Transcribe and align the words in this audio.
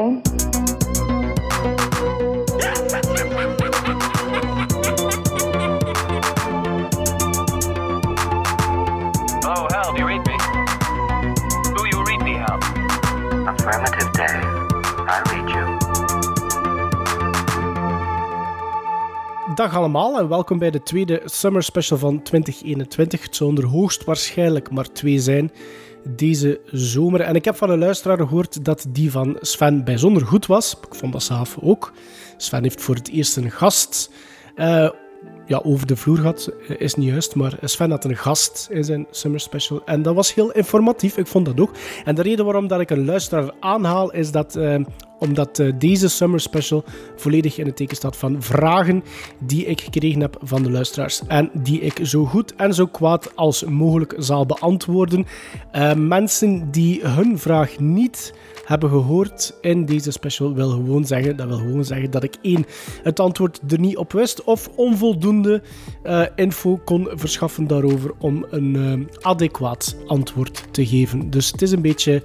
Oh, 0.00 0.22
Hal, 9.42 9.92
do 9.92 9.98
you 9.98 10.06
read 10.06 10.24
me? 10.26 10.36
Do 11.74 11.82
you 11.86 12.02
read 12.04 12.22
me, 12.22 12.34
Hal? 12.34 12.58
Affirmative, 13.46 14.10
Dave. 14.12 14.44
I 15.06 15.20
read 15.30 15.48
you. 15.50 15.64
Dag 19.54 19.74
allemaal 19.74 20.18
en 20.18 20.28
welkom 20.28 20.58
bij 20.58 20.70
de 20.70 20.82
tweede 20.82 21.22
Summer 21.24 21.62
Special 21.62 21.98
van 21.98 22.22
2021. 22.22 23.22
Het 23.22 23.36
zullen 23.36 23.56
er 23.56 23.66
hoogstwaarschijnlijk 23.66 24.70
maar 24.70 24.92
twee 24.92 25.18
zijn 25.18 25.52
deze 26.08 26.60
zomer. 26.66 27.20
En 27.20 27.34
ik 27.34 27.44
heb 27.44 27.56
van 27.56 27.70
een 27.70 27.78
luisteraar 27.78 28.16
gehoord 28.16 28.64
dat 28.64 28.86
die 28.88 29.10
van 29.10 29.36
Sven 29.40 29.84
bijzonder 29.84 30.26
goed 30.26 30.46
was. 30.46 30.76
Ik 30.88 30.94
vond 30.94 31.12
dat 31.12 31.22
zelf 31.22 31.58
ook. 31.60 31.92
Sven 32.36 32.62
heeft 32.62 32.80
voor 32.80 32.94
het 32.94 33.08
eerst 33.08 33.36
een 33.36 33.50
gast 33.50 34.10
eh, 34.54 34.90
ja, 35.50 35.60
over 35.64 35.86
de 35.86 35.96
vloer 35.96 36.16
gehad. 36.16 36.50
Eh, 36.68 36.80
Is 36.80 36.94
niet 36.94 37.08
juist, 37.08 37.34
maar 37.34 37.58
Sven 37.62 37.90
had 37.90 38.04
een 38.04 38.16
gast 38.16 38.68
in 38.70 38.84
zijn 38.84 39.06
Summer 39.10 39.40
Special. 39.40 39.82
En 39.84 40.02
dat 40.02 40.14
was 40.14 40.34
heel 40.34 40.50
informatief, 40.50 41.16
ik 41.16 41.26
vond 41.26 41.46
dat 41.46 41.60
ook. 41.60 41.70
En 42.04 42.14
de 42.14 42.22
reden 42.22 42.44
waarom 42.44 42.66
dat 42.68 42.80
ik 42.80 42.90
een 42.90 43.04
luisteraar 43.04 43.50
aanhaal, 43.60 44.12
is 44.12 44.30
dat 44.30 44.56
eh, 44.56 44.74
omdat 45.18 45.58
eh, 45.58 45.72
deze 45.78 46.08
Summer 46.08 46.40
Special 46.40 46.84
volledig 47.16 47.58
in 47.58 47.66
het 47.66 47.76
teken 47.76 47.96
staat 47.96 48.16
van 48.16 48.42
vragen 48.42 49.04
die 49.38 49.66
ik 49.66 49.80
gekregen 49.80 50.20
heb 50.20 50.38
van 50.42 50.62
de 50.62 50.70
luisteraars. 50.70 51.22
En 51.26 51.50
die 51.54 51.80
ik 51.80 51.98
zo 52.02 52.24
goed 52.24 52.54
en 52.54 52.74
zo 52.74 52.86
kwaad 52.86 53.36
als 53.36 53.64
mogelijk 53.64 54.14
zal 54.18 54.46
beantwoorden. 54.46 55.26
Eh, 55.70 55.94
mensen 55.94 56.70
die 56.70 57.00
hun 57.02 57.38
vraag 57.38 57.78
niet 57.78 58.34
hebben 58.70 58.90
gehoord 58.90 59.54
in 59.60 59.84
deze 59.84 60.10
special 60.10 60.54
wil 60.54 60.70
gewoon 60.70 61.04
zeggen, 61.04 61.36
dat 61.36 61.46
wil 61.46 61.56
gewoon 61.56 61.84
zeggen 61.84 62.10
dat 62.10 62.22
ik 62.22 62.34
één, 62.42 62.66
het 63.02 63.20
antwoord 63.20 63.60
er 63.68 63.78
niet 63.78 63.96
op 63.96 64.12
wist 64.12 64.44
of 64.44 64.68
onvoldoende 64.76 65.62
eh, 66.02 66.22
info 66.34 66.80
kon 66.84 67.08
verschaffen 67.12 67.66
daarover 67.66 68.12
om 68.18 68.46
een 68.50 68.76
eh, 68.76 69.16
adequaat 69.26 69.96
antwoord 70.06 70.64
te 70.70 70.86
geven. 70.86 71.30
Dus 71.30 71.50
het 71.52 71.62
is 71.62 71.70
een 71.70 71.82
beetje 71.82 72.22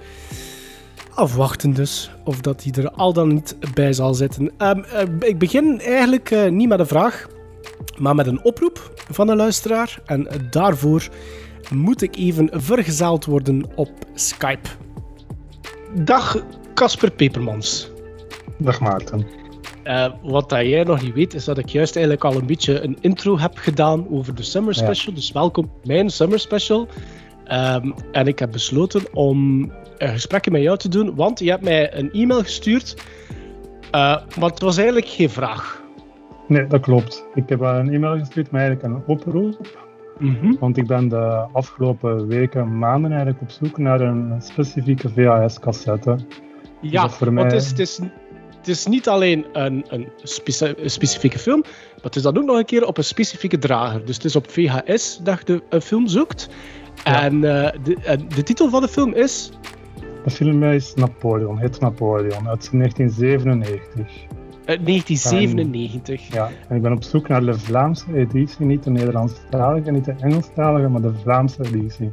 afwachten 1.14 1.74
dus, 1.74 2.10
of 2.24 2.40
dat 2.40 2.62
hij 2.62 2.84
er 2.84 2.90
al 2.90 3.12
dan 3.12 3.28
niet 3.28 3.56
bij 3.74 3.92
zal 3.92 4.14
zitten. 4.14 4.50
Ehm, 4.56 4.80
eh, 4.80 5.28
ik 5.28 5.38
begin 5.38 5.80
eigenlijk 5.80 6.50
niet 6.50 6.68
met 6.68 6.78
een 6.78 6.86
vraag, 6.86 7.26
maar 7.98 8.14
met 8.14 8.26
een 8.26 8.44
oproep 8.44 8.92
van 9.10 9.28
een 9.28 9.36
luisteraar. 9.36 10.00
En 10.04 10.28
daarvoor 10.50 11.08
moet 11.70 12.02
ik 12.02 12.16
even 12.16 12.48
vergezeld 12.52 13.24
worden 13.24 13.64
op 13.74 13.90
Skype. 14.14 14.68
Dag 16.04 16.36
Casper 16.74 17.10
Pepermans. 17.10 17.90
Dag 18.58 18.80
Maarten. 18.80 19.26
Eh, 19.82 20.12
wat 20.22 20.48
dat 20.48 20.60
jij 20.60 20.82
nog 20.82 21.02
niet 21.02 21.14
weet, 21.14 21.34
is 21.34 21.44
dat 21.44 21.58
ik 21.58 21.68
juist 21.68 21.96
eigenlijk 21.96 22.24
al 22.24 22.34
een 22.34 22.46
beetje 22.46 22.80
een 22.80 22.96
intro 23.00 23.38
heb 23.38 23.56
gedaan 23.56 24.06
over 24.10 24.34
de 24.34 24.42
Summer 24.42 24.74
Ja. 24.74 24.84
Special. 24.84 25.14
Dus 25.14 25.32
welkom 25.32 25.70
mijn 25.84 26.10
Summer 26.10 26.38
Special. 26.38 26.88
Ehm, 27.44 27.90
en 28.12 28.26
ik 28.26 28.38
heb 28.38 28.52
besloten 28.52 29.02
om 29.14 29.70
een 29.98 30.08
gesprekje 30.08 30.50
met 30.50 30.62
jou 30.62 30.78
te 30.78 30.88
doen, 30.88 31.14
want 31.14 31.38
je 31.38 31.50
hebt 31.50 31.62
mij 31.64 31.94
een 31.94 32.12
e-mail 32.12 32.42
gestuurd. 32.42 32.94
eh, 33.90 34.16
maar 34.38 34.50
het 34.50 34.60
was 34.60 34.76
eigenlijk 34.76 35.08
geen 35.08 35.30
vraag. 35.30 35.82
Nee, 36.48 36.66
dat 36.66 36.80
klopt. 36.80 37.24
Ik 37.34 37.48
heb 37.48 37.60
een 37.60 37.92
e-mail 37.92 38.18
gestuurd 38.18 38.50
met 38.50 38.60
eigenlijk 38.60 38.94
een 38.94 39.02
oproep. 39.06 39.85
Want 40.60 40.76
ik 40.76 40.86
ben 40.86 41.08
de 41.08 41.46
afgelopen 41.52 42.26
weken, 42.26 42.78
maanden 42.78 43.10
eigenlijk 43.10 43.40
op 43.42 43.50
zoek 43.50 43.78
naar 43.78 44.00
een 44.00 44.34
specifieke 44.42 45.08
VHS-cassette. 45.08 46.16
Ja, 46.80 47.08
voor 47.08 47.34
want 47.34 47.34
mij- 47.34 47.44
het 47.44 47.52
is, 47.52 47.68
het, 47.68 47.78
is, 47.78 48.00
het 48.58 48.68
is 48.68 48.86
niet 48.86 49.08
alleen 49.08 49.46
een, 49.52 49.84
een, 49.88 50.08
speci- 50.22 50.74
een 50.76 50.90
specifieke 50.90 51.38
film, 51.38 51.60
maar 51.62 52.02
het 52.02 52.16
is 52.16 52.22
dan 52.22 52.36
ook 52.38 52.44
nog 52.44 52.56
een 52.58 52.64
keer 52.64 52.86
op 52.86 52.98
een 52.98 53.04
specifieke 53.04 53.58
drager. 53.58 54.04
Dus 54.04 54.16
het 54.16 54.24
is 54.24 54.36
op 54.36 54.50
VHS 54.50 55.20
dat 55.22 55.38
je 55.38 55.44
de 55.44 55.62
een 55.68 55.80
film 55.82 56.06
zoekt. 56.06 56.48
Ja. 57.04 57.22
En 57.22 57.34
eh, 57.34 57.72
de, 57.82 57.96
en 58.04 58.28
de 58.34 58.42
titel 58.42 58.68
van 58.70 58.80
de 58.80 58.88
film 58.88 59.12
is 59.14 59.50
De 60.24 60.30
film 60.30 60.62
is 60.62 60.94
Napoleon, 60.94 61.58
het 61.58 61.80
Napoleon, 61.80 62.48
uit 62.48 62.70
1997. 62.72 64.25
Eh, 64.66 64.78
1997. 64.84 66.32
Ja, 66.32 66.48
en 66.68 66.76
ik 66.76 66.82
ben 66.82 66.92
op 66.92 67.02
zoek 67.04 67.28
naar 67.28 67.44
de 67.44 67.58
Vlaamse 67.58 68.14
editie, 68.16 68.66
niet 68.66 68.82
de 68.84 68.90
Nederlandstalige, 68.90 69.90
niet 69.90 70.04
de 70.04 70.14
Engelstalige, 70.20 70.88
maar 70.88 71.00
de 71.00 71.14
Vlaamse 71.22 71.64
editie. 71.64 72.12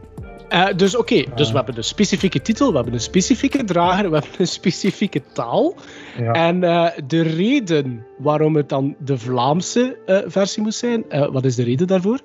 Eh, 0.50 0.68
dus 0.76 0.96
oké, 0.98 1.24
dus 1.36 1.46
Ja. 1.46 1.52
we 1.52 1.58
hebben 1.58 1.78
een 1.78 1.84
specifieke 1.84 2.42
titel, 2.42 2.70
we 2.70 2.76
hebben 2.76 2.94
een 2.94 3.00
specifieke 3.00 3.64
drager, 3.64 4.10
we 4.10 4.16
hebben 4.18 4.40
een 4.40 4.48
specifieke 4.48 5.22
taal. 5.34 5.76
Ja, 6.18 6.32
En 6.32 6.64
eh, 6.64 6.88
de 7.08 7.22
reden 7.22 8.06
waarom 8.18 8.56
het 8.56 8.70
dan 8.70 8.96
de 9.00 9.18
Vlaamse 9.18 9.98
eh, 10.06 10.18
versie 10.26 10.64
moest 10.64 10.80
zijn, 10.80 11.10
eh, 11.10 11.32
wat 11.32 11.46
is 11.46 11.56
de 11.56 11.64
reden 11.64 11.88
daarvoor? 11.88 12.20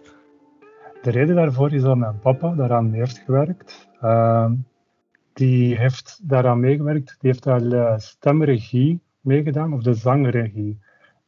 De 1.03 1.11
reden 1.11 1.35
daarvoor 1.35 1.73
is 1.73 1.83
dat 1.83 1.97
mijn 1.97 2.19
papa 2.21 2.55
daaraan 2.57 2.93
heeft 2.93 3.23
gewerkt. 3.27 3.89
Die 5.33 5.77
heeft 5.79 6.21
daaraan 6.23 6.61
meegewerkt. 6.61 7.17
Die 7.21 7.31
heeft 7.31 7.43
daar 7.43 7.61
de 7.69 7.95
stemregie 7.97 9.01
meegedaan, 9.29 9.73
of 9.73 9.83
de 9.83 9.95
zangregie. 9.95 10.79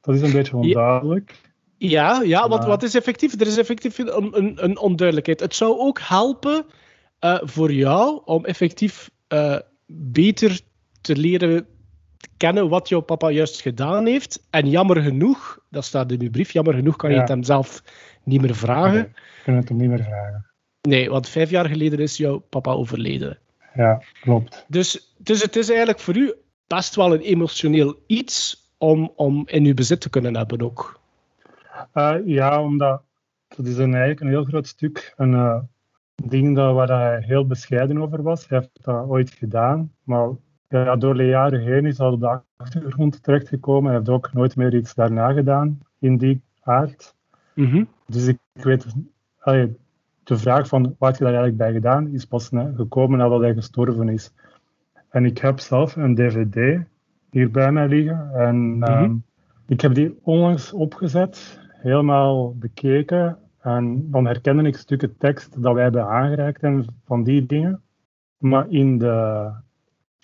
Dat 0.01 0.15
is 0.15 0.21
een 0.23 0.33
beetje 0.33 0.57
onduidelijk. 0.57 1.35
Ja, 1.77 2.23
ja 2.23 2.49
want 2.49 2.63
Ja. 2.63 2.69
wat 2.69 2.83
is 2.83 2.95
effectief? 2.95 3.41
Er 3.41 3.47
is 3.47 3.57
effectief 3.59 3.99
een, 3.99 4.37
een, 4.39 4.65
een 4.65 4.79
onduidelijkheid. 4.79 5.41
Het 5.41 5.55
zou 5.55 5.79
ook 5.79 6.01
helpen 6.03 6.65
eh, 7.19 7.39
voor 7.43 7.73
jou 7.73 8.23
om 8.25 8.45
effectief 8.45 9.11
eh, 9.29 9.57
beter 9.87 10.61
te 11.01 11.17
leren 11.17 11.67
kennen 12.37 12.69
wat 12.69 12.89
jouw 12.89 13.01
papa 13.01 13.31
juist 13.31 13.61
gedaan 13.61 14.07
heeft. 14.07 14.47
En 14.51 14.69
jammer 14.71 15.03
genoeg, 15.03 15.59
dat 15.71 15.85
staat 15.85 16.13
in 16.13 16.21
uw 16.23 16.31
brief, 16.31 16.51
jammer 16.53 16.75
genoeg 16.75 16.97
kan 16.97 17.09
je 17.11 17.15
Ja. 17.15 17.21
het 17.21 17.31
hem 17.31 17.43
zelf 17.43 17.83
niet 18.25 18.41
meer 18.41 18.55
vragen. 18.55 18.93
Nee, 18.93 19.13
kan 19.45 19.55
het 19.55 19.69
hem 19.69 19.79
niet 19.79 19.89
meer 19.89 20.05
vragen. 20.05 20.47
Nee, 20.81 21.11
want 21.11 21.29
vijf 21.29 21.51
jaar 21.51 21.67
geleden 21.69 21.99
is 21.99 22.17
jouw 22.17 22.39
papa 22.39 22.73
overleden. 22.73 23.39
Ja, 23.75 24.03
klopt. 24.21 24.65
Dus, 24.69 25.15
dus 25.19 25.43
het 25.43 25.57
is 25.57 25.69
eigenlijk 25.69 26.01
voor 26.01 26.17
u 26.17 26.35
best 26.75 26.95
wel 26.95 27.15
een 27.15 27.21
emotioneel 27.21 27.95
iets 28.07 28.69
om, 28.79 29.13
om 29.17 29.43
in 29.47 29.65
uw 29.65 29.75
bezit 29.75 30.01
te 30.01 30.11
kunnen 30.11 30.37
hebben 30.37 30.63
ook. 30.63 31.01
Eh, 31.93 32.17
ja, 32.25 32.63
omdat 32.63 33.03
dat 33.57 33.67
is 33.67 33.77
een, 33.77 33.95
eigenlijk 33.95 34.21
een 34.21 34.29
heel 34.29 34.45
groot 34.45 34.67
stuk. 34.67 35.15
Een 35.17 35.35
eh, 35.35 35.61
ding 36.15 36.57
dat, 36.57 36.75
waar 36.75 36.89
hij 36.89 37.23
heel 37.27 37.47
bescheiden 37.47 37.99
over 37.99 38.23
was. 38.23 38.49
Hij 38.49 38.59
heeft 38.59 38.85
dat 38.85 39.09
ooit 39.09 39.31
gedaan, 39.31 39.93
maar 40.03 40.29
ja, 40.69 40.97
door 40.97 41.15
de 41.15 41.27
jaren 41.27 41.61
heen 41.61 41.87
is 41.87 41.97
dat 41.97 42.13
op 42.13 42.21
de 42.21 42.41
achtergrond 42.57 43.23
terechtgekomen. 43.23 43.91
Hij 43.91 43.99
heeft 43.99 44.11
ook 44.11 44.33
nooit 44.33 44.57
meer 44.57 44.75
iets 44.75 44.95
daarna 44.95 45.33
gedaan 45.33 45.81
in 45.99 46.17
die 46.17 46.43
aard. 46.61 47.15
Dus 48.07 48.27
ik, 48.27 48.39
weet, 48.53 48.87
allee, 49.39 49.77
de 50.25 50.39
vraag 50.39 50.69
van 50.69 50.83
wat 50.99 51.09
heb 51.09 51.19
je 51.19 51.25
daar 51.25 51.43
eigenlijk 51.43 51.57
bij 51.57 51.73
gedaan, 51.73 52.09
is 52.09 52.25
pas 52.25 52.51
ne- 52.51 52.73
gekomen 52.77 53.19
nadat 53.19 53.41
hij 53.41 53.55
gestorven 53.55 54.09
is. 54.09 54.33
En 55.11 55.25
ik 55.25 55.39
heb 55.39 55.59
zelf 55.59 55.97
een 55.97 56.15
dvd 56.15 56.85
hier 57.31 57.51
bij 57.51 57.73
mij 57.73 57.89
liggen. 57.89 58.31
En 58.35 58.77
ehm, 58.81 59.15
ik 59.67 59.81
heb 59.81 59.95
die 59.95 60.19
onlangs 60.23 60.73
opgezet, 60.73 61.61
helemaal 61.73 62.55
bekeken. 62.57 63.39
En 63.61 64.11
dan 64.11 64.27
herkende 64.27 64.63
ik 64.63 64.77
stukken 64.77 65.17
tekst 65.17 65.63
dat 65.63 65.75
wij 65.75 65.83
hebben 65.83 66.07
aangereikt 66.07 66.63
en 66.63 66.87
van 67.05 67.25
die 67.25 67.47
dingen. 67.47 67.83
Maar 68.39 68.67
in 68.69 68.99
de 68.99 69.51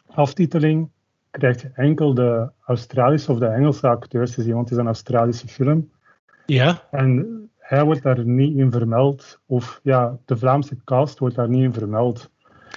aftiteling 0.06 0.88
krijg 1.30 1.62
je 1.62 1.70
enkel 1.74 2.14
de 2.14 2.50
Australische 2.64 3.32
of 3.32 3.38
de 3.38 3.46
Engelse 3.46 3.88
acteurs 3.88 4.34
te 4.34 4.42
zien, 4.42 4.54
want 4.54 4.68
het 4.68 4.78
is 4.78 4.84
een 4.84 4.90
Australische 4.90 5.48
film. 5.48 5.90
Ja. 6.46 6.82
En 6.90 7.50
hij 7.58 7.84
wordt 7.84 8.02
daar 8.02 8.24
niet 8.24 8.56
in 8.56 8.72
vermeld. 8.72 9.40
Of 9.46 9.80
ja, 9.82 10.18
de 10.24 10.36
Vlaamse 10.36 10.76
cast 10.84 11.18
wordt 11.18 11.34
daar 11.34 11.48
niet 11.48 11.62
in 11.62 11.72
vermeld. 11.72 12.30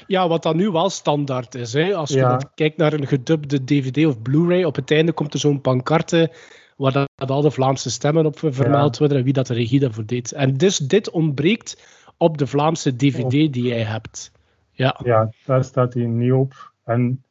Ja, 0.08 0.28
wat 0.28 0.44
dan 0.44 0.56
nu 0.58 0.70
wel 0.72 0.90
standaard 0.90 1.56
is. 1.56 1.74
Hè? 1.74 1.94
Als 1.96 2.10
je 2.10 2.18
Ja. 2.18 2.42
kijkt 2.56 2.78
naar 2.78 2.94
een 2.94 3.08
gedubde 3.08 3.64
DVD 3.64 4.06
of 4.06 4.22
Blu-ray, 4.22 4.64
op 4.64 4.76
het 4.76 4.92
einde 4.92 5.12
komt 5.12 5.34
er 5.34 5.40
zo'n 5.40 5.62
pancarte 5.62 6.32
waar 6.78 6.92
dat, 7.16 7.30
al 7.30 7.42
de 7.42 7.52
Vlaamse 7.52 7.90
stemmen 7.92 8.26
op 8.26 8.40
vermeld 8.40 8.98
worden 8.98 9.18
en 9.18 9.24
wie 9.24 9.34
dat 9.34 9.48
de 9.48 9.54
regie 9.54 9.80
daarvoor 9.80 10.06
deed. 10.06 10.32
En 10.32 10.58
dus 10.58 10.78
dit 10.78 11.10
ontbreekt 11.10 11.98
op 12.18 12.38
de 12.38 12.48
Vlaamse 12.48 12.96
DVD 12.96 13.30
die 13.30 13.64
jij 13.64 13.84
hebt. 13.84 14.32
Ja. 14.72 15.00
Ja, 15.04 15.32
daar 15.46 15.64
staat 15.64 15.94
hij 15.94 16.04
niet 16.06 16.32
op. 16.32 16.72
En 16.84 17.24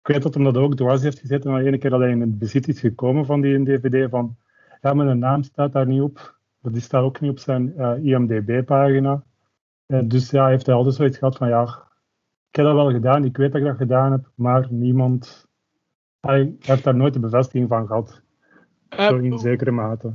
ik 0.00 0.06
weet 0.12 0.22
dat 0.22 0.34
hem 0.34 0.44
dat 0.44 0.56
ook 0.56 0.76
dwars 0.76 1.02
heeft 1.02 1.18
gezet. 1.18 1.44
En 1.44 1.54
de 1.54 1.64
ene 1.64 1.78
keer 1.78 1.90
dat 1.90 2.00
hij 2.00 2.10
in 2.10 2.20
het 2.20 2.38
bezit 2.38 2.68
is 2.68 2.80
gekomen 2.80 3.26
van 3.26 3.40
die 3.40 3.64
DVD, 3.64 4.10
van 4.10 4.36
ja, 4.80 4.94
mijn 4.94 5.18
naam 5.18 5.42
staat 5.42 5.72
daar 5.72 5.86
niet 5.86 6.00
op. 6.02 6.34
Die 6.62 6.80
staat 6.80 7.02
ook 7.02 7.20
niet 7.20 7.30
op 7.30 7.38
zijn 7.38 7.76
eh, 7.76 8.04
IMDb-pagina. 8.04 9.22
Eh, 9.86 10.00
dus 10.04 10.30
ja, 10.30 10.46
heeft 10.48 10.66
hij 10.66 10.74
altijd 10.74 10.94
zoiets 10.94 11.18
gehad 11.18 11.36
van 11.36 11.48
ja, 11.48 11.85
ik 12.56 12.62
heb 12.62 12.74
dat 12.74 12.82
wel 12.84 12.92
gedaan, 12.92 13.24
ik 13.24 13.36
weet 13.36 13.52
dat 13.52 13.60
ik 13.60 13.66
dat 13.66 13.76
gedaan 13.76 14.12
heb, 14.12 14.30
maar 14.34 14.66
niemand 14.70 15.46
hij 16.20 16.54
heeft 16.60 16.84
daar 16.84 16.94
nooit 16.96 17.12
de 17.12 17.20
bevestiging 17.20 17.68
van 17.68 17.86
gehad. 17.86 18.22
Eh, 18.88 19.08
Zo 19.08 19.16
in 19.16 19.38
zekere 19.38 19.70
mate. 19.70 20.14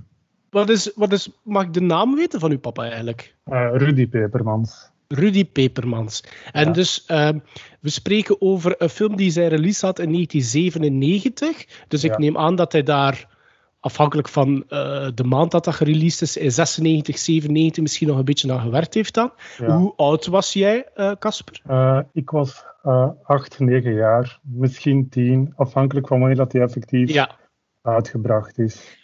wat 0.49 0.69
is, 0.69 0.91
wat 0.95 1.11
is, 1.11 1.39
mag 1.43 1.63
ik 1.63 1.73
de 1.73 1.81
naam 1.81 2.15
weten 2.15 2.39
van 2.39 2.51
uw 2.51 2.59
papa 2.59 2.83
eigenlijk? 2.83 3.35
Eh, 3.43 3.69
Rudy 3.73 4.07
Pepermans. 4.07 4.91
Rudy 5.07 5.45
Pepermans. 5.45 6.23
En 6.51 6.65
Ja. 6.65 6.71
dus, 6.71 7.05
ehm, 7.05 7.39
we 7.79 7.89
spreken 7.89 8.41
over 8.41 8.75
een 8.77 8.89
film 8.89 9.15
die 9.15 9.31
zijn 9.31 9.49
release 9.49 9.85
had 9.85 9.99
in 9.99 10.11
1997. 10.11 11.85
Dus 11.87 12.03
ik 12.03 12.17
neem 12.17 12.37
aan 12.37 12.55
dat 12.55 12.71
hij 12.71 12.83
daar, 12.83 13.30
afhankelijk 13.81 14.27
van 14.27 14.63
eh, 14.67 15.07
de 15.13 15.23
maand 15.23 15.51
dat 15.51 15.63
dat 15.65 15.75
gereleased 15.75 16.21
is, 16.21 16.37
in 16.37 16.51
96, 16.51 17.17
97 17.17 17.81
misschien 17.83 18.07
nog 18.07 18.17
een 18.17 18.25
beetje 18.25 18.53
aan 18.53 18.59
gewerkt 18.59 18.93
heeft 18.93 19.13
dan. 19.13 19.31
Ja. 19.57 19.77
Hoe 19.77 19.93
oud 19.95 20.25
was 20.25 20.53
jij, 20.53 20.87
eh, 20.93 21.11
Casper? 21.19 21.61
Eh, 21.65 21.99
ik 22.13 22.29
was 22.29 22.65
acht, 23.23 23.59
negen 23.59 23.93
jaar, 23.93 24.39
misschien 24.41 25.09
tien, 25.09 25.53
afhankelijk 25.55 26.07
van 26.07 26.19
wanneer 26.19 26.37
dat 26.37 26.51
die 26.51 26.61
effectief 26.61 27.09
ja. 27.11 27.35
uitgebracht 27.81 28.59
is. 28.59 28.99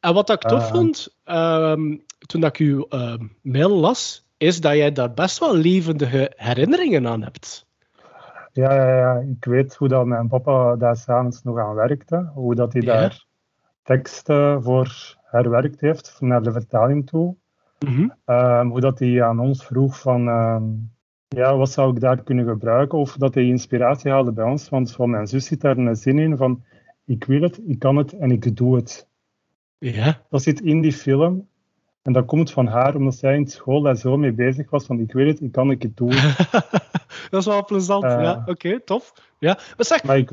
En 0.00 0.14
wat 0.14 0.30
ik 0.30 0.40
tof 0.40 0.68
vond, 0.68 1.16
ehm, 1.24 1.96
toen 2.18 2.40
dat 2.40 2.50
ik 2.50 2.66
uw 2.66 2.86
ehm, 2.88 3.26
mail 3.42 3.70
las, 3.70 4.26
is 4.36 4.60
dat 4.60 4.72
jij 4.72 4.92
daar 4.92 5.14
best 5.14 5.38
wel 5.38 5.56
levendige 5.56 6.32
herinneringen 6.36 7.06
aan 7.06 7.22
hebt. 7.22 7.66
Ja, 8.52 8.74
ja, 8.74 8.96
ja, 8.98 9.24
ik 9.38 9.44
weet 9.44 9.74
hoe 9.74 9.88
dat 9.88 10.06
mijn 10.06 10.28
papa 10.28 10.76
daar 10.76 10.96
s'avonds 10.96 11.42
nog 11.42 11.58
aan 11.58 11.74
werkte, 11.74 12.30
hoe 12.34 12.54
dat 12.54 12.72
hij 12.72 12.82
Ja. 12.82 13.00
daar 13.00 13.26
teksten 13.82 14.62
voor 14.62 15.16
herwerkt 15.22 15.80
heeft 15.80 16.16
naar 16.20 16.42
de 16.42 16.52
vertaling 16.52 17.06
toe. 17.06 17.36
Mhm. 17.78 18.08
Ehm, 18.24 18.66
hoe 18.66 18.80
dat 18.80 18.98
hij 18.98 19.22
aan 19.22 19.40
ons 19.40 19.64
vroeg 19.64 20.00
van, 20.00 20.28
ehm, 20.28 20.62
ja, 21.28 21.56
wat 21.56 21.70
zou 21.70 21.94
ik 21.94 22.00
daar 22.00 22.22
kunnen 22.22 22.46
gebruiken? 22.46 22.98
Of 22.98 23.16
dat 23.16 23.34
hij 23.34 23.44
inspiratie 23.44 24.10
haalde 24.10 24.32
bij 24.32 24.44
ons, 24.44 24.68
want 24.68 24.92
van 24.92 25.10
mijn 25.10 25.26
zus 25.26 25.46
zit 25.46 25.60
daar 25.60 25.76
een 25.76 25.96
zin 25.96 26.18
in 26.18 26.36
van, 26.36 26.64
ik 27.04 27.24
wil 27.24 27.42
het, 27.42 27.60
ik 27.66 27.78
kan 27.78 27.96
het 27.96 28.12
en 28.12 28.30
ik 28.30 28.56
doe 28.56 28.76
het. 28.76 29.08
Ja. 29.78 30.20
Dat 30.28 30.42
zit 30.42 30.60
in 30.60 30.80
die 30.80 30.92
film. 30.92 31.48
En 32.02 32.12
dat 32.12 32.24
komt 32.24 32.50
van 32.50 32.66
haar, 32.66 32.94
omdat 32.94 33.14
zij 33.14 33.36
in 33.36 33.46
school 33.46 33.80
daar 33.80 33.96
zo 33.96 34.16
mee 34.16 34.32
bezig 34.32 34.70
was 34.70 34.86
van, 34.86 35.00
ik 35.00 35.12
wil 35.12 35.26
het, 35.26 35.40
ik 35.40 35.52
kan 35.52 35.68
het, 35.68 35.84
ik 35.84 35.96
doe 35.96 36.14
het. 36.14 36.50
dat 37.30 37.40
is 37.40 37.46
wel 37.46 37.64
plezant. 37.64 38.04
Eh. 38.04 38.22
ja, 38.22 38.42
oké, 38.46 38.80
tof. 38.80 39.12
Ja. 39.38 39.58
Maar 39.76 39.86
zeg, 39.86 40.02
weet, 40.02 40.30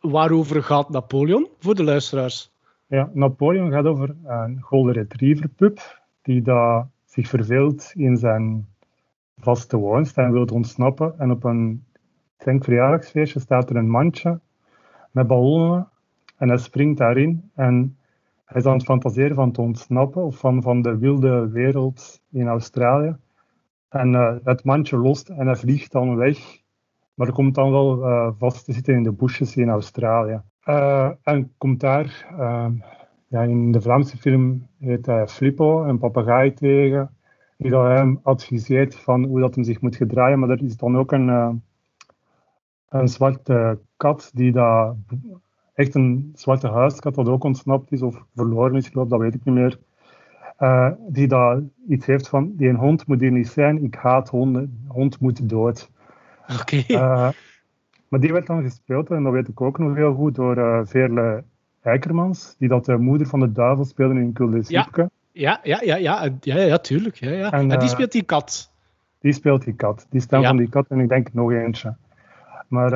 waarover 0.00 0.62
gaat 0.62 0.88
Napoleon 0.88 1.48
voor 1.58 1.74
de 1.74 1.84
luisteraars? 1.84 2.50
ja, 2.88 3.10
Napoleon 3.12 3.70
gaat 3.70 3.84
over 3.84 4.16
een 4.24 4.60
golden 4.60 4.94
retriever 4.94 5.48
pup, 5.48 6.02
die 6.22 6.42
daar 6.42 6.88
zich 7.04 7.28
verveelt 7.28 7.92
in 7.94 8.16
zijn 8.16 8.68
vaste 9.36 9.76
woonst 9.76 10.16
en 10.16 10.32
wil 10.32 10.44
ontsnappen. 10.44 11.14
En 11.18 11.30
op 11.30 11.44
een 11.44 11.84
denk 12.36 12.64
verjaardagsfeestje 12.64 13.40
staat 13.40 13.70
er 13.70 13.76
een 13.76 13.90
mandje 13.90 14.40
met 15.10 15.26
ballonnen 15.26 15.88
en 16.36 16.48
hij 16.48 16.58
springt 16.58 16.98
daarin 16.98 17.50
en 17.54 17.96
hij 18.44 18.60
is 18.60 18.66
aan 18.66 18.76
het 18.76 18.84
fantaseren 18.84 19.34
van 19.34 19.52
te 19.52 19.60
ontsnappen 19.60 20.22
of 20.22 20.38
van, 20.38 20.62
van 20.62 20.82
de 20.82 20.98
wilde 20.98 21.48
wereld 21.48 22.20
in 22.30 22.46
Australië. 22.46 23.16
En 23.88 24.14
eh, 24.14 24.34
het 24.44 24.64
mandje 24.64 24.96
lost 24.96 25.28
en 25.28 25.46
hij 25.46 25.56
vliegt 25.56 25.92
dan 25.92 26.16
weg, 26.16 26.60
maar 27.18 27.26
hij 27.26 27.36
komt 27.36 27.54
dan 27.54 27.70
wel 27.70 28.04
eh, 28.04 28.30
vast 28.38 28.64
te 28.64 28.72
zitten 28.72 28.94
in 28.94 29.02
de 29.02 29.12
bosjes 29.12 29.56
in 29.56 29.68
Australië. 29.68 30.42
Eh, 30.68 31.10
en 31.22 31.52
komt 31.58 31.80
daar, 31.80 32.26
eh, 32.38 32.66
ja, 33.28 33.42
in 33.42 33.72
de 33.72 33.80
Vlaamse 33.80 34.16
film 34.16 34.66
heet 34.78 35.06
hij 35.06 35.28
Flippo, 35.28 35.84
een 35.84 35.98
papegaai 35.98 36.52
tegen, 36.54 37.16
die 37.56 37.70
dat 37.70 37.86
hem 37.86 38.20
adviseert 38.22 38.94
van 38.94 39.24
hoe 39.24 39.40
dat 39.40 39.54
hem 39.54 39.64
zich 39.64 39.80
moet 39.80 39.96
gedraaien. 39.96 40.38
Maar 40.38 40.50
er 40.50 40.62
is 40.62 40.76
dan 40.76 40.98
ook 40.98 41.12
een, 41.12 41.28
eh, 41.28 41.50
een 42.88 43.08
zwarte 43.08 43.78
kat 43.96 44.30
die 44.34 44.52
daar 44.52 44.94
echt 45.74 45.94
een 45.94 46.32
zwarte 46.34 46.68
huiskat 46.68 47.14
dat 47.14 47.28
ook 47.28 47.44
ontsnapt 47.44 47.92
is 47.92 48.02
of 48.02 48.24
verloren 48.34 48.76
is, 48.76 48.88
geloof 48.88 49.08
dat 49.08 49.20
weet 49.20 49.34
ik 49.34 49.44
niet 49.44 49.54
meer. 49.54 49.78
Die 51.08 51.28
daar 51.28 51.62
iets 51.88 52.06
heeft 52.06 52.28
van, 52.28 52.52
die 52.56 52.68
een 52.68 52.76
hond 52.76 53.06
moet 53.06 53.20
hier 53.20 53.32
niet 53.32 53.48
zijn, 53.48 53.84
ik 53.84 53.94
haat 53.94 54.28
honden, 54.28 54.84
hond 54.88 55.20
moet 55.20 55.48
dood. 55.48 55.90
Oké. 56.60 56.76
Eh, 56.86 57.30
maar 58.08 58.20
die 58.20 58.32
werd 58.32 58.46
dan 58.46 58.62
gespeeld, 58.62 59.10
en 59.10 59.22
dat 59.22 59.32
weet 59.32 59.48
ik 59.48 59.60
ook 59.60 59.78
nog 59.78 59.96
heel 59.96 60.14
goed, 60.14 60.34
door 60.34 60.56
eh 60.56 60.80
Veerle 60.84 61.44
Eikermans, 61.82 62.56
die 62.58 62.68
dat 62.68 62.84
de 62.84 62.96
moeder 62.96 63.26
van 63.26 63.40
de 63.40 63.52
duivel 63.52 63.84
speelde 63.84 64.14
in 64.14 64.32
Kulde 64.32 64.62
Ja. 64.66 64.88
Ja, 65.32 65.60
ja, 65.62 65.80
ja, 65.82 65.96
ja, 65.96 66.28
ja, 66.40 66.56
ja, 66.56 66.78
tuurlijk. 66.78 67.16
Ja, 67.16 67.30
ja. 67.30 67.52
En, 67.52 67.58
En, 67.60 67.68
die 67.68 67.78
eh, 67.78 67.94
speelt 67.94 68.12
die 68.12 68.22
kat. 68.22 68.72
Die 69.20 69.32
speelt 69.32 69.64
die 69.64 69.74
kat. 69.74 70.06
Die 70.10 70.20
stem 70.20 70.40
Ja. 70.40 70.48
van 70.48 70.56
die 70.56 70.68
kat 70.68 70.86
en 70.88 71.00
ik 71.00 71.08
denk 71.08 71.32
nog 71.32 71.52
eentje. 71.52 71.96
Maar 72.68 72.90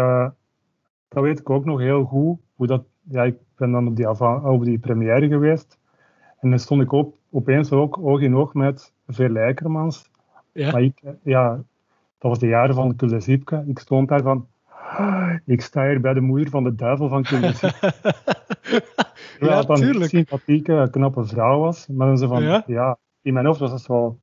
dat 1.08 1.22
weet 1.22 1.38
ik 1.38 1.50
ook 1.50 1.64
nog 1.64 1.78
heel 1.78 2.04
goed. 2.04 2.38
Hoe 2.54 2.66
dat, 2.66 2.84
ja, 3.02 3.22
ik 3.22 3.36
ben 3.56 3.72
dan 3.72 3.86
op 3.86 3.96
die, 3.96 4.08
op 4.42 4.64
die 4.64 4.78
première 4.78 5.28
geweest. 5.28 5.78
En 6.40 6.50
dan 6.50 6.58
stond 6.58 6.82
ik 6.82 6.92
op, 6.92 7.16
opeens 7.30 7.72
ook 7.72 7.98
oog 7.98 8.20
in 8.20 8.36
oog 8.36 8.54
met 8.54 8.92
Eikermans. 9.16 10.10
Ja. 10.52 10.72
Maar 10.72 10.82
ik, 10.82 11.02
ja, 11.22 11.62
dat 12.22 12.30
was 12.30 12.38
de 12.38 12.46
jaren 12.46 12.74
van 12.74 12.96
Kulde 12.96 13.20
Siepke. 13.20 13.64
Ik 13.66 13.78
stond 13.78 14.08
daar 14.08 14.22
van... 14.22 14.46
"Ah, 14.66 15.34
Ik 15.46 15.60
sta 15.60 15.88
hier 15.88 16.00
bij 16.00 16.14
de 16.14 16.20
moeder 16.20 16.50
van 16.50 16.64
de 16.64 16.74
duivel 16.74 17.08
van. 17.08 17.22
Terwijl 17.22 17.52
ja, 19.40 19.56
het 19.56 19.66
dan 19.66 19.82
een 19.82 20.08
sympathieke, 20.08 20.88
knappe 20.90 21.24
vrouw 21.24 21.60
was. 21.60 21.86
Maar 21.86 22.06
dan 22.16 22.28
van, 22.28 22.42
Ja. 22.42 22.62
ja. 22.66 22.98
in 23.22 23.32
mijn 23.32 23.46
hoofd 23.46 23.60
was 23.60 23.72
het 23.72 23.86
wel... 23.86 24.20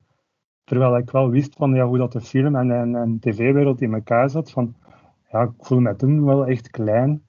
Terwijl 0.64 0.96
ik 0.96 1.10
wel 1.10 1.30
wist 1.30 1.54
van 1.56 1.74
ja, 1.74 1.86
hoe 1.86 1.98
dat 1.98 2.12
de 2.12 2.20
film 2.20 2.56
en, 2.56 2.70
en, 2.70 2.94
en 2.94 3.18
tv-wereld 3.20 3.80
in 3.80 3.94
elkaar 3.94 4.30
zat. 4.30 4.50
Van, 4.50 4.74
ja, 5.30 5.40
ik 5.42 5.50
voelde 5.58 5.82
me 5.84 5.96
toen 5.96 6.24
wel 6.24 6.46
echt 6.46 6.70
klein. 6.70 7.22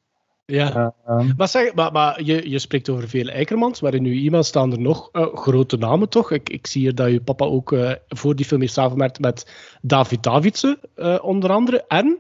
Ja. 0.52 0.94
Eh, 1.06 1.16
ehm, 1.20 1.32
Maar, 1.38 1.48
zeg, 1.48 1.74
maar, 1.74 1.92
maar 1.92 2.24
je, 2.24 2.50
je 2.50 2.60
spreekt 2.60 2.90
over 2.90 3.10
veel 3.10 3.28
Eikermans, 3.28 3.82
maar 3.82 3.94
in 3.94 4.06
uw 4.06 4.26
e-mail 4.26 4.44
staan 4.44 4.72
er 4.72 4.80
nog 4.80 5.10
eh, 5.12 5.36
grote 5.36 5.78
namen, 5.78 6.10
toch? 6.10 6.32
Ik, 6.32 6.50
ik 6.50 6.68
zie 6.68 6.82
hier 6.82 6.96
dat 6.96 7.12
je 7.12 7.22
papa 7.22 7.46
ook 7.46 7.72
eh, 7.72 7.92
voor 8.08 8.36
die 8.36 8.46
film 8.46 8.62
heeft 8.62 8.74
samengewerkt 8.74 9.20
met 9.20 9.52
David 9.82 10.24
Davidsen, 10.24 10.78
eh, 10.96 11.18
onder 11.22 11.52
andere, 11.52 11.84
en 11.88 12.18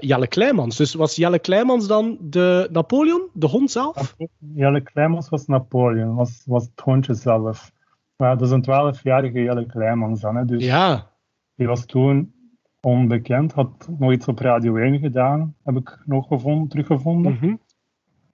Jelle 0.00 0.26
Kleimans. 0.26 0.76
Dus 0.76 0.94
was 0.94 1.16
Jelle 1.16 1.38
Kleimans 1.38 1.86
dan 1.86 2.16
de 2.20 2.68
Napoleon, 2.72 3.22
de 3.32 3.46
hond 3.46 3.70
zelf? 3.70 4.14
Jelle 4.54 4.80
Kleimans 4.80 5.28
was 5.28 5.46
Napoleon, 5.46 6.14
was, 6.14 6.42
was 6.46 6.62
het 6.64 6.80
hondje 6.80 7.14
zelf. 7.14 7.72
Maar 8.16 8.36
dat 8.38 8.46
is 8.46 8.52
een 8.52 8.62
twaalfjarige 8.62 9.42
Jelle 9.42 9.66
Kleimans 9.66 10.20
dan. 10.20 10.36
Hè, 10.36 10.44
dus 10.44 10.64
Ja. 10.64 11.10
die 11.54 11.66
was 11.66 11.86
toen 11.86 12.34
onbekend, 12.80 13.52
had 13.52 13.88
nog 13.98 14.12
iets 14.12 14.28
op 14.28 14.38
Radio 14.38 14.76
1 14.76 14.98
gedaan, 14.98 15.54
heb 15.64 15.76
ik 15.76 15.98
nog 16.04 16.26
gevonden, 16.26 16.68
teruggevonden. 16.68 17.32
Mhm. 17.32 17.54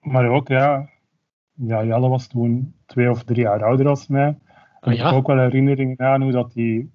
Maar 0.01 0.29
ook, 0.29 0.47
ja, 0.47 0.89
ja, 1.53 1.83
Jelle 1.85 2.09
was 2.09 2.27
toen 2.27 2.75
twee 2.85 3.09
of 3.09 3.23
drie 3.23 3.41
jaar 3.41 3.63
ouder 3.63 3.87
als 3.87 4.07
mij. 4.07 4.37
Ah, 4.79 4.93
ik 4.93 4.99
heb 4.99 5.13
ook 5.13 5.27
wel 5.27 5.37
herinneringen 5.37 5.99
aan 5.99 6.21
hoe 6.21 6.31
dat 6.31 6.53
die, 6.53 6.91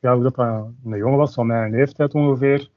ja, 0.00 0.14
hoe 0.14 0.22
dat 0.22 0.38
een 0.38 0.96
jongen 0.96 1.18
was 1.18 1.34
van 1.34 1.46
mijn 1.46 1.70
leeftijd 1.70 2.14
ongeveer. 2.14 2.70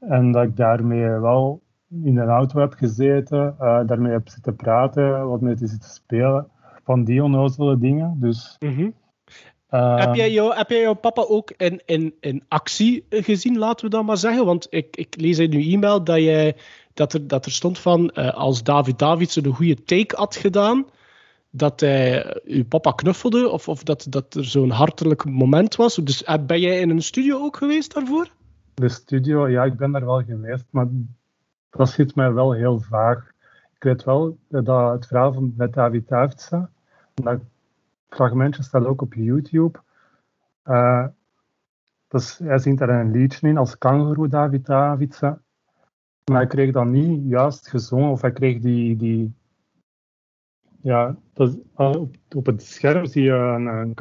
En 0.00 0.32
dat 0.32 0.44
ik 0.44 0.56
daarmee 0.56 1.08
wel 1.08 1.62
in 1.88 2.16
een 2.18 2.28
auto 2.28 2.60
heb 2.60 2.72
gezeten, 2.72 3.54
eh, 3.58 3.86
daarmee 3.86 4.12
heb 4.12 4.28
zitten 4.28 4.56
praten, 4.56 5.28
wat 5.28 5.40
mee 5.40 5.54
te 5.54 5.66
zitten 5.66 5.90
spelen. 5.90 6.48
Van 6.84 7.04
die 7.04 7.22
onnozele 7.22 7.78
dingen. 7.78 8.16
Dus, 8.20 8.56
Mhm. 8.60 8.90
Eh, 9.72 9.98
heb, 9.98 10.14
jij 10.14 10.32
jou, 10.32 10.54
heb 10.54 10.70
jij 10.70 10.80
jouw 10.80 10.94
papa 10.94 11.22
ook 11.22 11.50
in, 11.56 11.82
in, 11.84 12.14
in 12.20 12.44
actie 12.48 13.06
gezien, 13.10 13.58
laten 13.58 13.84
we 13.84 13.90
dat 13.90 14.04
maar 14.04 14.16
zeggen? 14.16 14.44
Want 14.44 14.66
ik, 14.70 14.96
ik 14.96 15.20
lees 15.20 15.38
in 15.38 15.52
uw 15.52 15.72
e-mail 15.72 16.04
dat, 16.04 16.18
jij, 16.18 16.56
dat, 16.94 17.12
er, 17.12 17.26
dat 17.26 17.46
er 17.46 17.52
stond 17.52 17.78
van 17.78 18.10
eh, 18.10 18.34
als 18.34 18.62
David 18.62 18.98
Davidsen 18.98 19.44
een 19.44 19.54
goede 19.54 19.84
take 19.84 20.16
had 20.16 20.36
gedaan, 20.36 20.86
dat 21.50 21.80
hij 21.80 22.24
eh, 22.24 22.56
uw 22.56 22.64
papa 22.64 22.90
knuffelde 22.90 23.48
of, 23.48 23.68
of 23.68 23.82
dat, 23.82 24.06
dat 24.08 24.34
er 24.34 24.44
zo'n 24.44 24.70
hartelijk 24.70 25.24
moment 25.24 25.76
was. 25.76 25.94
Dus 25.94 26.24
ben 26.46 26.60
jij 26.60 26.80
in 26.80 26.90
een 26.90 27.02
studio 27.02 27.38
ook 27.38 27.56
geweest 27.56 27.94
daarvoor? 27.94 28.28
de 28.74 28.88
studio, 28.88 29.48
ja, 29.48 29.64
ik 29.64 29.76
ben 29.76 29.92
daar 29.92 30.04
wel 30.04 30.22
geweest, 30.22 30.64
maar 30.70 30.86
dat 31.70 31.88
zit 31.88 32.14
mij 32.14 32.32
wel 32.32 32.52
heel 32.52 32.80
vaag. 32.80 33.30
Ik 33.74 33.82
weet 33.82 34.04
wel 34.04 34.38
dat 34.48 34.92
het 34.92 35.06
verhaal 35.06 35.32
van 35.32 35.54
met 35.56 35.72
David 35.72 36.08
Davidsen, 36.08 36.70
dat 37.14 37.40
fragmentje 38.14 38.62
staat 38.62 38.84
ook 38.84 39.02
op 39.02 39.14
YouTube. 39.14 39.78
Eh, 40.62 41.06
dus 42.08 42.38
hij 42.38 42.58
zingt 42.58 42.78
daar 42.78 42.88
een 42.88 43.10
liedje 43.10 43.48
in 43.48 43.56
als 43.56 43.78
kangoeroe 43.78 44.28
David 44.28 44.66
Davidsen. 44.66 45.42
Maar 46.24 46.36
hij 46.36 46.46
kreeg 46.46 46.72
dat 46.72 46.86
niet 46.86 47.28
juist 47.28 47.68
gezongen, 47.68 48.10
of 48.10 48.20
hij 48.20 48.32
kreeg 48.32 48.60
die. 48.60 48.96
die 48.96 49.34
ja, 50.82 51.16
dat, 51.32 51.58
ah, 51.74 52.00
op, 52.00 52.16
op 52.36 52.46
het 52.46 52.62
scherm 52.62 53.06
zie 53.06 53.22
je 53.22 53.32
een, 53.32 53.66
een 53.66 53.94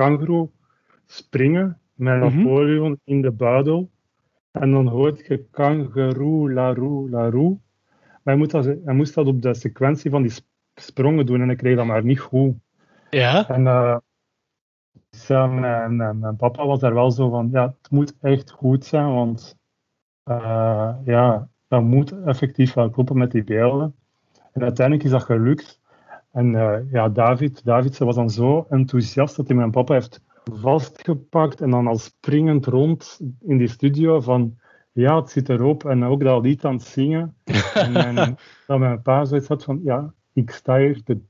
springen 1.05 1.79
met 1.93 2.19
Mhm. 2.19 2.37
Napoleon 2.37 2.99
in 3.03 3.21
de 3.21 3.31
buidel. 3.31 3.89
En 4.51 4.71
dan 4.71 4.87
hoort 4.87 5.25
je 5.27 5.45
kangaroo, 5.51 6.51
la 6.51 6.73
roe, 6.73 7.09
la 7.09 7.29
roe. 7.29 7.57
Maar 7.97 8.19
hij, 8.23 8.35
moet 8.35 8.51
dat, 8.51 8.65
hij 8.65 8.93
moest 8.93 9.13
dat 9.13 9.27
op 9.27 9.41
de 9.41 9.53
sequentie 9.53 10.11
van 10.11 10.21
die 10.21 10.31
sp- 10.31 10.49
sprongen 10.75 11.25
doen 11.25 11.41
en 11.41 11.49
ik 11.49 11.57
kreeg 11.57 11.75
dat 11.75 11.85
maar 11.85 12.03
niet 12.03 12.19
goed. 12.19 12.55
Ja. 13.11 13.49
En 13.49 13.63
mijn, 15.29 15.95
mijn, 15.95 16.19
mijn 16.19 16.35
papa 16.35 16.65
was 16.65 16.79
daar 16.79 16.93
wel 16.93 17.11
zo 17.11 17.29
van, 17.29 17.49
ja, 17.51 17.63
het 17.81 17.91
moet 17.91 18.13
echt 18.21 18.51
goed 18.51 18.85
zijn, 18.85 19.13
want 19.13 19.57
eh, 20.23 20.93
ja, 21.03 21.49
dat 21.67 21.81
moet 21.81 22.23
effectief 22.25 22.73
wel 22.73 22.89
kloppen 22.89 23.17
met 23.17 23.31
die 23.31 23.43
beelden. 23.43 23.95
En 24.51 24.61
uiteindelijk 24.61 25.05
is 25.05 25.11
dat 25.11 25.23
gelukt. 25.23 25.79
En 26.31 26.55
eh, 26.55 26.91
ja, 26.91 27.09
David, 27.09 27.65
David 27.65 27.97
was 27.97 28.15
dan 28.15 28.29
zo 28.29 28.65
enthousiast 28.69 29.35
dat 29.35 29.47
hij 29.47 29.55
mijn 29.55 29.71
papa 29.71 29.93
heeft 29.93 30.21
vastgepakt 30.43 31.61
en 31.61 31.69
dan 31.69 31.87
al 31.87 31.97
springend 31.97 32.65
rond 32.65 33.19
in 33.39 33.57
die 33.57 33.67
studio 33.67 34.19
van 34.19 34.59
ja, 34.91 35.15
het 35.19 35.29
zit 35.29 35.49
erop 35.49 35.85
en 35.85 36.03
ook 36.03 36.23
dat 36.23 36.43
lied 36.43 36.65
aan 36.65 36.73
het 36.73 36.83
zingen. 36.83 37.35
en 37.73 37.91
mijn, 37.91 38.37
dat 38.67 38.79
mijn 38.79 39.01
pa 39.01 39.25
zoiets 39.25 39.47
had 39.47 39.63
van 39.63 39.79
ja, 39.83 40.13
ik 40.33 40.51
sta 40.51 40.77
hier 40.77 41.03
te, 41.03 41.21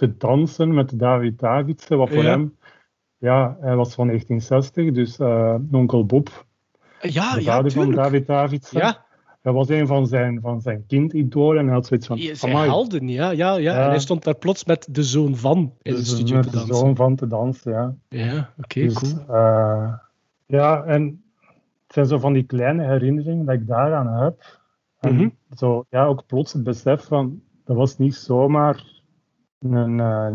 te 0.00 0.16
dansen 0.16 0.74
met 0.74 0.98
David 0.98 1.38
Davidsen, 1.38 1.98
wat 1.98 2.08
voor 2.08 2.22
Ja. 2.22 2.30
hem, 2.30 2.56
ja, 3.18 3.56
hij 3.60 3.76
was 3.76 3.94
van 3.94 4.06
1960, 4.06 4.92
dus 4.92 5.18
eh, 5.18 5.54
onkel 5.72 6.06
Bob, 6.06 6.46
Ja, 7.00 7.34
de 7.34 7.42
ja, 7.42 7.52
vader 7.52 7.70
van 7.72 7.82
tuurlijk. 7.84 7.96
David 8.02 8.26
Davidsen. 8.26 8.78
Ja, 8.80 9.04
Dat 9.42 9.54
was 9.54 9.68
een 9.68 9.86
van 9.86 10.06
zijn, 10.06 10.40
van 10.40 10.60
zijn 10.60 10.84
kindidolen 10.86 11.58
en 11.58 11.64
hij 11.64 11.74
had 11.74 11.86
zoiets 11.86 12.06
van, 12.06 12.18
zijn 12.18 12.56
helden, 12.56 13.08
ja, 13.08 13.30
ja, 13.30 13.52
ja, 13.56 13.58
Ja. 13.58 13.82
En 13.84 13.88
hij 13.88 13.98
stond 14.00 14.24
daar 14.24 14.34
plots 14.34 14.64
met 14.64 14.88
de 14.90 15.02
zoon 15.02 15.36
van 15.36 15.72
in 15.82 15.94
de 15.94 16.04
studio 16.04 16.34
met 16.36 16.44
te 16.44 16.50
de 16.50 16.56
dansen. 16.56 16.76
zoon 16.76 16.96
van 16.96 17.16
te 17.16 17.26
dansen, 17.26 17.72
ja. 17.72 17.94
Ja, 18.08 18.52
oké, 18.58 18.80
Dus, 18.80 18.94
cool. 18.94 19.24
eh, 19.36 19.92
ja, 20.46 20.82
en 20.84 21.22
het 21.84 21.92
zijn 21.94 22.06
zo 22.06 22.18
van 22.18 22.32
die 22.32 22.42
kleine 22.44 22.84
herinneringen 22.86 23.44
dat 23.46 23.54
ik 23.54 23.66
daaraan 23.66 24.22
heb. 24.22 24.58
En 25.00 25.14
Mhm. 25.14 25.28
zo, 25.56 25.84
ja, 25.90 26.04
ook 26.06 26.26
plots 26.26 26.52
het 26.52 26.62
besef 26.64 27.04
van, 27.04 27.42
dat 27.64 27.76
was 27.76 27.98
niet 27.98 28.14
zomaar 28.14 28.84
een, 29.60 30.00
eh, 30.00 30.26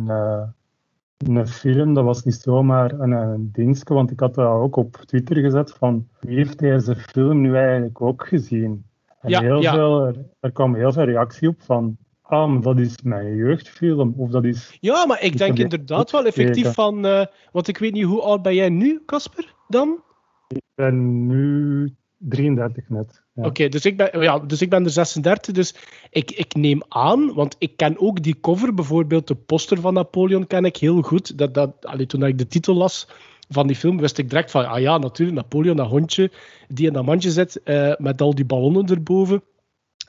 een, 1.18 1.36
een 1.36 1.48
film, 1.48 1.94
dat 1.94 2.04
was 2.04 2.24
niet 2.24 2.36
zomaar 2.36 2.92
een, 2.92 3.12
een 3.12 3.50
dingetje, 3.52 3.94
want 3.94 4.12
ik 4.12 4.20
had 4.20 4.36
dat 4.36 4.48
ook 4.48 4.76
op 4.76 4.96
Twitter 4.96 5.36
gezet 5.36 5.72
van, 5.72 6.08
wie 6.20 6.36
heeft 6.36 6.60
deze 6.60 6.96
film 6.96 7.42
nu 7.42 7.56
eigenlijk 7.56 8.02
ook 8.02 8.28
gezien? 8.28 8.86
En 9.20 9.30
Ja, 9.30 9.42
heel 9.42 9.62
ja. 9.62 9.74
veel, 9.74 10.14
er, 10.40 10.52
kwam 10.52 10.76
heel 10.76 10.92
veel 10.92 11.04
reactie 11.04 11.48
op 11.48 11.62
van, 11.62 11.98
ah, 12.22 12.50
maar 12.50 12.62
dat 12.62 12.80
is 12.80 13.02
mijn 13.02 13.36
jeugdfilm, 13.36 14.14
of 14.18 14.30
dat 14.30 14.44
is... 14.44 14.78
Ja, 14.80 15.06
maar 15.06 15.24
ik 15.24 15.38
denk 15.38 15.58
inderdaad 15.58 16.12
wel 16.12 16.26
effectief 16.26 16.74
van... 16.74 17.06
eh, 17.06 17.26
want 17.52 17.68
ik 17.68 17.78
weet 17.78 17.94
niet, 17.94 18.06
hoe 18.06 18.22
oud 18.22 18.42
ben 18.42 18.56
jij 18.56 18.70
nu, 18.70 19.02
Casper, 19.06 19.54
dan? 19.68 20.04
Ik 20.48 20.64
ben 20.76 21.26
nu 21.28 21.96
33 22.30 22.90
net. 22.90 23.24
Ja. 23.34 23.46
Oké, 23.46 23.70
dus, 23.70 23.86
ik 23.86 23.98
ben- 23.98 24.22
ja, 24.22 24.40
dus 24.40 24.62
ik 24.62 24.70
ben 24.70 24.84
er 24.84 24.90
36, 24.90 25.54
dus 25.54 25.76
ik, 26.10 26.32
ik 26.32 26.56
neem 26.56 26.82
aan, 26.88 27.34
want 27.34 27.56
ik 27.60 27.78
ken 27.78 28.00
ook 28.00 28.24
die 28.24 28.40
cover, 28.40 28.74
bijvoorbeeld 28.74 29.28
de 29.28 29.36
poster 29.36 29.82
van 29.82 29.94
Napoleon 29.94 30.48
ken 30.48 30.66
ik 30.66 30.78
heel 30.78 31.02
goed. 31.02 31.38
Dat, 31.38 31.54
dat, 31.54 31.86
allee, 31.86 32.06
toen 32.06 32.24
ik 32.26 32.38
de 32.38 32.48
titel 32.48 32.76
las 32.76 33.08
van 33.50 33.68
die 33.68 33.76
film, 33.76 33.98
wist 33.98 34.18
ik 34.18 34.30
direct 34.30 34.52
van, 34.52 34.68
ah 34.68 34.80
ja, 34.80 34.98
natuurlijk, 34.98 35.38
Napoleon, 35.38 35.76
dat 35.76 35.88
hondje 35.90 36.32
die 36.68 36.88
in 36.88 36.94
dat 36.94 37.06
mandje 37.06 37.32
zit, 37.32 37.64
eh, 37.64 37.94
met 37.98 38.22
al 38.22 38.36
die 38.36 38.46
ballonnen 38.46 38.86
erboven. 38.88 39.44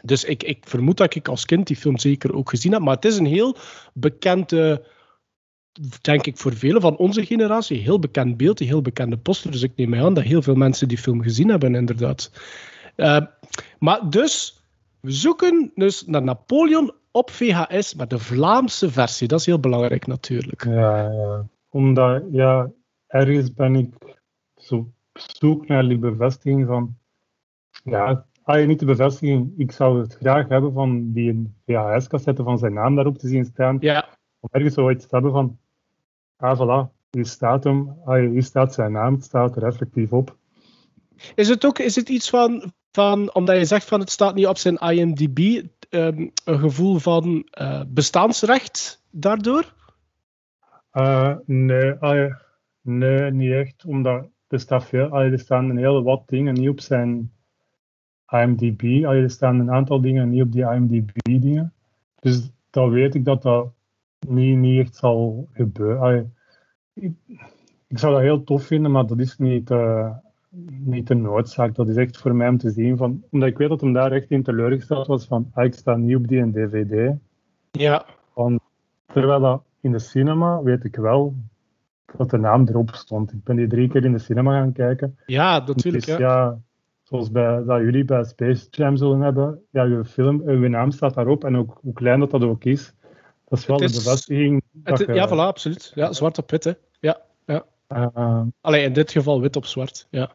Dus 0.02 0.24
ik, 0.24 0.42
ik 0.42 0.64
vermoed 0.68 0.96
dat 0.96 1.14
ik 1.14 1.28
als 1.28 1.44
kind 1.44 1.66
die 1.66 1.76
film 1.76 1.98
zeker 1.98 2.34
ook 2.34 2.50
gezien 2.50 2.72
heb, 2.72 2.80
maar 2.80 2.94
het 2.94 3.04
is 3.04 3.18
een 3.18 3.26
heel 3.26 3.56
bekend... 3.94 4.52
denk 6.00 6.26
ik 6.26 6.36
voor 6.36 6.54
velen 6.54 6.80
van 6.80 6.96
onze 6.96 7.26
generatie, 7.26 7.78
heel 7.78 7.98
bekend 7.98 8.36
beeld, 8.36 8.60
een 8.60 8.66
heel 8.66 8.82
bekende 8.82 9.16
poster. 9.16 9.50
Dus 9.50 9.62
ik 9.62 9.72
neem 9.76 9.88
mij 9.88 10.04
aan 10.04 10.14
dat 10.14 10.24
heel 10.24 10.42
veel 10.42 10.54
mensen 10.54 10.88
die 10.88 10.98
film 10.98 11.22
gezien 11.22 11.48
hebben, 11.48 11.74
inderdaad. 11.74 12.30
Eh, 12.96 13.24
maar 13.78 14.10
dus, 14.10 14.62
we 15.00 15.10
zoeken 15.10 15.72
dus 15.74 16.06
naar 16.06 16.22
Napoleon 16.22 16.92
op 17.10 17.30
VHS, 17.30 17.94
maar 17.94 18.08
de 18.08 18.18
Vlaamse 18.18 18.90
versie. 18.90 19.28
Dat 19.28 19.40
is 19.40 19.46
heel 19.46 19.60
belangrijk 19.60 20.06
natuurlijk. 20.06 20.64
Ja, 20.64 21.10
ja. 21.10 21.46
Omdat, 21.70 22.22
ja, 22.30 22.70
ergens 23.06 23.52
ben 23.52 23.74
ik 23.74 23.94
zo 24.56 24.76
op 24.76 24.92
zoek 25.12 25.66
naar 25.66 25.88
die 25.88 25.98
bevestiging 25.98 26.66
van, 26.66 26.96
ja, 27.84 28.26
ah, 28.42 28.66
niet 28.66 28.78
de 28.78 28.84
bevestiging, 28.84 29.52
ik 29.56 29.72
zou 29.72 30.00
het 30.00 30.14
graag 30.14 30.48
hebben 30.48 30.72
van 30.72 31.12
die 31.12 31.52
VHS-cassette 31.66 32.42
van 32.42 32.58
zijn 32.58 32.72
naam 32.72 32.94
daarop 32.94 33.18
te 33.18 33.28
zien 33.28 33.44
staan, 33.44 33.76
Ja, 33.80 34.08
om 34.40 34.48
ergens 34.52 34.74
zoiets 34.74 35.06
te 35.06 35.14
hebben 35.14 35.32
van, 35.32 35.58
ah, 36.36 36.58
voilà, 36.58 36.92
hier 37.10 37.26
staat 37.26 37.64
hem, 37.64 37.96
ah, 38.04 38.30
hier 38.30 38.42
staat 38.42 38.74
zijn 38.74 38.92
naam, 38.92 39.14
het 39.14 39.24
staat 39.24 39.56
er 39.56 39.64
effectief 39.64 40.12
op. 40.12 40.36
is 41.34 41.48
het 41.48 41.64
ook 41.64 41.78
is 41.78 41.96
het 41.96 42.08
iets 42.08 42.30
van, 42.30 42.72
van, 42.92 43.34
omdat 43.34 43.56
je 43.56 43.64
zegt 43.64 43.88
van 43.88 44.00
het 44.00 44.10
staat 44.10 44.34
niet 44.34 44.46
op 44.46 44.56
zijn 44.56 44.76
IMDb, 44.76 45.62
ehm, 45.90 46.28
een 46.44 46.58
gevoel 46.58 46.98
van 46.98 47.46
eh, 47.50 47.82
bestaansrecht 47.88 49.02
daardoor? 49.10 49.74
Eh, 50.90 51.34
nee, 51.44 51.92
ah, 51.92 52.34
nee, 52.80 53.30
niet 53.30 53.52
echt, 53.52 53.84
omdat 53.84 54.28
er, 54.48 54.60
staat 54.60 54.84
veel, 54.84 55.08
ah, 55.08 55.32
er 55.32 55.38
staan 55.38 55.70
een 55.70 55.76
hele 55.76 56.02
wat 56.02 56.22
dingen 56.28 56.54
niet 56.54 56.68
op 56.68 56.80
zijn 56.80 57.32
IMDb. 58.28 59.04
Ah, 59.04 59.14
er 59.14 59.30
staan 59.30 59.60
een 59.60 59.70
aantal 59.70 60.00
dingen 60.00 60.28
niet 60.28 60.42
op 60.42 60.52
die 60.52 60.64
IMDb-dingen. 60.64 61.72
Dus 62.20 62.50
dan 62.70 62.90
weet 62.90 63.14
ik 63.14 63.24
dat 63.24 63.42
dat 63.42 63.75
niet, 64.28 64.56
niet 64.56 64.80
echt 64.80 64.96
zal 64.96 65.48
gebeuren. 65.52 66.34
Ik, 66.94 67.12
ik 67.86 67.98
zou 67.98 68.12
dat 68.12 68.22
heel 68.22 68.44
tof 68.44 68.62
vinden, 68.62 68.90
maar 68.90 69.06
dat 69.06 69.18
is 69.18 69.38
niet, 69.38 69.70
eh, 69.70 70.10
niet 70.84 71.06
de 71.06 71.14
noodzaak. 71.14 71.74
Dat 71.74 71.88
is 71.88 71.96
echt 71.96 72.16
voor 72.16 72.34
mij 72.34 72.48
om 72.48 72.58
te 72.58 72.70
zien. 72.70 72.96
Van, 72.96 73.22
omdat 73.30 73.48
ik 73.48 73.58
weet 73.58 73.68
dat 73.68 73.80
hem 73.80 73.92
daar 73.92 74.12
echt 74.12 74.30
in 74.30 74.42
teleurgesteld 74.42 75.06
was 75.06 75.26
van 75.26 75.50
ah, 75.54 75.64
ik 75.64 75.74
sta 75.74 75.96
niet 75.96 76.16
op 76.16 76.28
die 76.28 76.40
en 76.40 76.52
DVD. 76.52 77.14
Ja, 77.70 78.04
Terwijl 79.12 79.40
dat 79.40 79.62
in 79.80 79.92
de 79.92 79.98
cinema 79.98 80.62
weet 80.62 80.84
ik 80.84 80.96
wel 80.96 81.34
dat 82.16 82.30
de 82.30 82.38
naam 82.38 82.66
erop 82.68 82.90
stond. 82.94 83.32
Ik 83.32 83.44
ben 83.44 83.56
die 83.56 83.66
drie 83.66 83.88
keer 83.88 84.04
in 84.04 84.12
de 84.12 84.18
cinema 84.18 84.58
gaan 84.58 84.72
kijken. 84.72 85.18
ja 85.26 85.58
natuurlijk. 85.58 86.04
Dus 86.04 86.16
Ja. 86.16 86.18
ja, 86.18 86.58
zoals 87.02 87.30
bij, 87.30 87.64
dat 87.64 87.80
jullie 87.80 88.04
bij 88.04 88.24
Space 88.24 88.66
Jam 88.70 88.96
zullen 88.96 89.20
hebben, 89.20 89.62
ja, 89.70 89.82
je 89.82 90.04
film, 90.04 90.50
je 90.50 90.68
naam 90.68 90.90
staat 90.90 91.14
daarop 91.14 91.44
en 91.44 91.56
ook 91.56 91.78
hoe 91.82 91.92
klein 91.92 92.20
dat 92.20 92.30
dat 92.30 92.42
ook 92.42 92.64
is. 92.64 92.94
Dat 93.48 93.58
is 93.58 93.66
wel 93.66 93.78
Het 93.78 93.88
de 93.92 93.98
is- 93.98 94.04
bevestiging. 94.04 94.62
dat 94.72 94.98
Het, 94.98 95.06
je, 95.08 95.14
ja, 95.14 95.28
voilà, 95.28 95.32
absoluut. 95.32 95.92
Ja, 95.94 96.12
zwart 96.12 96.38
op 96.38 96.50
wit, 96.50 96.64
hè. 96.64 96.72
Ja. 97.00 97.20
eh, 97.88 98.40
Allee, 98.60 98.84
in 98.84 98.92
dit 98.92 99.10
geval 99.10 99.40
wit 99.40 99.56
op 99.56 99.66
zwart. 99.66 100.06
Ja, 100.10 100.30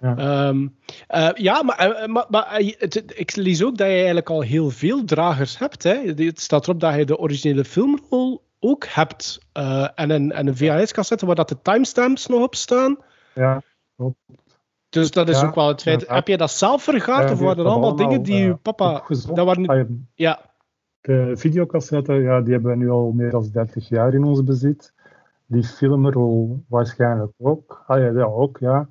Ja. 0.00 0.16
Ehm, 0.16 0.66
eh, 1.06 1.28
ja 1.34 1.62
maar, 1.62 1.76
eh, 1.78 2.06
maar, 2.06 2.26
maar 2.28 2.46
eh, 2.46 2.74
het- 2.78 3.18
ik 3.18 3.36
lees 3.36 3.62
ook 3.64 3.76
dat 3.76 3.86
je 3.86 3.92
eigenlijk 3.92 4.30
al 4.30 4.40
heel 4.40 4.70
veel 4.70 5.04
dragers 5.04 5.58
hebt. 5.58 5.82
Hè. 5.82 5.94
Het 6.14 6.40
staat 6.40 6.64
erop 6.66 6.80
dat 6.80 6.94
je 6.94 7.04
de 7.04 7.18
originele 7.18 7.64
filmrol 7.64 8.42
ook 8.60 8.84
hebt. 8.86 9.38
en 9.94 10.10
een, 10.10 10.32
en 10.32 10.46
een 10.46 10.56
VHS-cassette 10.56 11.26
waar 11.26 11.34
dat 11.34 11.48
de 11.48 11.62
timestamps 11.62 12.26
nog 12.26 12.42
op 12.42 12.54
staan. 12.54 12.96
ja, 13.34 13.62
Dus 14.88 15.10
dat 15.10 15.28
is 15.28 15.40
Ja, 15.40 15.46
ook 15.46 15.54
wel 15.54 15.68
het 15.68 15.82
feit. 15.82 16.08
Heb 16.08 16.28
je 16.28 16.36
dat 16.36 16.50
zelf 16.50 16.82
vergaard 16.82 17.28
Ja, 17.28 17.32
of 17.34 17.38
waren 17.38 17.50
er 17.50 17.56
heeft 17.56 17.68
allemaal 17.70 17.96
dat 17.96 17.98
dingen 17.98 18.22
die 18.22 18.36
je 18.36 18.54
papa... 18.56 19.02
Dat 19.34 19.44
waren, 19.46 20.08
ja, 20.14 20.47
De 21.08 21.36
videocassetten, 21.36 22.22
ja, 22.22 22.40
die 22.40 22.52
hebben 22.52 22.70
we 22.70 22.76
nu 22.76 22.90
al 22.90 23.12
meer 23.12 23.30
dan 23.30 23.48
30 23.52 23.88
jaar 23.88 24.14
in 24.14 24.24
ons 24.24 24.44
bezit. 24.44 24.94
Die 25.46 25.64
filmrol 25.64 26.64
waarschijnlijk 26.66 27.32
ook. 27.36 27.84
Ah 27.86 28.14
ja, 28.14 28.22
ook, 28.22 28.58
ja. 28.58 28.88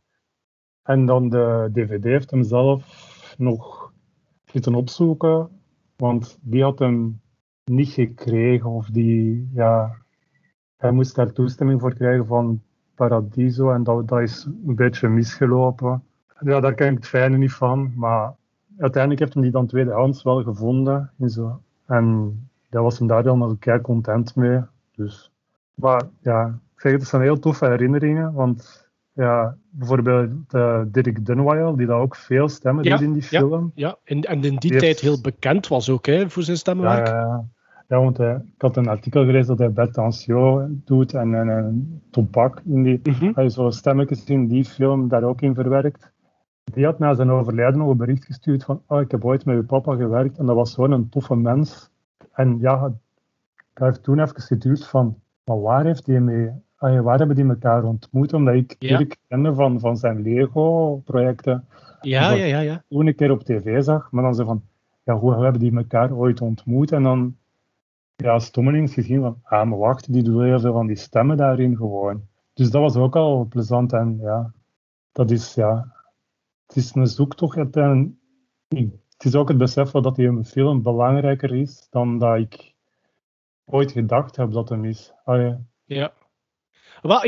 En 0.84 1.06
dan 1.06 1.30
de 1.30 1.70
DVD 1.74 2.04
heeft 2.04 2.32
hem 2.32 2.44
zelf 2.44 2.84
nog 3.38 3.94
zitten 4.46 4.76
opzoeken, 4.76 5.50
want 5.96 6.38
die 6.42 6.64
had 6.64 6.80
hem 6.80 7.22
niet 7.64 7.90
gekregen, 7.90 8.70
of 8.70 8.88
die, 8.90 9.50
ja, 9.54 9.98
hij 10.78 10.92
moest 10.92 11.16
daar 11.16 11.32
toestemming 11.32 11.80
voor 11.80 11.94
krijgen 11.94 12.26
van 12.26 12.62
Paradiso, 12.96 13.72
en 13.72 13.84
dat, 13.84 14.08
dat 14.08 14.20
is 14.20 14.44
een 14.66 14.76
beetje 14.76 15.08
misgelopen. 15.08 16.04
Ja, 16.40 16.60
daar 16.60 16.74
ken 16.74 16.92
ik 16.92 16.98
het 16.98 17.08
fijne 17.08 17.38
niet 17.38 17.54
van, 17.54 17.94
maar 17.96 18.36
uiteindelijk 18.78 19.22
heeft 19.22 19.34
hij 19.34 19.44
die 19.44 19.52
dan 19.52 19.68
tweedehands 19.68 20.24
wel 20.24 20.44
gevonden. 20.44 21.12
En, 21.20 21.30
zo. 21.30 21.62
En 21.88 22.36
daar 22.70 22.84
was 22.84 22.98
hem 23.00 23.08
daar 23.08 23.24
dan 23.24 23.44
ook 23.44 23.60
kei 23.60 23.82
content 23.82 24.36
mee. 24.36 24.60
Dus. 24.96 25.32
Maar 25.74 26.02
ja, 26.22 26.46
ik 26.76 26.82
zeg 26.82 26.92
het, 26.92 27.02
het 27.02 27.10
zijn 27.10 27.22
heel 27.22 27.40
toffe 27.40 27.66
herinneringen, 27.66 28.34
want 28.34 28.86
ja, 29.14 29.56
bijvoorbeeld 29.70 30.30
eh, 30.54 30.82
Dirk 30.88 31.26
Dunwile, 31.26 31.76
die 31.78 31.88
daar 31.88 32.00
ook 32.00 32.16
veel 32.16 32.50
stemmen 32.50 32.84
Ja, 32.84 32.92
doet 32.98 33.06
in 33.08 33.14
die 33.14 33.26
ja. 33.30 33.40
film. 33.40 33.72
ja. 33.76 33.96
En, 34.04 34.22
en 34.22 34.36
in 34.36 34.42
die 34.42 34.60
Die 34.60 34.72
heeft- 34.72 34.84
tijd 34.84 35.00
heel 35.00 35.22
bekend 35.22 35.68
was 35.68 35.90
ook 35.90 36.06
hè, 36.06 36.30
voor 36.30 36.44
zijn 36.44 36.56
Ja, 36.56 36.62
stemmenwerk. 36.62 37.08
ja, 37.08 37.14
ja. 37.20 37.46
ja, 37.88 38.00
want 38.00 38.20
eh, 38.20 38.30
ik 38.56 38.62
had 38.62 38.78
een 38.78 38.88
artikel 38.88 39.26
gelezen 39.26 39.48
dat 39.48 39.58
hij 39.58 39.72
Bertancio 39.72 40.68
doet 40.70 41.14
en, 41.14 41.34
en, 41.34 41.50
en 41.50 42.02
Topak 42.12 42.62
in 42.66 42.84
die, 42.84 43.00
Mhm. 43.04 43.32
hij 43.34 43.50
zo 43.50 43.70
stemmetjes 43.70 44.24
in 44.26 44.48
die 44.48 44.66
film 44.66 45.08
daar 45.08 45.24
ook 45.24 45.42
in 45.42 45.54
verwerkt. 45.56 46.12
Die 46.74 46.86
had 46.86 47.00
na 47.00 47.14
zijn 47.14 47.30
overlijden 47.30 47.80
nog 47.80 47.90
een 47.90 47.98
bericht 47.98 48.26
gestuurd 48.26 48.64
van 48.64 48.82
oh, 48.88 49.02
ik 49.02 49.12
heb 49.12 49.26
ooit 49.26 49.46
met 49.46 49.56
uw 49.56 49.66
papa 49.66 49.96
gewerkt 49.96 50.38
en 50.38 50.46
dat 50.46 50.56
was 50.56 50.74
zo'n 50.74 50.92
een 50.92 51.10
toffe 51.10 51.36
mens. 51.36 51.90
En 52.32 52.58
ja, 52.60 52.80
dat 53.74 53.88
heeft 53.88 54.04
toen 54.04 54.20
even 54.20 54.42
geduurd 54.42 54.88
van, 54.88 55.20
maar 55.44 55.62
waar 55.62 55.86
heeft 55.86 56.06
hij 56.06 56.20
mee, 56.20 56.52
ah, 56.76 57.02
waar 57.02 57.18
hebben 57.18 57.36
die 57.36 57.48
elkaar 57.50 57.84
ontmoet? 57.84 58.34
Omdat 58.34 58.54
ik 58.56 58.76
Ja. 58.80 58.98
Dirk 58.98 59.18
kende 59.28 59.54
van, 59.54 59.80
van 59.80 59.98
zijn 59.98 60.22
Lego-projecten 60.22 61.66
Ja, 62.02 62.32
ja, 62.32 62.46
ja, 62.46 62.60
ja. 62.60 62.84
toen 62.90 63.08
een 63.08 63.16
keer 63.16 63.32
op 63.32 63.44
tv 63.44 63.84
zag, 63.84 64.12
maar 64.12 64.24
dan 64.24 64.36
zo 64.36 64.46
van, 64.46 64.64
ja, 65.04 65.16
hoe 65.16 65.44
hebben 65.44 65.62
die 65.62 65.76
elkaar 65.78 66.14
ooit 66.14 66.42
ontmoet? 66.42 66.92
En 66.92 67.04
dan, 67.04 67.36
ja, 68.16 68.40
stommelings 68.40 68.94
gezien 68.94 69.22
van, 69.22 69.40
ah, 69.44 69.68
maar 69.70 69.78
wacht, 69.80 70.14
die 70.14 70.24
doen 70.24 70.44
heel 70.44 70.60
veel 70.60 70.74
van 70.74 70.88
die 70.88 70.96
stemmen 70.96 71.38
daarin 71.38 71.76
gewoon. 71.76 72.22
Dus 72.54 72.72
dat 72.72 72.82
was 72.82 72.96
ook 72.96 73.16
al 73.16 73.46
plezant 73.50 73.94
en 73.94 74.18
ja, 74.22 74.52
dat 75.12 75.32
is, 75.32 75.54
ja, 75.54 75.96
het 76.68 76.76
is 76.76 76.96
een 76.96 77.08
zoektocht 77.08 77.58
ik- 78.68 78.92
het 79.18 79.26
is 79.26 79.36
ook 79.36 79.48
het 79.48 79.58
besef 79.58 79.92
dat 79.92 80.16
die 80.16 80.44
film 80.44 80.82
belangrijker 80.82 81.56
is 81.56 81.88
dan 81.90 82.20
dat 82.20 82.38
ik 82.38 82.74
ooit 83.66 83.92
gedacht 83.92 84.36
heb 84.36 84.52
dat 84.52 84.70
hem 84.70 84.86
is. 84.86 85.12
Ja. 85.86 86.14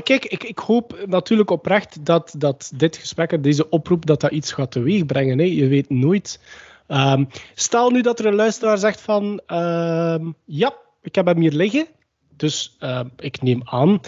Kijk, 0.03 0.25
ik, 0.25 0.43
ik 0.43 0.57
hoop 0.57 1.05
natuurlijk 1.05 1.49
oprecht 1.49 2.05
dat, 2.05 2.35
dat 2.37 2.71
dit 2.75 2.97
gesprek 2.97 3.43
deze 3.43 3.69
oproep 3.69 4.05
dat 4.05 4.21
dat 4.21 4.31
iets 4.31 4.51
gaat 4.51 4.71
teweegbrengen. 4.71 5.37
Hè. 5.37 5.43
Je 5.43 5.67
weet 5.67 5.89
nooit. 5.89 6.39
Ehm, 6.87 7.25
stel 7.53 7.89
nu 7.89 8.01
dat 8.01 8.19
er 8.19 8.25
een 8.25 8.35
luisteraar 8.35 8.77
zegt 8.77 9.01
van... 9.01 9.41
ehm, 9.45 10.31
ja, 10.45 10.73
ik 11.01 11.15
heb 11.15 11.25
hem 11.25 11.39
hier 11.39 11.51
liggen. 11.51 11.87
Dus 12.35 12.75
ehm, 12.79 13.07
ik 13.17 13.41
neem 13.41 13.61
aan 13.63 13.99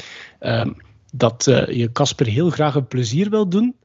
dat 1.13 1.47
eh, 1.47 1.67
je 1.67 1.91
Casper 1.91 2.25
heel 2.25 2.49
graag 2.49 2.75
een 2.75 2.87
plezier 2.87 3.29
wil 3.29 3.49
doen. 3.49 3.75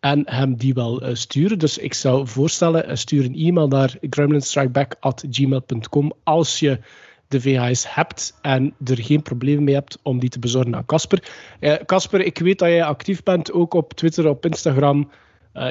En 0.00 0.22
hem 0.24 0.56
die 0.56 0.74
wel 0.74 1.00
eh, 1.02 1.14
sturen. 1.14 1.58
Dus 1.58 1.78
ik 1.78 1.94
zou 1.94 2.26
voorstellen, 2.26 2.86
eh, 2.86 2.96
stuur 2.96 3.24
een 3.24 3.34
e-mail 3.36 3.68
naar 3.68 3.96
gremlinstrikeback.gmail.com 4.10 6.12
als 6.22 6.58
je 6.58 6.78
de 7.28 7.40
VHS 7.40 7.94
hebt 7.94 8.38
en 8.42 8.74
er 8.84 9.02
geen 9.02 9.22
problemen 9.22 9.64
mee 9.64 9.74
hebt 9.74 9.98
om 10.02 10.18
die 10.18 10.28
te 10.30 10.38
bezorgen 10.38 10.76
aan 10.76 10.86
Casper. 10.86 11.22
Eh, 11.60 11.74
Casper, 11.86 12.20
ik 12.20 12.38
weet 12.38 12.58
dat 12.58 12.68
jij 12.68 12.84
actief 12.84 13.22
bent, 13.22 13.52
ook 13.52 13.74
op 13.74 13.92
Twitter, 13.92 14.28
op 14.28 14.46
Instagram. 14.46 15.10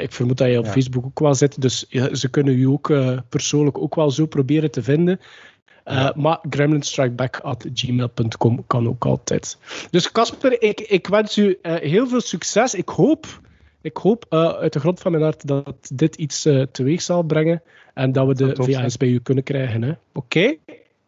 Ik 0.02 0.12
vermoed 0.12 0.38
dat 0.38 0.48
jij 0.48 0.58
op 0.58 0.66
Ja. 0.66 0.72
Facebook 0.72 1.06
ook 1.06 1.20
wel 1.20 1.36
zit, 1.36 1.62
dus 1.62 1.86
ja, 1.90 2.16
ze 2.16 2.30
kunnen 2.30 2.58
je 2.58 2.70
ook 2.70 2.94
persoonlijk 3.30 3.78
ook 3.78 3.96
wel 3.96 4.12
zo 4.12 4.26
proberen 4.26 4.72
te 4.72 4.84
vinden. 4.84 5.20
Eh, 5.84 6.10
Maar 6.16 6.40
gremlinstrikeback.gmail.com 6.50 8.64
kan 8.68 8.88
ook 8.88 9.06
altijd. 9.06 9.58
Dus 9.90 10.12
Casper, 10.12 10.62
ik, 10.62 10.80
ik 10.80 11.08
wens 11.08 11.38
u 11.38 11.58
heel 11.62 12.08
veel 12.08 12.22
succes. 12.22 12.74
Ik 12.74 12.90
hoop, 12.90 13.40
ik 13.88 13.98
hoop 13.98 14.26
eh, 14.30 14.50
uit 14.50 14.74
de 14.74 14.80
grond 14.80 15.00
van 15.00 15.12
mijn 15.12 15.24
hart 15.24 15.48
dat 15.48 15.90
dit 15.94 16.16
iets 16.16 16.46
eh, 16.46 16.62
teweeg 16.62 17.02
zal 17.02 17.24
brengen 17.24 17.62
en 17.94 18.12
dat 18.12 18.28
we 18.28 18.34
de. 18.34 18.56
VHS 18.56 18.98
bij 18.98 19.08
u 19.08 19.20
kunnen 19.20 19.44
krijgen. 19.44 20.00
Oké? 20.14 20.56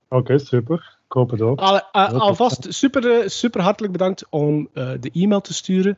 Oké, 0.10 0.38
super. 0.38 0.98
Ik 1.06 1.12
hoop 1.16 1.30
het 1.30 1.42
ook. 1.42 1.60
Al, 1.60 1.82
eh, 1.92 2.14
alvast 2.14 2.66
super, 2.70 3.30
super 3.30 3.62
hartelijk 3.62 3.94
bedankt 3.94 4.26
om 4.30 4.70
de 4.74 5.10
e-mail 5.14 5.42
te 5.42 5.54
sturen. 5.54 5.98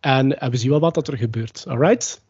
En, 0.00 0.40
en 0.40 0.50
we 0.50 0.56
zien 0.56 0.70
wel 0.70 0.80
wat 0.80 0.94
dat 0.94 1.08
er 1.08 1.16
gebeurt. 1.16 1.64
Alright? 1.68 2.22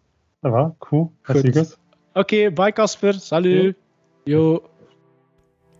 Goed. 0.78 1.08
Merci, 1.26 1.52
Gus. 1.52 1.76
Oké, 2.12 2.50
bye 2.50 2.72
Casper. 2.72 3.14
Salut. 3.14 3.76
Yo. 4.24 4.62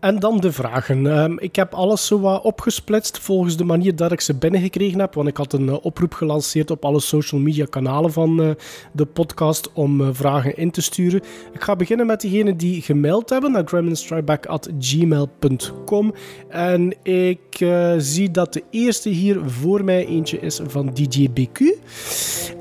En 0.03 0.19
dan 0.19 0.39
de 0.39 0.51
vragen. 0.51 1.07
Ehm, 1.07 1.37
ik 1.37 1.55
heb 1.55 1.73
alles 1.73 2.05
zo 2.05 2.19
wat 2.19 2.41
opgesplitst 2.41 3.19
volgens 3.19 3.57
de 3.57 3.63
manier 3.63 3.95
dat 3.95 4.11
ik 4.11 4.21
ze 4.21 4.33
binnengekregen 4.33 4.99
heb. 4.99 5.13
Want 5.13 5.27
ik 5.27 5.37
had 5.37 5.53
een 5.53 5.69
eh, 5.69 5.77
oproep 5.81 6.13
gelanceerd 6.13 6.71
op 6.71 6.85
alle 6.85 6.99
social 6.99 7.41
media 7.41 7.65
kanalen 7.69 8.11
van 8.11 8.41
eh, 8.41 8.49
de 8.91 9.05
podcast 9.05 9.71
om 9.73 10.01
eh, 10.01 10.07
vragen 10.11 10.57
in 10.57 10.71
te 10.71 10.81
sturen. 10.81 11.21
Ik 11.53 11.63
ga 11.63 11.75
beginnen 11.75 12.05
met 12.05 12.21
diegenen 12.21 12.57
die 12.57 12.81
gemaild 12.81 13.29
hebben 13.29 13.51
naar 13.51 13.65
gremlinstrikeback.gmail.com. 13.65 16.13
En 16.49 17.03
ik 17.03 17.65
zie 17.97 18.31
dat 18.31 18.53
de 18.53 18.63
eerste 18.69 19.09
hier 19.09 19.39
voor 19.45 19.83
mij 19.83 20.05
eentje 20.05 20.39
is 20.39 20.59
van 20.67 20.93
DJ 20.93 21.29
BQ. 21.29 21.59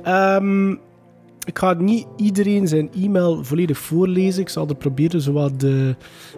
Ehm, 0.02 0.74
ik 1.44 1.58
ga 1.58 1.72
niet 1.72 2.06
iedereen 2.16 2.68
zijn 2.68 2.90
e-mail 2.92 3.44
volledig 3.44 3.78
voorlezen. 3.78 4.40
Ik 4.40 4.48
zal 4.48 4.68
er 4.68 4.74
proberen 4.74 5.20
zowat 5.20 5.60
de, 5.60 5.96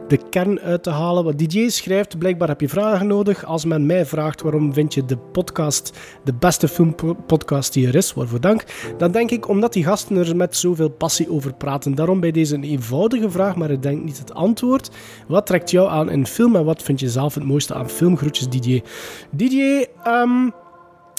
de 0.09 0.19
kern 0.31 0.61
uit 0.61 0.83
te 0.83 0.91
halen. 0.91 1.25
Wat 1.25 1.39
DJ 1.39 1.69
schrijft, 1.69 2.19
blijkbaar 2.19 2.49
heb 2.49 2.61
je 2.61 2.69
vragen 2.69 3.07
nodig. 3.07 3.45
Als 3.45 3.65
men 3.65 3.87
mij 3.87 4.07
vraagt 4.07 4.43
waarom 4.43 4.73
vind 4.73 4.95
je 4.95 5.05
de 5.05 5.17
podcast 5.17 5.99
de 6.25 6.35
beste 6.35 6.69
filmpodcast 6.69 7.73
die 7.73 7.87
er 7.87 7.95
is, 7.95 8.15
waarvoor 8.15 8.41
dank, 8.41 8.65
dan 8.99 9.13
denk 9.13 9.31
ik 9.31 9.49
omdat 9.49 9.73
die 9.73 9.85
gasten 9.85 10.17
er 10.17 10.37
met 10.37 10.57
zoveel 10.57 10.91
passie 10.91 11.31
over 11.31 11.55
praten. 11.55 11.95
Daarom 11.95 12.21
bij 12.21 12.31
deze 12.31 12.55
een 12.55 12.65
eenvoudige 12.65 13.31
vraag, 13.31 13.57
maar 13.57 13.71
ik 13.71 13.83
denk 13.83 14.03
niet 14.03 14.19
het 14.19 14.35
antwoord. 14.35 14.91
Wat 15.29 15.47
trekt 15.47 15.71
jou 15.71 15.89
aan 15.89 16.11
in 16.11 16.27
film 16.27 16.57
en 16.57 16.65
wat 16.65 16.83
vind 16.83 17.01
je 17.01 17.09
zelf 17.09 17.35
het 17.35 17.45
mooiste 17.45 17.75
aan 17.75 17.91
film? 17.91 18.17
Groetjes 18.17 18.49
DJ. 18.49 18.83
DJ, 19.31 19.87
ehm... 20.05 20.49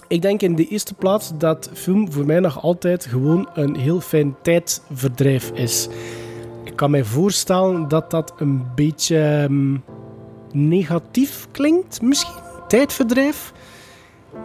Ik 0.08 0.22
denk 0.22 0.42
in 0.42 0.56
de 0.56 0.68
eerste 0.68 0.94
plaats 0.94 1.32
dat 1.38 1.70
film 1.74 2.12
voor 2.12 2.26
mij 2.26 2.40
nog 2.40 2.62
altijd 2.62 3.06
gewoon 3.06 3.50
een 3.54 3.76
heel 3.76 4.00
fijn 4.00 4.36
tijdverdrijf 4.42 5.52
is. 5.54 5.88
Ik 6.64 6.76
kan 6.76 6.92
mij 6.92 7.04
voorstellen 7.04 7.88
dat 7.88 8.12
dat 8.12 8.34
een 8.38 8.66
beetje 8.76 9.20
ehm, 9.20 9.78
negatief 10.52 11.48
klinkt, 11.52 12.02
misschien. 12.02 12.44
Tijdverdrijf. 12.68 13.54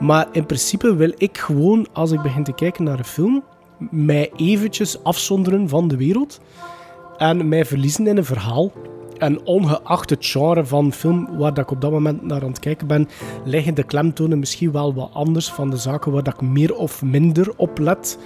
Maar 0.00 0.28
in 0.32 0.46
principe 0.46 0.96
wil 0.96 1.12
ik 1.16 1.38
gewoon, 1.38 1.86
als 1.92 2.10
ik 2.10 2.22
begin 2.22 2.44
te 2.44 2.52
kijken 2.52 2.84
naar 2.84 2.98
een 2.98 3.04
film, 3.04 3.42
mij 3.90 4.30
eventjes 4.36 5.04
afzonderen 5.04 5.68
van 5.68 5.88
de 5.88 5.96
wereld 5.96 6.40
en 7.16 7.48
mij 7.48 7.64
verliezen 7.64 8.06
in 8.06 8.16
een 8.16 8.24
verhaal. 8.24 8.72
En 9.20 9.46
ongeacht 9.46 10.10
het 10.10 10.26
genre 10.26 10.64
van 10.64 10.92
film 10.92 11.28
waar 11.38 11.54
dat 11.54 11.64
ik 11.64 11.70
op 11.70 11.80
dat 11.80 11.90
moment 11.90 12.22
naar 12.22 12.42
aan 12.42 12.48
het 12.48 12.58
kijken 12.58 12.86
ben, 12.86 13.08
liggen 13.44 13.74
de 13.74 13.82
klemtonen 13.82 14.38
misschien 14.38 14.72
wel 14.72 14.94
wat 14.94 15.10
anders 15.12 15.50
van 15.52 15.70
de 15.70 15.76
zaken 15.76 16.12
waar 16.12 16.22
dat 16.22 16.34
ik 16.34 16.40
meer 16.40 16.74
of 16.74 17.02
minder 17.02 17.52
op 17.56 17.78
let. 17.78 18.18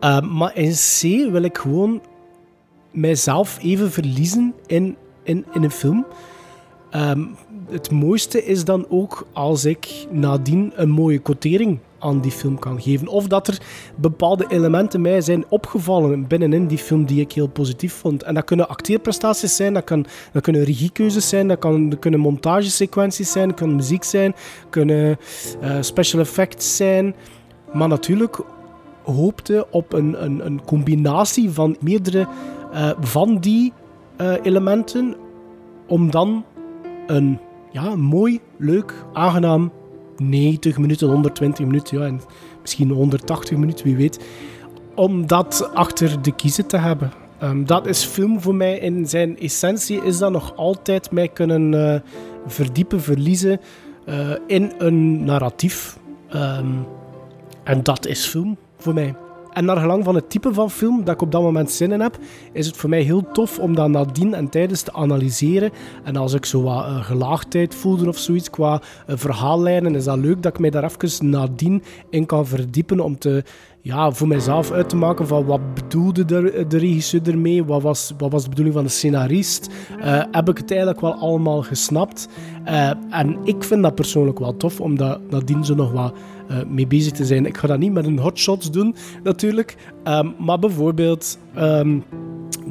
Uh, 0.00 0.20
maar 0.20 0.56
in 0.56 0.72
C 0.72 1.00
wil 1.30 1.42
ik 1.42 1.58
gewoon 1.58 2.00
mijzelf 2.90 3.58
even 3.62 3.90
verliezen 3.90 4.54
in, 4.66 4.96
in, 5.22 5.44
in 5.52 5.62
een 5.62 5.70
film. 5.70 6.06
Um, 6.96 7.36
het 7.70 7.90
mooiste 7.90 8.44
is 8.44 8.64
dan 8.64 8.86
ook 8.88 9.26
als 9.32 9.64
ik 9.64 10.06
nadien 10.10 10.72
een 10.74 10.90
mooie 10.90 11.18
quotering 11.18 11.78
aan 12.04 12.20
die 12.20 12.30
film 12.30 12.58
kan 12.58 12.82
geven. 12.82 13.08
Of 13.08 13.26
dat 13.26 13.48
er 13.48 13.58
bepaalde 13.96 14.44
elementen 14.48 15.00
mij 15.00 15.20
zijn 15.20 15.44
opgevallen 15.48 16.26
binnenin 16.26 16.66
die 16.66 16.78
film 16.78 17.04
die 17.04 17.20
ik 17.20 17.32
heel 17.32 17.48
positief 17.48 17.92
vond. 17.92 18.22
En 18.22 18.34
dat 18.34 18.44
kunnen 18.44 18.68
acteerprestaties 18.68 19.56
zijn, 19.56 19.74
dat, 19.74 19.84
kan, 19.84 20.06
dat 20.32 20.42
kunnen 20.42 20.64
regiekeuzes 20.64 21.28
zijn, 21.28 21.48
dat, 21.48 21.58
kan, 21.58 21.96
kunnen 21.98 22.20
montagesequenties 22.20 23.32
zijn, 23.32 23.54
muziek 23.64 24.04
zijn, 24.04 24.34
kunnen 24.70 25.18
uh, 25.62 25.76
special 25.80 26.20
effects 26.20 26.76
zijn. 26.76 27.14
Maar 27.72 27.88
natuurlijk 27.88 28.40
hoopte 29.02 29.66
op 29.70 29.92
een, 29.92 30.24
een, 30.24 30.46
een 30.46 30.64
combinatie 30.64 31.50
van 31.50 31.76
meerdere 31.80 32.26
uh, 32.72 32.90
van 33.00 33.38
die 33.38 33.72
uh, 34.20 34.32
elementen 34.42 35.14
om 35.86 36.10
dan 36.10 36.44
een 37.06 37.38
ja, 37.70 37.96
mooi, 37.96 38.40
leuk, 38.56 39.04
aangenaam 39.12 39.72
90 40.16 40.78
minuten, 40.78 41.08
120 41.08 41.66
minuten, 41.66 41.98
ja, 41.98 42.06
en 42.06 42.20
misschien 42.60 42.90
180 42.90 43.56
minuten, 43.56 43.84
wie 43.86 43.96
weet, 43.96 44.24
om 44.94 45.26
dat 45.26 45.70
achter 45.74 46.22
de 46.22 46.32
kiezen 46.32 46.66
te 46.66 46.76
hebben. 46.76 47.12
Um, 47.42 47.66
dat 47.66 47.86
is 47.86 48.04
film 48.04 48.40
voor 48.40 48.54
mij 48.54 48.78
in 48.78 49.08
zijn 49.08 49.38
essentie, 49.38 50.02
is 50.04 50.18
dat 50.18 50.30
nog 50.30 50.56
altijd 50.56 51.10
mij 51.10 51.28
kunnen 51.28 51.72
uh, 51.72 51.94
verdiepen, 52.46 53.00
verliezen 53.00 53.60
uh, 54.08 54.30
in 54.46 54.72
een 54.78 55.24
narratief. 55.24 55.98
Um, 56.34 56.86
en 57.64 57.82
dat 57.82 58.06
is 58.06 58.26
film 58.26 58.56
voor 58.76 58.94
mij. 58.94 59.14
En 59.54 59.64
naar 59.64 59.76
gelang 59.76 60.04
van 60.04 60.14
het 60.14 60.30
type 60.30 60.54
van 60.54 60.70
film 60.70 61.04
dat 61.04 61.14
ik 61.14 61.22
op 61.22 61.32
dat 61.32 61.42
moment 61.42 61.70
zin 61.70 61.92
in 61.92 62.00
heb, 62.00 62.18
is 62.52 62.66
het 62.66 62.76
voor 62.76 62.90
mij 62.90 63.00
heel 63.00 63.30
tof 63.32 63.58
om 63.58 63.74
dat 63.74 63.88
nadien 63.88 64.34
en 64.34 64.48
tijdens 64.48 64.82
te 64.82 64.92
analyseren. 64.92 65.70
En 66.04 66.16
als 66.16 66.32
ik 66.32 66.44
zo 66.44 66.62
wat 66.62 66.86
uh, 66.86 67.04
gelaagdheid 67.04 67.74
voelde 67.74 68.08
of 68.08 68.18
zoiets 68.18 68.50
qua 68.50 68.80
uh, 69.06 69.16
verhaallijnen, 69.16 69.94
is 69.94 70.04
dat 70.04 70.18
leuk 70.18 70.42
dat 70.42 70.52
ik 70.52 70.58
mij 70.58 70.70
daar 70.70 70.84
even 70.84 71.30
nadien 71.30 71.82
in 72.10 72.26
kan 72.26 72.46
verdiepen 72.46 73.00
om 73.00 73.18
te, 73.18 73.44
ja, 73.80 74.10
voor 74.10 74.28
mijzelf 74.28 74.70
uit 74.70 74.88
te 74.88 74.96
maken 74.96 75.26
van 75.26 75.44
wat 75.44 75.74
bedoelde 75.74 76.24
de, 76.24 76.78
regisseur 76.78 77.28
ermee, 77.28 77.64
wat 77.64 77.82
was, 77.82 78.12
wat 78.18 78.32
was 78.32 78.42
de 78.42 78.48
bedoeling 78.48 78.76
van 78.76 78.84
de 78.84 78.90
scenarist. 78.90 79.68
Uh, 79.98 80.22
heb 80.30 80.48
ik 80.48 80.58
het 80.58 80.70
eigenlijk 80.70 81.00
wel 81.00 81.14
allemaal 81.14 81.62
gesnapt. 81.62 82.28
En 83.10 83.38
ik 83.44 83.64
vind 83.64 83.82
dat 83.82 83.94
persoonlijk 83.94 84.38
wel 84.38 84.56
tof, 84.56 84.80
om 84.80 84.96
dat 84.96 85.20
nadien 85.30 85.64
zo 85.64 85.74
nog 85.74 85.92
wat 85.92 86.14
uh, 86.50 86.56
mee 86.68 86.86
bezig 86.86 87.12
te 87.12 87.24
zijn. 87.24 87.46
Ik 87.46 87.56
ga 87.56 87.66
dat 87.66 87.78
niet 87.78 87.92
met 87.92 88.06
een 88.06 88.18
hotshots 88.18 88.70
doen, 88.70 88.94
natuurlijk. 89.22 89.76
Um, 90.04 90.34
maar 90.38 90.58
bijvoorbeeld 90.58 91.38
um, 91.58 92.04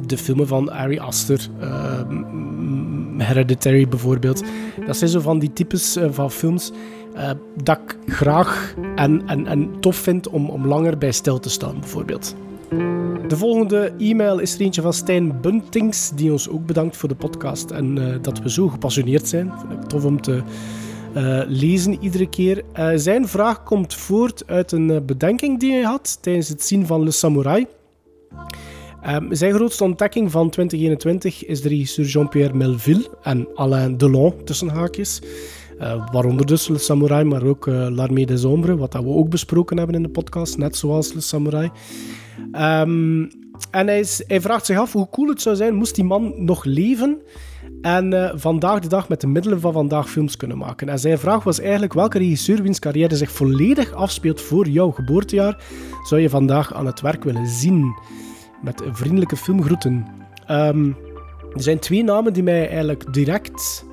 de 0.06 0.18
filmen 0.18 0.46
van 0.46 0.72
Ari 0.72 0.98
Aster, 0.98 1.48
um, 1.62 3.20
Hereditary 3.20 3.88
bijvoorbeeld. 3.88 4.42
Dat 4.86 4.96
zijn 4.96 5.10
zo 5.10 5.20
van 5.20 5.38
die 5.38 5.52
types 5.52 5.96
uh, 5.96 6.04
van 6.10 6.30
films 6.30 6.72
uh, 7.16 7.30
dat 7.62 7.78
ik 7.78 8.14
graag 8.14 8.74
en, 8.96 9.22
en, 9.26 9.46
en 9.46 9.80
tof 9.80 9.96
vind 9.96 10.28
om, 10.28 10.50
om 10.50 10.66
langer 10.66 10.98
bij 10.98 11.12
stil 11.12 11.40
te 11.40 11.50
staan, 11.50 11.80
bijvoorbeeld. 11.80 12.34
De 13.28 13.36
volgende 13.36 13.92
e-mail 13.98 14.38
is 14.38 14.54
er 14.54 14.60
eentje 14.60 14.82
van 14.82 14.92
Stijn 14.92 15.40
Buntings, 15.40 16.12
die 16.14 16.32
ons 16.32 16.48
ook 16.48 16.66
bedankt 16.66 16.96
voor 16.96 17.08
de 17.08 17.14
podcast 17.14 17.70
en 17.70 18.18
dat 18.22 18.38
we 18.38 18.50
zo 18.50 18.68
gepassioneerd 18.68 19.28
zijn. 19.28 19.52
Vind 19.58 19.82
ik 19.82 19.88
tof 19.88 20.04
om 20.04 20.20
te 20.20 20.42
uh, 21.14 21.42
lezen 21.46 22.02
iedere 22.02 22.28
keer. 22.28 22.62
Uh, 22.78 22.90
zijn 22.94 23.28
vraag 23.28 23.62
komt 23.62 23.94
voort 23.94 24.42
uit 24.46 24.72
een 24.72 25.02
bedenking 25.06 25.60
die 25.60 25.72
hij 25.72 25.82
had 25.82 26.18
tijdens 26.20 26.48
het 26.48 26.62
zien 26.62 26.86
van 26.86 27.02
Le 27.02 27.10
Samurai. 27.10 27.66
Um, 29.08 29.34
zijn 29.34 29.54
grootste 29.54 29.84
ontdekking 29.84 30.30
van 30.30 30.50
2021 30.50 31.44
is 31.44 31.60
de 31.60 31.68
regisseur 31.68 32.04
Jean-Pierre 32.04 32.54
Melville 32.54 33.08
en 33.22 33.48
Alain 33.54 33.96
Delon 33.96 34.44
tussen 34.44 34.68
haakjes. 34.68 35.22
Waaronder 36.12 36.46
dus 36.46 36.68
Le 36.68 36.78
Samurai, 36.78 37.24
maar 37.24 37.42
ook 37.42 37.66
uh, 37.66 37.86
L'Armée 37.90 38.26
des 38.26 38.44
Ombres, 38.44 38.78
wat 38.78 38.92
dat 38.92 39.02
we 39.02 39.08
ook 39.08 39.28
besproken 39.28 39.76
hebben 39.76 39.96
in 39.96 40.02
de 40.02 40.08
podcast, 40.08 40.58
net 40.58 40.76
zoals 40.76 41.12
Le 41.12 41.20
Samurai. 41.20 41.70
Um, 42.52 43.28
En 43.70 43.88
is, 43.88 44.22
hij 44.26 44.40
vraagt 44.40 44.66
zich 44.66 44.78
af 44.78 44.92
hoe 44.92 45.08
cool 45.10 45.28
het 45.28 45.42
zou 45.42 45.56
zijn 45.56 45.74
moest 45.74 45.94
die 45.94 46.04
man 46.04 46.34
nog 46.36 46.64
leven 46.64 47.20
en 47.84 48.12
eh, 48.12 48.32
vandaag 48.34 48.80
de 48.80 48.88
dag 48.88 49.08
met 49.08 49.20
de 49.20 49.26
middelen 49.26 49.60
van 49.60 49.72
vandaag 49.72 50.10
films 50.10 50.36
kunnen 50.36 50.58
maken. 50.58 50.88
En 50.88 50.98
zijn 50.98 51.18
vraag 51.18 51.44
was 51.44 51.60
eigenlijk 51.60 51.92
welke 51.92 52.18
regisseur 52.18 52.62
wiens 52.62 52.78
carrière 52.78 53.16
zich 53.16 53.30
volledig 53.30 53.92
afspeelt 53.92 54.40
voor 54.40 54.68
jouw 54.68 54.90
geboortejaar 54.90 55.62
zou 56.02 56.20
je 56.20 56.28
vandaag 56.28 56.74
aan 56.74 56.86
het 56.86 57.00
werk 57.00 57.24
willen 57.24 57.46
zien? 57.46 57.96
Met 58.62 58.82
vriendelijke 58.92 59.36
filmgroeten. 59.36 60.06
Ehm, 60.46 60.86
er 61.52 61.62
zijn 61.62 61.78
twee 61.78 62.04
namen 62.04 62.32
die 62.32 62.42
mij 62.42 62.68
eigenlijk 62.68 63.12
direct 63.12 63.84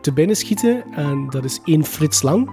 te 0.00 0.12
binnen 0.12 0.36
schieten. 0.36 0.84
En 0.92 1.26
dat 1.30 1.44
is 1.44 1.60
één 1.64 1.84
Frits 1.84 2.22
Lang. 2.22 2.50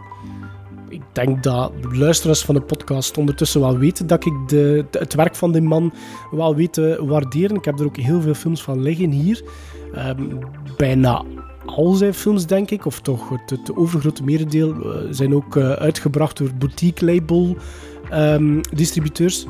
Ik 0.89 1.01
denk 1.11 1.43
dat 1.43 1.71
de 1.81 1.97
luisteraars 1.97 2.41
van 2.41 2.55
de 2.55 2.61
podcast 2.61 3.17
ondertussen 3.17 3.61
wel 3.61 3.77
weten 3.77 4.07
dat 4.07 4.25
ik 4.25 4.33
de, 4.47 4.85
het 4.91 5.13
werk 5.13 5.35
van 5.35 5.51
die 5.51 5.61
man 5.61 5.93
wel 6.31 6.55
weet 6.55 6.73
te 6.73 7.03
waarderen. 7.05 7.57
Ik 7.57 7.65
heb 7.65 7.79
er 7.79 7.85
ook 7.85 7.97
heel 7.97 8.21
veel 8.21 8.33
films 8.33 8.63
van 8.63 8.81
liggen 8.81 9.11
hier. 9.11 9.43
Ehm, 9.93 10.23
bijna 10.77 11.23
al 11.65 11.93
zijn 11.93 12.13
films, 12.13 12.45
denk 12.45 12.71
ik, 12.71 12.85
of 12.85 13.01
toch 13.01 13.29
het, 13.29 13.75
overgrote 13.75 14.23
merendeel, 14.23 14.73
eh, 14.73 15.01
zijn 15.09 15.35
ook 15.35 15.55
eh, 15.55 15.71
uitgebracht 15.71 16.37
door 16.37 16.51
boutique-label 16.57 17.57
ehm, 18.09 18.61
distributeurs. 18.73 19.45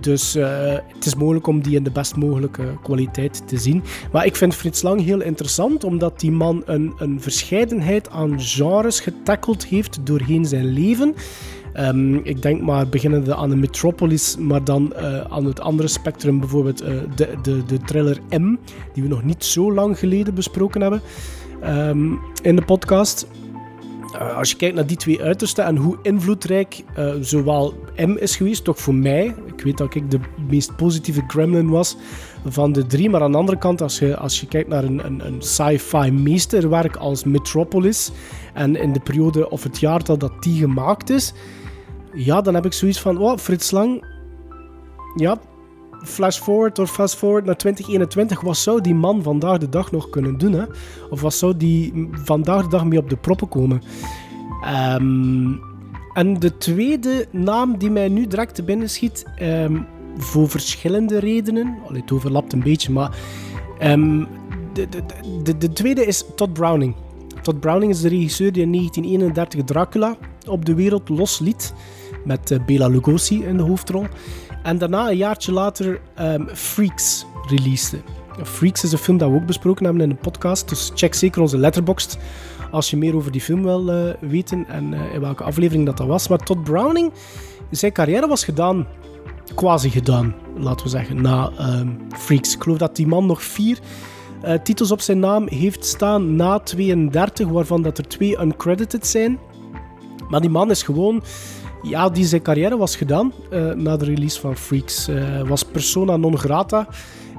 Dus 0.00 0.34
eh, 0.34 0.72
het 0.94 1.06
is 1.06 1.14
mogelijk 1.14 1.46
om 1.46 1.62
die 1.62 1.76
in 1.76 1.82
de 1.82 1.90
best 1.90 2.16
mogelijke 2.16 2.78
kwaliteit 2.82 3.48
te 3.48 3.58
zien. 3.58 3.82
Maar 4.12 4.26
ik 4.26 4.36
vind 4.36 4.54
Frits 4.54 4.82
Lang 4.82 5.04
heel 5.04 5.20
interessant, 5.20 5.84
omdat 5.84 6.20
die 6.20 6.30
man 6.30 6.62
een, 6.66 6.92
een 6.98 7.20
verscheidenheid 7.20 8.10
aan 8.10 8.40
genres 8.40 9.00
getackeld 9.00 9.66
heeft 9.66 10.06
doorheen 10.06 10.44
zijn 10.44 10.66
leven. 10.66 11.14
Ehm, 11.80 12.14
ik 12.14 12.42
denk 12.42 12.60
maar 12.60 12.88
beginnende 12.88 13.34
aan 13.34 13.50
de 13.50 13.56
Metropolis, 13.56 14.36
maar 14.36 14.64
dan 14.64 14.92
eh, 14.94 15.20
aan 15.20 15.44
het 15.44 15.60
andere 15.60 15.88
spectrum, 15.88 16.40
bijvoorbeeld 16.40 16.80
eh, 16.80 16.94
de, 17.16 17.34
de, 17.42 17.64
de 17.64 17.78
thriller 17.78 18.20
M, 18.28 18.56
die 18.92 19.02
we 19.02 19.08
nog 19.08 19.24
niet 19.24 19.44
zo 19.44 19.72
lang 19.72 19.98
geleden 19.98 20.34
besproken 20.34 20.80
hebben 20.80 21.00
ehm, 21.62 22.12
in 22.42 22.56
de 22.56 22.62
podcast. 22.62 23.26
Eh, 24.12 24.36
als 24.36 24.50
je 24.50 24.56
kijkt 24.56 24.74
naar 24.74 24.86
die 24.86 24.96
twee 24.96 25.22
uitersten 25.22 25.64
en 25.64 25.76
hoe 25.76 25.98
invloedrijk 26.02 26.84
zowel 27.20 27.74
M 27.96 28.16
is 28.16 28.36
geweest, 28.36 28.64
toch 28.64 28.78
voor 28.78 28.94
mij. 28.94 29.34
Ik 29.46 29.60
weet 29.60 29.78
dat 29.78 29.94
ik 29.94 30.10
de 30.10 30.20
meest 30.48 30.76
positieve 30.76 31.22
gremlin 31.26 31.68
was 31.68 31.96
van 32.46 32.72
de 32.72 32.86
drie. 32.86 33.10
Maar 33.10 33.22
aan 33.22 33.32
de 33.32 33.38
andere 33.38 33.58
kant, 33.58 33.82
als 33.82 33.98
je, 33.98 34.16
als 34.16 34.40
je 34.40 34.46
kijkt 34.46 34.68
naar 34.68 34.84
een, 34.84 35.06
een, 35.06 35.26
een 35.26 35.42
sci-fi 35.42 36.10
meesterwerk 36.10 36.96
als 36.96 37.24
Metropolis. 37.24 38.10
En 38.54 38.76
in 38.76 38.92
de 38.92 39.00
periode 39.00 39.50
of 39.50 39.62
het 39.62 39.80
jaartal 39.80 40.18
dat 40.18 40.42
die 40.42 40.58
gemaakt 40.58 41.10
is. 41.10 41.32
Ja, 42.14 42.40
dan 42.40 42.54
heb 42.54 42.64
ik 42.64 42.72
zoiets 42.72 43.00
van, 43.00 43.18
oh, 43.18 43.38
Frits 43.38 43.70
Lang. 43.70 44.04
Ja, 45.14 45.40
flash 46.04 46.38
forward 46.38 46.78
of 46.78 46.90
fast 46.90 47.16
forward 47.16 47.44
naar 47.44 47.56
2021. 47.56 48.40
Wat 48.40 48.56
zou 48.56 48.80
die 48.80 48.94
man 48.94 49.22
vandaag 49.22 49.58
de 49.58 49.68
dag 49.68 49.92
nog 49.92 50.10
kunnen 50.10 50.38
doen? 50.38 50.52
Hè? 50.52 50.64
Of 51.10 51.20
wat 51.20 51.34
zou 51.34 51.56
die 51.56 52.08
vandaag 52.12 52.62
de 52.62 52.68
dag 52.68 52.84
mee 52.84 52.98
op 52.98 53.10
de 53.10 53.16
proppen 53.16 53.48
komen? 53.48 53.82
Ehm, 54.62 55.52
en 56.12 56.38
de 56.38 56.56
tweede 56.58 57.26
naam 57.30 57.78
die 57.78 57.90
mij 57.90 58.08
nu 58.08 58.26
direct 58.26 58.54
te 58.54 58.62
binnen 58.62 58.90
schiet, 58.90 59.24
ehm, 59.36 59.80
voor 60.16 60.48
verschillende 60.48 61.18
redenen. 61.18 61.78
Allee, 61.88 62.00
het 62.00 62.12
overlapt 62.12 62.52
een 62.52 62.62
beetje, 62.62 62.92
maar 62.92 63.16
ehm, 63.78 64.24
de, 64.72 64.88
de, 64.88 65.02
de, 65.42 65.58
de 65.58 65.72
tweede 65.72 66.06
is 66.06 66.24
Todd 66.36 66.52
Browning. 66.52 66.94
Todd 67.42 67.60
Browning 67.60 67.92
is 67.92 68.00
de 68.00 68.08
regisseur 68.08 68.52
die 68.52 68.62
in 68.62 68.70
1931 68.72 69.64
Dracula 69.64 70.16
op 70.46 70.64
de 70.64 70.74
wereld 70.74 71.08
losliet, 71.08 71.74
met 72.24 72.50
eh, 72.50 72.58
Bela 72.66 72.88
Lugosi 72.88 73.44
in 73.44 73.56
de 73.56 73.62
hoofdrol. 73.62 74.06
En 74.62 74.78
daarna, 74.78 75.10
een 75.10 75.16
jaartje 75.16 75.52
later, 75.52 76.00
ehm, 76.14 76.46
Freaks 76.54 77.26
releasede. 77.48 78.02
Freaks 78.42 78.84
is 78.84 78.92
een 78.92 78.98
film 78.98 79.18
dat 79.18 79.30
we 79.30 79.36
ook 79.36 79.46
besproken 79.46 79.84
hebben 79.84 80.02
in 80.02 80.08
de 80.08 80.14
podcast, 80.14 80.68
dus 80.68 80.90
check 80.94 81.14
zeker 81.14 81.40
onze 81.40 81.58
letterboxd 81.58 82.18
als 82.70 82.90
je 82.90 82.96
meer 82.96 83.16
over 83.16 83.32
die 83.32 83.40
film 83.40 83.62
wil 83.62 83.92
eh, 83.92 84.14
weten 84.20 84.66
en 84.68 84.94
eh, 84.94 85.14
in 85.14 85.20
welke 85.20 85.44
aflevering 85.44 85.86
dat, 85.86 85.96
dat 85.96 86.06
was. 86.06 86.28
Maar 86.28 86.38
Todd 86.38 86.64
Browning, 86.64 87.12
zijn 87.70 87.92
carrière 87.92 88.26
was 88.26 88.44
gedaan, 88.44 88.86
quasi 89.54 89.90
gedaan, 89.90 90.34
laten 90.58 90.84
we 90.84 90.90
zeggen, 90.90 91.22
na 91.22 91.50
ehm, 91.58 91.88
Freaks. 92.10 92.54
Ik 92.54 92.62
geloof 92.62 92.78
dat 92.78 92.96
die 92.96 93.06
man 93.06 93.26
nog 93.26 93.42
vier 93.42 93.78
titels 94.62 94.90
op 94.90 95.00
zijn 95.00 95.18
naam 95.18 95.48
heeft 95.48 95.84
staan 95.84 96.36
na 96.36 96.58
32, 96.58 97.48
waarvan 97.48 97.82
dat 97.82 97.98
er 97.98 98.08
twee 98.08 98.40
uncredited 98.40 99.06
zijn. 99.06 99.38
Maar 100.28 100.40
die 100.40 100.50
man 100.50 100.70
is 100.70 100.82
gewoon... 100.82 101.22
Ja, 101.82 102.08
die 102.08 102.24
zijn 102.24 102.42
carrière 102.42 102.76
was 102.76 102.96
gedaan 102.96 103.32
eh, 103.50 103.72
na 103.72 103.96
de 103.96 104.04
release 104.04 104.40
van 104.40 104.56
Freaks. 104.56 105.08
Eh, 105.08 105.48
was 105.48 105.64
persona 105.64 106.16
non 106.16 106.38
grata 106.38 106.88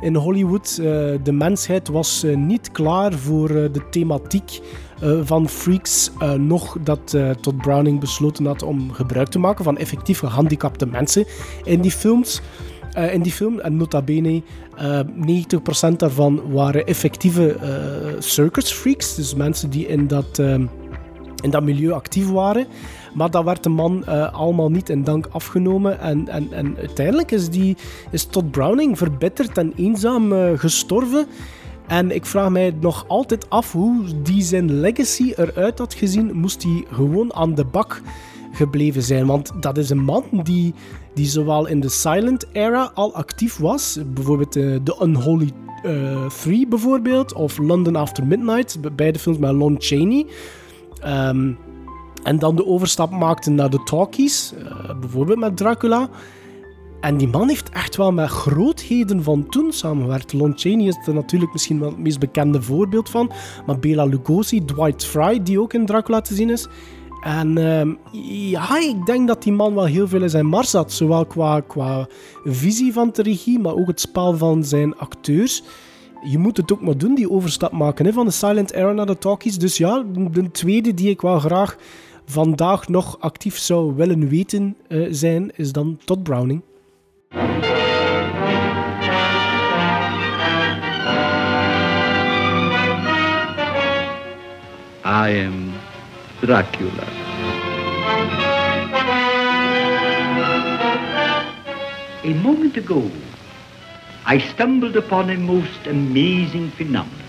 in 0.01 0.15
Hollywood. 0.15 0.77
Eh, 0.79 0.85
de 1.23 1.31
mensheid 1.31 1.87
was 1.87 2.25
niet 2.35 2.71
klaar 2.71 3.13
voor 3.13 3.47
de 3.47 3.89
thematiek 3.89 4.59
van 5.23 5.49
Freaks. 5.49 6.11
nog 6.37 6.77
dat 6.83 7.17
Todd 7.41 7.57
Browning 7.57 7.99
besloten 7.99 8.45
had 8.45 8.63
om 8.63 8.91
gebruik 8.91 9.27
te 9.27 9.39
maken 9.39 9.63
van 9.63 9.77
effectief 9.77 10.19
gehandicapte 10.19 10.85
mensen 10.85 11.25
in 11.63 11.81
die 11.81 11.91
films. 11.91 12.41
In 13.11 13.21
die 13.21 13.31
film, 13.31 13.59
en 13.59 13.77
nota 13.77 14.01
bene, 14.01 14.41
eh 14.77 14.99
90% 15.15 15.99
daarvan 15.99 16.41
waren 16.51 16.85
effectieve 16.85 17.57
circus 18.19 18.71
freaks. 18.71 19.15
Dus 19.15 19.35
mensen 19.35 19.69
die 19.69 19.87
in 19.87 20.07
dat, 20.07 20.39
in 21.41 21.49
dat 21.49 21.63
milieu 21.63 21.91
actief 21.91 22.29
waren. 22.29 22.67
Maar 23.13 23.31
dat 23.31 23.43
werd 23.43 23.63
de 23.63 23.69
man 23.69 24.05
eh, 24.05 24.33
allemaal 24.33 24.69
niet 24.71 24.89
in 24.89 25.03
dank 25.03 25.27
afgenomen. 25.31 25.99
En, 25.99 26.27
en, 26.27 26.47
en 26.53 26.77
uiteindelijk 26.77 27.31
is, 27.31 27.49
die, 27.49 27.77
is 28.11 28.25
Todd 28.25 28.51
Browning 28.51 28.97
verbitterd 28.97 29.57
en 29.57 29.73
eenzaam 29.75 30.33
eh, 30.33 30.51
gestorven. 30.55 31.25
En 31.87 32.11
ik 32.15 32.25
vraag 32.25 32.49
mij 32.49 32.73
nog 32.79 33.05
altijd 33.07 33.49
af 33.49 33.71
hoe 33.71 34.03
die 34.23 34.41
zijn 34.41 34.79
legacy 34.79 35.33
eruit 35.35 35.77
had 35.79 35.93
gezien. 35.93 36.33
Moest 36.37 36.63
hij 36.63 36.83
gewoon 36.91 37.33
aan 37.33 37.55
de 37.55 37.65
bak 37.65 38.01
gebleven 38.51 39.01
zijn. 39.01 39.25
Want 39.25 39.51
dat 39.59 39.77
is 39.77 39.89
een 39.89 40.03
man 40.03 40.23
die, 40.43 40.73
die 41.13 41.25
zowel 41.25 41.67
in 41.67 41.79
de 41.79 41.89
silent 41.89 42.45
era 42.51 42.91
al 42.93 43.13
actief 43.15 43.57
was. 43.57 43.99
Bijvoorbeeld 44.13 44.55
eh, 44.55 44.75
The 44.83 44.97
Unholy 45.01 45.49
eh, 45.83 46.25
Three 46.25 46.67
bijvoorbeeld. 46.67 47.33
Of 47.33 47.57
London 47.57 47.95
After 47.95 48.25
Midnight. 48.25 48.81
be- 48.81 48.91
Beide 48.91 49.19
films 49.19 49.37
met 49.37 49.51
Lon 49.51 49.75
Chaney. 49.79 50.25
Ehm, 51.01 51.51
en 52.23 52.39
dan 52.39 52.55
de 52.55 52.65
overstap 52.65 53.11
maakte 53.11 53.49
naar 53.49 53.69
de 53.69 53.83
talkies. 53.83 54.53
eh, 54.53 54.99
bijvoorbeeld 54.99 55.39
met 55.39 55.57
Dracula. 55.57 56.09
En 57.01 57.17
die 57.17 57.27
man 57.27 57.47
heeft 57.47 57.69
echt 57.69 57.95
wel 57.95 58.11
met 58.11 58.29
grootheden 58.29 59.23
van 59.23 59.49
toen 59.49 59.71
samengewerkt. 59.71 60.33
Lon 60.33 60.53
Chaney 60.55 60.85
is 60.85 61.07
er 61.07 61.13
natuurlijk 61.13 61.51
misschien 61.51 61.79
wel 61.79 61.89
het 61.89 61.97
meest 61.97 62.19
bekende 62.19 62.61
voorbeeld 62.61 63.09
van. 63.09 63.31
Maar 63.65 63.79
Bela 63.79 64.05
Lugosi, 64.05 64.65
Dwight 64.65 65.05
Fry, 65.05 65.43
die 65.43 65.59
ook 65.59 65.73
in 65.73 65.85
Dracula 65.85 66.21
te 66.21 66.35
zien 66.35 66.49
is. 66.49 66.67
En 67.21 67.57
ehm, 67.57 67.93
ja, 68.49 68.79
ik 68.79 69.05
denk 69.05 69.27
dat 69.27 69.43
die 69.43 69.53
man 69.53 69.73
wel 69.73 69.85
heel 69.85 70.07
veel 70.07 70.21
in 70.21 70.29
zijn 70.29 70.45
mars 70.45 70.71
had. 70.71 70.91
Zowel 70.91 71.25
qua, 71.25 71.59
qua 71.59 72.07
visie 72.43 72.93
van 72.93 73.09
de 73.13 73.21
regie, 73.21 73.59
maar 73.59 73.73
ook 73.73 73.87
het 73.87 73.99
spel 73.99 74.37
van 74.37 74.63
zijn 74.63 74.97
acteurs. 74.97 75.63
Je 76.23 76.37
moet 76.37 76.57
het 76.57 76.71
ook 76.71 76.81
maar 76.81 76.97
doen, 76.97 77.15
die 77.15 77.31
overstap 77.31 77.71
maken 77.71 78.05
hè, 78.05 78.13
van 78.13 78.25
de 78.25 78.31
silent 78.31 78.73
era 78.73 78.91
naar 78.91 79.05
de 79.05 79.17
talkies. 79.17 79.57
Dus 79.57 79.77
ja, 79.77 80.03
de 80.31 80.51
tweede 80.51 80.93
die 80.93 81.09
ik 81.09 81.21
wel 81.21 81.39
graag 81.39 81.77
vandaag 82.25 82.87
nog 82.87 83.19
actief 83.19 83.57
zou 83.57 83.95
willen 83.95 84.27
weten 84.27 84.75
eh, 84.87 85.07
zijn, 85.09 85.51
is 85.55 85.71
dan 85.71 85.99
Todd 86.05 86.23
Browning. 86.23 86.61
I 95.03 95.45
am 95.45 95.71
Dracula. 96.39 97.07
A 102.23 102.33
moment 102.43 102.77
ago, 102.77 103.09
I 104.25 104.39
stumbled 104.39 104.95
upon 104.95 105.29
a 105.29 105.37
most 105.37 105.87
amazing 105.87 106.71
phenomenon. 106.75 107.25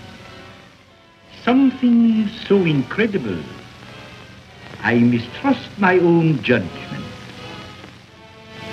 Something 1.43 2.29
so 2.47 2.63
incredible, 2.63 3.43
I 4.83 4.99
mistrust 4.99 5.69
my 5.77 5.97
own 5.99 6.43
judgment. 6.43 7.05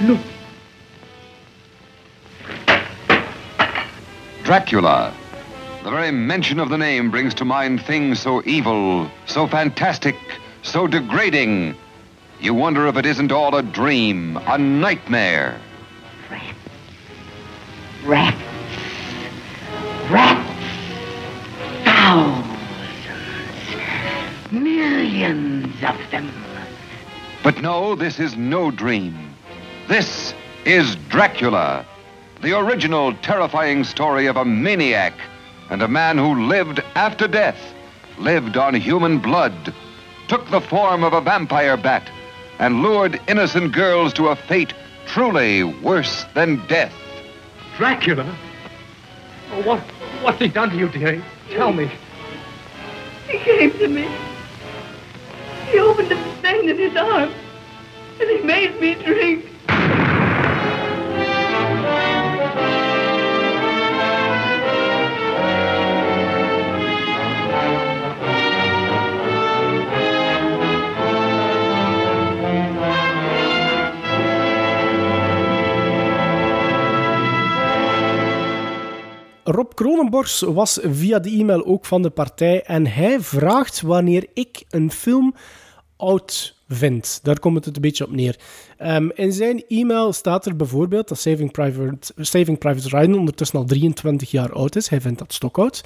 Look, 0.03 0.21
Dracula. 4.43 5.15
The 5.85 5.91
very 5.91 6.11
mention 6.11 6.59
of 6.59 6.69
the 6.69 6.77
name 6.77 7.13
brings 7.13 7.35
to 7.35 7.45
mind 7.45 7.83
things 7.83 8.19
so 8.19 8.43
evil, 8.45 9.09
so 9.27 9.47
fantastic, 9.47 10.17
so 10.63 10.89
degrading. 10.89 11.77
You 12.41 12.55
wonder 12.55 12.89
if 12.89 12.97
it 12.97 13.07
isn't 13.07 13.31
all 13.31 13.55
a 13.55 13.63
dream, 13.63 14.37
a 14.49 14.59
nightmare. 14.59 15.61
rats, 18.05 18.37
rats, 20.11 20.51
thousands, 21.85 22.50
millions 24.53 25.75
of 25.83 25.97
them. 26.11 26.31
But 27.43 27.63
no, 27.63 27.95
this 27.95 28.19
is 28.19 28.37
no 28.37 28.71
dream. 28.71 29.35
This 29.89 30.35
is 30.65 30.97
Dracula, 31.09 31.87
the 32.43 32.59
original 32.59 33.15
terrifying 33.15 33.85
story 33.85 34.27
of 34.27 34.37
a 34.37 34.45
maniac 34.45 35.15
and 35.71 35.83
a 35.83 35.89
man 35.89 36.19
who 36.19 36.47
lived 36.47 36.81
after 36.95 37.29
death, 37.29 37.59
lived 38.19 38.57
on 38.57 38.75
human 38.75 39.19
blood, 39.19 39.73
took 40.29 40.49
the 40.51 40.61
form 40.61 41.03
of 41.05 41.13
a 41.13 41.21
vampire 41.21 41.77
bat, 41.77 42.11
and 42.59 42.83
lured 42.83 43.21
innocent 43.29 43.73
girls 43.73 44.13
to 44.13 44.29
a 44.29 44.37
fate 44.37 44.75
truly 45.07 45.65
worse 45.65 46.25
than 46.35 46.65
death. 46.67 46.93
Dracula? 47.77 48.37
Oh, 49.53 49.63
what, 49.63 49.81
what's 50.23 50.39
he 50.39 50.49
done 50.49 50.71
to 50.71 50.77
you, 50.77 50.89
dearie? 50.89 51.23
Tell 51.51 51.73
me. 51.73 51.91
He 53.29 53.39
came 53.39 53.71
to 53.73 53.89
me. 53.89 54.09
He 55.71 55.79
opened 55.79 56.11
a 56.11 56.17
vein 56.43 56.69
in 56.69 56.79
his 56.79 56.97
arm, 56.97 57.33
and 58.21 58.29
he 58.29 58.39
made 58.39 58.81
me 58.81 58.95
drink. 58.97 59.47
Rob 79.51 79.75
Kronenborgs 79.75 80.41
was 80.41 80.79
via 80.83 81.19
de 81.19 81.31
e-mail 81.31 81.65
ook 81.65 81.85
van 81.87 82.03
de 82.03 82.11
partij 82.11 82.63
en 82.63 82.87
hij 82.87 83.21
vraagt 83.21 83.81
wanneer 83.81 84.27
ik 84.35 84.65
een 84.69 84.93
film 84.93 85.35
oud 85.97 86.57
vind. 86.69 87.21
Daar 87.23 87.39
komt 87.39 87.65
het 87.65 87.77
een 87.77 87.83
beetje 87.83 88.05
op 88.05 88.11
neer. 88.11 88.39
Ehm, 88.77 89.09
in 89.15 89.33
zijn 89.33 89.65
e-mail 89.69 90.13
staat 90.13 90.47
er 90.47 90.57
bijvoorbeeld 90.57 91.09
dat 91.09 91.19
Saving 91.19 91.51
Private, 91.51 92.13
Saving 92.17 92.59
Private 92.59 92.89
Ryan 92.89 93.19
ondertussen 93.19 93.59
al 93.59 93.65
23 93.65 94.31
jaar 94.31 94.53
oud 94.53 94.77
is. 94.77 94.89
Hij 94.89 95.01
vindt 95.01 95.19
dat 95.19 95.33
stokoud. 95.33 95.85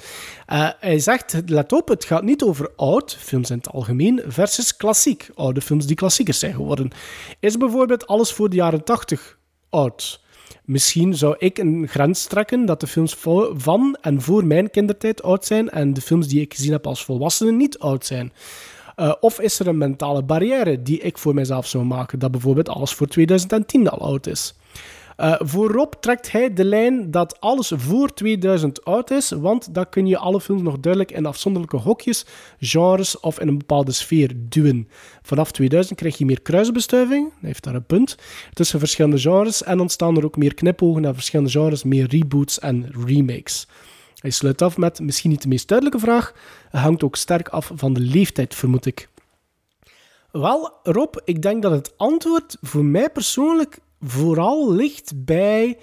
Uh, 0.49 0.69
hij 0.79 0.99
zegt, 0.99 1.41
let 1.45 1.73
op, 1.73 1.87
het 1.87 2.05
gaat 2.05 2.23
niet 2.23 2.43
over 2.43 2.71
oud, 2.75 3.17
films 3.19 3.49
in 3.49 3.57
het 3.57 3.69
algemeen, 3.69 4.21
versus 4.27 4.77
klassiek. 4.77 5.29
Oude 5.35 5.61
films 5.61 5.85
die 5.85 5.95
klassiekers 5.95 6.39
zijn 6.39 6.53
geworden. 6.53 6.91
Is 7.39 7.57
bijvoorbeeld 7.57 8.07
alles 8.07 8.31
voor 8.31 8.49
de 8.49 8.55
jaren 8.55 8.83
80 8.83 9.37
oud? 9.69 10.23
Misschien 10.65 11.15
zou 11.15 11.35
ik 11.37 11.57
een 11.57 11.87
grens 11.87 12.25
trekken 12.25 12.65
dat 12.65 12.79
de 12.79 12.87
films 12.87 13.15
van 13.53 13.97
en 14.01 14.21
voor 14.21 14.45
mijn 14.45 14.69
kindertijd 14.69 15.23
oud 15.23 15.45
zijn 15.45 15.69
en 15.69 15.93
de 15.93 16.01
films 16.01 16.27
die 16.27 16.41
ik 16.41 16.53
gezien 16.53 16.71
heb 16.71 16.87
als 16.87 17.05
volwassene 17.05 17.51
niet 17.51 17.79
oud 17.79 18.05
zijn. 18.05 18.33
Uh, 18.97 19.13
of 19.19 19.39
is 19.39 19.59
er 19.59 19.67
een 19.67 19.77
mentale 19.77 20.23
barrière 20.23 20.81
die 20.81 20.99
ik 20.99 21.17
voor 21.17 21.33
mezelf 21.33 21.67
zou 21.67 21.83
maken, 21.83 22.19
dat 22.19 22.31
bijvoorbeeld 22.31 22.69
alles 22.69 22.93
voor 22.93 23.07
2010 23.07 23.89
al 23.89 23.99
oud 23.99 24.27
is? 24.27 24.53
Uh, 25.17 25.35
voorop 25.39 25.95
trekt 25.99 26.31
hij 26.31 26.53
de 26.53 26.65
lijn 26.65 27.11
dat 27.11 27.41
alles 27.41 27.71
voor 27.75 28.13
2000 28.13 28.85
oud 28.85 29.11
is, 29.11 29.29
want 29.29 29.73
dan 29.73 29.89
kun 29.89 30.07
je 30.07 30.17
alle 30.17 30.41
films 30.41 30.61
nog 30.61 30.79
duidelijk 30.79 31.11
in 31.11 31.25
afzonderlijke 31.25 31.77
hokjes, 31.77 32.25
genres 32.59 33.19
of 33.19 33.39
in 33.39 33.47
een 33.47 33.57
bepaalde 33.57 33.91
sfeer 33.91 34.31
duwen. 34.35 34.87
Vanaf 35.21 35.51
2000 35.51 35.99
krijg 35.99 36.17
je 36.17 36.25
meer 36.25 36.41
kruisbestuiving, 36.41 37.29
hij 37.39 37.47
heeft 37.47 37.63
daar 37.63 37.75
een 37.75 37.85
punt, 37.85 38.17
tussen 38.53 38.79
verschillende 38.79 39.17
genres 39.17 39.63
en 39.63 39.79
ontstaan 39.79 40.17
er 40.17 40.25
ook 40.25 40.37
meer 40.37 40.53
knipogen 40.53 41.01
naar 41.01 41.13
verschillende 41.13 41.51
genres, 41.51 41.83
meer 41.83 42.07
reboots 42.07 42.59
en 42.59 42.91
remakes. 43.05 43.67
Hij 44.15 44.29
sluit 44.31 44.61
af 44.61 44.77
met 44.77 44.99
misschien 44.99 45.29
niet 45.29 45.41
de 45.41 45.47
meest 45.47 45.67
duidelijke 45.67 46.05
vraag, 46.05 46.33
het 46.69 46.81
hangt 46.81 47.03
ook 47.03 47.15
sterk 47.15 47.47
af 47.47 47.71
van 47.75 47.93
de 47.93 47.99
leeftijd, 47.99 48.55
vermoed 48.55 48.85
ik. 48.85 49.09
Wel, 50.31 50.73
Rob, 50.83 51.15
ik 51.23 51.41
denk 51.41 51.61
dat 51.61 51.71
het 51.71 51.93
antwoord 51.97 52.57
voor 52.61 52.85
mij 52.85 53.09
persoonlijk 53.09 53.79
vooral 54.05 54.71
ligt 54.71 55.25
bij 55.25 55.77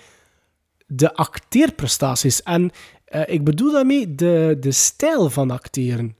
de 0.87 1.15
acteerprestaties. 1.15 2.43
En 2.43 2.71
uh, 3.09 3.23
ik 3.27 3.45
bedoel 3.45 3.73
daarmee 3.73 4.15
de, 4.15 4.57
de 4.61 4.73
stijl 4.73 5.31
van 5.31 5.51
acteren. 5.51 6.17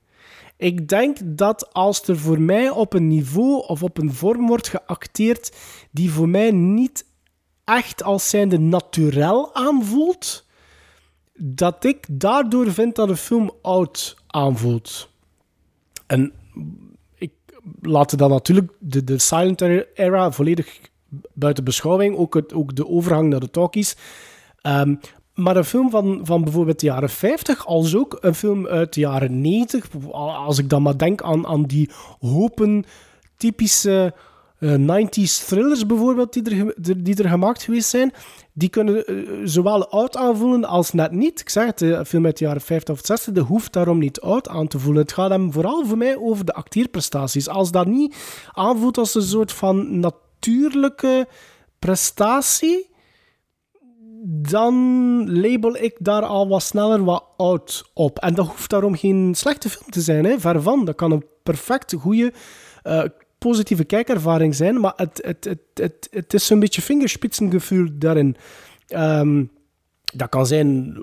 Ik 0.57 0.89
denk 0.89 1.19
dat 1.25 1.73
als 1.73 2.03
er 2.03 2.19
voor 2.19 2.41
mij 2.41 2.71
op 2.71 2.93
een 2.93 3.09
niveau 3.09 3.67
of 3.67 3.83
op 3.83 3.99
een 3.99 4.13
vorm 4.13 4.47
wordt 4.47 4.69
geacteerd 4.69 5.57
die 5.91 6.11
voor 6.11 6.29
mij 6.29 6.51
niet 6.51 7.05
echt 7.65 8.03
als 8.03 8.29
zijnde 8.29 8.59
naturel 8.59 9.55
aanvoelt, 9.55 10.47
dat 11.35 11.85
ik 11.85 12.07
daardoor 12.11 12.73
vind 12.73 12.97
dat 12.97 13.09
een 13.09 13.17
film 13.17 13.51
oud 13.63 14.17
aanvoelt. 14.27 15.09
En 16.07 16.33
ik 17.15 17.33
laat 17.81 18.19
dan 18.19 18.31
natuurlijk 18.31 18.73
de, 18.79 19.05
de 19.05 19.19
silent 19.19 19.61
era 19.95 20.33
volledig 20.33 20.81
buiten 21.33 21.65
beschouwing. 21.65 22.17
Ook, 22.17 22.35
het, 22.35 22.55
ook 22.55 22.77
de 22.77 22.89
overgang 22.89 23.29
naar 23.29 23.41
de 23.41 23.51
talkies. 23.51 23.97
Um, 24.63 25.01
maar 25.35 25.57
een 25.57 25.65
film 25.65 25.91
van, 25.91 26.21
van 26.23 26.45
bijvoorbeeld 26.45 26.81
de 26.81 26.87
jaren 26.87 27.11
50, 27.11 27.67
als 27.67 27.97
ook 27.97 28.19
een 28.21 28.35
film 28.35 28.67
uit 28.67 28.95
de 28.95 29.01
jaren 29.01 29.41
90, 29.41 29.87
als 30.13 30.59
ik 30.59 30.69
dan 30.69 30.83
maar 30.83 30.99
denk 30.99 31.23
aan, 31.23 31.47
aan 31.47 31.63
die 31.63 31.91
hopen 32.21 32.85
typische 33.37 34.15
uh, 34.59 34.75
eh, 34.75 35.07
90s 35.07 35.47
thrillers 35.47 35.87
bijvoorbeeld, 35.87 36.33
die 36.33 36.75
er, 36.77 37.03
die 37.05 37.23
er 37.23 37.29
gemaakt 37.29 37.63
geweest 37.63 37.89
zijn, 37.89 38.13
die 38.53 38.69
kunnen 38.69 39.13
uh, 39.13 39.41
zowel 39.45 39.89
oud 39.89 40.17
aanvoelen 40.17 40.65
als 40.65 40.93
net 40.93 41.13
niet. 41.13 41.41
Ik 41.41 41.49
zeg 41.49 41.67
het, 41.67 41.81
een 41.81 42.07
film 42.07 42.25
uit 42.25 42.39
de 42.39 42.45
jaren 42.45 42.61
50 42.61 42.95
of 42.95 43.01
60, 43.05 43.35
dat 43.35 43.47
hoeft 43.47 43.73
daarom 43.73 43.99
niet 43.99 44.21
oud 44.21 44.49
aan 44.49 44.69
te 44.69 44.79
voelen. 44.79 45.03
Het 45.03 45.13
gaat 45.13 45.31
hem 45.31 45.53
vooral 45.53 45.87
voor 45.87 45.99
mij 45.99 46.17
over 46.17 46.45
de 46.45 46.55
acteerprestaties. 46.55 47.49
Als 47.49 47.71
dat 47.71 47.87
niet 47.87 48.17
aanvoelt 48.53 48.99
als 48.99 49.15
een 49.15 49.23
soort 49.23 49.53
van 49.53 50.01
natuurlijke 50.43 51.29
prestatie, 51.79 52.91
dan 54.25 54.75
label 55.41 55.77
ik 55.77 55.97
daar 55.99 56.23
al 56.23 56.49
wat 56.49 56.63
sneller 56.63 57.05
wat 57.05 57.25
oud 57.37 57.91
op. 57.95 58.19
En 58.19 58.35
dat 58.35 58.47
hoeft 58.47 58.71
daarom 58.71 58.97
geen 58.97 59.35
slechte 59.35 59.69
film 59.69 59.91
te 59.91 60.01
zijn, 60.01 60.25
hè? 60.25 60.41
ver 60.41 60.63
van. 60.63 60.85
Dat 60.85 60.95
kan 60.95 61.11
een 61.13 61.25
perfect 61.43 61.93
goede, 61.93 62.33
uh, 62.85 63.05
positieve 63.39 63.85
kijkervaring 63.85 64.55
zijn, 64.55 64.81
maar 64.81 64.93
het, 64.97 65.21
het, 65.25 65.45
het, 65.45 65.61
het, 65.75 66.09
het 66.11 66.35
is 66.35 66.47
zo'n 66.47 66.61
beetje 66.61 66.83
vingerspitsengevoel 66.83 67.89
daarin. 67.93 68.37
Um, 68.89 69.51
dat 70.15 70.29
kan 70.29 70.47
zijn 70.47 70.97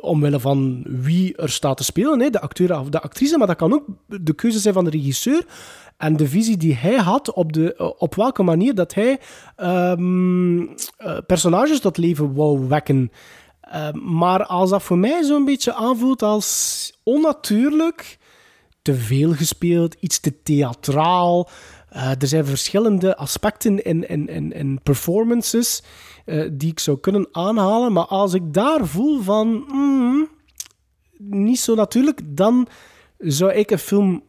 omwille 0.00 0.40
van 0.40 0.84
wie 0.88 1.36
er 1.36 1.50
staat 1.50 1.76
te 1.76 1.84
spelen, 1.84 2.20
hè, 2.20 2.30
de 2.30 2.40
acteur 2.40 2.78
of 2.78 2.88
de 2.88 3.00
actrice, 3.00 3.38
maar 3.38 3.46
dat 3.46 3.56
kan 3.56 3.72
ook 3.72 3.84
de 4.06 4.34
keuze 4.34 4.58
zijn 4.58 4.74
van 4.74 4.84
de 4.84 4.90
regisseur 4.90 5.44
en 6.02 6.16
de 6.16 6.28
visie 6.28 6.56
die 6.56 6.74
hij 6.74 6.96
had 6.96 7.32
op, 7.32 7.52
de, 7.52 7.94
op 7.98 8.14
welke 8.14 8.42
manier 8.42 8.74
dat 8.74 8.94
hij 8.94 9.20
um, 9.56 10.74
personages 11.26 11.80
tot 11.80 11.96
leven 11.96 12.34
wou 12.34 12.68
wekken. 12.68 13.12
Uh, 13.74 13.92
maar 13.92 14.44
als 14.44 14.70
dat 14.70 14.82
voor 14.82 14.98
mij 14.98 15.22
zo'n 15.22 15.44
beetje 15.44 15.74
aanvoelt 15.74 16.22
als 16.22 16.92
onnatuurlijk, 17.02 18.18
te 18.82 18.94
veel 18.94 19.32
gespeeld, 19.32 19.96
iets 20.00 20.20
te 20.20 20.42
theatraal. 20.42 21.48
Uh, 21.92 22.10
er 22.10 22.26
zijn 22.26 22.46
verschillende 22.46 23.16
aspecten 23.16 23.84
in, 23.84 24.08
in, 24.08 24.28
in, 24.28 24.52
in 24.52 24.80
performances 24.82 25.82
die 26.52 26.70
ik 26.70 26.78
zou 26.78 26.98
kunnen 26.98 27.28
aanhalen. 27.32 27.92
Maar 27.92 28.06
als 28.06 28.34
ik 28.34 28.52
daar 28.52 28.86
voel 28.86 29.20
van 29.20 29.64
mm, 29.72 30.28
niet 31.18 31.60
zo 31.60 31.74
natuurlijk, 31.74 32.20
dan 32.24 32.68
zou 33.18 33.52
ik 33.52 33.70
een 33.70 33.78
film 33.78 34.22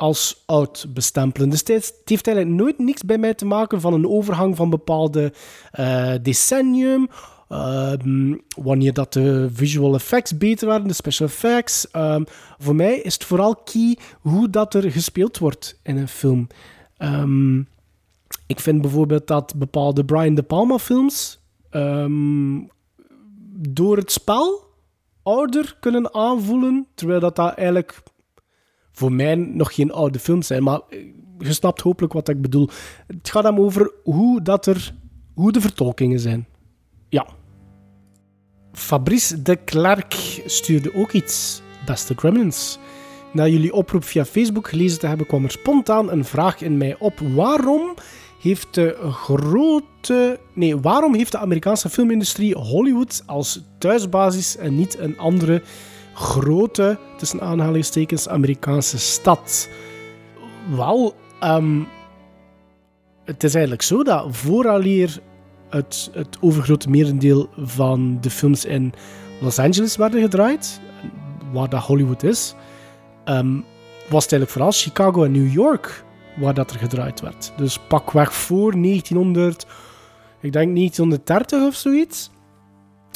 als 0.00 0.42
oud 0.46 0.86
bestempelen. 0.88 1.50
Dus 1.50 1.58
het 1.58 2.02
heeft 2.04 2.26
eigenlijk 2.26 2.56
nooit 2.56 2.78
niks 2.78 3.02
bij 3.02 3.18
mij 3.18 3.34
te 3.34 3.46
maken 3.46 3.80
van 3.80 3.92
een 3.92 4.08
overgang 4.08 4.56
van 4.56 4.70
bepaalde 4.70 5.32
uh, 5.80 6.14
decennium. 6.22 7.08
Uh, 7.48 7.92
wanneer 8.56 8.92
dat 8.92 9.12
de 9.12 9.48
visual 9.52 9.94
effects 9.94 10.36
beter 10.36 10.68
waren, 10.68 10.86
de 10.86 10.92
special 10.92 11.28
effects. 11.28 11.86
Uh, 11.92 12.16
voor 12.58 12.74
mij 12.74 12.98
is 12.98 13.14
het 13.14 13.24
vooral 13.24 13.56
key 13.56 13.98
hoe 14.20 14.50
dat 14.50 14.74
er 14.74 14.90
gespeeld 14.90 15.38
wordt 15.38 15.80
in 15.82 15.96
een 15.96 16.08
film. 16.08 16.46
Um, 16.98 17.68
ik 18.46 18.60
vind 18.60 18.82
bijvoorbeeld 18.82 19.26
dat 19.26 19.54
bepaalde 19.56 20.04
Brian 20.04 20.34
De 20.34 20.42
Palma 20.42 20.78
films 20.78 21.38
door 23.58 23.96
het 23.96 24.12
spel 24.12 24.68
ouder 25.22 25.76
kunnen 25.80 26.14
aanvoelen, 26.14 26.86
terwijl 26.94 27.20
dat, 27.20 27.36
dat 27.36 27.54
eigenlijk 27.54 28.02
voor 28.92 29.12
mij 29.12 29.34
nog 29.34 29.74
geen 29.74 29.92
oude 29.92 30.18
films 30.18 30.46
zijn. 30.46 30.62
Maar 30.62 30.80
je 31.38 31.52
snapt 31.52 31.80
hopelijk 31.80 32.12
wat 32.12 32.28
ik 32.28 32.42
bedoel. 32.42 32.68
Het 33.06 33.30
gaat 33.30 33.44
hem 33.44 33.58
over 33.58 33.92
hoe, 34.02 34.42
dat 34.42 34.66
er, 34.66 34.94
hoe 35.34 35.52
de 35.52 35.60
vertolkingen 35.60 36.20
zijn. 36.20 36.46
Ja. 37.08 37.26
Fabrice 38.72 39.42
de 39.42 39.56
Klerk 39.56 40.42
stuurde 40.46 40.94
ook 40.94 41.12
iets. 41.12 41.62
Beste 41.86 42.14
Gremlins. 42.16 42.78
Na 43.32 43.46
jullie 43.46 43.72
oproep 43.72 44.04
via 44.04 44.24
Facebook 44.24 44.68
gelezen 44.68 44.98
te 44.98 45.06
hebben, 45.06 45.26
kwam 45.26 45.44
er 45.44 45.50
spontaan 45.50 46.10
een 46.10 46.24
vraag 46.24 46.60
in 46.60 46.76
mij 46.76 46.96
op. 46.98 47.18
Waarom 47.34 47.94
heeft 48.40 48.74
de 48.74 48.96
grote. 49.10 50.40
Nee, 50.52 50.80
waarom 50.80 51.14
heeft 51.14 51.32
de 51.32 51.38
Amerikaanse 51.38 51.88
filmindustrie 51.88 52.54
Hollywood 52.54 53.22
als 53.26 53.62
thuisbasis 53.78 54.56
en 54.56 54.76
niet 54.76 54.98
een 54.98 55.18
andere 55.18 55.62
grote, 56.20 56.98
tussen 57.16 57.40
aanhalingstekens, 57.40 58.28
Amerikaanse 58.28 58.98
stad? 58.98 59.68
Wel, 60.76 61.14
um, 61.44 61.88
het 63.24 63.44
is 63.44 63.52
eigenlijk 63.52 63.82
zo 63.82 64.02
dat 64.02 64.26
vooraleer 64.30 65.20
het, 65.70 66.10
het 66.12 66.38
overgrote 66.40 66.90
merendeel 66.90 67.48
van 67.56 68.18
de 68.20 68.30
films 68.30 68.64
in 68.64 68.92
Los 69.40 69.58
Angeles 69.58 69.96
werden 69.96 70.20
gedraaid, 70.20 70.80
waar 71.52 71.68
dat 71.68 71.82
Hollywood 71.82 72.22
is, 72.22 72.54
ehm, 73.24 73.54
was 74.08 74.22
het 74.22 74.32
eigenlijk 74.32 74.50
vooral 74.50 74.72
Chicago 74.72 75.24
en 75.24 75.32
New 75.32 75.52
York 75.52 76.04
waar 76.36 76.54
dat 76.54 76.70
er 76.70 76.78
gedraaid 76.78 77.20
werd. 77.20 77.52
Dus 77.56 77.78
pakweg 77.78 78.34
voor 78.34 78.72
1900, 78.76 79.66
ik 80.40 80.52
denk 80.52 80.74
1930 80.74 81.66
of 81.66 81.74
zoiets, 81.74 82.30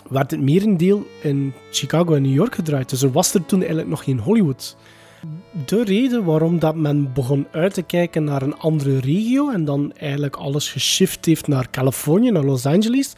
werd 0.08 0.30
het 0.30 0.40
merendeel 0.40 1.06
in 1.20 1.52
Chicago 1.70 2.14
en 2.14 2.22
New 2.22 2.34
York 2.34 2.54
gedraaid. 2.54 2.90
Dus 2.90 3.02
er 3.02 3.12
was 3.12 3.34
er 3.34 3.46
toen 3.46 3.58
eigenlijk 3.58 3.88
nog 3.88 4.04
geen 4.04 4.18
Hollywood. 4.18 4.76
De 5.66 5.84
reden 5.84 6.24
waarom 6.24 6.58
dat 6.58 6.76
men 6.76 7.12
begon 7.12 7.46
uit 7.50 7.74
te 7.74 7.82
kijken 7.82 8.24
naar 8.24 8.42
een 8.42 8.58
andere 8.58 8.98
regio 8.98 9.50
en 9.50 9.64
dan 9.64 9.92
eigenlijk 9.92 10.36
alles 10.36 10.72
geshift 10.72 11.24
heeft 11.24 11.48
naar 11.48 11.70
Californië, 11.70 12.30
naar 12.30 12.44
Los 12.44 12.66
Angeles, 12.66 13.12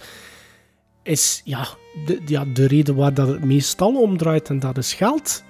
is 1.02 1.40
ja, 1.44 1.66
de, 2.06 2.20
ja, 2.26 2.44
de 2.52 2.66
reden 2.66 2.94
waar 2.94 3.14
dat 3.14 3.28
het 3.28 3.44
meestal 3.44 4.00
om 4.00 4.16
draait 4.16 4.48
en 4.48 4.58
dat 4.58 4.78
is 4.78 4.94
geld. 4.94 5.44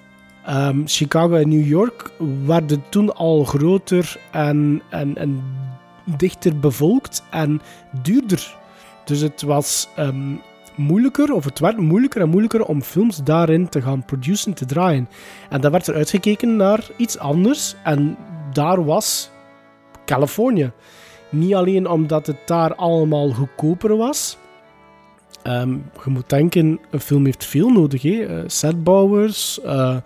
Ehm, 0.46 0.82
Chicago 0.84 1.34
en 1.34 1.48
New 1.48 1.66
York 1.66 2.10
werden 2.44 2.84
toen 2.90 3.14
al 3.14 3.44
groter 3.44 4.20
en, 4.30 4.82
en, 4.90 5.16
en 5.16 5.42
dichter 6.16 6.58
bevolkt 6.58 7.22
en 7.30 7.60
duurder. 8.02 8.56
Dus 9.04 9.20
het 9.20 9.42
was 9.42 9.88
ehm, 9.96 10.34
moeilijker, 10.76 11.32
of 11.32 11.44
het 11.44 11.58
werd 11.58 11.76
moeilijker 11.76 12.20
en 12.20 12.28
moeilijker 12.28 12.64
om 12.64 12.82
films 12.82 13.22
daarin 13.24 13.68
te 13.68 13.82
gaan 13.82 14.04
produceren, 14.04 14.54
te 14.54 14.64
draaien. 14.64 15.08
En 15.50 15.60
dan 15.60 15.70
werd 15.70 15.86
er 15.86 15.94
uitgekeken 15.94 16.56
naar 16.56 16.88
iets 16.96 17.18
anders 17.18 17.74
en 17.84 18.16
daar 18.52 18.84
was 18.84 19.30
Californië. 20.04 20.72
Niet 21.28 21.54
alleen 21.54 21.88
omdat 21.88 22.26
het 22.26 22.38
daar 22.46 22.74
allemaal 22.74 23.32
goedkoper 23.32 23.96
was. 23.96 24.38
Ehm, 25.42 25.70
je 26.04 26.10
moet 26.10 26.30
denken, 26.30 26.80
een 26.90 27.00
film 27.00 27.24
heeft 27.24 27.44
veel 27.44 27.68
nodig. 27.68 28.02
Hè? 28.02 28.10
Uh, 28.10 28.42
setbouwers, 28.46 29.60
uh, 29.64 29.96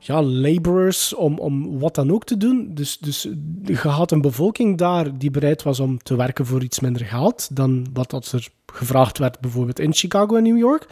ja, 0.00 0.22
laborers, 0.22 1.14
om, 1.14 1.38
om 1.38 1.78
wat 1.78 1.94
dan 1.94 2.12
ook 2.12 2.24
te 2.24 2.36
doen. 2.36 2.70
Dus, 2.74 2.98
dus 2.98 3.28
je 3.64 3.76
had 3.76 4.10
een 4.10 4.20
bevolking 4.20 4.78
daar 4.78 5.18
die 5.18 5.30
bereid 5.30 5.62
was 5.62 5.80
om 5.80 5.98
te 5.98 6.16
werken 6.16 6.46
voor 6.46 6.62
iets 6.62 6.80
minder 6.80 7.04
geld 7.04 7.56
dan 7.56 7.86
wat 7.92 8.10
dat 8.10 8.32
er 8.32 8.48
gevraagd 8.66 9.18
werd 9.18 9.40
bijvoorbeeld 9.40 9.78
in 9.78 9.94
Chicago 9.94 10.36
en 10.36 10.42
New 10.42 10.58
York. 10.58 10.86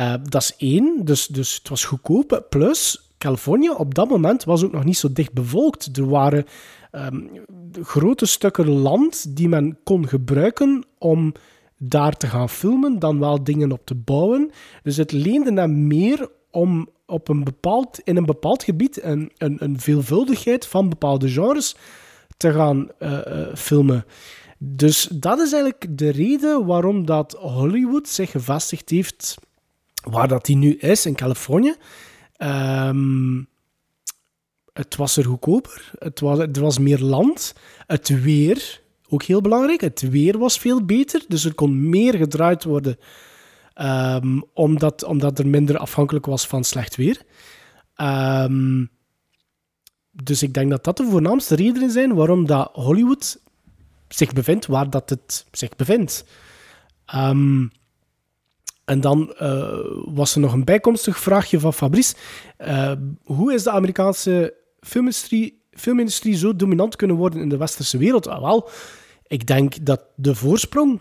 Uh, 0.00 0.14
dat 0.22 0.42
is 0.42 0.56
één, 0.56 1.04
dus, 1.04 1.26
dus 1.26 1.54
het 1.54 1.68
was 1.68 1.84
goedkoop. 1.84 2.46
Plus, 2.48 3.10
Californië 3.18 3.70
op 3.70 3.94
dat 3.94 4.08
moment 4.08 4.44
was 4.44 4.64
ook 4.64 4.72
nog 4.72 4.84
niet 4.84 4.98
zo 4.98 5.12
dicht 5.12 5.32
bevolkt. 5.32 5.96
Er 5.96 6.08
waren 6.08 6.44
um, 6.92 7.30
grote 7.82 8.26
stukken 8.26 8.68
land 8.68 9.36
die 9.36 9.48
men 9.48 9.78
kon 9.84 10.08
gebruiken 10.08 10.84
om 10.98 11.32
daar 11.78 12.16
te 12.16 12.26
gaan 12.26 12.48
filmen, 12.48 12.98
dan 12.98 13.18
wel 13.18 13.44
dingen 13.44 13.72
op 13.72 13.80
te 13.84 13.94
bouwen. 13.94 14.50
Dus 14.82 14.96
het 14.96 15.12
leende 15.12 15.60
hem 15.60 15.86
meer 15.86 16.28
om 16.50 16.88
op 17.06 17.28
een 17.28 17.44
bepaald, 17.44 18.00
in 18.04 18.16
een 18.16 18.26
bepaald 18.26 18.62
gebied 18.62 19.02
een, 19.02 19.32
een, 19.38 19.56
een 19.62 19.80
veelvuldigheid 19.80 20.66
van 20.66 20.88
bepaalde 20.88 21.28
genres 21.28 21.76
te 22.36 22.52
gaan 22.52 22.88
uh, 22.98 23.10
uh, 23.26 23.54
filmen. 23.54 24.04
Dus 24.58 25.08
dat 25.12 25.38
is 25.38 25.52
eigenlijk 25.52 25.98
de 25.98 26.10
reden 26.10 26.66
waarom 26.66 27.06
dat 27.06 27.32
Hollywood 27.32 28.08
zich 28.08 28.30
gevestigd 28.30 28.90
heeft 28.90 29.36
waar 30.02 30.28
dat 30.28 30.44
die 30.44 30.56
nu 30.56 30.74
is, 30.74 31.06
in 31.06 31.14
Californië. 31.14 31.74
Um, 32.38 33.48
het 34.72 34.96
was 34.96 35.16
er 35.16 35.24
goedkoper, 35.24 35.92
het 35.98 36.20
was, 36.20 36.38
er 36.38 36.60
was 36.60 36.78
meer 36.78 36.98
land, 36.98 37.54
het 37.86 38.22
weer, 38.22 38.80
ook 39.08 39.22
heel 39.22 39.40
belangrijk, 39.40 39.80
het 39.80 40.00
weer 40.00 40.38
was 40.38 40.58
veel 40.58 40.84
beter, 40.84 41.24
dus 41.28 41.44
er 41.44 41.54
kon 41.54 41.88
meer 41.88 42.14
gedraaid 42.14 42.64
worden 42.64 42.98
um, 43.80 44.44
omdat, 44.52 45.04
omdat 45.04 45.38
er 45.38 45.46
minder 45.46 45.78
afhankelijk 45.78 46.26
was 46.26 46.46
van 46.46 46.64
slecht 46.64 46.96
weer. 46.96 47.22
Um, 47.96 48.90
dus 50.10 50.42
ik 50.42 50.54
denk 50.54 50.70
dat 50.70 50.84
dat 50.84 50.96
de 50.96 51.08
voornaamste 51.10 51.54
redenen 51.54 51.90
zijn 51.90 52.14
waarom 52.14 52.46
dat 52.46 52.70
Hollywood 52.72 53.40
zich 54.08 54.32
bevindt 54.32 54.66
waar 54.66 54.90
dat 54.90 55.10
het 55.10 55.46
zich 55.50 55.76
bevindt. 55.76 56.24
Um, 57.14 57.70
en 58.84 59.00
dan 59.00 59.34
uh, 59.40 59.78
was 60.04 60.34
er 60.34 60.40
nog 60.40 60.52
een 60.52 60.64
bijkomstig 60.64 61.18
vraagje 61.18 61.60
van 61.60 61.72
Fabrice. 61.72 62.14
Uh, 62.58 62.92
hoe 63.24 63.54
is 63.54 63.62
de 63.62 63.70
Amerikaanse 63.70 64.54
filmindustrie, 64.80 65.62
filmindustrie 65.70 66.36
zo 66.36 66.56
dominant 66.56 66.96
kunnen 66.96 67.16
worden 67.16 67.40
in 67.40 67.48
de 67.48 67.56
westerse 67.56 67.98
wereld? 67.98 68.26
Ah, 68.26 68.40
wel, 68.40 68.68
ik 69.26 69.46
denk 69.46 69.86
dat 69.86 70.02
de 70.16 70.34
voorsprong 70.34 71.00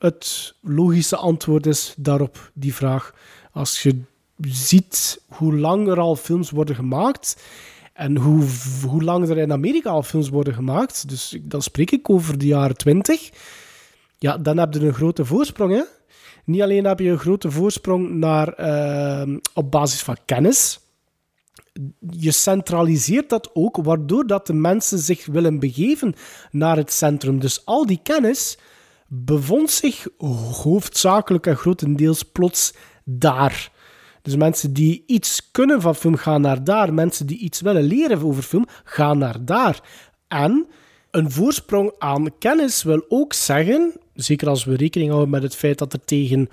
het 0.00 0.54
logische 0.60 1.16
antwoord 1.16 1.66
is 1.66 1.94
daarop 1.96 2.50
die 2.54 2.74
vraag. 2.74 3.14
Als 3.52 3.82
je 3.82 4.00
ziet 4.40 5.22
hoe 5.28 5.56
lang 5.56 5.88
er 5.88 5.98
al 5.98 6.16
films 6.16 6.50
worden 6.50 6.74
gemaakt 6.74 7.42
en 7.92 8.16
hoe, 8.16 8.44
hoe 8.86 9.02
lang 9.02 9.28
er 9.28 9.38
in 9.38 9.52
Amerika 9.52 9.90
al 9.90 10.02
films 10.02 10.28
worden 10.28 10.54
gemaakt, 10.54 11.08
dus 11.08 11.38
dan 11.42 11.62
spreek 11.62 11.90
ik 11.90 12.10
over 12.10 12.38
de 12.38 12.46
jaren 12.46 12.76
20, 12.76 13.30
ja, 14.18 14.38
dan 14.38 14.58
heb 14.58 14.74
je 14.74 14.80
een 14.80 14.94
grote 14.94 15.24
voorsprong. 15.24 15.72
Hè? 15.72 15.82
Niet 16.44 16.62
alleen 16.62 16.84
heb 16.84 16.98
je 16.98 17.08
een 17.08 17.18
grote 17.18 17.50
voorsprong 17.50 18.10
naar, 18.10 18.60
uh, 18.60 19.36
op 19.54 19.70
basis 19.70 20.02
van 20.02 20.16
kennis, 20.24 20.80
je 22.10 22.30
centraliseert 22.30 23.28
dat 23.28 23.50
ook, 23.52 23.76
waardoor 23.76 24.26
dat 24.26 24.46
de 24.46 24.52
mensen 24.52 24.98
zich 24.98 25.26
willen 25.26 25.58
begeven 25.58 26.14
naar 26.50 26.76
het 26.76 26.92
centrum. 26.92 27.40
Dus 27.40 27.64
al 27.66 27.86
die 27.86 28.00
kennis 28.02 28.58
bevond 29.12 29.70
zich 29.70 30.06
hoofdzakelijk 30.62 31.46
en 31.46 31.56
grotendeels 31.56 32.22
plots 32.22 32.74
daar. 33.04 33.72
Dus 34.22 34.36
mensen 34.36 34.72
die 34.72 35.04
iets 35.06 35.50
kunnen 35.50 35.80
van 35.80 35.94
film 35.94 36.16
gaan 36.16 36.40
naar 36.40 36.64
daar. 36.64 36.94
Mensen 36.94 37.26
die 37.26 37.38
iets 37.38 37.60
willen 37.60 37.82
leren 37.82 38.24
over 38.24 38.42
film 38.42 38.66
gaan 38.84 39.18
naar 39.18 39.44
daar. 39.44 39.80
En 40.28 40.66
een 41.10 41.30
voorsprong 41.30 41.92
aan 41.98 42.38
kennis 42.38 42.82
wil 42.82 43.04
ook 43.08 43.32
zeggen, 43.32 43.92
zeker 44.14 44.48
als 44.48 44.64
we 44.64 44.76
rekening 44.76 45.10
houden 45.10 45.30
met 45.30 45.42
het 45.42 45.56
feit 45.56 45.78
dat 45.78 45.92
er 45.92 46.04
tegen 46.04 46.48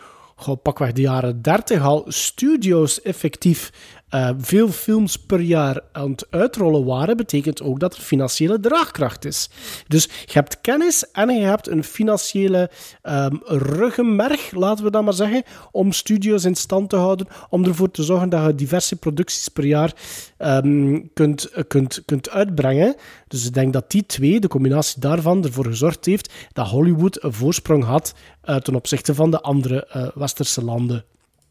pakweg 0.62 0.92
de 0.92 1.02
jaren 1.02 1.42
30 1.42 1.82
al 1.82 2.04
studio's 2.08 3.02
effectief 3.02 3.72
uh, 4.10 4.30
veel 4.38 4.70
films 4.70 5.18
per 5.18 5.40
jaar 5.40 5.82
aan 5.92 6.12
het 6.12 6.28
uitrollen 6.30 6.86
waren, 6.86 7.18
betekent 7.18 7.62
ook 7.62 7.80
dat 7.80 7.96
er 7.96 8.02
financiële 8.02 8.60
draagkracht 8.60 9.26
is. 9.26 9.50
Dus 9.88 10.04
je 10.04 10.32
hebt 10.34 10.62
kennis 10.62 11.12
en 11.12 11.30
je 11.30 11.46
hebt 11.46 11.68
een 11.68 11.84
financiële 11.84 12.70
um, 13.04 13.42
ruggenmerg, 13.44 14.52
laten 14.52 14.84
we 14.84 14.92
dat 14.92 15.04
maar 15.04 15.14
zeggen, 15.14 15.44
om 15.72 15.92
studio's 15.92 16.44
in 16.44 16.56
stand 16.56 16.90
te 16.90 16.96
houden, 16.96 17.28
om 17.50 17.66
ervoor 17.66 17.92
te 17.92 18.04
zorgen 18.04 18.30
dat 18.30 18.46
je 18.46 18.56
diverse 18.56 18.96
producties 18.96 19.48
per 19.48 19.66
jaar 19.66 19.94
um, 20.38 21.14
kunt, 21.14 21.50
kunt, 21.68 22.02
kunt 22.06 22.30
uitbrengen. 22.30 22.96
Dus 23.28 23.46
ik 23.46 23.54
denk 23.54 23.74
dat 23.74 23.92
die 23.92 24.06
twee, 24.06 24.40
de 24.40 24.48
combinatie 24.48 25.02
daarvan, 25.02 25.44
ervoor 25.44 25.66
gezorgd 25.66 26.06
heeft 26.06 26.34
dat 26.54 26.68
Hollywood 26.68 27.24
een 27.24 27.34
voorsprong 27.34 27.84
had 27.84 28.14
uh, 28.46 28.56
ten 28.56 28.76
opzichte 28.76 29.16
van 29.16 29.32
de 29.32 29.42
andere 29.42 29.88
uh, 29.96 30.08
westerse 30.16 30.64
landen. 30.64 31.06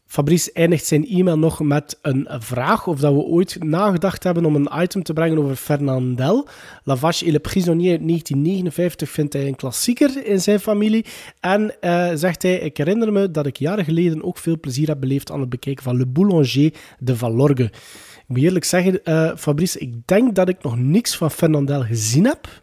Fabrice 0.07 0.51
eindigt 0.53 0.85
zijn 0.85 1.07
e-mail 1.07 1.37
nog 1.37 1.59
met 1.59 1.97
een 2.01 2.27
vraag 2.29 2.87
of 2.87 2.99
dat 2.99 3.13
we 3.13 3.19
ooit 3.19 3.63
nagedacht 3.63 4.23
hebben 4.23 4.45
om 4.45 4.55
een 4.55 4.69
item 4.81 5.03
te 5.03 5.13
brengen 5.13 5.37
over 5.37 5.55
Fernandel. 5.55 6.47
La 6.83 6.95
Vache 6.95 7.25
et 7.25 7.31
le 7.31 7.39
Prisonnier 7.39 7.91
uit 7.91 8.07
1959 8.07 9.09
vindt 9.09 9.33
hij 9.33 9.47
een 9.47 9.55
klassieker 9.55 10.25
in 10.25 10.41
zijn 10.41 10.59
familie. 10.59 11.05
En 11.39 11.75
uh, 11.81 12.11
zegt 12.13 12.41
hij, 12.41 12.55
ik 12.59 12.77
herinner 12.77 13.11
me 13.11 13.31
dat 13.31 13.45
ik 13.45 13.57
jaren 13.57 13.85
geleden 13.85 14.23
ook 14.23 14.37
veel 14.37 14.59
plezier 14.59 14.87
heb 14.87 14.99
beleefd 14.99 15.31
aan 15.31 15.39
het 15.39 15.49
bekijken 15.49 15.83
van 15.83 15.97
Le 15.97 16.05
Boulanger 16.05 16.73
de 16.99 17.15
Valorge. 17.15 17.63
Ik 17.63 18.23
moet 18.27 18.41
eerlijk 18.41 18.65
zeggen, 18.65 18.99
uh, 19.03 19.31
Fabrice, 19.35 19.79
ik 19.79 20.07
denk 20.07 20.35
dat 20.35 20.49
ik 20.49 20.63
nog 20.63 20.77
niks 20.77 21.15
van 21.15 21.31
Fernandel 21.31 21.83
gezien 21.83 22.25
heb 22.25 22.61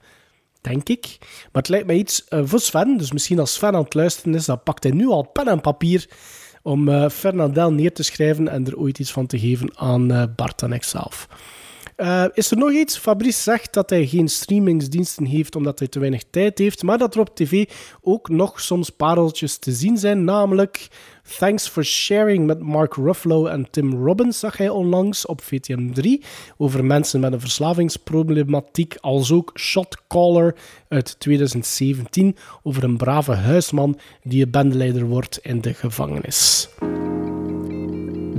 denk 0.61 0.89
ik. 0.89 1.17
Maar 1.21 1.63
het 1.63 1.69
lijkt 1.69 1.87
mij 1.87 1.97
iets 1.97 2.25
uh, 2.29 2.41
voor 2.45 2.61
Sven. 2.61 2.97
Dus 2.97 3.13
misschien 3.13 3.39
als 3.39 3.55
Sven 3.55 3.75
aan 3.75 3.83
het 3.83 3.95
luisteren 3.95 4.35
is, 4.35 4.45
dan 4.45 4.63
pakt 4.63 4.83
hij 4.83 4.93
nu 4.93 5.07
al 5.07 5.23
pen 5.23 5.47
en 5.47 5.61
papier 5.61 6.09
om 6.65 6.89
uh, 6.89 7.09
Fernandel 7.09 7.73
neer 7.73 7.93
te 7.93 8.03
schrijven 8.03 8.49
en 8.49 8.67
er 8.67 8.79
ooit 8.79 8.99
iets 8.99 9.13
van 9.13 9.27
te 9.27 9.39
geven 9.39 9.79
aan 9.79 10.13
uh, 10.13 10.23
Bart 10.37 10.63
en 10.63 10.73
ikzelf. 10.73 11.29
Uh, 11.97 12.25
is 12.33 12.51
er 12.51 12.57
nog 12.57 12.71
iets? 12.71 12.99
Fabrice 12.99 13.43
zegt 13.43 13.73
dat 13.73 13.91
hij 13.91 14.07
geen 14.07 14.29
streamingsdiensten 14.29 15.25
heeft 15.25 15.57
omdat 15.57 15.79
hij 15.79 15.89
te 15.89 15.99
weinig 15.99 16.23
tijd 16.31 16.59
heeft, 16.59 16.83
maar 16.83 16.99
dat 16.99 17.15
er 17.15 17.21
op 17.21 17.37
tv 17.37 17.69
ook 18.01 18.29
nog 18.29 18.61
soms 18.61 18.91
pareltjes 18.91 19.59
te 19.59 19.73
zien 19.73 19.99
zijn, 19.99 20.25
namelijk 20.25 20.89
Thanks 21.39 21.69
for 21.69 21.85
Sharing 21.85 22.47
met 22.47 22.61
Mark 22.61 22.95
Ruffalo 22.95 23.47
en 23.47 23.71
Tim 23.71 24.05
Robbins 24.05 24.39
zag 24.39 24.57
hij 24.57 24.69
onlangs 24.69 25.27
op 25.27 25.43
VTM 25.43 25.93
3 25.93 26.23
over 26.57 26.85
mensen 26.85 27.21
met 27.21 27.33
een 27.33 27.41
verslavingsproblematiek, 27.41 28.97
als 29.01 29.33
ook 29.33 29.51
Shot 29.59 29.97
Caller 30.09 30.55
uit 30.89 31.21
2017 31.21 32.37
over 32.63 32.85
een 32.85 32.97
brave 32.97 33.33
huisman 33.33 33.99
die 34.23 34.45
een 34.45 34.51
bendeleider 34.51 35.05
wordt 35.05 35.39
in 35.43 35.61
de 35.61 35.75
gevangenis. 35.75 36.69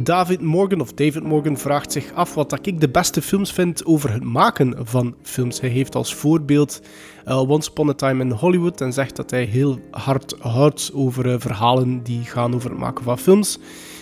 David 0.06 0.42
Morgan, 0.42 0.82
of 0.82 0.94
David 0.94 1.24
Morgan, 1.24 1.58
vraagt 1.58 1.92
zich 1.92 2.14
af 2.14 2.34
wat 2.34 2.50
dat 2.50 2.68
ik 2.68 2.82
de 2.82 2.90
beste 2.90 3.22
films 3.22 3.52
vind 3.52 3.86
over 3.86 4.14
het 4.14 4.24
maken 4.24 4.76
van 4.84 5.16
films. 5.22 5.62
Hij 5.62 5.70
heeft 5.70 5.96
als 5.96 6.16
voorbeeld 6.16 6.82
uh, 7.28 7.50
Once 7.50 7.70
Upon 7.70 7.90
a 7.90 7.94
Time 7.94 8.24
in 8.24 8.32
Hollywood 8.32 8.82
en 8.82 8.94
zegt 8.94 9.16
dat 9.16 9.32
hij 9.32 9.44
heel 9.44 9.80
hard 9.92 10.36
houdt 10.40 10.92
over 10.94 11.26
uh, 11.26 11.36
verhalen 11.38 12.04
die 12.04 12.24
gaan 12.24 12.56
over 12.56 12.70
het 12.70 12.80
maken 12.80 13.04
van 13.04 13.18
films. 13.18 13.60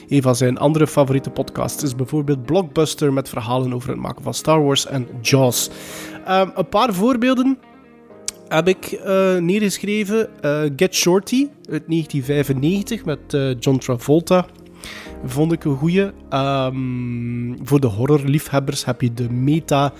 Een 0.10 0.22
van 0.22 0.36
zijn 0.36 0.58
andere 0.58 0.88
favoriete 0.88 1.30
podcasts 1.30 1.84
is 1.84 1.95
bijvoorbeeld 1.95 2.45
Blockbuster 2.45 3.14
met 3.14 3.30
verhalen 3.30 3.74
over 3.74 3.89
het 3.89 3.99
maken 3.99 4.24
van 4.24 4.34
Star 4.34 4.64
Wars 4.64 4.86
en 4.86 5.08
Jaws. 5.22 5.70
Um, 6.30 6.51
een 6.56 6.70
paar 6.70 6.93
voorbeelden 6.93 7.58
heb 8.47 8.68
ik 8.68 8.91
uh, 8.91 9.38
neergeschreven. 9.38 10.30
Get 10.76 10.95
Shorty 10.95 11.47
uit 11.70 11.84
1995 11.88 13.06
met 13.06 13.20
John 13.60 13.78
Travolta. 13.78 14.45
Vond 15.26 15.52
ik 15.52 15.64
een 15.64 15.78
goeie. 15.78 16.12
Um, 16.34 17.58
voor 17.64 17.80
de 17.80 17.88
horrorliefhebbers 17.88 18.86
heb 18.86 19.02
je 19.02 19.14
de 19.14 19.32
meta 19.32 19.94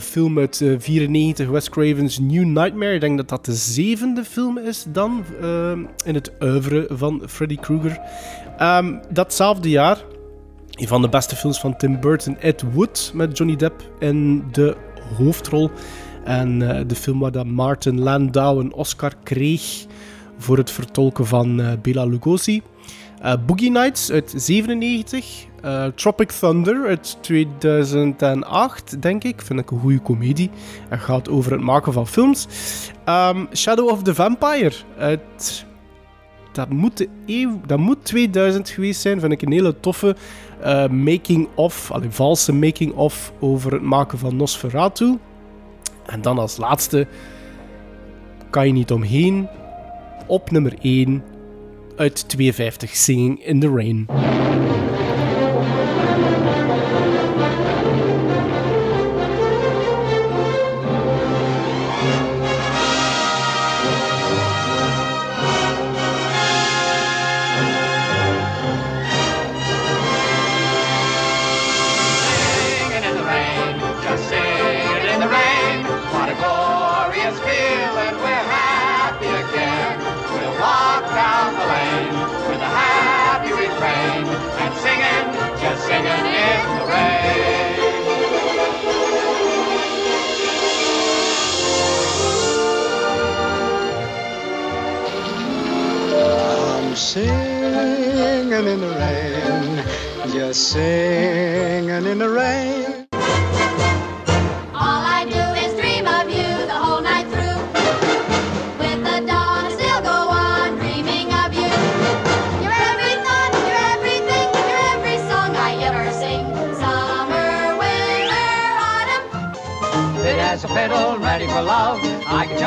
film 0.00 0.38
uit 0.38 0.64
94, 0.78 1.48
Wes 1.48 1.68
Craven's 1.68 2.18
New 2.18 2.44
Nightmare. 2.44 2.94
Ik 2.94 3.00
denk 3.00 3.16
dat 3.16 3.28
dat 3.28 3.44
de 3.44 3.54
zevende 3.54 4.24
film 4.24 4.58
is 4.58 4.86
dan 4.88 5.24
in 6.04 6.14
het 6.14 6.32
oeuvre 6.40 6.86
van 6.90 7.22
Freddy 7.26 7.56
Krueger. 7.56 8.00
Um, 8.60 9.00
datzelfde 9.12 9.70
jaar, 9.70 9.98
een 10.70 10.88
van 10.88 11.02
de 11.02 11.08
beste 11.08 11.36
films 11.36 11.60
van 11.60 11.76
Tim 11.76 12.00
Burton, 12.00 12.36
Ed 12.38 12.64
Wood 12.72 13.10
met 13.14 13.38
Johnny 13.38 13.56
Depp 13.56 13.90
in 13.98 14.44
de 14.52 14.76
hoofdrol. 15.16 15.70
En 16.24 16.60
uh, 16.60 16.80
de 16.86 16.94
film 16.94 17.18
waar 17.18 17.32
dat 17.32 17.46
Martin 17.46 18.00
Landau 18.00 18.60
een 18.60 18.72
Oscar 18.72 19.12
kreeg 19.22 19.86
voor 20.38 20.56
het 20.56 20.70
vertolken 20.70 21.26
van 21.26 21.78
Bela 21.82 22.04
Lugosi. 22.04 22.62
Uh, 23.24 23.32
Boogie 23.46 23.70
Nights 23.70 24.10
uit 24.10 24.32
97. 24.36 25.44
Tropic 25.94 26.30
Thunder 26.30 26.86
uit 26.86 27.16
2008, 27.20 29.02
denk 29.02 29.24
ik. 29.24 29.42
Vind 29.42 29.60
ik 29.60 29.70
een 29.70 29.78
goede 29.78 29.98
komedie. 29.98 30.50
En 30.88 30.98
gaat 30.98 31.28
over 31.28 31.52
het 31.52 31.60
maken 31.60 31.92
van 31.92 32.06
films. 32.06 32.46
Um, 33.08 33.48
Shadow 33.52 33.88
of 33.88 34.02
the 34.02 34.14
Vampire 34.14 34.72
uit 34.98 35.66
dat 36.56 36.68
moet, 36.68 37.06
eeuw, 37.26 37.60
dat 37.66 37.78
moet 37.78 38.04
2000 38.04 38.68
geweest 38.68 39.00
zijn. 39.00 39.20
Vind 39.20 39.32
ik 39.32 39.42
een 39.42 39.52
hele 39.52 39.80
toffe 39.80 40.16
uh, 40.64 40.88
making-of, 40.88 41.90
een 41.92 42.12
valse 42.12 42.52
making-of 42.52 43.32
over 43.40 43.72
het 43.72 43.82
maken 43.82 44.18
van 44.18 44.36
Nosferatu. 44.36 45.18
En 46.06 46.22
dan 46.22 46.38
als 46.38 46.56
laatste, 46.56 47.06
kan 48.50 48.66
je 48.66 48.72
niet 48.72 48.92
omheen, 48.92 49.48
op 50.26 50.50
nummer 50.50 50.74
1 50.80 51.22
uit 51.96 52.28
52 52.28 52.96
Singing 52.96 53.44
in 53.44 53.60
the 53.60 53.68
Rain. 53.68 54.06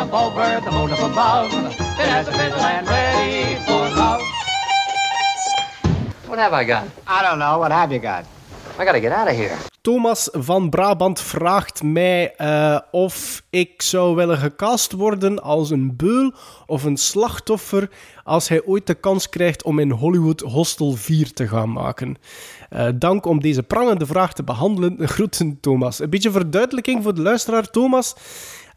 Jump 0.10 0.24
over 0.24 0.62
the 0.64 0.72
moon 0.72 0.91
up 0.91 0.99
above. 0.99 1.53
It 1.99 2.10
has 2.10 2.28
a 2.28 2.32
fiddle 2.32 2.60
and 2.60 2.88
ready 2.88 3.55
for 3.66 3.95
love. 3.95 4.22
What 6.28 6.39
have 6.39 6.53
I 6.53 6.66
got? 6.66 6.84
I 7.07 7.22
don't 7.22 7.39
know. 7.39 7.60
What 7.60 7.72
have 7.72 7.91
you 7.91 8.01
got? 8.01 8.26
I 8.80 8.86
gotta 8.86 8.99
get 8.99 9.12
out 9.12 9.28
of 9.28 9.36
here. 9.36 9.57
Thomas 9.82 10.30
van 10.32 10.70
Brabant 10.70 11.22
vraagt 11.22 11.84
mij 11.84 12.34
uh, 12.38 12.80
of 12.91 13.41
ik 13.49 13.82
zou 13.82 14.16
willen 14.16 14.38
gecast 14.38 14.91
worden 14.91 15.41
als 15.41 15.70
een 15.70 15.95
beul 15.95 16.32
of 16.66 16.84
een 16.84 16.97
slachtoffer 16.97 17.89
als 18.24 18.47
hij 18.49 18.66
ooit 18.66 18.88
de 18.88 18.93
kans 18.93 19.30
krijgt 19.30 19.64
om 19.64 19.80
in 19.80 19.91
Hollywood 19.91 20.39
Hostel 20.39 20.91
4 20.91 21.34
te 21.34 21.47
gaan 21.47 21.72
maken. 21.72 22.18
Uh, 22.70 22.88
dank 22.95 23.26
om 23.26 23.41
deze 23.41 23.64
prangende 23.64 24.05
vraag 24.05 24.34
te 24.34 24.43
behandelen. 24.43 24.95
Groeten, 25.07 25.57
Thomas. 25.62 25.99
Een 25.99 26.10
beetje 26.10 26.32
verduidelijking 26.32 27.03
voor 27.03 27.14
de 27.14 27.22
luisteraar. 27.22 27.70
Thomas 27.70 28.16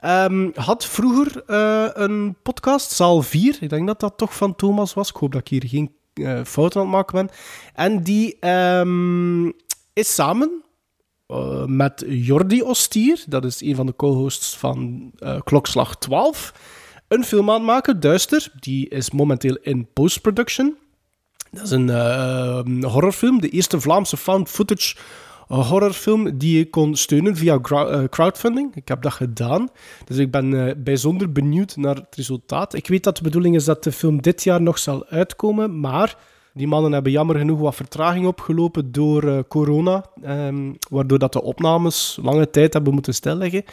um, 0.03 0.53
had 0.55 0.87
vroeger 0.87 1.43
uh, 1.47 1.89
een 1.93 2.37
podcast, 2.43 2.91
Zaal 2.91 3.23
4. 3.23 3.57
Ik 3.61 3.71
denk 3.71 3.87
dat 3.87 4.01
dat 4.01 4.17
toch 4.17 4.37
van 4.37 4.57
Thomas 4.57 4.95
was. 4.95 5.09
Ik 5.09 5.17
hoop 5.17 5.33
dat 5.33 5.41
ik 5.41 5.49
hier 5.49 5.65
geen 5.67 5.93
uh, 6.15 6.41
fouten 6.45 6.81
aan 6.81 6.87
het 6.87 6.97
maken 6.97 7.15
ben. 7.15 7.37
En 7.75 8.03
die 8.03 8.47
um, 8.49 9.53
is 9.93 10.15
samen 10.15 10.63
uh, 11.29 11.65
met 11.65 12.05
Jordi 12.07 12.63
Ostier, 12.63 13.25
dat 13.29 13.45
is 13.45 13.61
een 13.61 13.75
van 13.75 13.87
de 13.87 13.97
co-hosts 13.97 14.57
van 14.57 15.11
Klokslag 15.45 15.97
12, 15.97 16.55
een 17.09 17.25
film 17.25 17.51
aan 17.51 17.55
het 17.57 17.65
maken, 17.65 18.01
Duister. 18.01 18.53
Die 18.61 18.89
is 18.89 19.11
momenteel 19.11 19.59
in 19.63 19.89
post-production. 19.93 20.77
Dat 21.51 21.63
is 21.63 21.71
een 21.71 22.85
horrorfilm, 22.85 23.41
de 23.41 23.49
eerste 23.49 23.81
Vlaamse 23.81 24.17
found 24.17 24.49
footage 24.49 24.97
horrorfilm 25.61 26.39
die 26.39 26.59
je 26.59 26.71
kon 26.71 26.97
steunen 26.97 27.37
via 27.37 27.61
crowdfunding. 28.11 28.75
Ik 28.75 28.89
heb 28.89 29.03
dat 29.03 29.13
gedaan. 29.13 29.69
Dus 30.05 30.17
ik 30.17 30.31
ben 30.31 30.53
uh, 30.53 30.73
bijzonder 30.77 31.33
benieuwd 31.33 31.77
naar 31.77 31.95
het 31.95 32.17
resultaat. 32.17 32.75
Ik 32.75 32.87
weet 32.89 33.05
dat 33.05 33.17
de 33.17 33.23
bedoeling 33.23 33.55
is 33.55 33.65
dat 33.65 33.85
de 33.85 33.93
film 33.93 34.23
dit 34.23 34.43
jaar 34.43 34.63
nog 34.63 34.79
zal 34.79 35.07
uitkomen, 35.07 35.81
maar 35.81 36.17
die 36.55 36.67
mannen 36.67 36.93
hebben 36.93 37.13
jammer 37.13 37.37
genoeg 37.37 37.61
wat 37.61 37.75
vertraging 37.75 38.27
opgelopen 38.27 38.93
door 38.93 39.25
uh, 39.25 39.39
corona, 39.49 40.05
um, 40.27 40.77
waardoor 40.91 41.19
dat 41.19 41.33
de 41.33 41.43
opnames 41.43 42.19
lange 42.23 42.51
tijd 42.51 42.73
hebben 42.73 42.95
moeten 42.95 43.15
stilleggen. 43.15 43.65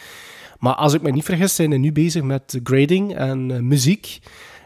Maar 0.60 0.76
als 0.76 0.94
ik 0.94 1.02
me 1.02 1.12
niet 1.12 1.26
vergis, 1.26 1.56
zijn 1.56 1.72
ze 1.72 1.78
nu 1.78 1.92
bezig 1.92 2.24
met 2.24 2.60
grading 2.64 3.16
en 3.16 3.68
muziek. 3.68 4.20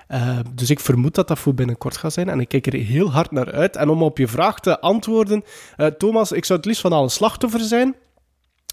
Uh, 0.10 0.40
dus 0.54 0.70
ik 0.70 0.80
vermoed 0.80 1.16
dat 1.16 1.28
dat 1.28 1.40
voor 1.40 1.54
binnenkort 1.54 1.98
gaat 1.98 2.14
zijn 2.14 2.30
en 2.30 2.40
ik 2.40 2.48
kijk 2.48 2.68
er 2.68 2.74
heel 2.74 3.12
hard 3.12 3.32
naar 3.32 3.52
uit. 3.52 3.76
En 3.76 3.90
om 3.90 4.04
op 4.04 4.18
je 4.18 4.28
vraag 4.28 4.60
te 4.60 4.80
antwoorden, 4.80 5.44
uh, 5.78 5.88
Thomas, 5.88 6.32
ik 6.32 6.46
zou 6.46 6.60
het 6.60 6.68
liefst 6.68 6.82
van 6.82 6.94
al 6.94 7.04
een 7.04 7.10
slachtoffer 7.10 7.60
zijn. 7.60 7.96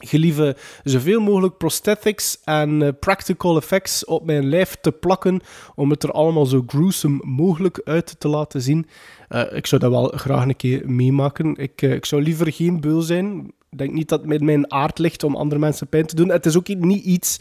Gelieve 0.04 0.56
zoveel 0.84 1.20
mogelijk 1.20 1.56
prosthetics 1.56 2.40
en 2.44 2.80
uh, 2.80 2.88
practical 3.00 3.56
effects 3.56 4.04
op 4.04 4.24
mijn 4.24 4.48
lijf 4.48 4.76
te 4.80 4.92
plakken 4.92 5.40
om 5.74 5.90
het 5.90 6.02
er 6.02 6.10
allemaal 6.10 6.46
zo 6.46 6.62
gruesome 6.66 7.22
mogelijk 7.24 7.80
uit 7.84 8.20
te 8.20 8.28
laten 8.28 8.60
zien. 8.60 8.86
ik 9.52 9.66
zou 9.66 9.80
dat 9.80 9.90
wel 9.90 10.12
graag 10.14 10.44
een 10.44 10.56
keer 10.56 10.90
meemaken. 10.90 11.56
Ik, 11.56 11.82
ik 11.82 12.04
zou 12.04 12.22
liever 12.22 12.52
geen 12.52 12.80
beul 12.80 13.00
zijn. 13.00 13.52
Ik 13.70 13.78
denk 13.78 13.92
niet 13.92 14.08
dat 14.08 14.18
het 14.18 14.28
met 14.28 14.40
mijn 14.40 14.72
aard 14.72 14.98
ligt 14.98 15.24
om 15.24 15.36
andere 15.36 15.60
mensen 15.60 15.88
pijn 15.88 16.06
te 16.06 16.14
doen. 16.14 16.30
Het 16.30 16.46
is 16.46 16.56
ook 16.56 16.68
niet 16.68 17.04
iets 17.04 17.38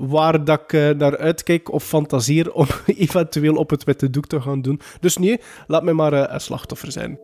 waar 0.00 0.44
dat 0.44 0.60
ik 0.60 0.72
uh, 0.72 0.90
naar 0.90 1.18
uitkijk 1.18 1.72
of 1.72 1.84
fantaseer 1.84 2.52
om 2.52 2.66
eventueel 2.86 3.54
op 3.54 3.70
het 3.70 3.84
witte 3.84 4.10
doek 4.10 4.26
te 4.26 4.40
gaan 4.40 4.62
doen. 4.62 4.80
Dus 5.00 5.16
nee, 5.16 5.40
laat 5.66 5.82
mij 5.82 5.94
maar 5.94 6.12
uh, 6.12 6.24
een 6.26 6.40
slachtoffer 6.40 6.92
zijn. 6.92 7.18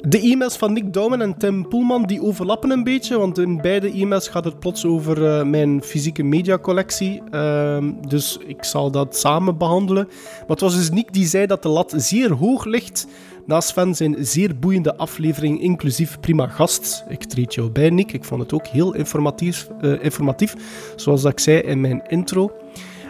De 0.00 0.20
e-mails 0.20 0.56
van 0.56 0.72
Nick 0.72 0.92
Douwen 0.92 1.20
en 1.20 1.38
Tim 1.38 1.68
Poelman 1.68 2.02
die 2.02 2.22
overlappen 2.22 2.70
een 2.70 2.84
beetje, 2.84 3.18
want 3.18 3.38
in 3.38 3.60
beide 3.60 3.90
e-mails 3.90 4.28
gaat 4.28 4.44
het 4.44 4.58
plots 4.58 4.86
over 4.86 5.22
uh, 5.22 5.42
mijn 5.42 5.82
fysieke 5.82 6.22
mediacollectie. 6.22 7.22
Uh, 7.30 7.84
dus 8.08 8.38
ik 8.46 8.64
zal 8.64 8.90
dat 8.90 9.16
samen 9.16 9.58
behandelen. 9.58 10.06
Maar 10.08 10.44
het 10.46 10.60
was 10.60 10.76
dus 10.76 10.90
Nick 10.90 11.12
die 11.12 11.26
zei 11.26 11.46
dat 11.46 11.62
de 11.62 11.68
lat 11.68 11.94
zeer 11.96 12.32
hoog 12.32 12.64
ligt 12.64 13.06
Naast 13.46 13.68
Sven 13.68 13.94
zijn 13.94 14.16
zeer 14.18 14.58
boeiende 14.58 14.96
aflevering, 14.96 15.60
inclusief 15.60 16.20
prima 16.20 16.46
gast. 16.46 17.04
Ik 17.08 17.24
treed 17.24 17.54
jou 17.54 17.70
bij, 17.70 17.90
Nick. 17.90 18.12
Ik 18.12 18.24
vond 18.24 18.40
het 18.40 18.52
ook 18.52 18.66
heel 18.66 18.94
informatief, 18.94 19.68
uh, 19.80 20.04
informatief 20.04 20.54
zoals 20.96 21.24
ik 21.24 21.40
zei 21.40 21.58
in 21.58 21.80
mijn 21.80 22.02
intro. 22.06 22.52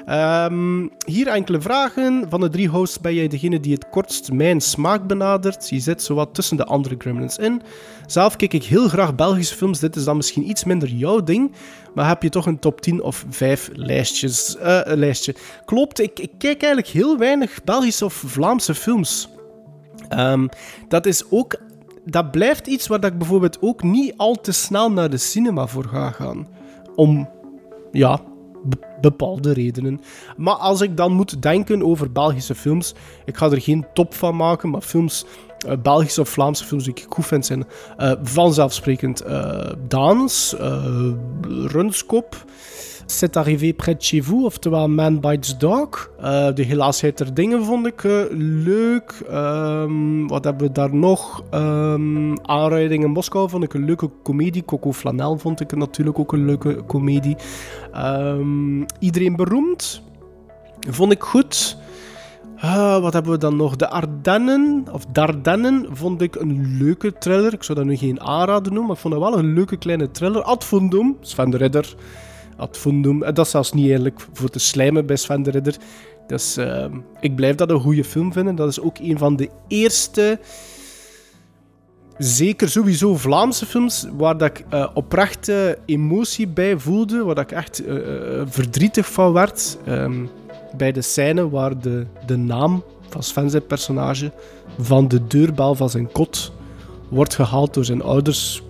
Ehm, 0.07 0.89
hier 1.07 1.27
enkele 1.27 1.61
vragen. 1.61 2.27
Van 2.29 2.41
de 2.41 2.49
drie 2.49 2.69
hosts 2.69 3.01
ben 3.01 3.15
jij 3.15 3.29
degene 3.29 3.61
die 3.61 3.73
het 3.73 3.89
kortst 3.89 4.33
mijn 4.33 4.61
smaak 4.61 5.07
benadert. 5.07 5.69
Je 5.69 5.79
zit 5.79 6.03
zowat 6.03 6.35
tussen 6.35 6.57
de 6.57 6.65
andere 6.65 6.95
gremlins 6.99 7.39
in. 7.39 7.63
Zelf 8.07 8.37
kijk 8.37 8.53
ik 8.53 8.65
heel 8.65 8.89
graag 8.89 9.15
Belgische 9.15 9.57
films. 9.57 9.79
Dit 9.79 9.97
is 9.97 10.05
dan 10.05 10.17
misschien 10.17 10.49
iets 10.49 10.65
minder 10.65 10.89
jouw 10.89 11.23
ding. 11.23 11.53
Maar 11.95 12.09
heb 12.09 12.23
je 12.23 12.29
toch 12.29 12.47
een 12.47 12.59
top 12.59 12.81
10 12.81 13.03
of 13.03 13.25
5 13.29 13.71
lijstjes, 13.73 14.57
eh, 14.57 14.81
lijstje? 14.85 15.35
Klopt, 15.65 16.01
ik, 16.01 16.19
ik 16.19 16.31
kijk 16.39 16.63
eigenlijk 16.63 16.93
heel 16.93 17.19
weinig 17.19 17.65
Belgische 17.65 18.05
of 18.05 18.15
Vlaamse 18.27 18.75
films. 18.75 19.29
Ehm, 20.09 20.47
dat 20.89 21.07
is 21.07 21.25
ook... 21.31 21.57
Dat 22.05 22.31
blijft 22.31 22.67
iets 22.67 22.87
waar 22.87 23.05
ik 23.05 23.19
bijvoorbeeld 23.19 23.59
ook 23.61 23.83
niet 23.83 24.15
al 24.17 24.35
te 24.35 24.53
snel 24.53 24.93
naar 24.93 25.11
de 25.11 25.17
cinema 25.17 25.67
voor 25.67 25.85
ga 25.85 26.11
gaan. 26.11 26.49
Om, 26.95 27.29
ja, 27.93 28.21
be- 28.65 28.97
bepaalde 29.01 29.53
redenen. 29.53 30.01
Maar 30.37 30.55
als 30.55 30.81
ik 30.81 30.97
dan 30.97 31.13
moet 31.13 31.43
denken 31.43 31.83
over 31.85 32.13
Belgische 32.13 32.55
films, 32.55 32.95
ik 33.25 33.37
ga 33.37 33.51
er 33.51 33.61
geen 33.61 33.87
top 33.95 34.15
van 34.15 34.37
maken, 34.37 34.71
maar 34.71 34.81
films, 34.81 35.25
eh, 35.67 35.77
Belgische 35.83 36.21
of 36.21 36.29
Vlaamse 36.29 36.65
films 36.65 36.85
die 36.85 36.95
ik 36.95 37.07
goed 37.09 37.27
vind, 37.27 37.47
zijn 37.47 37.65
eh, 37.97 38.13
vanzelfsprekend 38.23 39.21
eh 39.21 39.71
Daans, 39.89 40.57
eh 40.57 41.11
Runskop, 41.67 42.45
C'est 43.07 43.37
arrivé 43.37 43.73
près 43.73 43.95
de 43.95 44.03
chez 44.03 44.21
vous, 44.21 44.45
oftewel 44.45 44.89
Man 44.89 45.21
Bites 45.21 45.59
Dog. 45.59 46.11
Eh, 46.21 46.55
de 46.55 46.63
helaasheid 46.63 47.19
der 47.19 47.35
dingen 47.35 47.65
vond 47.65 47.87
ik 47.87 48.05
eh, 48.05 48.13
leuk. 48.65 49.23
Ehm, 49.31 50.27
wat 50.27 50.45
hebben 50.45 50.67
we 50.67 50.73
daar 50.73 50.95
nog? 50.95 51.43
Ehm 51.51 52.37
Aanrijding 52.43 53.05
in 53.05 53.11
Moskou 53.11 53.49
vond 53.49 53.65
ik 53.65 53.75
een 53.75 53.85
leuke 53.85 54.11
komedie. 54.23 54.65
Coco 54.65 54.93
Flanel 54.93 55.39
vond 55.39 55.61
ik 55.61 55.77
natuurlijk 55.77 56.19
ook 56.19 56.33
een 56.33 56.45
leuke 56.45 56.75
komedie. 56.87 57.37
Ehm, 57.93 58.83
Iedereen 58.99 59.37
beroemd 59.37 60.03
vond 60.91 61.13
ik 61.13 61.23
goed. 61.23 61.77
Ah, 62.59 63.03
wat 63.03 63.13
hebben 63.13 63.33
we 63.33 63.39
dan 63.39 63.57
nog? 63.57 63.77
De 63.77 63.89
Ardennen, 63.89 64.85
of 64.93 65.05
Dardennen, 65.13 65.87
vond 65.91 66.23
ik 66.23 66.35
een 66.35 66.77
leuke 66.79 67.13
thriller. 67.19 67.53
Ik 67.53 67.63
zou 67.63 67.79
dat 67.79 67.87
nu 67.87 67.97
geen 67.97 68.21
aanrader 68.21 68.73
noemen, 68.73 68.87
maar 68.87 68.95
ik 68.97 69.01
vond 69.03 69.15
dat 69.15 69.23
wel 69.23 69.39
een 69.39 69.53
leuke 69.53 69.77
kleine 69.77 70.11
thriller. 70.11 70.43
Ad 70.43 70.65
Fundum, 70.65 71.17
Sven 71.21 71.51
de 71.51 71.57
Ridder. 71.57 71.95
Ad 72.57 72.79
Fundum. 72.79 73.23
En 73.23 73.35
dat 73.35 73.45
is 73.45 73.51
zelfs 73.51 73.73
niet 73.73 73.87
eerlijk 73.87 74.27
voor 74.33 74.51
te 74.51 74.59
slijmen 74.59 75.07
bij 75.07 75.17
Sven 75.17 75.43
de 75.43 75.51
Ridder. 75.51 75.77
Dus 76.27 76.57
eh, 76.57 76.87
ik 77.21 77.35
blijf 77.35 77.57
dat 77.57 77.71
een 77.71 77.81
goede 77.81 78.05
film 78.05 78.33
vinden. 78.33 78.55
Dat 78.55 78.69
is 78.69 78.81
ook 78.81 78.99
een 78.99 79.19
van 79.19 79.37
de 79.37 79.49
eerste, 79.69 80.39
zeker 82.19 82.69
sowieso 82.69 83.17
Vlaamse 83.17 83.67
films, 83.67 84.07
waar 84.17 84.39
dat 84.39 84.49
ik 84.49 84.65
eh, 84.69 84.89
oprechte 84.95 85.79
emotie 85.85 86.49
bij 86.49 86.79
voelde. 86.79 87.25
Waar 87.25 87.35
dat 87.35 87.51
ik 87.51 87.57
echt 87.57 87.85
eh, 87.85 87.97
eh, 87.97 88.47
verdrietig 88.47 89.13
van 89.13 89.33
werd. 89.33 89.79
Ehm, 89.85 90.25
bij 90.77 90.93
de 90.93 91.03
scène 91.03 91.49
waar 91.49 91.81
de, 91.81 92.07
de 92.27 92.37
naam 92.37 92.85
van 93.09 93.23
Sven 93.23 93.51
zijn 93.51 93.67
personage 93.67 94.33
van 94.79 95.09
de 95.09 95.27
deurbel 95.27 95.75
van 95.75 95.91
zijn 95.91 96.13
kot 96.13 96.53
wordt 97.09 97.35
gehaald 97.35 97.75
door 97.75 97.85
zijn 97.85 98.03
ouders. 98.03 98.63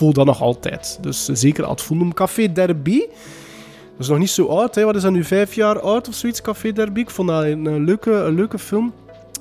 Voel 0.00 0.12
dat 0.12 0.26
nog 0.26 0.40
altijd. 0.42 0.98
Dus 1.00 1.28
eh, 1.28 1.36
zeker 1.36 1.64
Ad 1.64 1.82
Fundum. 1.82 2.14
Café 2.14 2.52
Derby. 2.52 2.98
Dat 2.98 3.98
is 3.98 4.08
nog 4.08 4.18
niet 4.18 4.30
zo 4.30 4.46
oud. 4.46 4.74
Hè. 4.74 4.84
Wat 4.84 4.96
is 4.96 5.02
dat 5.02 5.12
nu? 5.12 5.24
Vijf 5.24 5.54
jaar 5.54 5.80
oud 5.80 6.08
of 6.08 6.14
zoiets, 6.14 6.40
Café 6.40 6.72
Derby. 6.72 7.00
Ik 7.00 7.10
vond 7.10 7.28
dat 7.28 7.44
een, 7.44 7.84
leuke, 7.84 8.12
een 8.12 8.34
leuke 8.34 8.58
film. 8.58 8.92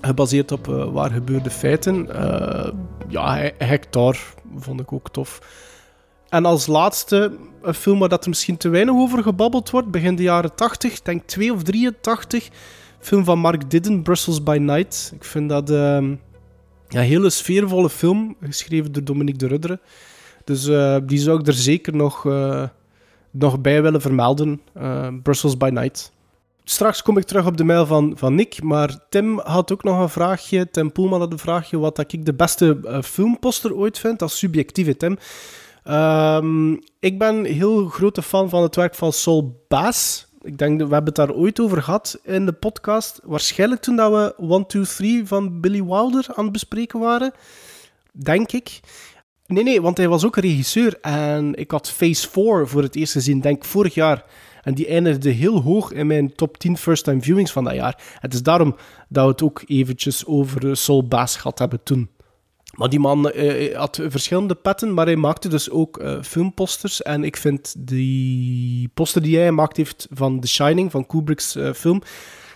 Gebaseerd 0.02 0.52
op 0.52 0.68
eh, 0.68 0.92
waar 0.92 1.12
gebeurde 1.12 1.50
feiten. 1.50 2.14
Eh, 2.16 2.72
ja, 3.08 3.36
He- 3.36 3.52
Hector 3.66 4.18
vond 4.56 4.80
ik 4.80 4.94
ook 4.94 5.10
tof. 5.12 5.40
En 6.30 6.46
als 6.46 6.68
laatste, 6.68 7.32
een 7.62 7.74
film 7.74 8.00
waar 8.00 8.10
dat 8.10 8.24
er 8.24 8.30
misschien 8.30 8.58
te 8.58 8.70
weinig 8.70 8.96
over 8.96 9.24
gebabbeld 9.24 9.70
wordt. 9.70 9.92
Begin 9.92 10.16
de 10.16 10.24
jaren 10.24 10.56
80, 10.56 10.94
ik 10.94 11.06
denk 11.06 11.24
2 11.26 11.54
of 11.54 11.64
83. 11.64 12.50
Film 13.00 13.24
van 13.24 13.40
Mark 13.40 13.70
Didden, 13.70 14.02
Brussels 14.02 14.44
by 14.44 14.58
Night. 14.62 15.12
Ik 15.16 15.24
vind 15.24 15.50
dat 15.50 15.70
ehm, 15.70 16.16
een 16.90 17.02
hele 17.02 17.30
sfeervolle 17.30 17.90
film, 17.90 18.36
geschreven 18.42 18.92
door 18.92 19.04
Dominique 19.04 19.38
de 19.40 19.48
Rudderen. 19.48 19.80
Dus 20.50 20.68
eh, 20.68 20.96
die 21.04 21.20
zou 21.20 21.40
ik 21.40 21.48
er 21.48 21.54
zeker 21.54 21.96
nog, 21.96 22.26
eh, 22.26 22.64
nog 23.32 23.62
bij 23.62 23.82
willen 23.82 24.02
vermelden. 24.02 24.62
Eh, 24.74 25.08
Brussels 25.24 25.58
by 25.58 25.70
Night. 25.74 26.12
Straks 26.64 27.02
kom 27.02 27.18
ik 27.18 27.24
terug 27.24 27.46
op 27.46 27.58
de 27.58 27.64
mail 27.64 27.86
van, 27.86 28.14
van 28.16 28.36
Nick, 28.36 28.64
maar 28.64 29.00
Tim 29.10 29.40
had 29.40 29.72
ook 29.72 29.84
nog 29.84 30.00
een 30.00 30.10
vraagje. 30.10 30.70
Tim 30.70 30.92
Poelman 30.92 31.20
had 31.20 31.32
een 31.32 31.40
vraagje 31.40 31.78
wat 31.78 31.96
dat 31.96 32.14
ik 32.14 32.26
de 32.26 32.34
beste 32.34 33.00
filmposter 33.04 33.76
ooit 33.76 34.00
vind. 34.00 34.22
Is 34.22 34.38
subjectieve, 34.38 34.98
Tim. 34.98 35.18
Ehm, 35.84 36.74
ik 37.00 37.20
ben 37.20 37.46
heel 37.46 37.88
grote 37.88 38.22
fan 38.22 38.50
van 38.50 38.62
het 38.62 38.76
werk 38.76 38.96
van 38.96 39.14
Saul 39.14 39.64
Bass. 39.68 40.28
Ik 40.42 40.58
denk 40.58 40.80
dat 40.80 40.88
we 40.88 40.94
hebben 40.94 41.14
het 41.14 41.28
daar 41.28 41.38
ooit 41.38 41.60
over 41.60 41.82
gehad 41.82 42.20
in 42.24 42.46
de 42.46 42.54
podcast. 42.54 43.20
Waarschijnlijk 43.24 43.82
toen 43.82 43.96
dat 43.96 44.12
we 44.12 44.34
1, 44.54 44.66
2, 44.68 44.84
3 44.84 45.28
van 45.28 45.60
Billy 45.60 45.84
Wilder 45.84 46.26
aan 46.36 46.44
het 46.44 46.54
bespreken 46.54 47.00
waren. 47.00 47.34
Denk 48.12 48.52
ik. 48.52 48.80
Nee, 49.50 49.64
nee, 49.64 49.82
want 49.82 49.98
hij 49.98 50.08
was 50.08 50.26
ook 50.26 50.36
regisseur. 50.36 50.98
En 51.02 51.56
ik 51.56 51.72
had 51.72 51.92
Phase 51.92 52.30
4 52.30 52.68
voor 52.68 52.82
het 52.82 52.96
eerst 52.96 53.12
gezien, 53.12 53.40
denk 53.40 53.66
vorig 53.66 53.94
jaar. 53.94 54.24
En 54.62 54.74
die 54.74 54.88
eindigde 54.88 55.30
heel 55.30 55.62
hoog 55.62 55.92
in 55.92 56.08
mijn 56.08 56.36
top 56.36 56.58
10 56.58 56.78
first-time 56.78 57.22
viewings 57.22 57.52
van 57.52 57.64
dat 57.64 57.74
jaar. 57.74 58.02
Het 58.20 58.34
is 58.34 58.44
daarom 58.44 58.76
dat 59.08 59.26
we 59.26 59.32
het 59.32 59.42
ook 59.44 59.64
eventjes 59.66 60.26
over 60.26 60.78
Saul 60.78 61.08
Bass 61.08 61.36
gehad 61.36 61.60
hebben 61.60 61.84
toen. 61.84 62.10
Maar 62.76 62.90
die 62.90 63.00
man 63.00 63.32
eh, 63.32 63.78
had 63.78 64.00
verschillende 64.08 64.56
petten, 64.56 64.94
maar 64.94 65.06
hij 65.06 65.16
maakte 65.16 65.48
dus 65.48 65.70
ook 65.70 65.98
eh, 65.98 66.22
filmposters. 66.22 67.02
En 67.02 67.24
ik 67.24 67.38
vind 67.38 67.76
die 67.78 68.90
poster 68.94 69.22
die 69.22 69.38
hij 69.38 69.46
gemaakt 69.46 69.78
heeft 69.78 70.08
van 70.12 70.40
The 70.40 70.48
Shining, 70.48 70.92
van 70.92 71.06
Kubrick's 71.06 71.56
eh, 71.56 71.74
film... 71.74 72.02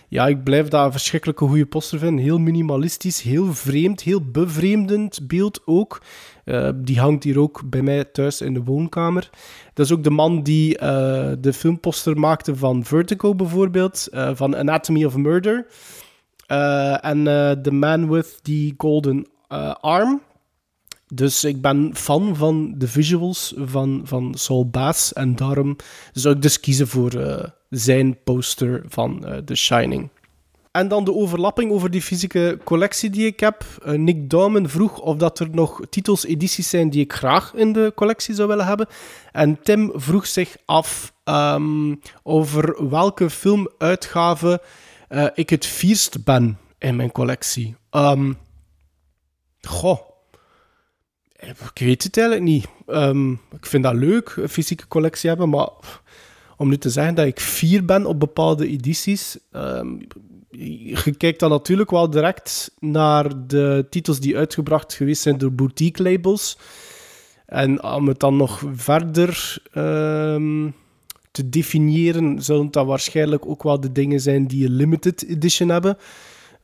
Ja, 0.08 0.26
ik 0.26 0.44
blijf 0.44 0.68
dat 0.68 0.84
een 0.84 0.92
verschrikkelijke 0.92 1.46
goede 1.46 1.66
poster 1.66 1.98
vinden. 1.98 2.24
Heel 2.24 2.38
minimalistisch, 2.38 3.22
heel 3.22 3.54
vreemd, 3.54 4.02
heel 4.02 4.30
bevreemdend 4.30 5.26
beeld 5.26 5.60
ook. 5.64 6.02
Eh, 6.44 6.68
die 6.74 7.00
hangt 7.00 7.24
hier 7.24 7.38
ook 7.38 7.62
bij 7.70 7.82
mij 7.82 8.04
thuis 8.04 8.40
in 8.40 8.54
de 8.54 8.62
woonkamer. 8.62 9.30
Dat 9.74 9.86
is 9.86 9.92
ook 9.92 10.04
de 10.04 10.10
man 10.10 10.42
die 10.42 10.78
eh, 10.78 11.32
de 11.40 11.52
filmposter 11.52 12.18
maakte 12.18 12.56
van 12.56 12.84
Vertigo 12.84 13.34
bijvoorbeeld, 13.34 14.08
eh, 14.10 14.30
van 14.34 14.56
Anatomy 14.56 15.04
of 15.04 15.16
Murder. 15.16 15.66
En 17.00 17.24
The 17.62 17.70
Man 17.70 18.10
with 18.10 18.38
the 18.42 18.74
Golden 18.76 19.26
Arm. 19.80 20.20
Dus 21.06 21.44
ik 21.44 21.60
ben 21.60 21.90
fan 21.94 22.36
van 22.36 22.74
de 22.78 22.88
visuals 22.88 23.54
van, 23.56 24.00
van 24.04 24.34
Saul 24.34 24.68
Bass. 24.68 25.12
En 25.12 25.36
daarom 25.36 25.76
zou 26.12 26.34
ik 26.34 26.42
dus 26.42 26.60
kiezen 26.60 26.88
voor 26.88 27.12
zijn 27.70 28.18
poster 28.24 28.82
van 28.86 29.26
The 29.44 29.54
Shining. 29.54 30.10
En 30.74 30.88
dan 30.88 31.04
de 31.04 31.14
overlapping 31.14 31.70
over 31.72 31.90
die 31.90 32.02
fysieke 32.02 32.58
collectie 32.64 33.10
die 33.10 33.26
ik 33.26 33.40
heb. 33.40 33.64
Eh, 33.84 33.92
Nick 33.92 34.30
Daumen 34.30 34.70
vroeg 34.70 34.98
of 34.98 35.16
dat 35.16 35.38
er 35.38 35.48
nog 35.50 35.80
titels, 35.90 36.24
edities 36.24 36.68
zijn 36.68 36.90
die 36.90 37.00
ik 37.00 37.12
graag 37.12 37.54
in 37.54 37.72
de 37.72 37.92
collectie 37.94 38.34
zou 38.34 38.48
willen 38.48 38.66
hebben. 38.66 38.86
En 39.32 39.62
Tim 39.62 39.92
vroeg 39.94 40.26
zich 40.26 40.56
af 40.64 41.12
ehm, 41.24 41.94
over 42.22 42.88
welke 42.88 43.30
filmuitgave 43.30 44.62
eh, 45.08 45.26
ik 45.34 45.50
het 45.50 45.66
vierst 45.66 46.24
ben 46.24 46.58
in 46.78 46.96
mijn 46.96 47.12
collectie. 47.12 47.76
Ehm, 47.90 48.32
goh. 49.60 50.00
Ik 51.72 51.78
weet 51.78 52.02
het 52.02 52.16
eigenlijk 52.16 52.46
niet. 52.46 52.66
Ehm, 52.86 53.32
ik 53.32 53.66
vind 53.66 53.82
dat 53.82 53.94
leuk, 53.94 54.36
een 54.36 54.48
fysieke 54.48 54.88
collectie 54.88 55.28
hebben, 55.28 55.48
maar 55.48 55.68
om 56.56 56.68
nu 56.68 56.78
te 56.78 56.90
zeggen 56.90 57.14
dat 57.14 57.26
ik 57.26 57.40
vier 57.40 57.84
ben 57.84 58.06
op 58.06 58.20
bepaalde 58.20 58.68
edities, 58.68 59.38
je 60.58 61.14
kijkt 61.16 61.40
dan 61.40 61.50
natuurlijk 61.50 61.90
wel 61.90 62.10
direct 62.10 62.74
naar 62.78 63.46
de 63.46 63.86
titels 63.90 64.20
die 64.20 64.36
uitgebracht 64.36 64.94
geweest 64.94 65.22
zijn 65.22 65.38
door 65.38 65.52
boutique 65.52 66.02
labels. 66.02 66.58
En 67.46 67.84
om 67.84 68.08
het 68.08 68.20
dan 68.20 68.36
nog 68.36 68.62
verder 68.74 69.58
ehm, 69.72 70.70
te 71.30 71.48
definiëren, 71.48 72.42
zullen 72.42 72.70
dat 72.70 72.86
waarschijnlijk 72.86 73.46
ook 73.46 73.62
wel 73.62 73.80
de 73.80 73.92
dingen 73.92 74.20
zijn 74.20 74.46
die 74.46 74.66
een 74.66 74.76
limited 74.76 75.24
edition 75.28 75.68
hebben. 75.68 75.96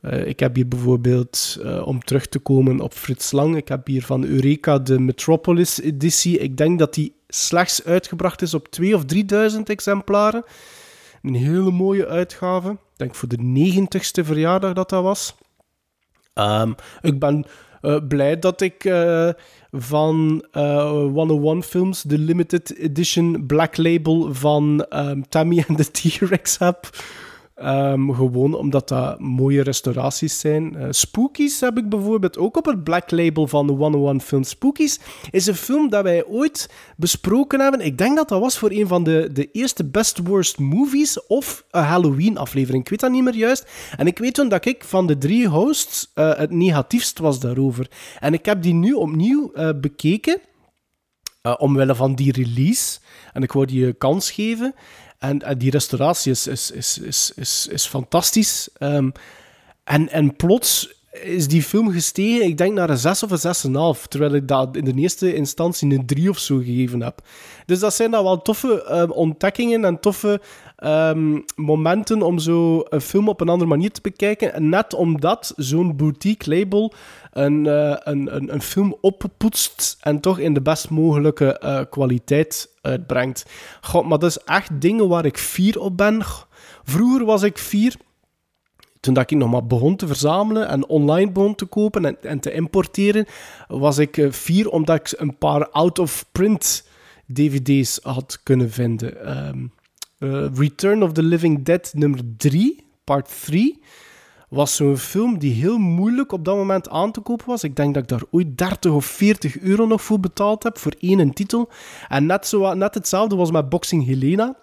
Eh, 0.01 0.27
ik 0.27 0.39
heb 0.39 0.55
hier 0.55 0.67
bijvoorbeeld, 0.67 1.57
eh, 1.63 1.87
om 1.87 2.03
terug 2.03 2.27
te 2.27 2.39
komen 2.39 2.79
op 2.79 2.93
Frits 2.93 3.31
Lang, 3.31 3.55
ik 3.55 3.67
heb 3.67 3.87
hier 3.87 4.03
van 4.03 4.25
Eureka 4.25 4.79
de 4.79 4.99
Metropolis 4.99 5.81
editie. 5.81 6.37
Ik 6.37 6.57
denk 6.57 6.79
dat 6.79 6.93
die 6.93 7.13
slechts 7.27 7.83
uitgebracht 7.83 8.41
is 8.41 8.53
op 8.53 8.67
2 8.67 8.95
of 8.95 9.05
3000 9.05 9.69
exemplaren. 9.69 10.43
Een 11.21 11.33
hele 11.33 11.71
mooie 11.71 12.07
uitgave. 12.07 12.71
Ik 12.71 12.77
denk 12.95 13.15
voor 13.15 13.27
de 13.27 13.37
90ste 13.37 14.25
verjaardag 14.25 14.73
dat 14.73 14.89
dat 14.89 15.03
was. 15.03 15.35
Ehm, 16.33 16.71
ik 17.01 17.19
ben 17.19 17.45
eh, 17.81 17.97
blij 18.07 18.39
dat 18.39 18.61
ik 18.61 18.85
eh, 18.85 19.29
van 19.71 20.45
eh 20.51 20.89
101 20.91 21.63
Films 21.63 22.01
de 22.01 22.17
limited 22.17 22.77
edition 22.77 23.45
black 23.45 23.77
label 23.77 24.33
van 24.33 24.85
ehm, 24.89 25.21
Tammy 25.29 25.63
en 25.67 25.75
de 25.75 25.91
T-Rex 25.91 26.57
heb. 26.57 26.89
Ehm, 27.61 28.11
gewoon 28.11 28.53
omdat 28.53 28.87
dat 28.87 29.19
mooie 29.19 29.61
restauraties 29.63 30.39
zijn. 30.39 30.75
Eh, 30.75 30.87
Spookies 30.89 31.59
heb 31.59 31.77
ik 31.77 31.89
bijvoorbeeld 31.89 32.37
ook 32.37 32.57
op 32.57 32.65
het 32.65 32.83
black 32.83 33.11
label 33.11 33.47
van 33.47 33.67
de 33.67 33.73
101 33.73 34.21
Film. 34.21 34.43
Spookies 34.43 34.99
is 35.31 35.45
een 35.47 35.55
film 35.55 35.89
dat 35.89 36.03
wij 36.03 36.25
ooit 36.25 36.69
besproken 36.97 37.59
hebben. 37.59 37.79
Ik 37.85 37.97
denk 37.97 38.15
dat 38.15 38.29
dat 38.29 38.39
was 38.39 38.57
voor 38.57 38.71
een 38.71 38.87
van 38.87 39.03
de, 39.03 39.29
de 39.33 39.49
eerste 39.51 39.85
Best 39.85 40.19
Worst 40.27 40.59
Movies 40.59 41.27
of 41.27 41.65
een 41.71 41.83
Halloween-aflevering. 41.83 42.83
Ik 42.83 42.89
weet 42.89 42.99
dat 42.99 43.11
niet 43.11 43.23
meer 43.23 43.35
juist. 43.35 43.69
En 43.97 44.07
ik 44.07 44.17
weet 44.17 44.33
toen 44.33 44.49
dat 44.49 44.65
ik 44.65 44.83
van 44.83 45.07
de 45.07 45.17
drie 45.17 45.47
hosts 45.47 46.11
eh, 46.13 46.37
het 46.37 46.51
negatiefst 46.51 47.19
was 47.19 47.39
daarover. 47.39 47.87
En 48.19 48.33
ik 48.33 48.45
heb 48.45 48.61
die 48.61 48.73
nu 48.73 48.93
opnieuw 48.93 49.51
eh, 49.53 49.69
bekeken. 49.81 50.39
eh, 51.41 51.55
omwille 51.57 51.95
van 51.95 52.15
die 52.15 52.31
release. 52.31 52.99
En 53.33 53.43
ik 53.43 53.51
wou 53.51 53.65
die 53.65 53.93
kans 53.93 54.31
geven. 54.31 54.73
En, 55.21 55.57
die 55.57 55.71
restauratie 55.71 56.31
is, 56.31 56.47
is, 56.47 56.71
is, 56.71 56.97
is, 56.97 57.31
is, 57.35 57.67
is 57.67 57.85
fantastisch. 57.85 58.69
Ehm, 58.77 59.09
en, 59.83 60.09
en 60.09 60.35
plots 60.35 60.99
is 61.11 61.47
die 61.47 61.63
film 61.63 61.91
gestegen, 61.91 62.45
ik 62.45 62.57
denk 62.57 62.73
naar 62.73 62.89
een 62.89 62.97
6 62.97 63.23
of 63.23 63.43
een 63.43 63.95
6,5. 63.95 64.07
Terwijl 64.07 64.33
ik 64.33 64.47
dat 64.47 64.75
in 64.75 64.85
de 64.85 64.93
eerste 64.93 65.35
instantie 65.35 65.93
een 65.93 66.05
3 66.05 66.29
of 66.29 66.37
zo 66.39 66.57
gegeven 66.57 67.01
heb. 67.01 67.21
Dus 67.65 67.79
dat 67.79 67.93
zijn 67.93 68.11
dan 68.11 68.23
wel 68.23 68.41
toffe 68.41 68.83
ehm, 68.83 69.09
ontdekkingen 69.09 69.85
en 69.85 69.99
toffe 69.99 70.41
ehm, 70.75 71.39
momenten 71.55 72.21
om 72.21 72.39
zo 72.39 72.85
een 72.89 73.01
film 73.01 73.29
op 73.29 73.41
een 73.41 73.49
andere 73.49 73.69
manier 73.69 73.91
te 73.91 74.01
bekijken. 74.01 74.53
En 74.53 74.69
net 74.69 74.93
omdat 74.93 75.53
zo'n 75.55 75.95
boutique 75.95 76.57
label 76.57 76.93
een, 77.31 77.67
eh, 77.67 77.95
een, 77.99 78.35
een, 78.35 78.53
een 78.53 78.61
film 78.61 78.95
oppoetst 79.01 79.97
en 80.01 80.19
toch 80.19 80.39
in 80.39 80.53
de 80.53 80.61
best 80.61 80.89
mogelijke 80.89 81.57
eh, 81.57 81.81
kwaliteit 81.89 82.75
uitbrengt. 82.81 83.45
God, 83.81 84.07
maar 84.07 84.19
dat 84.19 84.29
is 84.29 84.43
echt 84.43 84.81
dingen 84.81 85.07
waar 85.07 85.25
ik 85.25 85.37
fier 85.37 85.79
op 85.79 85.97
ben. 85.97 86.21
Vroeger 86.83 87.25
was 87.25 87.43
ik 87.43 87.57
fier 87.57 87.95
toen 89.01 89.13
dat 89.13 89.31
ik 89.31 89.37
nog 89.37 89.51
maar 89.51 89.65
begon 89.65 89.95
te 89.95 90.07
verzamelen 90.07 90.67
en 90.67 90.87
online 90.87 91.31
begon 91.31 91.55
te 91.55 91.65
kopen 91.65 92.05
en, 92.05 92.17
en 92.21 92.39
te 92.39 92.51
importeren, 92.51 93.25
was 93.67 93.97
ik 93.97 94.17
eh, 94.17 94.31
fier 94.31 94.69
omdat 94.69 94.99
ik 94.99 95.19
een 95.19 95.37
paar 95.37 95.69
out-of-print 95.69 96.87
dvd's 97.33 97.99
had 98.03 98.39
kunnen 98.43 98.71
vinden. 98.71 99.25
Ehm, 99.25 99.65
eh, 100.17 100.45
Return 100.55 101.03
of 101.03 101.11
the 101.11 101.23
Living 101.23 101.63
Dead 101.63 101.91
nummer 101.95 102.19
3, 102.37 102.85
part 103.03 103.41
3, 103.45 103.79
was 104.51 104.75
zo'n 104.75 104.97
film 104.97 105.39
die 105.39 105.53
heel 105.53 105.77
moeilijk 105.77 106.31
op 106.31 106.45
dat 106.45 106.55
moment 106.55 106.89
aan 106.89 107.11
te 107.11 107.21
kopen 107.21 107.47
was. 107.47 107.63
Ik 107.63 107.75
denk 107.75 107.93
dat 107.93 108.03
ik 108.03 108.09
daar 108.09 108.23
ooit 108.31 108.57
30 108.57 108.91
of 108.91 109.05
40 109.05 109.59
euro 109.59 109.85
nog 109.85 110.01
voor 110.01 110.19
betaald 110.19 110.63
heb, 110.63 110.77
voor 110.77 110.93
één 110.99 111.33
titel. 111.33 111.69
En 112.07 112.25
net, 112.25 112.47
zo, 112.47 112.73
net 112.73 112.93
hetzelfde 112.93 113.35
was 113.35 113.51
met 113.51 113.69
Boxing 113.69 114.05
Helena 114.05 114.55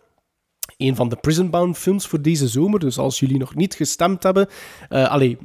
een 0.78 0.97
van 0.97 1.09
de 1.09 1.16
Prisonbound 1.16 1.78
films 1.78 2.07
voor 2.07 2.22
deze 2.22 2.49
zomer. 2.49 2.80
Dus 2.80 2.99
als 2.99 3.18
jullie 3.18 3.39
nog 3.39 3.55
niet 3.55 3.74
gestemd 3.74 4.22
hebben... 4.22 4.49
eh 4.89 5.11
allee, 5.11 5.39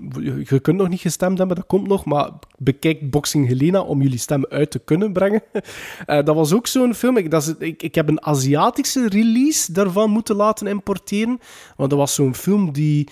je 0.44 0.60
kunt 0.60 0.78
nog 0.78 0.90
niet 0.90 1.00
gestemd 1.00 1.38
hebben, 1.38 1.56
dat 1.56 1.66
komt 1.66 1.88
nog. 1.88 2.06
Maar 2.06 2.30
bekijk 2.58 3.10
Boxing 3.10 3.48
Helena 3.48 3.82
om 3.82 4.02
jullie 4.02 4.18
stem 4.18 4.46
uit 4.46 4.72
te 4.72 4.80
kunnen 4.80 5.14
brengen. 5.14 5.42
Eh, 6.06 6.24
dat 6.24 6.36
was 6.36 6.54
ook 6.54 6.68
zo'n 6.68 6.94
film. 6.94 7.18
Ik, 7.18 7.32
dat 7.32 7.42
is, 7.42 7.54
ik, 7.68 7.84
ik 7.84 7.96
heb 7.96 8.10
een 8.10 8.26
Aziatische 8.26 9.08
release 9.08 9.72
daarvan 9.72 10.10
moeten 10.10 10.36
laten 10.36 10.68
importeren. 10.68 11.40
Want 11.78 11.90
dat 11.90 12.00
was 12.00 12.14
zo'n 12.14 12.36
film 12.36 12.72
die... 12.72 13.08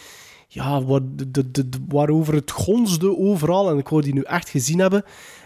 Ja, 0.54 0.80
de, 1.28 1.70
waarover 1.88 2.34
het 2.34 2.52
gonsde 2.52 3.18
overal. 3.18 3.70
En 3.70 3.78
ik 3.78 3.88
wou 3.88 4.02
die 4.02 4.14
nu 4.14 4.22
echt 4.22 4.50
gezien 4.50 4.80
hebben. 4.80 5.04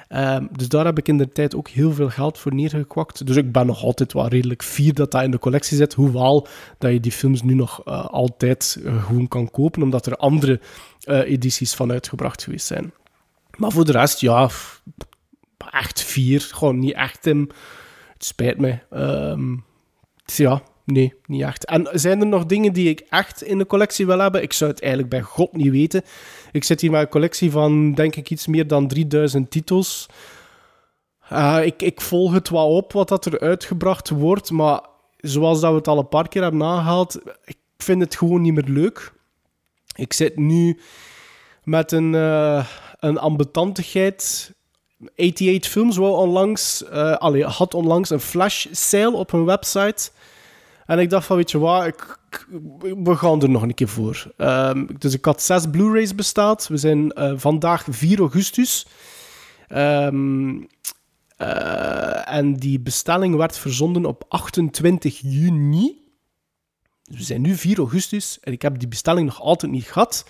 Ehm, 0.08 0.46
dus 0.52 0.68
daar 0.68 0.86
heb 0.86 0.98
ik 0.98 1.08
in 1.08 1.18
de 1.18 1.32
tijd 1.32 1.56
ook 1.56 1.68
heel 1.68 1.92
veel 1.92 2.10
geld 2.10 2.40
voor 2.40 2.54
neergekwakt. 2.54 3.26
Dus 3.26 3.36
ik 3.36 3.52
ben 3.52 3.66
nog 3.66 3.84
altijd 3.84 4.14
wel 4.14 4.28
redelijk 4.28 4.64
fier 4.64 4.94
dat 4.94 5.12
dat 5.12 5.24
in 5.24 5.32
de 5.32 5.40
collectie 5.40 5.78
zit. 5.78 5.94
Hoewel 5.94 6.48
dat 6.78 6.92
je 6.92 7.00
die 7.00 7.12
films 7.12 7.42
nu 7.42 7.54
nog 7.54 7.84
eh, 7.84 8.06
altijd 8.06 8.82
eh, 8.86 9.06
gewoon 9.06 9.28
kan 9.28 9.52
kopen, 9.52 9.82
omdat 9.82 10.06
er 10.06 10.16
andere 10.16 10.60
eh, 11.04 11.20
edities 11.20 11.74
van 11.74 11.92
uitgebracht 11.92 12.44
geweest 12.44 12.68
zijn. 12.68 12.94
Maar 13.58 13.72
voor 13.72 13.86
de 13.86 13.92
rest, 13.92 14.20
ja, 14.20 14.50
echt 15.72 16.02
vier. 16.02 16.42
Gewoon 16.42 16.80
niet 16.80 16.94
echt, 16.94 17.22
Tim. 17.22 17.50
Het 18.14 18.26
spijt 18.26 18.58
me. 18.58 18.80
Ehm, 18.90 19.56
ja, 20.26 20.62
nee, 20.86 21.14
niet 21.26 21.42
echt. 21.42 21.66
En 21.66 21.90
zijn 21.92 22.20
er 22.20 22.28
nog 22.28 22.46
dingen 22.46 22.74
die 22.74 22.90
ik 22.90 23.00
echt 23.10 23.44
in 23.44 23.58
de 23.58 23.66
collectie 23.66 24.06
wil 24.06 24.20
hebben? 24.20 24.42
Ik 24.42 24.54
zou 24.54 24.72
het 24.72 24.82
eigenlijk 24.82 25.12
bij 25.12 25.22
God 25.22 25.54
niet 25.54 25.72
weten. 25.72 26.04
Ik 26.52 26.64
zit 26.64 26.82
hier 26.82 26.92
met 26.92 27.02
een 27.02 27.10
collectie 27.10 27.52
van, 27.52 27.94
denk 27.94 28.16
ik, 28.16 28.30
iets 28.30 28.48
meer 28.48 28.68
dan 28.68 28.88
3000 28.88 29.52
titels. 29.52 30.10
Eh, 31.30 31.60
ik, 31.64 31.82
ik 31.82 32.02
volg 32.02 32.34
het 32.34 32.50
wel 32.50 32.76
op 32.76 32.94
wat 32.94 33.08
dat 33.08 33.26
er 33.26 33.40
uitgebracht 33.40 34.10
wordt, 34.10 34.52
maar 34.52 34.82
zoals 35.18 35.60
dat 35.60 35.72
we 35.72 35.78
het 35.78 35.88
al 35.88 35.98
een 35.98 36.10
paar 36.10 36.28
keer 36.28 36.42
hebben 36.42 36.64
aangehaald, 36.64 37.20
ik 37.46 37.58
vind 37.78 38.02
het 38.02 38.16
gewoon 38.16 38.42
niet 38.42 38.54
meer 38.54 38.68
leuk. 38.68 39.14
Ik 39.96 40.14
zit 40.14 40.38
nu 40.38 40.80
met 41.64 41.92
een, 41.92 42.16
eh 42.16 42.68
een 43.00 43.18
ambetantigheid. 43.18 44.54
88 45.16 45.72
Films 45.72 45.98
wou 45.98 46.16
onlangs, 46.16 46.86
allee, 47.18 47.46
had 47.46 47.74
onlangs 47.74 48.10
een 48.10 48.20
flash 48.20 48.66
sale 48.72 49.16
op 49.16 49.32
hun 49.32 49.46
website. 49.46 50.12
En 50.86 51.00
ik 51.00 51.10
dacht 51.10 51.26
van, 51.26 51.38
weet 51.38 51.52
je 51.52 51.58
wat, 51.58 51.86
ik, 51.86 52.18
we 52.80 53.16
gaan 53.16 53.42
er 53.42 53.50
nog 53.50 53.62
een 53.62 53.74
keer 53.74 53.88
voor. 53.88 54.34
Ehm, 54.38 54.86
dus 54.98 55.14
ik 55.14 55.26
had 55.26 55.42
zes 55.42 55.70
Blu-rays 55.72 56.16
bestaat. 56.16 56.68
We 56.68 56.78
zijn 56.78 57.12
eh, 57.12 57.34
vandaag 57.36 57.86
4 57.90 58.20
augustus. 58.20 58.88
Ehm, 59.68 60.62
eh, 61.38 62.34
en 62.34 62.54
die 62.54 62.80
bestelling 62.80 63.36
werd 63.36 63.58
verzonden 63.58 64.06
op 64.06 64.26
28 64.28 65.20
juni. 65.24 66.04
Dus 67.04 67.18
we 67.18 67.24
zijn 67.24 67.42
nu 67.42 67.56
4 67.56 67.78
augustus 67.78 68.40
en 68.42 68.52
ik 68.52 68.62
heb 68.62 68.80
die 68.80 68.88
bestelling 68.88 69.28
nog 69.28 69.42
altijd 69.42 69.72
niet 69.72 69.86
gehad. 69.86 70.26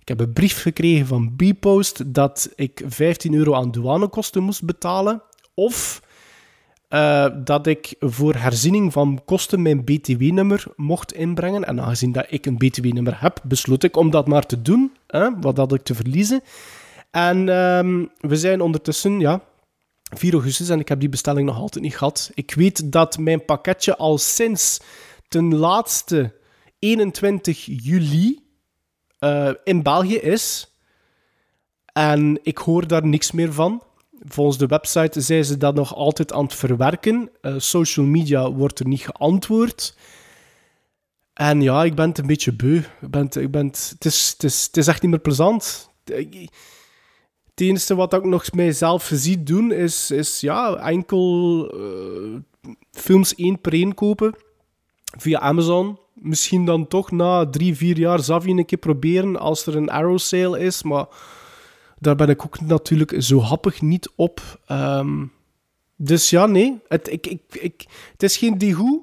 Ik 0.00 0.08
heb 0.08 0.20
een 0.20 0.32
brief 0.32 0.62
gekregen 0.62 1.06
van 1.06 1.36
Bpost 1.36 2.14
dat 2.14 2.52
ik 2.56 2.82
15 2.86 3.34
euro 3.34 3.54
aan 3.54 3.70
douanekosten 3.70 4.42
moest 4.42 4.64
betalen. 4.64 5.22
Of 5.54 6.02
eh, 6.94 7.26
dat 7.44 7.66
ik 7.66 7.94
voor 8.00 8.34
herziening 8.34 8.92
van 8.92 9.20
kosten 9.24 9.62
mijn 9.62 9.84
BTW-nummer 9.84 10.64
mocht 10.76 11.12
inbrengen. 11.12 11.64
En 11.64 11.80
aangezien 11.80 12.12
dat 12.12 12.26
ik 12.28 12.46
een 12.46 12.56
BTW-nummer 12.56 13.20
heb, 13.20 13.40
besloot 13.44 13.82
ik 13.82 13.96
om 13.96 14.10
dat 14.10 14.26
maar 14.26 14.46
te 14.46 14.62
doen. 14.62 14.92
Hè? 15.06 15.40
Wat 15.40 15.56
had 15.56 15.72
ik 15.72 15.82
te 15.82 15.94
verliezen? 15.94 16.40
En 17.10 17.48
ehm, 17.48 18.04
we 18.20 18.36
zijn 18.36 18.60
ondertussen, 18.60 19.20
ja, 19.20 19.40
4 20.02 20.32
augustus 20.32 20.68
en 20.68 20.80
ik 20.80 20.88
heb 20.88 21.00
die 21.00 21.08
bestelling 21.08 21.46
nog 21.46 21.58
altijd 21.58 21.84
niet 21.84 21.96
gehad. 21.96 22.30
Ik 22.34 22.54
weet 22.54 22.92
dat 22.92 23.18
mijn 23.18 23.44
pakketje 23.44 23.96
al 23.96 24.18
sinds 24.18 24.80
ten 25.28 25.54
laatste 25.54 26.34
21 26.78 27.64
juli 27.64 28.42
eh, 29.18 29.50
in 29.64 29.82
België 29.82 30.16
is. 30.16 30.74
En 31.92 32.38
ik 32.42 32.58
hoor 32.58 32.86
daar 32.86 33.06
niks 33.06 33.32
meer 33.32 33.52
van. 33.52 33.82
Volgens 34.24 34.58
de 34.58 34.66
website 34.66 35.20
zijn 35.20 35.44
ze 35.44 35.56
dat 35.56 35.74
nog 35.74 35.94
altijd 35.94 36.32
aan 36.32 36.44
het 36.44 36.54
verwerken. 36.54 37.30
Eh, 37.40 37.54
social 37.56 38.06
media 38.06 38.52
wordt 38.52 38.78
er 38.78 38.86
niet 38.86 39.04
geantwoord. 39.04 39.96
En 41.32 41.60
ja, 41.60 41.84
ik 41.84 41.94
ben 41.94 42.08
het 42.08 42.18
een 42.18 42.26
beetje 42.26 42.52
beu. 42.52 42.76
Ik 42.76 43.10
ben 43.10 43.24
het, 43.24 43.36
ik 43.36 43.50
ben 43.50 43.66
het, 43.66 43.96
is, 43.98 44.30
het, 44.32 44.42
is, 44.42 44.64
het 44.64 44.76
is 44.76 44.86
echt 44.86 45.02
niet 45.02 45.10
meer 45.10 45.20
plezant. 45.20 45.90
Het 46.04 47.60
enige 47.66 47.94
wat 47.94 48.12
ik 48.12 48.24
nog 48.24 48.52
mijzelf 48.52 49.10
zie 49.12 49.42
doen, 49.42 49.72
is, 49.72 50.10
is 50.10 50.40
ja, 50.40 50.76
enkel 50.76 51.68
eh, 51.72 52.70
films 52.90 53.34
één 53.34 53.60
per 53.60 53.72
één 53.72 53.94
kopen 53.94 54.34
via 55.18 55.38
Amazon. 55.38 55.98
Misschien 56.14 56.64
dan 56.64 56.88
toch 56.88 57.10
na 57.10 57.50
drie, 57.50 57.76
vier 57.76 57.98
jaar 57.98 58.20
Zavi 58.20 58.50
een 58.50 58.64
keer 58.64 58.78
proberen 58.78 59.36
als 59.36 59.66
er 59.66 59.76
een 59.76 59.90
Arrow 59.90 60.18
sale 60.18 60.58
is. 60.58 60.82
Maar 60.82 61.06
daar 62.04 62.16
ben 62.16 62.28
ik 62.28 62.44
ook 62.44 62.60
natuurlijk 62.60 63.14
zo 63.18 63.40
happig 63.40 63.82
niet 63.82 64.12
op. 64.16 64.40
Ehm, 64.66 65.24
dus 65.96 66.30
ja, 66.30 66.46
nee. 66.46 66.80
Het, 66.88 67.10
ik, 67.12 67.26
ik, 67.26 67.40
ik, 67.50 67.84
het 68.12 68.22
is 68.22 68.36
geen 68.36 68.58
degoe. 68.58 69.02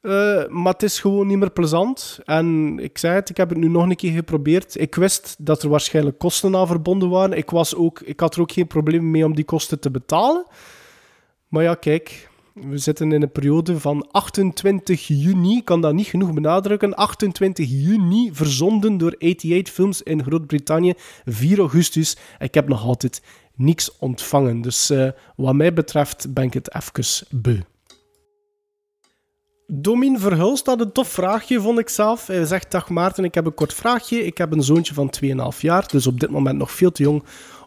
eh, 0.00 0.46
maar 0.48 0.72
het 0.72 0.82
is 0.82 1.00
gewoon 1.00 1.26
niet 1.26 1.38
meer 1.38 1.50
plezant. 1.50 2.18
En 2.24 2.78
ik 2.78 2.98
zei 2.98 3.14
het, 3.14 3.30
ik 3.30 3.36
heb 3.36 3.48
het 3.48 3.58
nu 3.58 3.68
nog 3.68 3.82
een 3.82 3.96
keer 3.96 4.12
geprobeerd. 4.12 4.80
Ik 4.80 4.94
wist 4.94 5.36
dat 5.38 5.62
er 5.62 5.68
waarschijnlijk 5.68 6.18
kosten 6.18 6.56
aan 6.56 6.66
verbonden 6.66 7.08
waren. 7.08 7.36
Ik, 7.36 7.50
was 7.50 7.74
ook, 7.74 8.00
ik 8.00 8.20
had 8.20 8.34
er 8.34 8.40
ook 8.40 8.52
geen 8.52 8.66
probleem 8.66 9.10
mee 9.10 9.24
om 9.24 9.34
die 9.34 9.44
kosten 9.44 9.80
te 9.80 9.90
betalen. 9.90 10.46
Maar 11.48 11.62
ja, 11.62 11.74
kijk, 11.74 12.30
we 12.54 12.78
zitten 12.78 13.12
in 13.12 13.22
een 13.22 13.32
periode 13.32 13.80
van 13.80 14.08
28 14.10 15.06
juni, 15.06 15.56
ik 15.56 15.64
kan 15.64 15.80
dat 15.80 15.94
niet 15.94 16.06
genoeg 16.06 16.32
benadrukken, 16.32 16.94
28 16.94 17.68
juni 17.68 18.30
verzonden 18.32 18.98
door 18.98 19.14
88 19.18 19.74
Films 19.74 20.02
in 20.02 20.22
Groot-Brittannië, 20.22 20.94
4 21.24 21.58
augustus. 21.58 22.16
Ik 22.38 22.54
heb 22.54 22.68
nog 22.68 22.84
altijd 22.84 23.22
niks 23.54 23.98
ontvangen. 23.98 24.60
Dus 24.60 24.90
eh, 24.90 25.08
wat 25.36 25.54
mij 25.54 25.72
betreft 25.72 26.34
ben 26.34 26.44
ik 26.44 26.54
het 26.54 26.74
even 26.74 27.26
beu. 27.30 27.60
Domin 29.66 30.18
Verhulst 30.18 30.66
had 30.66 30.80
een 30.80 30.92
tof 30.92 31.08
vraagje, 31.08 31.60
vond 31.60 31.78
ik 31.78 31.88
zelf. 31.88 32.26
Hij 32.26 32.44
zegt, 32.44 32.70
dag 32.70 32.88
Maarten, 32.88 33.24
ik 33.24 33.34
heb 33.34 33.46
een 33.46 33.54
kort 33.54 33.74
vraagje. 33.74 34.24
Ik 34.24 34.38
heb 34.38 34.52
een 34.52 34.62
zoontje 34.62 34.94
van 34.94 35.10
2,5 35.54 35.60
jaar, 35.60 35.88
dus 35.88 36.06
op 36.06 36.20
dit 36.20 36.30
moment 36.30 36.58
nog 36.58 36.70
veel 36.70 36.92
te 36.92 37.02
jong 37.02 37.22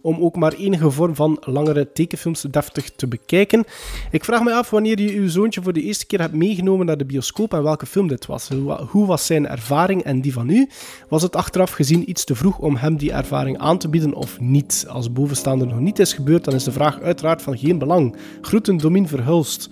om 0.05 0.19
ook 0.19 0.35
maar 0.35 0.53
enige 0.53 0.91
vorm 0.91 1.15
van 1.15 1.37
langere 1.41 1.91
tekenfilms 1.91 2.41
deftig 2.41 2.91
te 2.95 3.07
bekijken. 3.07 3.63
Ik 4.11 4.23
vraag 4.23 4.43
me 4.43 4.53
af 4.53 4.69
wanneer 4.69 5.01
je 5.01 5.11
uw 5.11 5.29
zoontje 5.29 5.61
voor 5.61 5.73
de 5.73 5.81
eerste 5.81 6.05
keer 6.05 6.19
hebt 6.19 6.33
meegenomen 6.33 6.85
naar 6.85 6.97
de 6.97 7.05
bioscoop 7.05 7.53
en 7.53 7.63
welke 7.63 7.85
film 7.85 8.07
dit 8.07 8.25
was. 8.25 8.49
Hoe, 8.89 9.05
was 9.05 9.25
zijn 9.25 9.47
ervaring 9.47 10.03
en 10.03 10.21
die 10.21 10.33
van 10.33 10.49
u? 10.49 10.69
Was 11.09 11.21
het 11.21 11.35
achteraf 11.35 11.71
gezien 11.71 12.09
iets 12.09 12.23
te 12.23 12.35
vroeg 12.35 12.59
om 12.59 12.75
hem 12.75 12.97
die 12.97 13.11
ervaring 13.11 13.57
aan 13.57 13.77
te 13.77 13.89
bieden 13.89 14.13
of 14.13 14.39
niet? 14.39 14.85
Als 14.89 15.11
bovenstaande 15.11 15.65
nog 15.65 15.79
niet 15.79 15.99
is 15.99 16.13
gebeurd, 16.13 16.43
dan 16.43 16.53
is 16.53 16.63
de 16.63 16.71
vraag 16.71 17.01
uiteraard 17.01 17.41
van 17.41 17.57
geen 17.57 17.77
belang. 17.77 18.15
Groeten, 18.41 18.77
Domin 18.77 19.07
Verhulst. 19.07 19.69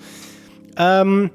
Ehm, 0.73 1.27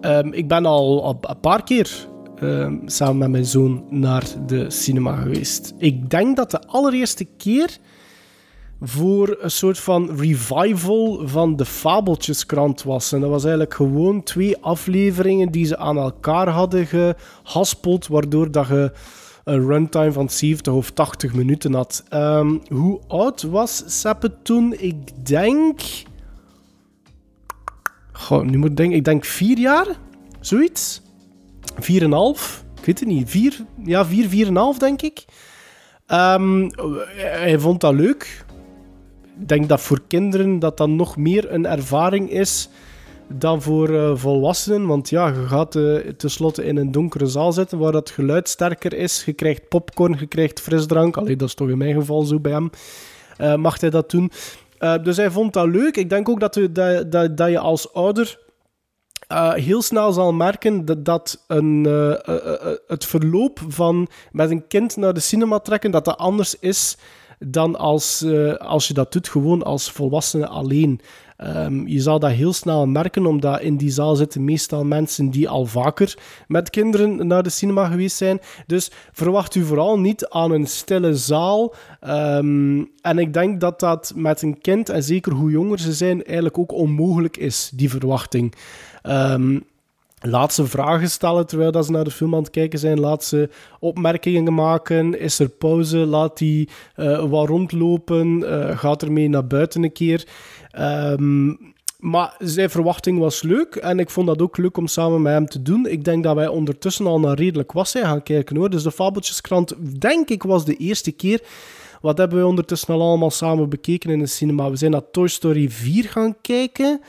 ehm, 0.00 0.32
ik 0.32 0.48
ben 0.48 0.66
al 0.66 1.18
een 1.20 1.40
paar 1.40 1.64
keer 1.64 2.08
ehm, 2.40 2.76
samen 2.86 3.18
met 3.18 3.30
mijn 3.30 3.46
zoon 3.46 3.84
naar 3.90 4.24
de 4.46 4.70
cinema 4.70 5.16
geweest. 5.16 5.74
Ik 5.78 6.10
denk 6.10 6.36
dat 6.36 6.50
de 6.50 6.66
allereerste 6.66 7.24
keer 7.36 7.78
voor 8.80 9.36
een 9.40 9.50
soort 9.50 9.78
van 9.78 10.16
revival 10.18 11.28
van 11.28 11.56
de 11.56 11.64
Fabeltjeskrant 11.64 12.82
was. 12.82 13.12
En 13.12 13.20
dat 13.20 13.30
was 13.30 13.42
eigenlijk 13.42 13.74
gewoon 13.74 14.22
twee 14.22 14.56
afleveringen 14.62 15.50
die 15.50 15.64
ze 15.64 15.76
aan 15.76 15.96
elkaar 15.96 16.48
hadden 16.48 16.86
gehaspeld, 16.86 18.06
waardoor 18.06 18.50
dat 18.50 18.66
je 18.66 18.92
een 19.44 19.66
runtime 19.66 20.12
van 20.12 20.30
70 20.30 20.72
of 20.72 20.90
80 20.90 21.34
minuten 21.34 21.74
had. 21.74 22.04
Ehm, 22.08 22.58
hoe 22.68 23.00
oud 23.06 23.42
was 23.42 23.82
Seppe 23.86 24.42
toen? 24.42 24.74
Ik 24.78 25.26
denk... 25.26 25.80
Goh, 28.12 28.44
nu 28.44 28.58
moet 28.58 28.70
ik 28.70 28.76
denken. 28.76 28.96
Ik 28.96 29.04
denk 29.04 29.24
vier 29.24 29.58
jaar? 29.58 29.86
Zoiets? 30.40 31.02
Vier 31.78 32.00
en 32.00 32.06
een 32.06 32.12
half? 32.12 32.64
Ik 32.78 32.84
weet 32.84 33.00
het 33.00 33.08
niet. 33.08 33.30
Vier? 33.30 33.64
Ja, 33.84 34.06
vier, 34.06 34.28
vier 34.28 34.46
en 34.46 34.50
een 34.50 34.56
half, 34.56 34.78
denk 34.78 35.02
ik. 35.02 35.24
Ehm, 36.06 36.70
hij 37.16 37.58
vond 37.58 37.80
dat 37.80 37.94
leuk. 37.94 38.44
Ik 39.40 39.48
denk 39.48 39.68
dat 39.68 39.80
voor 39.80 40.00
kinderen 40.06 40.58
dat 40.58 40.76
dan 40.76 40.96
nog 40.96 41.16
meer 41.16 41.52
een 41.52 41.66
ervaring 41.66 42.30
is 42.30 42.68
dan 43.28 43.62
voor 43.62 43.88
eh, 43.88 44.10
volwassenen. 44.14 44.86
Want 44.86 45.08
ja, 45.10 45.26
je 45.26 45.46
gaat 45.46 45.76
eh, 45.76 45.96
tenslotte 45.96 46.64
in 46.64 46.76
een 46.76 46.92
donkere 46.92 47.26
zaal 47.26 47.52
zitten 47.52 47.78
waar 47.78 47.92
het 47.92 48.10
geluid 48.10 48.48
sterker 48.48 48.92
is. 48.94 49.24
Je 49.24 49.32
krijgt 49.32 49.68
popcorn, 49.68 50.16
je 50.18 50.26
krijgt 50.26 50.60
frisdrank. 50.60 51.16
Allee, 51.16 51.36
dat 51.36 51.48
is 51.48 51.54
toch 51.54 51.68
in 51.68 51.78
mijn 51.78 51.94
geval 51.94 52.22
zo 52.22 52.40
bij 52.40 52.52
hem. 52.52 52.70
Eh, 53.36 53.54
mag 53.54 53.80
hij 53.80 53.90
dat 53.90 54.10
doen? 54.10 54.30
Dus 55.02 55.16
hij 55.16 55.30
vond 55.30 55.52
dat 55.52 55.66
leuk. 55.66 55.96
Ik 55.96 56.10
denk 56.10 56.28
ook 56.28 56.40
dat, 56.40 56.54
dat, 56.70 57.12
dat, 57.12 57.36
dat 57.36 57.50
je 57.50 57.58
als 57.58 57.92
ouder 57.92 58.38
eh, 59.26 59.52
heel 59.52 59.82
snel 59.82 60.12
zal 60.12 60.32
merken 60.32 60.84
dat, 60.84 61.04
dat 61.04 61.44
een, 61.46 61.86
eh, 61.86 62.28
eh, 62.28 62.76
het 62.86 63.04
verloop 63.04 63.60
van 63.68 64.08
met 64.32 64.50
een 64.50 64.66
kind 64.66 64.96
naar 64.96 65.14
de 65.14 65.20
cinema 65.20 65.58
trekken, 65.58 65.90
dat 65.90 66.04
dat 66.04 66.18
anders 66.18 66.58
is 66.58 66.96
dan 67.38 67.76
als, 67.76 68.24
als 68.58 68.88
je 68.88 68.94
dat 68.94 69.12
doet 69.12 69.28
gewoon 69.28 69.62
als 69.62 69.90
volwassene 69.90 70.46
alleen. 70.46 71.00
Ehm, 71.36 71.86
je 71.86 72.00
zal 72.00 72.18
dat 72.18 72.30
heel 72.30 72.52
snel 72.52 72.86
merken, 72.86 73.26
omdat 73.26 73.60
in 73.60 73.76
die 73.76 73.90
zaal 73.90 74.16
zitten 74.16 74.44
meestal 74.44 74.84
mensen 74.84 75.30
die 75.30 75.48
al 75.48 75.66
vaker 75.66 76.18
met 76.48 76.70
kinderen 76.70 77.26
naar 77.26 77.42
de 77.42 77.50
cinema 77.50 77.88
geweest 77.88 78.16
zijn. 78.16 78.40
Dus 78.66 78.90
verwacht 79.12 79.54
u 79.54 79.64
vooral 79.64 79.98
niet 79.98 80.28
aan 80.28 80.50
een 80.50 80.66
stille 80.66 81.14
zaal. 81.14 81.74
Ehm, 82.00 82.84
en 83.00 83.18
ik 83.18 83.32
denk 83.32 83.60
dat 83.60 83.80
dat 83.80 84.12
met 84.14 84.42
een 84.42 84.58
kind, 84.60 84.88
en 84.88 85.02
zeker 85.02 85.32
hoe 85.32 85.50
jonger 85.50 85.78
ze 85.78 85.92
zijn, 85.92 86.24
eigenlijk 86.24 86.58
ook 86.58 86.72
onmogelijk 86.72 87.36
is, 87.36 87.70
die 87.74 87.90
verwachting. 87.90 88.54
Ehm, 89.06 89.58
Laat 90.20 90.54
ze 90.54 90.66
vragen 90.66 91.10
stellen 91.10 91.46
terwijl 91.46 91.72
dat 91.72 91.84
ze 91.84 91.90
naar 91.90 92.04
de 92.04 92.10
film 92.10 92.34
aan 92.34 92.42
het 92.42 92.50
kijken 92.50 92.78
zijn. 92.78 93.00
Laat 93.00 93.24
ze 93.24 93.48
opmerkingen 93.80 94.54
maken. 94.54 95.20
Is 95.20 95.38
er 95.38 95.48
pauze? 95.48 95.96
Laat 95.96 96.38
die 96.38 96.68
eh, 96.94 97.24
wat 97.24 97.48
rondlopen. 97.48 98.44
Eh, 98.50 98.78
gaat 98.78 99.02
ermee 99.02 99.28
naar 99.28 99.46
buiten 99.46 99.82
een 99.82 99.92
keer. 99.92 100.26
Ehm, 100.70 101.54
maar 101.98 102.34
zijn 102.38 102.70
verwachting 102.70 103.18
was 103.18 103.42
leuk. 103.42 103.74
En 103.74 103.98
ik 103.98 104.10
vond 104.10 104.26
dat 104.26 104.42
ook 104.42 104.56
leuk 104.56 104.76
om 104.76 104.86
samen 104.86 105.22
met 105.22 105.32
hem 105.32 105.46
te 105.46 105.62
doen. 105.62 105.86
Ik 105.86 106.04
denk 106.04 106.24
dat 106.24 106.34
wij 106.34 106.48
ondertussen 106.48 107.06
al 107.06 107.20
naar 107.20 107.36
redelijk 107.36 107.72
was 107.72 107.92
gaan 107.92 108.22
kijken 108.22 108.56
hoor. 108.56 108.70
Dus 108.70 108.82
de 108.82 108.92
Fabeltjeskrant, 108.92 109.74
denk 110.00 110.28
ik, 110.28 110.42
was 110.42 110.64
de 110.64 110.76
eerste 110.76 111.12
keer. 111.12 111.42
Wat 112.00 112.18
hebben 112.18 112.38
we 112.38 112.46
ondertussen 112.46 112.94
al 112.94 113.02
allemaal 113.02 113.30
samen 113.30 113.68
bekeken 113.68 114.10
in 114.10 114.18
de 114.18 114.26
cinema? 114.26 114.70
We 114.70 114.76
zijn 114.76 114.90
naar 114.90 115.10
Toy 115.10 115.28
Story 115.28 115.70
4 115.70 116.04
gaan 116.04 116.36
kijken. 116.40 117.00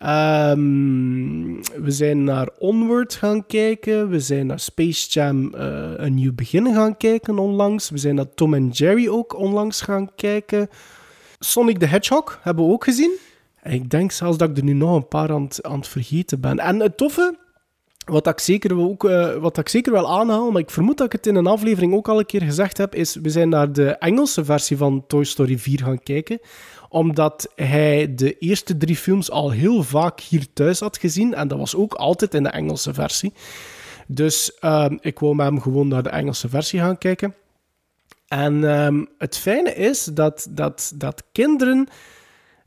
Ehm, 0.00 1.54
we 1.82 1.90
zijn 1.90 2.24
naar 2.24 2.48
Onward 2.58 3.14
gaan 3.14 3.46
kijken. 3.46 4.08
We 4.08 4.20
zijn 4.20 4.46
naar 4.46 4.60
Space 4.60 5.10
Jam 5.10 5.54
eh, 5.54 5.92
Een 5.96 6.14
Nieuw 6.14 6.32
Begin 6.34 6.74
gaan 6.74 6.96
kijken 6.96 7.38
onlangs. 7.38 7.90
We 7.90 7.98
zijn 7.98 8.14
naar 8.14 8.34
Tom 8.34 8.54
en 8.54 8.68
Jerry 8.68 9.08
ook 9.08 9.36
onlangs 9.36 9.80
gaan 9.80 10.14
kijken. 10.14 10.68
Sonic 11.38 11.78
the 11.78 11.86
Hedgehog 11.86 12.38
hebben 12.42 12.66
we 12.66 12.72
ook 12.72 12.84
gezien. 12.84 13.18
En 13.62 13.72
ik 13.72 13.90
denk 13.90 14.12
zelfs 14.12 14.36
dat 14.36 14.50
ik 14.50 14.56
er 14.56 14.64
nu 14.64 14.72
nog 14.72 14.94
een 14.94 15.08
paar 15.08 15.30
aan 15.30 15.48
aan 15.60 15.78
het 15.78 15.88
vergeten 15.88 16.40
ben. 16.40 16.58
En 16.58 16.80
het 16.80 16.96
toffe, 16.96 17.38
wat 18.04 18.26
ik 18.26 18.38
zeker, 18.38 18.78
ook, 18.78 19.04
eh, 19.04 19.34
wat 19.34 19.58
ik 19.58 19.68
zeker 19.68 19.92
wel 19.92 20.10
aanhaal, 20.10 20.50
maar 20.50 20.62
ik 20.62 20.70
vermoed 20.70 20.96
dat 20.96 21.06
ik 21.06 21.12
het 21.12 21.26
in 21.26 21.34
een 21.34 21.46
aflevering 21.46 21.94
ook 21.94 22.08
al 22.08 22.18
een 22.18 22.26
keer 22.26 22.42
gezegd 22.42 22.76
heb, 22.76 22.94
is 22.94 23.14
we 23.22 23.30
zijn 23.30 23.48
naar 23.48 23.72
de 23.72 23.90
Engelse 23.90 24.44
versie 24.44 24.76
van 24.76 25.04
Toy 25.06 25.24
Story 25.24 25.58
4 25.58 25.78
gaan 25.84 26.02
kijken 26.02 26.40
omdat 26.90 27.52
hij 27.54 28.14
de 28.14 28.38
eerste 28.38 28.76
drie 28.76 28.96
films 28.96 29.30
al 29.30 29.50
heel 29.50 29.82
vaak 29.82 30.20
hier 30.20 30.52
thuis 30.52 30.80
had 30.80 30.98
gezien. 30.98 31.34
En 31.34 31.48
dat 31.48 31.58
was 31.58 31.74
ook 31.74 31.94
altijd 31.94 32.34
in 32.34 32.42
de 32.42 32.48
Engelse 32.48 32.94
versie. 32.94 33.32
Dus 34.06 34.58
ehm, 34.58 34.96
ik 35.00 35.18
wou 35.18 35.34
met 35.34 35.46
hem 35.46 35.60
gewoon 35.60 35.88
naar 35.88 36.02
de 36.02 36.08
Engelse 36.08 36.48
versie 36.48 36.80
gaan 36.80 36.98
kijken. 36.98 37.34
En 38.28 38.70
ehm, 38.70 39.04
het 39.18 39.36
fijne 39.36 39.74
is 39.74 40.04
dat, 40.04 40.46
dat, 40.50 40.92
dat 40.94 41.22
kinderen, 41.32 41.88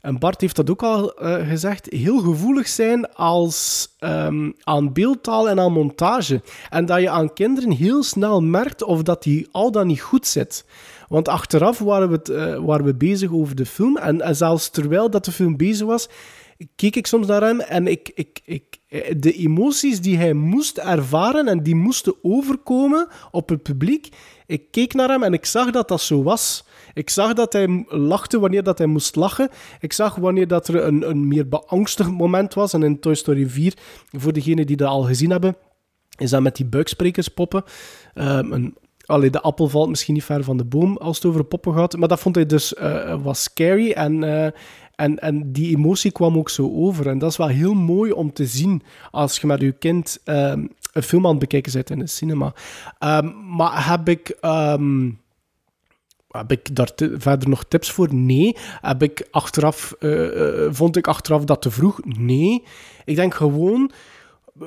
en 0.00 0.18
Bart 0.18 0.40
heeft 0.40 0.56
dat 0.56 0.70
ook 0.70 0.82
al 0.82 1.14
eh, 1.14 1.48
gezegd, 1.48 1.86
heel 1.90 2.18
gevoelig 2.18 2.68
zijn 2.68 3.14
als, 3.14 3.88
ehm, 3.98 4.50
aan 4.62 4.92
beeldtaal 4.92 5.48
en 5.48 5.60
aan 5.60 5.72
montage. 5.72 6.42
En 6.70 6.86
dat 6.86 7.00
je 7.00 7.10
aan 7.10 7.32
kinderen 7.32 7.70
heel 7.70 8.02
snel 8.02 8.42
merkt 8.42 8.82
of 8.82 9.02
dat 9.02 9.22
die 9.22 9.48
al 9.52 9.70
dan 9.70 9.86
niet 9.86 10.00
goed 10.00 10.26
zit. 10.26 10.64
Want 11.08 11.28
achteraf 11.28 11.78
waren 11.78 12.10
we, 12.10 12.22
eh, 12.32 12.76
we 12.84 12.94
bezig 12.94 13.32
over 13.32 13.56
de 13.56 13.66
film. 13.66 13.96
En, 13.96 14.36
zelfs 14.36 14.70
terwijl 14.70 15.10
dat 15.10 15.24
de 15.24 15.32
film 15.32 15.56
bezig 15.56 15.86
was, 15.86 16.08
keek 16.76 16.96
ik 16.96 17.06
soms 17.06 17.26
naar 17.26 17.42
hem 17.42 17.60
en 17.60 17.86
ik, 17.86 18.10
ik, 18.14 18.40
ik, 18.44 18.78
eh, 18.88 19.14
de 19.16 19.32
emoties 19.32 20.00
die 20.00 20.16
hij 20.16 20.32
moest 20.32 20.78
ervaren 20.78 21.48
en 21.48 21.62
die 21.62 21.74
moesten 21.74 22.14
overkomen 22.22 23.08
op 23.30 23.48
het 23.48 23.62
publiek. 23.62 24.08
Ik 24.46 24.70
keek 24.70 24.94
naar 24.94 25.08
hem 25.08 25.22
en 25.22 25.32
ik 25.32 25.44
zag 25.44 25.70
dat 25.70 25.88
dat 25.88 26.00
zo 26.00 26.22
was. 26.22 26.64
Ik 26.94 27.10
zag 27.10 27.32
dat 27.32 27.52
hij 27.52 27.84
lachte 27.88 28.38
wanneer 28.38 28.62
dat 28.62 28.78
hij 28.78 28.86
moest 28.86 29.16
lachen. 29.16 29.48
Ik 29.80 29.92
zag 29.92 30.14
wanneer 30.14 30.48
dat 30.48 30.68
er 30.68 30.84
een, 30.84 31.08
een 31.08 31.28
meer 31.28 31.48
beangstigend 31.48 32.16
moment 32.16 32.54
was. 32.54 32.72
En 32.72 32.82
in 32.82 33.00
Toy 33.00 33.14
Story 33.14 33.48
4, 33.48 33.74
voor 34.10 34.32
degenen 34.32 34.66
die 34.66 34.76
dat 34.76 34.88
al 34.88 35.02
gezien 35.02 35.30
hebben, 35.30 35.56
is 36.18 36.30
dat 36.30 36.42
met 36.42 36.56
die 36.56 36.66
buiksprekerspoppen. 36.66 37.64
Ehm, 38.14 38.52
een, 38.52 38.76
allee, 39.06 39.30
de 39.30 39.40
appel 39.40 39.68
valt 39.68 39.88
misschien 39.88 40.14
niet 40.14 40.24
ver 40.24 40.44
van 40.44 40.56
de 40.56 40.64
boom 40.64 40.96
als 40.96 41.16
het 41.16 41.26
over 41.26 41.44
poppen 41.44 41.74
gaat. 41.74 41.96
Maar 41.96 42.08
dat 42.08 42.20
vond 42.20 42.34
hij 42.34 42.46
dus 42.46 42.74
eh, 42.74 43.22
was 43.22 43.42
scary. 43.42 43.90
En, 43.90 44.24
eh, 44.24 44.50
en, 44.94 45.18
en 45.18 45.52
die 45.52 45.76
emotie 45.76 46.12
kwam 46.12 46.38
ook 46.38 46.50
zo 46.50 46.70
over. 46.74 47.08
En 47.08 47.18
dat 47.18 47.30
is 47.30 47.36
wel 47.36 47.48
heel 47.48 47.74
mooi 47.74 48.12
om 48.12 48.32
te 48.32 48.46
zien 48.46 48.82
als 49.10 49.38
je 49.38 49.46
met 49.46 49.60
je 49.60 49.72
kind 49.72 50.18
ehm, 50.24 50.66
een 50.92 51.02
film 51.02 51.24
aan 51.24 51.30
het 51.30 51.40
bekijken 51.40 51.72
bent 51.72 51.90
in 51.90 51.98
de 51.98 52.06
cinema. 52.06 52.54
Ehm, 52.98 53.30
maar 53.56 53.88
heb 53.90 54.08
ik. 54.08 54.28
ehm, 54.40 55.10
heb 56.38 56.52
ik 56.52 56.76
daar 56.76 56.90
verder 56.96 57.48
nog 57.48 57.64
tips 57.64 57.90
voor? 57.90 58.14
Nee. 58.14 58.56
Heb 58.80 59.02
ik 59.02 59.28
achteraf, 59.30 59.94
eh, 59.98 60.64
eh, 60.64 60.72
vond 60.72 60.96
ik 60.96 61.06
achteraf 61.06 61.44
dat 61.44 61.62
te 61.62 61.70
vroeg? 61.70 62.00
Nee. 62.04 62.62
Ik 63.04 63.16
denk 63.16 63.34
gewoon, 63.34 63.90
eh, 64.60 64.66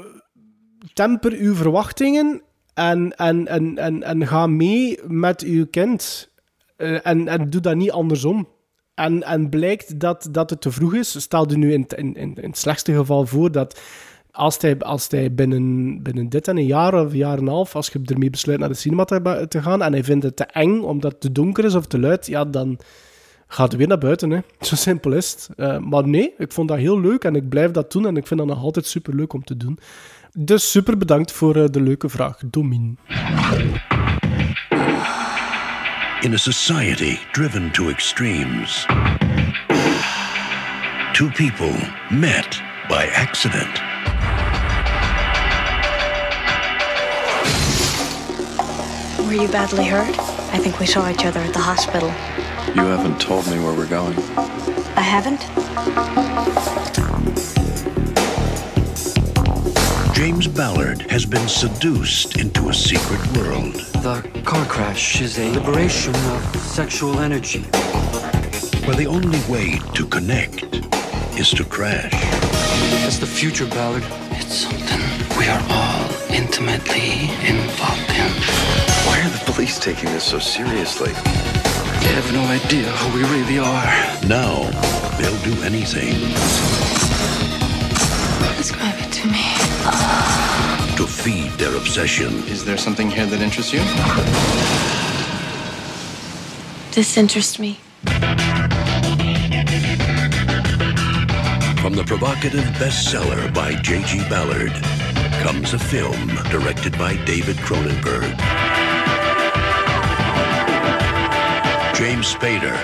temper 0.93 1.31
uw 1.31 1.55
verwachtingen 1.55 2.41
en, 2.77 3.15
en, 3.15 3.47
en, 3.47 3.77
en, 3.77 4.03
en 4.03 4.27
ga 4.27 4.47
mee 4.47 4.99
met 5.07 5.41
uw 5.41 5.65
kind. 5.65 6.29
Eh, 6.75 7.05
en, 7.07 7.27
en 7.27 7.49
doe 7.49 7.61
dat 7.61 7.75
niet 7.75 7.91
andersom. 7.91 8.47
En, 8.93 9.23
en 9.23 9.49
blijkt 9.49 9.99
dat, 9.99 10.27
dat 10.31 10.49
het 10.49 10.61
te 10.61 10.71
vroeg 10.71 10.93
is. 10.93 11.21
Stel 11.21 11.49
je 11.49 11.57
nu 11.57 11.73
in, 11.73 11.85
in, 11.95 12.15
in, 12.15 12.35
in 12.35 12.49
het 12.49 12.57
slechtste 12.57 12.93
geval 12.93 13.25
voor 13.25 13.51
dat 13.51 13.81
als 14.31 14.57
hij, 14.57 14.79
als 14.79 15.07
hij 15.09 15.33
binnen, 15.33 16.03
binnen 16.03 16.29
dit 16.29 16.47
en 16.47 16.57
een 16.57 16.65
jaar 16.65 17.05
of 17.05 17.11
een 17.11 17.17
jaar 17.17 17.37
en 17.37 17.43
een 17.43 17.47
half, 17.47 17.75
als 17.75 17.89
je 17.89 18.01
ermee 18.05 18.29
besluit 18.29 18.59
naar 18.59 18.69
de 18.69 18.75
cinema 18.75 19.03
te, 19.03 19.45
te 19.47 19.61
gaan 19.61 19.81
en 19.81 19.91
hij 19.91 20.03
vindt 20.03 20.23
het 20.23 20.35
te 20.35 20.43
eng 20.45 20.81
omdat 20.81 21.11
het 21.11 21.21
te 21.21 21.31
donker 21.31 21.65
is 21.65 21.75
of 21.75 21.85
te 21.85 21.99
luid, 21.99 22.27
ja, 22.27 22.45
dan 22.45 22.79
gaat 23.47 23.69
hij 23.69 23.77
weer 23.77 23.87
naar 23.87 23.97
buiten. 23.97 24.29
Hè. 24.29 24.39
Zo 24.67 24.75
simpel 24.75 25.11
is 25.11 25.31
het. 25.31 25.49
Eh, 25.57 25.77
maar 25.77 26.07
nee, 26.07 26.33
ik 26.37 26.51
vond 26.51 26.67
dat 26.67 26.77
heel 26.77 26.99
leuk 26.99 27.23
en 27.23 27.35
ik 27.35 27.49
blijf 27.49 27.71
dat 27.71 27.91
doen 27.91 28.07
en 28.07 28.17
ik 28.17 28.27
vind 28.27 28.39
dat 28.39 28.49
nog 28.49 28.61
altijd 28.61 28.85
super 28.85 29.15
leuk 29.15 29.33
om 29.33 29.43
te 29.43 29.57
doen. 29.57 29.79
Dus 30.39 30.71
super 30.71 30.97
bedankt 30.97 31.31
voor 31.31 31.55
eh, 31.55 31.63
de 31.71 31.81
leuke 31.81 32.09
vraag, 32.09 32.37
Domin. 32.45 32.97
In 36.21 36.33
a 36.33 36.37
society 36.37 37.17
driven 37.31 37.71
to 37.71 37.89
extremes, 37.89 38.85
two 41.13 41.29
people 41.29 41.75
met 42.09 42.61
by 42.87 43.09
accident. 43.15 43.81
Were 49.25 49.35
you 49.35 49.49
badly 49.49 49.89
hurt? 49.89 50.15
I 50.53 50.59
think 50.61 50.79
we 50.79 50.85
saw 50.85 51.07
each 51.07 51.25
other 51.25 51.41
at 51.41 51.53
the 51.53 51.59
hospital. 51.59 52.11
You 52.73 52.85
haven't 52.87 53.19
told 53.19 53.45
me 53.45 53.59
where 53.59 53.75
we're 53.75 53.89
going. 53.89 54.17
I 54.95 55.01
haven't? 55.01 55.45
James 60.17 60.47
Ballard 60.47 61.03
has 61.11 61.27
been 61.27 61.47
seduced 61.47 62.39
into 62.39 62.69
a 62.69 62.73
secret 62.73 63.21
world. 63.37 63.75
The 64.01 64.27
car 64.43 64.65
crash 64.65 65.21
is 65.21 65.37
a 65.37 65.47
liberation 65.51 66.15
of 66.15 66.55
sexual 66.55 67.19
energy. 67.19 67.61
Where 68.87 68.95
the 68.95 69.05
only 69.05 69.39
way 69.47 69.79
to 69.93 70.07
connect 70.07 70.63
is 71.37 71.51
to 71.51 71.63
crash. 71.63 72.09
It's 73.05 73.19
the 73.19 73.27
future, 73.27 73.67
Ballard. 73.67 74.01
It's 74.31 74.55
something 74.55 75.01
we 75.37 75.49
are 75.49 75.63
all 75.69 76.09
intimately 76.31 77.29
involved 77.45 78.09
in. 78.09 78.31
Why 79.05 79.21
are 79.23 79.29
the 79.29 79.51
police 79.53 79.77
taking 79.77 80.09
this 80.09 80.23
so 80.23 80.39
seriously? 80.39 81.11
They 81.13 82.13
have 82.17 82.33
no 82.33 82.41
idea 82.41 82.89
who 82.89 83.19
we 83.19 83.23
really 83.37 83.59
are. 83.59 83.85
Now, 84.25 84.65
they'll 85.19 85.43
do 85.43 85.61
anything 85.61 86.15
Describe 88.57 88.99
it 88.99 89.06
to 90.97 91.05
feed 91.05 91.51
their 91.59 91.75
obsession. 91.75 92.43
Is 92.47 92.65
there 92.65 92.77
something 92.77 93.09
here 93.09 93.25
that 93.25 93.41
interests 93.41 93.73
you? 93.73 93.79
This 96.91 97.17
interests 97.17 97.59
me. 97.59 97.79
From 101.81 101.93
the 101.95 102.03
provocative 102.03 102.65
bestseller 102.79 103.53
by 103.53 103.75
J.G. 103.75 104.27
Ballard 104.29 104.73
comes 105.43 105.73
a 105.73 105.79
film 105.79 106.27
directed 106.49 106.97
by 106.97 107.15
David 107.25 107.57
Cronenberg. 107.57 108.35
James 111.95 112.33
Spader, 112.33 112.75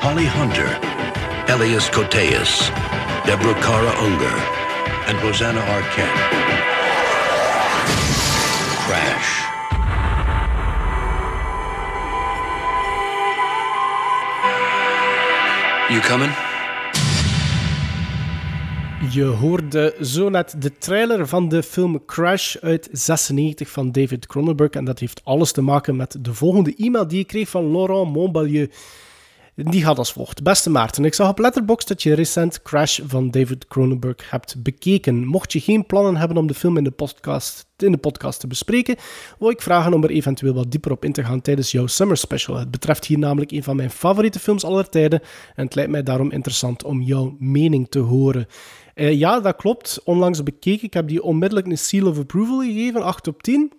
Holly 0.00 0.26
Hunter, 0.26 0.70
Elias 1.52 1.88
Koteas, 1.88 2.68
Deborah 3.24 3.54
Kara 3.62 3.94
Unger, 4.00 4.63
and 5.06 5.20
Rosanna 5.22 5.60
Arquette. 5.60 6.20
Crash. 8.86 9.42
You 15.88 16.00
coming? 16.00 16.32
Je 19.10 19.24
hoorde 19.24 19.96
zo 20.00 20.28
net 20.28 20.54
de 20.58 20.78
trailer 20.78 21.28
van 21.28 21.48
de 21.48 21.62
film 21.62 22.04
Crash 22.04 22.56
uit 22.56 22.88
96 22.92 23.70
van 23.70 23.92
David 23.92 24.26
Cronenberg. 24.26 24.70
En 24.70 24.84
dat 24.84 24.98
heeft 24.98 25.20
alles 25.24 25.52
te 25.52 25.62
maken 25.62 25.96
met 25.96 26.16
de 26.20 26.34
volgende 26.34 26.74
e-mail 26.76 27.08
die 27.08 27.18
ik 27.18 27.26
kreeg 27.26 27.48
van 27.48 27.70
Laurent 27.70 28.12
Montbalieu. 28.12 28.70
Die 29.56 29.82
gaat 29.82 29.98
als 29.98 30.12
volgt. 30.12 30.42
Beste 30.42 30.70
Maarten, 30.70 31.04
ik 31.04 31.14
zag 31.14 31.28
op 31.28 31.38
Letterboxd 31.38 31.88
dat 31.88 32.02
je 32.02 32.14
recent 32.14 32.62
Crash 32.62 33.00
van 33.06 33.30
David 33.30 33.66
Cronenberg 33.66 34.30
hebt 34.30 34.62
bekeken. 34.62 35.26
Mocht 35.26 35.52
je 35.52 35.60
geen 35.60 35.86
plannen 35.86 36.16
hebben 36.16 36.36
om 36.36 36.46
de 36.46 36.54
film 36.54 36.76
in 36.76 36.84
de 36.84 36.90
podcast, 36.90 37.66
in 37.76 37.92
de 37.92 37.98
podcast 37.98 38.40
te 38.40 38.46
bespreken, 38.46 38.96
wil 39.38 39.50
ik 39.50 39.62
vragen 39.62 39.94
om 39.94 40.04
er 40.04 40.10
eventueel 40.10 40.54
wat 40.54 40.70
dieper 40.70 40.90
op 40.90 41.04
in 41.04 41.12
te 41.12 41.24
gaan 41.24 41.40
tijdens 41.40 41.70
jouw 41.70 41.86
Summer 41.86 42.16
Special. 42.16 42.56
Het 42.56 42.70
betreft 42.70 43.04
hier 43.04 43.18
namelijk 43.18 43.50
een 43.50 43.62
van 43.62 43.76
mijn 43.76 43.90
favoriete 43.90 44.38
films 44.38 44.64
aller 44.64 44.88
tijden 44.88 45.20
en 45.54 45.64
het 45.64 45.74
lijkt 45.74 45.90
mij 45.90 46.02
daarom 46.02 46.30
interessant 46.30 46.84
om 46.84 47.02
jouw 47.02 47.36
mening 47.38 47.86
te 47.88 47.98
horen. 47.98 48.46
Eh, 48.94 49.18
ja, 49.18 49.40
dat 49.40 49.56
klopt. 49.56 50.00
Onlangs 50.04 50.42
bekeken. 50.42 50.86
Ik 50.86 50.94
heb 50.94 51.08
die 51.08 51.22
onmiddellijk 51.22 51.66
een 51.66 51.78
seal 51.78 52.06
of 52.06 52.18
approval 52.18 52.58
gegeven, 52.60 53.02
8 53.02 53.28
op 53.28 53.42
10 53.42 53.72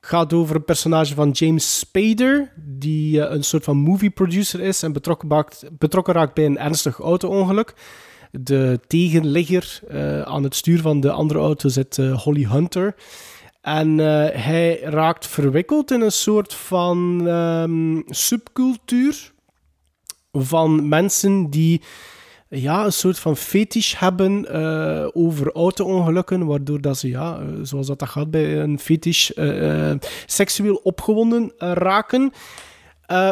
gaat 0.00 0.32
over 0.32 0.56
een 0.56 0.64
personage 0.64 1.14
van 1.14 1.30
James 1.30 1.78
Spader, 1.78 2.52
die 2.56 3.24
eh, 3.24 3.34
een 3.34 3.44
soort 3.44 3.64
van 3.64 3.76
movie 3.76 4.10
producer 4.10 4.60
is 4.60 4.82
en 4.82 4.92
betrokken, 4.92 5.46
betrokken 5.78 6.14
raakt 6.14 6.34
bij 6.34 6.44
een 6.44 6.58
ernstig 6.58 6.98
auto-ongeluk. 6.98 7.74
De 8.30 8.80
tegenligger 8.86 9.80
eh, 9.88 10.22
aan 10.22 10.42
het 10.42 10.54
stuur 10.54 10.80
van 10.80 11.00
de 11.00 11.10
andere 11.10 11.40
auto 11.40 11.68
zit 11.68 11.98
eh, 11.98 12.22
Holly 12.22 12.46
Hunter. 12.46 12.94
En 13.60 13.98
hij 13.98 14.80
raakt 14.80 15.26
verwikkeld 15.26 15.90
in 15.90 16.00
een 16.00 16.12
soort 16.12 16.54
van 16.54 17.28
ehm, 17.28 18.00
subcultuur 18.06 19.32
van 20.32 20.88
mensen 20.88 21.50
die 21.50 21.82
ja, 22.50 22.84
een 22.84 22.92
soort 22.92 23.18
van 23.18 23.36
fetish 23.36 23.94
hebben 23.96 24.52
eh, 24.52 25.08
over 25.12 25.52
auto-ongelukken, 25.52 26.46
waardoor 26.46 26.80
dat 26.80 26.98
ze, 26.98 27.08
ja, 27.08 27.38
eh, 27.38 27.46
zoals 27.62 27.86
dat, 27.86 27.98
dat 27.98 28.08
gaat 28.08 28.30
bij 28.30 28.60
een 28.60 28.78
fetish, 28.78 29.30
eh, 29.30 29.92
seksueel 30.26 30.80
opgewonden 30.82 31.52
raken. 31.58 32.32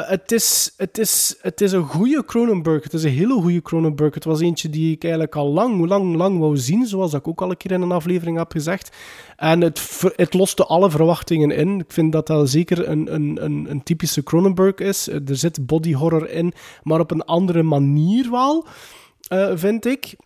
Het, 0.06 0.32
is, 0.32 0.74
het, 0.76 0.98
is, 0.98 1.38
het 1.40 1.60
is 1.60 1.72
een 1.72 1.84
goede 1.84 2.24
Cronenberg. 2.24 2.82
Het 2.82 2.92
is 2.92 3.02
een 3.02 3.10
hele 3.10 3.40
goede 3.40 3.62
Cronenberg. 3.62 4.14
Het 4.14 4.24
was 4.24 4.40
eentje 4.40 4.70
die 4.70 4.92
ik 4.92 5.02
eigenlijk 5.02 5.36
al 5.36 5.52
lang, 5.52 5.86
lang, 5.86 6.16
lang 6.16 6.38
wou 6.38 6.56
zien, 6.56 6.86
zoals 6.86 7.14
ik 7.14 7.28
ook 7.28 7.42
al 7.42 7.50
een 7.50 7.56
keer 7.56 7.70
in 7.70 7.82
een 7.82 7.92
aflevering 7.92 8.36
heb 8.36 8.52
gezegd. 8.52 8.96
En 9.36 9.60
het, 9.60 10.02
het 10.16 10.34
loste 10.34 10.64
alle 10.64 10.90
verwachtingen 10.90 11.50
in. 11.50 11.78
Ik 11.78 11.92
vind 11.92 12.12
dat 12.12 12.26
dat 12.26 12.50
zeker 12.50 12.88
een, 12.88 13.14
een, 13.14 13.38
een, 13.44 13.66
een 13.70 13.82
typische 13.82 14.22
Cronenberg 14.22 14.74
is. 14.74 15.08
Er 15.08 15.36
zit 15.36 15.66
body 15.66 15.94
horror 15.94 16.30
in, 16.30 16.52
maar 16.82 17.00
op 17.00 17.10
een 17.10 17.24
andere 17.24 17.62
manier 17.62 18.30
wel 18.30 18.66
eh, 19.28 19.50
vind 19.54 19.86
ik. 19.86 20.16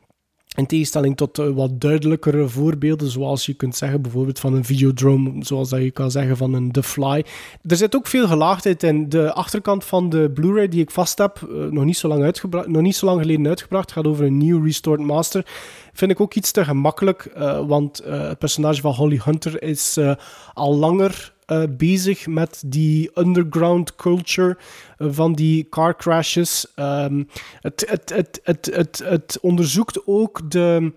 In 0.56 0.66
tegenstelling 0.66 1.16
tot 1.16 1.38
eh, 1.38 1.48
wat 1.48 1.80
duidelijkere 1.80 2.48
voorbeelden, 2.48 3.08
zoals 3.08 3.46
je 3.46 3.54
kunt 3.54 3.76
zeggen 3.76 4.02
bijvoorbeeld 4.02 4.38
van 4.38 4.54
een 4.54 4.64
Videodrome, 4.64 5.44
zoals 5.44 5.68
dat 5.68 5.82
je 5.82 5.90
kan 5.90 6.10
zeggen 6.10 6.36
van 6.36 6.54
een 6.54 6.72
The 6.72 6.82
Fly. 6.82 7.24
Er 7.66 7.76
zit 7.76 7.96
ook 7.96 8.06
veel 8.06 8.26
gelaagdheid 8.26 8.82
in. 8.82 9.08
De 9.08 9.32
achterkant 9.32 9.84
van 9.84 10.08
de 10.08 10.30
Blu-ray 10.34 10.68
die 10.68 10.80
ik 10.80 10.90
vast 10.90 11.18
heb, 11.18 11.36
eh, 11.42 11.64
nog, 11.64 11.84
niet 11.84 11.96
zo 11.96 12.08
lang 12.08 12.40
nog 12.66 12.82
niet 12.82 12.96
zo 12.96 13.06
lang 13.06 13.20
geleden 13.20 13.46
uitgebracht, 13.46 13.92
gaat 13.92 14.06
over 14.06 14.24
een 14.24 14.36
nieuw 14.36 14.64
Restored 14.64 15.06
Master. 15.06 15.46
Vind 15.92 16.10
ik 16.10 16.20
ook 16.20 16.34
iets 16.34 16.50
te 16.50 16.64
gemakkelijk, 16.64 17.32
want 17.66 18.02
het 18.04 18.38
personage 18.38 18.80
van 18.80 18.94
Holly 18.94 19.20
Hunter 19.24 19.62
is 19.62 19.98
al 20.54 20.76
langer 20.76 21.32
eh, 21.52 21.62
bezig 21.70 22.26
met 22.26 22.62
die 22.66 23.10
underground 23.14 23.96
culture 23.96 24.58
eh, 24.96 25.06
van 25.10 25.32
die 25.32 25.68
car 25.68 25.96
crashes. 25.96 26.66
Ehm, 26.74 27.22
het, 27.60 27.84
het, 27.88 28.40
het, 28.42 29.02
het, 29.04 29.38
onderzoekt 29.40 30.06
ook 30.06 30.50
de, 30.50 30.92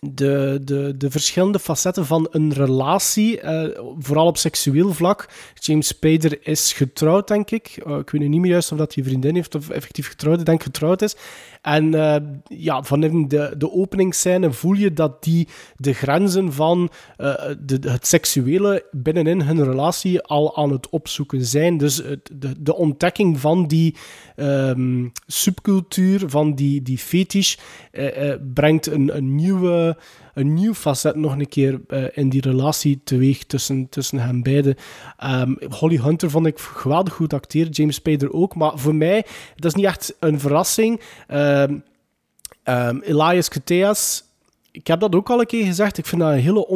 de, 0.00 0.60
de, 0.64 0.94
de 0.96 1.10
verschillende 1.10 1.58
facetten 1.58 2.06
van 2.06 2.28
een 2.30 2.52
relatie, 2.52 3.40
eh, 3.40 3.78
vooral 3.98 4.26
op 4.26 4.36
seksueel 4.36 4.92
vlak. 4.92 5.28
James 5.54 5.86
Spader 5.86 6.46
is 6.46 6.72
getrouwd, 6.72 7.28
denk 7.28 7.50
ik. 7.50 7.68
Ik 7.76 8.10
weet 8.10 8.20
nu 8.20 8.28
niet 8.28 8.40
meer 8.40 8.50
juist 8.50 8.72
of 8.72 8.78
dat 8.78 8.94
hij 8.94 9.04
vriendin 9.04 9.34
heeft 9.34 9.54
of 9.54 9.70
effectief 9.70 10.08
getrouwd. 10.08 10.40
Ik 10.40 10.46
denk 10.46 10.62
getrouwd 10.62 11.02
is. 11.02 11.16
En 11.62 11.94
eh, 11.94 12.16
ja, 12.44 12.82
vanuit 12.82 13.30
de, 13.30 13.54
de 13.58 13.72
openingsscène 13.72 14.52
voel 14.52 14.72
je 14.72 14.92
dat 14.92 15.22
die 15.22 15.48
de 15.76 15.92
grenzen 15.92 16.52
van 16.52 16.90
eh, 17.16 17.34
de, 17.58 17.90
het 17.90 18.06
seksuele 18.06 18.84
binnenin 18.90 19.42
hun 19.42 19.64
relatie 19.64 20.22
al 20.22 20.56
aan 20.56 20.70
het 20.70 20.88
opzoeken 20.88 21.44
zijn. 21.44 21.76
Dus 21.76 21.96
de, 22.32 22.62
de 22.62 22.74
ontdekking 22.74 23.40
van 23.40 23.66
die 23.66 23.96
ehm, 24.36 25.08
subcultuur, 25.26 26.22
van 26.26 26.54
die, 26.54 26.82
die 26.82 26.98
fetish, 26.98 27.56
eh, 27.90 28.34
brengt 28.54 28.86
een, 28.86 29.16
een, 29.16 29.34
nieuwe, 29.34 29.96
een 30.34 30.54
nieuw 30.54 30.74
facet 30.74 31.16
nog 31.16 31.32
een 31.32 31.48
keer 31.48 31.80
eh, 31.88 32.04
in 32.12 32.28
die 32.28 32.40
relatie 32.40 33.00
teweeg 33.04 33.44
tussen, 33.44 33.88
tussen 33.88 34.18
hen 34.18 34.42
beiden. 34.42 34.76
Ehm, 35.16 35.54
Holly 35.70 35.96
Hunter 35.96 36.30
vond 36.30 36.46
ik 36.46 36.58
geweldig 36.58 37.14
goed 37.14 37.32
acteren, 37.32 37.72
James 37.72 37.94
Spader 37.94 38.32
ook. 38.32 38.54
Maar 38.54 38.78
voor 38.78 38.94
mij, 38.94 39.26
dat 39.56 39.70
is 39.70 39.74
niet 39.74 39.86
echt 39.86 40.14
een 40.20 40.40
verrassing. 40.40 41.00
Ehm, 41.26 41.78
ehm, 42.62 42.98
Elias 42.98 43.48
Koteas, 43.48 44.22
ik 44.72 44.86
heb 44.86 45.00
dat 45.00 45.14
ook 45.14 45.30
al 45.30 45.40
een 45.40 45.46
keer 45.46 45.64
gezegd. 45.64 45.98
Ik 45.98 46.06
vind 46.06 46.20
dat 46.20 46.30
een 46.32 46.38
hele 46.38 46.66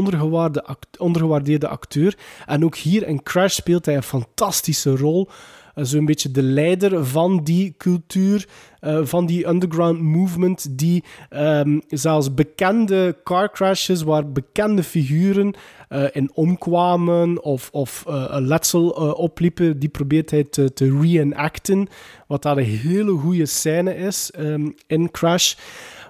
ondergewaardeerde 0.99 1.69
acteur. 1.69 2.19
En 2.47 2.65
ook 2.65 2.77
hier 2.77 3.07
in 3.07 3.23
Crash 3.23 3.55
speelt 3.55 3.87
hij 3.87 3.97
een 3.97 4.03
fantastische 4.03 4.97
rol. 4.97 5.29
Eh, 5.75 5.85
Zo'n 5.85 6.05
beetje 6.05 6.31
de 6.31 6.43
leider 6.43 7.07
van 7.07 7.45
die 7.45 7.75
cultuur, 7.79 8.49
eh, 8.85 8.99
van 9.03 9.27
die 9.27 9.47
underground 9.47 10.01
movement, 10.01 10.79
die 10.79 11.05
ehm, 11.29 11.79
zelfs 11.89 12.35
bekende 12.35 13.17
car 13.23 13.51
crashes, 13.51 14.03
waar 14.03 14.33
bekende 14.33 14.83
figuren 14.83 15.55
eh, 15.89 16.05
in 16.13 16.31
omkwamen 16.35 17.43
of, 17.43 17.69
of 17.73 18.05
eh, 18.09 18.25
een 18.29 18.47
letsel 18.47 18.89
opliepen, 19.13 19.79
die 19.79 19.89
probeert 19.89 20.31
hij 20.31 20.45
te, 20.45 20.73
te 20.73 20.99
reenacten. 21.01 21.89
Wat 22.27 22.43
daar 22.43 22.57
een 22.57 22.65
hele 22.65 23.13
goede 23.13 23.47
scène 23.47 23.97
is 23.97 24.31
ehm, 24.31 24.71
in 24.87 25.11
Crash. 25.11 25.55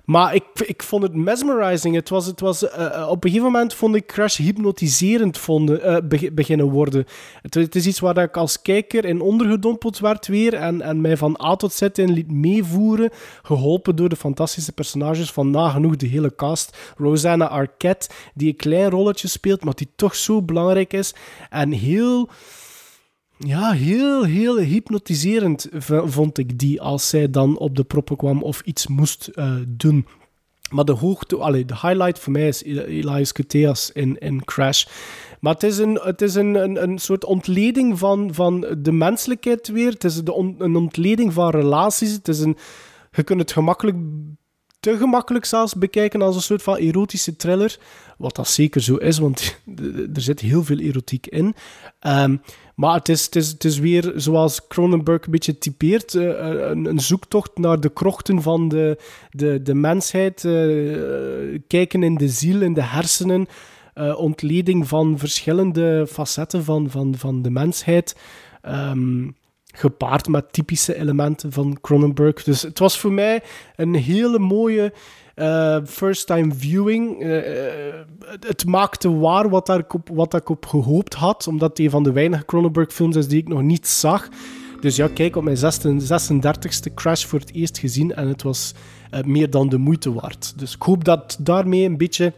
Maar 0.04 0.34
ik, 0.34 0.44
ik 0.66 0.82
vond 0.82 1.02
het 1.02 1.14
mesmerizing. 1.14 1.94
Het 1.94 2.08
was, 2.08 2.26
het 2.26 2.40
was, 2.40 2.68
eh, 2.68 2.84
eh, 2.84 3.08
op 3.08 3.24
een 3.24 3.30
gegeven 3.30 3.52
moment 3.52 3.74
vond 3.74 3.94
ik 3.94 4.06
Crash 4.06 4.36
hypnotiserend 4.36 5.38
vonden, 5.38 6.08
be- 6.08 6.30
beginnen 6.32 6.70
worden. 6.70 7.04
Het, 7.42 7.54
het 7.54 7.74
is 7.74 7.86
iets 7.86 8.00
waar 8.00 8.18
ik 8.18 8.36
als 8.36 8.62
kijker 8.62 9.04
in 9.04 9.20
ondergedompeld 9.20 9.98
werd 9.98 10.26
weer 10.26 10.54
en, 10.54 10.80
en 10.80 11.00
mij 11.00 11.16
van 11.16 11.40
A 11.44 11.56
tot 11.56 11.72
Z 11.72 11.80
in 11.80 12.12
liet 12.12 12.30
meevoeren. 12.32 13.10
Geholpen 13.42 13.96
door 13.96 14.08
de 14.08 14.16
fantastische 14.16 14.72
personages 14.72 15.30
van 15.32 15.50
nagenoeg 15.50 15.96
de 15.96 16.06
hele 16.06 16.34
cast. 16.34 16.76
Rosanna 16.96 17.48
Arquette, 17.48 18.08
die 18.34 18.48
een 18.48 18.56
klein 18.56 18.90
rolletje 18.90 19.28
speelt, 19.28 19.64
maar 19.64 19.74
die 19.74 19.88
toch 19.96 20.14
zo 20.14 20.42
belangrijk 20.42 20.92
is. 20.92 21.14
En 21.50 21.70
heel 21.70 22.28
ja, 23.44 23.72
heel, 23.72 24.24
heel 24.24 24.58
hypnotiserend 24.58 25.68
vond 26.04 26.38
ik 26.38 26.58
die 26.58 26.80
als 26.80 27.08
zij 27.08 27.30
dan 27.30 27.58
op 27.58 27.76
de 27.76 27.84
proppen 27.84 28.16
kwam 28.16 28.42
of 28.42 28.60
iets 28.60 28.86
moest 28.86 29.26
eh, 29.26 29.54
doen. 29.68 30.06
Maar 30.70 30.84
de 30.84 30.92
hoogte, 30.92 31.36
allee, 31.36 31.64
de 31.64 31.74
highlight 31.74 32.18
voor 32.18 32.32
mij 32.32 32.48
is 32.48 32.62
Elias 32.62 33.32
Koteas 33.32 33.90
in, 33.92 34.18
in 34.18 34.44
Crash. 34.44 34.84
Maar 35.40 35.52
het 35.52 35.62
is 35.62 35.78
een, 35.78 35.98
het 36.02 36.22
is 36.22 36.34
een, 36.34 36.54
een, 36.54 36.82
een 36.82 36.98
soort 36.98 37.24
ontleding 37.24 37.98
van, 37.98 38.34
van 38.34 38.66
de 38.78 38.92
menselijkheid 38.92 39.68
weer. 39.68 39.90
Het 39.90 40.04
is 40.04 40.22
de 40.22 40.54
een 40.58 40.76
ontleding 40.76 41.32
van 41.32 41.50
relaties. 41.50 42.12
Het 42.12 42.28
is 42.28 42.40
een, 42.40 42.56
je 43.12 43.22
kunt 43.22 43.40
het 43.40 43.52
gemakkelijk, 43.52 43.96
te 44.80 44.96
gemakkelijk 44.96 45.44
zelfs 45.44 45.74
bekijken 45.74 46.22
als 46.22 46.36
een 46.36 46.42
soort 46.42 46.62
van 46.62 46.76
erotische 46.76 47.36
thriller. 47.36 47.78
Wat 48.18 48.36
dat 48.36 48.48
zeker 48.48 48.82
zo 48.82 48.96
is, 48.96 49.18
want 49.18 49.58
er 50.14 50.20
zit 50.20 50.40
heel 50.40 50.64
veel 50.64 50.78
erotiek 50.78 51.26
in. 51.26 51.54
Ehm, 52.00 52.36
maar 52.74 52.94
het 52.94 53.08
is, 53.08 53.24
het, 53.24 53.36
is, 53.36 53.48
het 53.48 53.64
is 53.64 53.78
weer, 53.78 54.12
zoals 54.16 54.66
Cronenberg 54.66 55.24
een 55.24 55.30
beetje 55.30 55.58
typeert, 55.58 56.14
eh, 56.14 56.24
een, 56.70 56.84
een 56.84 57.00
zoektocht 57.00 57.58
naar 57.58 57.80
de 57.80 57.88
krochten 57.92 58.42
van 58.42 58.68
de, 58.68 58.98
de, 59.30 59.62
de 59.62 59.74
mensheid. 59.74 60.44
eh, 60.44 61.60
kijken 61.66 62.02
in 62.02 62.14
de 62.14 62.28
ziel, 62.28 62.62
in 62.62 62.74
de 62.74 62.82
hersenen. 62.82 63.46
eh, 63.94 64.18
ontleding 64.18 64.88
van 64.88 65.18
verschillende 65.18 66.06
facetten 66.10 66.64
van, 66.64 66.90
van, 66.90 67.14
van 67.16 67.42
de 67.42 67.50
mensheid. 67.50 68.16
Ehm, 68.62 69.28
gepaard 69.74 70.28
met 70.28 70.52
typische 70.52 70.96
elementen 70.96 71.52
van 71.52 71.78
Cronenberg. 71.80 72.42
Dus 72.42 72.62
het 72.62 72.78
was 72.78 72.98
voor 72.98 73.12
mij 73.12 73.42
een 73.76 73.94
hele 73.94 74.38
mooie 74.38 74.92
eh, 75.34 75.78
first-time 75.86 76.54
viewing. 76.54 77.20
Eh, 77.22 77.68
eh, 77.88 77.94
het- 78.40 78.66
maakte 78.66 79.18
waar 79.18 79.48
wat, 79.48 79.66
daar 79.66 79.78
ik 79.78 79.94
op, 79.94 80.08
wat 80.12 80.34
ik 80.34 80.48
op 80.48 80.66
gehoopt 80.66 81.14
had, 81.14 81.46
omdat 81.46 81.68
het 81.68 81.78
een 81.78 81.90
van 81.90 82.02
de 82.02 82.12
weinige 82.12 82.44
Cronenberg-films 82.44 83.16
is 83.16 83.28
die 83.28 83.40
ik 83.40 83.48
nog 83.48 83.62
niet 83.62 83.86
zag. 83.86 84.28
Dus 84.80 84.96
ja, 84.96 85.08
kijk, 85.08 85.36
op 85.36 85.42
mijn 85.44 85.56
36e 85.56 86.94
Crash 86.94 87.24
voor 87.24 87.38
het 87.38 87.52
eerst 87.54 87.78
gezien 87.78 88.14
en 88.14 88.28
het 88.28 88.42
was 88.42 88.74
meer 89.24 89.50
dan 89.50 89.68
de 89.68 89.78
moeite 89.78 90.12
waard. 90.12 90.58
Dus 90.58 90.74
ik 90.74 90.82
hoop 90.82 91.04
dat 91.04 91.36
daarmee 91.40 91.84
een 91.84 91.96
beetje 91.96 92.32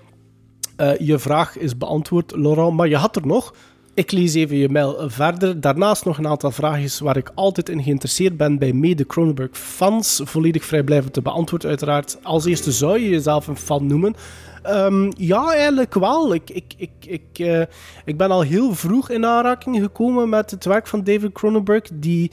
je 0.99 1.19
vraag 1.19 1.59
is 1.59 1.77
beantwoord, 1.79 2.37
Laurent. 2.37 2.77
Maar 2.77 2.89
je 2.89 2.97
had 2.97 3.17
er 3.17 3.27
nog. 3.27 3.55
Ik 3.97 4.13
lees 4.13 4.35
even 4.35 4.57
je 4.57 4.69
mail 4.69 5.11
verder. 5.11 5.61
Daarnaast 5.61 6.05
nog 6.05 6.19
een 6.19 6.27
aantal 6.27 6.51
vragen 6.51 7.05
waar 7.05 7.17
ik 7.17 7.31
altijd 7.35 7.69
in 7.69 7.83
geïnteresseerd 7.83 8.37
ben 8.37 8.59
bij 8.59 8.73
mede 8.73 9.07
Cronenberg-fans. 9.07 10.21
Volledig 10.25 10.65
vrijblijvend 10.65 11.13
te 11.13 11.23
beantwoorden, 11.23 11.69
uiteraard. 11.69 12.19
Als 12.23 12.45
eerste 12.45 12.73
zou 12.73 13.01
je 13.01 13.09
jezelf 13.09 13.47
een 13.47 13.57
fan 13.57 13.87
noemen. 13.87 14.15
Ehm, 14.63 15.11
ja, 15.17 15.53
eigenlijk 15.53 15.95
wel. 15.95 16.35
Ik, 16.35 16.51
ik, 16.51 16.75
ik, 16.77 16.91
ik, 17.01 17.39
eh, 17.39 17.63
ik 18.05 18.17
ben 18.17 18.31
al 18.31 18.41
heel 18.41 18.75
vroeg 18.75 19.11
in 19.11 19.27
aanraking 19.27 19.77
gekomen 19.77 20.29
met 20.29 20.51
het 20.51 20.65
werk 20.65 20.87
van 20.87 21.05
David 21.05 21.33
Cronenberg, 21.33 21.83
die 21.93 22.31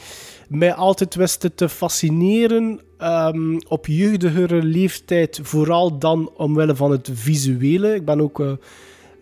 mij 0.48 0.74
altijd 0.74 1.16
wist 1.16 1.50
te 1.56 1.70
fascineren 1.70 2.80
ehm, 2.98 3.60
op 3.68 3.88
jeugdigere 3.88 4.64
leeftijd, 4.64 5.40
vooral 5.44 6.00
dan 6.00 6.32
omwille 6.38 6.76
van 6.76 6.92
het 6.92 7.10
visuele. 7.14 7.96
Ik 7.96 8.06
ben 8.06 8.22
ook 8.22 8.40
eh, 8.40 8.52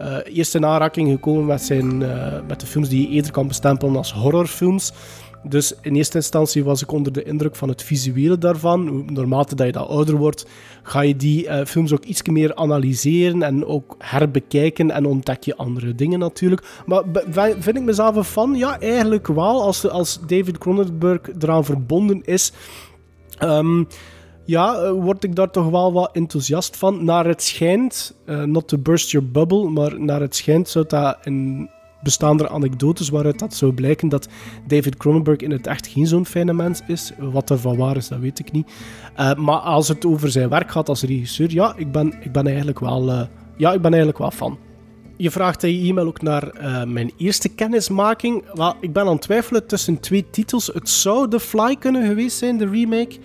eh, 0.01 0.37
eerst 0.37 0.55
in 0.55 0.65
aanraking 0.65 1.09
gekomen 1.09 1.45
met, 1.45 1.61
zijn, 1.61 2.01
eh, 2.01 2.39
met 2.47 2.59
de 2.59 2.65
films 2.65 2.89
die 2.89 3.01
je 3.01 3.15
eerder 3.15 3.31
kan 3.31 3.47
bestempelen 3.47 3.95
als 3.95 4.13
horrorfilms. 4.13 4.93
Dus 5.43 5.73
in 5.81 5.95
eerste 5.95 6.17
instantie 6.17 6.63
was 6.63 6.81
ik 6.81 6.91
onder 6.91 7.13
de 7.13 7.23
indruk 7.23 7.55
van 7.55 7.69
het 7.69 7.83
visuele 7.83 8.37
daarvan. 8.37 9.05
Naarmate 9.13 9.55
dat 9.55 9.65
je 9.65 9.71
dat 9.71 9.87
ouder 9.87 10.15
wordt, 10.15 10.45
ga 10.83 11.01
je 11.01 11.15
die 11.15 11.47
eh, 11.47 11.65
films 11.65 11.93
ook 11.93 12.03
iets 12.03 12.21
meer 12.23 12.55
analyseren 12.55 13.43
en 13.43 13.65
ook 13.65 13.95
herbekijken 13.97 14.91
en 14.91 15.05
ontdek 15.05 15.43
je 15.43 15.55
andere 15.55 15.95
dingen 15.95 16.19
natuurlijk. 16.19 16.81
Maar 16.85 17.03
vind 17.59 17.77
ik 17.77 17.83
mezelf 17.83 18.15
een 18.15 18.23
fan? 18.23 18.55
Ja, 18.55 18.79
eigenlijk 18.79 19.27
wel. 19.27 19.63
Als, 19.63 19.89
als 19.89 20.19
David 20.27 20.57
Cronenberg 20.57 21.21
eraan 21.39 21.65
verbonden 21.65 22.21
is, 22.23 22.53
Ehm, 23.41 23.83
ja, 24.45 24.75
eh, 24.75 24.91
word 24.91 25.23
ik 25.23 25.35
daar 25.35 25.51
toch 25.51 25.69
wel 25.69 25.93
wat 25.93 26.09
enthousiast 26.13 26.77
van. 26.77 27.03
Naar 27.05 27.25
het 27.25 27.43
schijnt, 27.43 28.15
eh, 28.25 28.43
not 28.43 28.67
to 28.67 28.77
burst 28.77 29.11
your 29.11 29.31
bubble, 29.31 29.69
maar 29.69 29.99
naar 29.99 30.21
het 30.21 30.35
schijnt 30.35 30.69
zou 30.69 30.85
dat 30.87 31.17
in 31.23 31.69
bestaande 32.01 32.49
anekdotes 32.49 33.09
waaruit 33.09 33.39
dat 33.39 33.53
zou 33.53 33.73
blijken 33.73 34.09
dat 34.09 34.27
David 34.67 34.97
Cronenberg 34.97 35.37
in 35.37 35.51
het 35.51 35.67
echt 35.67 35.87
geen 35.87 36.07
zo'n 36.07 36.25
fijne 36.25 36.53
mens 36.53 36.81
is. 36.87 37.11
Wat 37.17 37.49
ervan 37.49 37.77
waar 37.77 37.97
is, 37.97 38.07
dat 38.07 38.19
weet 38.19 38.39
ik 38.39 38.51
niet. 38.51 38.71
Eh, 39.15 39.35
maar 39.35 39.59
als 39.59 39.87
het 39.87 40.05
over 40.05 40.31
zijn 40.31 40.49
werk 40.49 40.71
gaat 40.71 40.89
als 40.89 41.01
regisseur, 41.01 41.51
ja, 41.51 41.73
ik 41.77 41.91
ben, 41.91 42.13
ik 42.21 42.31
ben, 42.31 42.47
eigenlijk, 42.47 42.79
wel, 42.79 43.09
eh, 43.09 43.21
ja, 43.57 43.73
ik 43.73 43.81
ben 43.81 43.91
eigenlijk 43.91 44.21
wel 44.21 44.31
fan. 44.31 44.57
Je 45.17 45.31
vraagt 45.31 45.63
in 45.63 45.83
je 45.83 45.89
e-mail 45.89 46.07
ook 46.07 46.21
naar 46.21 46.51
mijn 46.87 47.11
eerste 47.17 47.49
kennismaking. 47.49 48.43
Wel, 48.53 48.75
ik 48.79 48.93
ben 48.93 49.03
aan 49.03 49.11
het 49.11 49.21
twijfelen 49.21 49.67
tussen 49.67 49.99
twee 49.99 50.29
titels. 50.29 50.67
Het 50.67 50.89
zou 50.89 51.29
The 51.29 51.39
Fly 51.39 51.75
kunnen 51.75 52.07
geweest 52.07 52.37
zijn, 52.37 52.57
de 52.57 52.69
remake. 52.69 53.17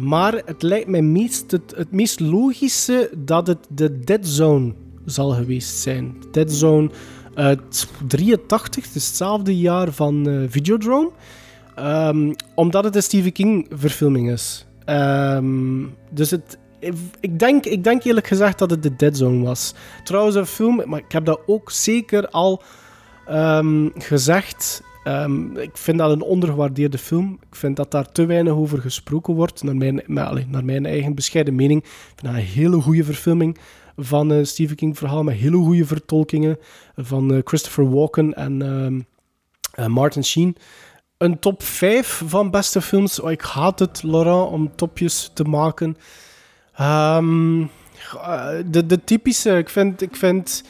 Maar 0.00 0.42
het 0.44 0.62
lijkt 0.62 0.88
mij 0.88 1.02
meest, 1.02 1.50
het, 1.50 1.72
het 1.76 1.92
meest 1.92 2.20
logische 2.20 3.10
dat 3.18 3.46
het 3.46 3.58
de 3.68 3.98
Dead 3.98 4.26
Zone 4.26 4.74
zal 5.04 5.30
geweest 5.30 5.76
zijn. 5.78 6.14
Dead 6.30 6.52
Zone 6.52 6.90
uit 7.34 7.88
83, 8.06 8.88
dus 8.88 9.06
hetzelfde 9.06 9.58
jaar 9.58 9.92
van 9.92 10.28
eh, 10.28 10.34
Videodrome. 10.48 11.10
Ehm, 11.74 12.32
omdat 12.54 12.84
het 12.84 12.96
een 12.96 13.02
Stephen 13.02 13.32
King 13.32 13.66
verfilming 13.70 14.30
is. 14.30 14.66
Ehm, 14.84 15.84
dus 16.10 16.30
het, 16.30 16.58
ik, 17.20 17.38
denk, 17.38 17.64
ik 17.64 17.84
denk 17.84 18.04
eerlijk 18.04 18.26
gezegd 18.26 18.58
dat 18.58 18.70
het 18.70 18.82
de 18.82 18.96
Dead 18.96 19.16
Zone 19.16 19.44
was. 19.44 19.74
Trouwens, 20.04 20.36
een 20.36 20.46
film, 20.46 20.82
maar 20.84 21.00
ik 21.00 21.12
heb 21.12 21.24
dat 21.24 21.40
ook 21.46 21.70
zeker 21.70 22.28
al 22.28 22.62
ehm, 23.26 23.88
gezegd. 23.94 24.82
Ehm, 25.04 25.56
ik 25.56 25.76
vind 25.76 25.98
dat 25.98 26.10
een 26.10 26.22
ondergewaardeerde 26.22 26.98
film. 26.98 27.38
Ik 27.50 27.56
vind 27.56 27.76
dat 27.76 27.90
daar 27.90 28.12
te 28.12 28.26
weinig 28.26 28.52
over 28.52 28.78
gesproken 28.78 29.34
wordt, 29.34 29.62
naar 29.62 29.76
mijn, 29.76 30.02
naar 30.06 30.64
mijn 30.64 30.86
eigen 30.86 31.14
bescheiden 31.14 31.54
mening. 31.54 31.82
Ik 31.82 31.90
vind 32.16 32.22
dat 32.22 32.34
een 32.34 32.48
hele 32.48 32.80
goede 32.80 33.04
verfilming 33.04 33.58
van 33.96 34.30
een 34.30 34.46
Stephen 34.46 34.76
King 34.76 34.98
verhaal, 34.98 35.22
met 35.22 35.34
hele 35.34 35.56
goede 35.56 35.84
vertolkingen 35.84 36.58
van 36.96 37.34
eh, 37.34 37.40
Christopher 37.44 37.90
Walken 37.90 38.34
en 38.34 38.62
ehm, 38.62 39.00
eh, 39.74 39.86
Martin 39.86 40.24
Sheen. 40.24 40.56
Een 41.18 41.38
top 41.38 41.62
5 41.62 42.22
van 42.26 42.50
beste 42.50 42.82
films. 42.82 43.20
Oh, 43.20 43.30
ik 43.30 43.40
haat 43.40 43.78
het, 43.78 44.02
Laurent, 44.02 44.50
om 44.50 44.76
topjes 44.76 45.30
te 45.34 45.44
maken. 45.44 45.96
Ehm, 46.74 47.60
eh, 47.60 48.48
de, 48.66 48.86
de 48.86 49.04
typische, 49.04 49.58
ik 49.58 49.68
vind, 49.68 50.02
ik 50.02 50.16
vind 50.16 50.64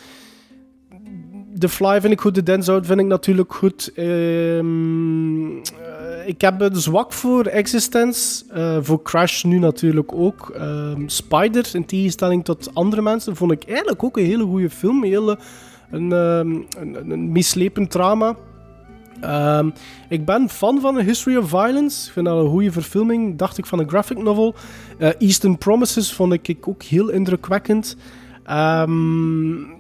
The 1.61 1.69
Fly 1.69 2.01
vind 2.01 2.13
ik 2.13 2.21
goed, 2.21 2.35
The 2.35 2.43
Dance 2.43 2.73
Out 2.73 2.87
vind 2.87 3.01
ik 3.01 3.07
natuurlijk 3.07 3.55
goed. 3.55 3.93
Ehm, 3.95 5.57
eh, 5.57 6.27
ik 6.27 6.41
heb 6.41 6.61
een 6.61 6.77
zwak 6.77 7.13
voor 7.13 7.45
Existence, 7.45 8.45
eh, 8.49 8.79
voor 8.81 9.03
Crash 9.03 9.43
nu 9.43 9.59
natuurlijk 9.59 10.13
ook. 10.13 10.51
Ehm, 10.57 11.03
Spider, 11.07 11.71
in 11.73 11.85
tegenstelling 11.85 12.45
tot 12.45 12.75
andere 12.75 13.03
mensen, 13.03 13.37
vond 13.37 13.53
ik 13.53 13.65
eigenlijk 13.65 14.05
ook 14.05 14.17
een 14.17 14.25
hele 14.25 14.45
goede 14.45 14.71
film. 14.71 15.05
Een, 15.05 15.11
hele, 15.11 15.39
een, 15.91 16.13
ehm, 16.13 17.11
een, 17.11 17.33
mislepend 17.33 17.91
drama. 17.91 18.37
Ik 20.09 20.25
ben 20.25 20.49
fan 20.49 20.81
van 20.81 20.97
A 20.97 21.03
History 21.03 21.37
of 21.37 21.49
Violence. 21.49 22.07
Ik 22.07 22.13
vind 22.13 22.27
dat 22.27 22.45
een 22.45 22.51
goede 22.51 22.73
verfilming, 22.73 23.39
dacht 23.39 23.59
ik, 23.59 23.67
van 23.67 23.79
een 23.79 23.89
graphic 23.89 24.19
novel. 24.19 24.55
Eh, 24.99 25.09
Eastern 25.19 25.59
Promises 25.59 26.13
vond 26.13 26.33
ik 26.33 26.69
ook 26.69 26.83
heel 26.83 27.09
indrukwekkend. 27.09 27.97
Ehm, 28.45 29.80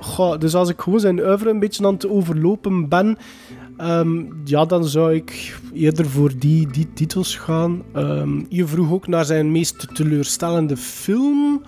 goh, 0.00 0.38
dus 0.38 0.54
als 0.54 0.68
ik 0.68 0.80
gewoon 0.80 1.00
zijn 1.00 1.20
oeuvre 1.20 1.50
een 1.50 1.58
beetje 1.58 1.86
aan 1.86 1.94
het 1.94 2.08
overlopen 2.08 2.88
ben, 2.88 3.18
ehm, 3.76 4.22
ja, 4.44 4.64
dan 4.64 4.84
zou 4.84 5.14
ik 5.14 5.58
eerder 5.72 6.06
voor 6.06 6.32
die, 6.38 6.70
die 6.70 6.92
titels 6.94 7.36
gaan. 7.36 7.82
Ehm, 7.92 8.42
je 8.48 8.66
vroeg 8.66 8.92
ook 8.92 9.06
naar 9.06 9.24
zijn 9.24 9.52
meest 9.52 9.94
teleurstellende 9.94 10.76
film. 10.76 11.62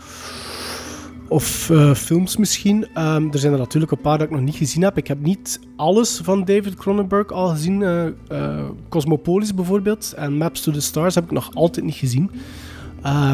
Of 1.32 1.70
eh, 1.70 1.94
films 1.94 2.36
misschien. 2.36 2.86
Ehm, 2.94 3.28
er 3.30 3.38
zijn 3.38 3.52
er 3.52 3.58
natuurlijk 3.58 3.92
een 3.92 4.00
paar 4.00 4.18
dat 4.18 4.26
ik 4.26 4.32
nog 4.32 4.42
niet 4.42 4.54
gezien 4.54 4.82
heb. 4.82 4.96
Ik 4.96 5.06
heb 5.06 5.20
niet 5.20 5.60
alles 5.76 6.20
van 6.22 6.44
David 6.44 6.74
Cronenberg 6.74 7.30
al 7.30 7.48
gezien. 7.48 7.82
Eh, 7.82 8.06
eh, 8.28 8.64
Cosmopolis 8.88 9.54
bijvoorbeeld 9.54 10.12
en 10.16 10.36
Maps 10.36 10.60
to 10.60 10.72
the 10.72 10.80
Stars 10.80 11.14
heb 11.14 11.24
ik 11.24 11.30
nog 11.30 11.54
altijd 11.54 11.84
niet 11.84 11.94
gezien. 11.94 12.30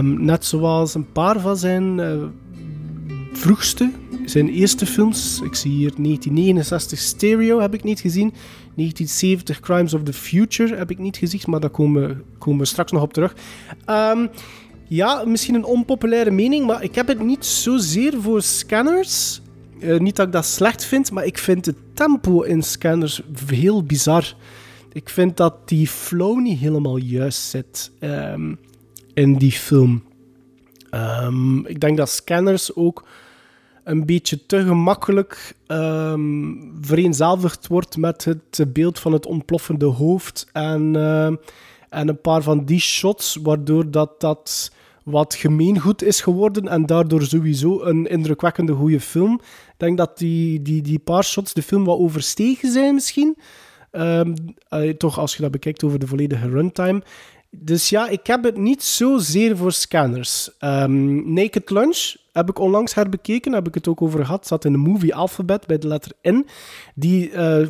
Net 0.03 0.44
zoals 0.44 0.94
een 0.94 1.12
paar 1.12 1.40
van 1.40 1.57
zijn 1.57 2.01
vroegste, 3.32 3.90
zijn 4.29 4.49
eerste 4.49 4.87
films. 4.87 5.41
Ik 5.45 5.55
zie 5.55 5.70
hier 5.70 5.93
1969 5.97 6.99
Stereo 6.99 7.61
heb 7.61 7.74
ik 7.74 7.85
niet 7.85 8.01
gezien. 8.01 8.33
1970 8.74 9.61
Crimes 9.61 9.95
of 9.95 10.03
the 10.03 10.12
Future 10.12 10.76
heb 10.76 10.91
ik 10.91 10.99
niet 10.99 11.16
gezien, 11.16 11.41
maar 11.47 11.61
daar 11.61 11.70
komen, 11.70 12.22
komen 12.39 12.59
we 12.59 12.64
straks 12.64 12.93
nog 12.93 13.03
op 13.03 13.12
terug. 13.12 13.35
Ehm, 13.85 14.26
ja, 14.89 15.24
misschien 15.24 15.55
een 15.55 15.64
onpopulaire 15.64 16.31
mening, 16.31 16.66
maar 16.66 16.83
ik 16.83 16.95
heb 16.95 17.07
het 17.07 17.22
niet 17.22 17.45
zozeer 17.45 18.20
voor 18.20 18.43
scanners. 18.43 19.41
Eh, 19.81 19.99
niet 19.99 20.16
dat 20.16 20.26
ik 20.26 20.33
dat 20.33 20.47
slecht 20.47 20.85
vind, 20.85 21.11
maar 21.11 21.24
ik 21.24 21.39
vind 21.39 21.66
het 21.66 21.76
tempo 21.95 22.43
in 22.43 22.62
scanners 22.62 23.22
heel 23.47 23.83
bizar. 23.83 24.35
Ik 24.93 25.09
vind 25.09 25.37
dat 25.37 25.68
die 25.68 25.87
flow 25.87 26.41
niet 26.41 26.59
helemaal 26.59 26.97
juist 26.97 27.41
zit 27.41 27.91
ehm, 27.99 28.55
in 29.14 29.37
die 29.37 29.53
film. 29.53 30.03
Ehm, 30.91 31.66
ik 31.66 31.81
denk 31.81 31.97
dat 31.97 32.11
scanners 32.11 32.74
ook 32.74 33.05
een 33.89 34.07
beetje 34.07 34.47
te 34.47 34.64
gemakkelijk 34.64 35.55
ehm, 35.66 36.55
vereenzelvigd 36.80 37.66
wordt 37.66 37.97
met 37.97 38.24
het 38.24 38.72
beeld 38.72 38.99
van 38.99 39.12
het 39.12 39.26
ontploffende 39.26 39.86
hoofd. 39.86 40.47
En, 40.53 40.97
ehm, 40.97 41.34
en 41.89 42.09
een 42.09 42.20
paar 42.20 42.43
van 42.43 42.64
die 42.64 42.80
shots, 42.80 43.39
waardoor 43.43 43.91
dat, 43.91 44.20
dat 44.20 44.72
wat 45.03 45.34
gemeengoed 45.34 46.03
is 46.03 46.20
geworden 46.20 46.68
en 46.68 46.86
daardoor 46.86 47.22
sowieso 47.22 47.82
een 47.82 48.07
indrukwekkende 48.07 48.72
goede 48.72 49.01
film. 49.01 49.34
Ik 49.43 49.74
denk 49.76 49.99
dat 49.99 50.18
die, 50.18 50.62
die, 50.62 50.82
die 50.82 50.99
paar 50.99 51.24
shots 51.24 51.53
de 51.53 51.62
film 51.62 51.84
wat 51.84 51.99
overstegen 51.99 52.72
zijn 52.72 52.95
misschien. 52.95 53.36
Ehm, 53.91 54.34
eh, 54.68 54.91
toch 54.91 55.18
als 55.18 55.36
je 55.36 55.43
dat 55.43 55.51
bekijkt 55.51 55.84
over 55.84 55.99
de 55.99 56.07
volledige 56.07 56.49
runtime. 56.49 57.03
Dus 57.51 57.88
ja, 57.88 58.09
ik 58.09 58.26
heb 58.26 58.44
het 58.44 58.57
niet 58.57 58.82
zozeer 58.82 59.57
voor 59.57 59.72
scanners. 59.72 60.51
Ehm, 60.59 61.32
Naked 61.32 61.70
Lunch 61.70 62.14
heb 62.32 62.49
ik 62.49 62.59
onlangs 62.59 62.94
herbekeken, 62.94 63.53
heb 63.53 63.66
ik 63.66 63.74
het 63.74 63.88
ook 63.88 64.03
over 64.03 64.24
gehad. 64.24 64.46
Zat 64.46 64.64
in 64.64 64.72
de 64.72 64.78
movie 64.78 65.14
Alphabet 65.14 65.66
bij 65.66 65.78
de 65.78 65.86
letter 65.86 66.12
N. 66.22 66.46
Die 66.94 67.30
eh, 67.30 67.66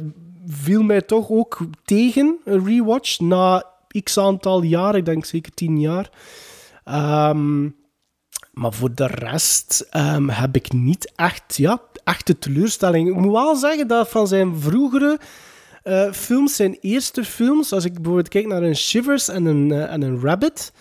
viel 0.47 0.83
mij 0.83 1.03
toch 1.03 1.31
ook 1.31 1.59
tegen, 1.85 2.39
een 2.45 2.65
rewatch, 2.65 3.21
na 3.21 3.65
x 4.03 4.19
aantal 4.19 4.63
jaar, 4.63 4.97
ik 4.97 5.05
denk 5.05 5.25
zeker 5.25 5.55
tien 5.55 5.81
jaar. 5.81 6.11
Ehm, 6.85 7.63
maar 8.53 8.73
voor 8.73 8.95
de 8.95 9.07
rest 9.07 9.87
ehm, 9.91 10.29
heb 10.29 10.57
ik 10.57 10.73
niet 10.73 11.13
echt, 11.17 11.57
ja, 11.57 11.81
echte 12.05 12.39
teleurstelling. 12.39 13.09
Ik 13.09 13.15
moet 13.15 13.33
wel 13.33 13.57
zeggen 13.57 13.89
dat 13.89 14.09
van 14.09 14.27
zijn 14.27 14.57
vroegere 14.57 15.19
eh, 15.89 16.13
films, 16.13 16.57
zijn 16.57 16.79
eerste 16.81 17.25
films, 17.25 17.73
als 17.73 17.85
ik 17.85 17.95
bijvoorbeeld 17.95 18.29
kijk 18.29 18.47
naar 18.47 18.63
een 18.63 18.77
Shivers 18.77 19.29
en 19.29 19.45
een, 19.45 19.73
eh, 19.73 19.93
en 19.93 20.03
een 20.03 20.21
Rabbit, 20.21 20.73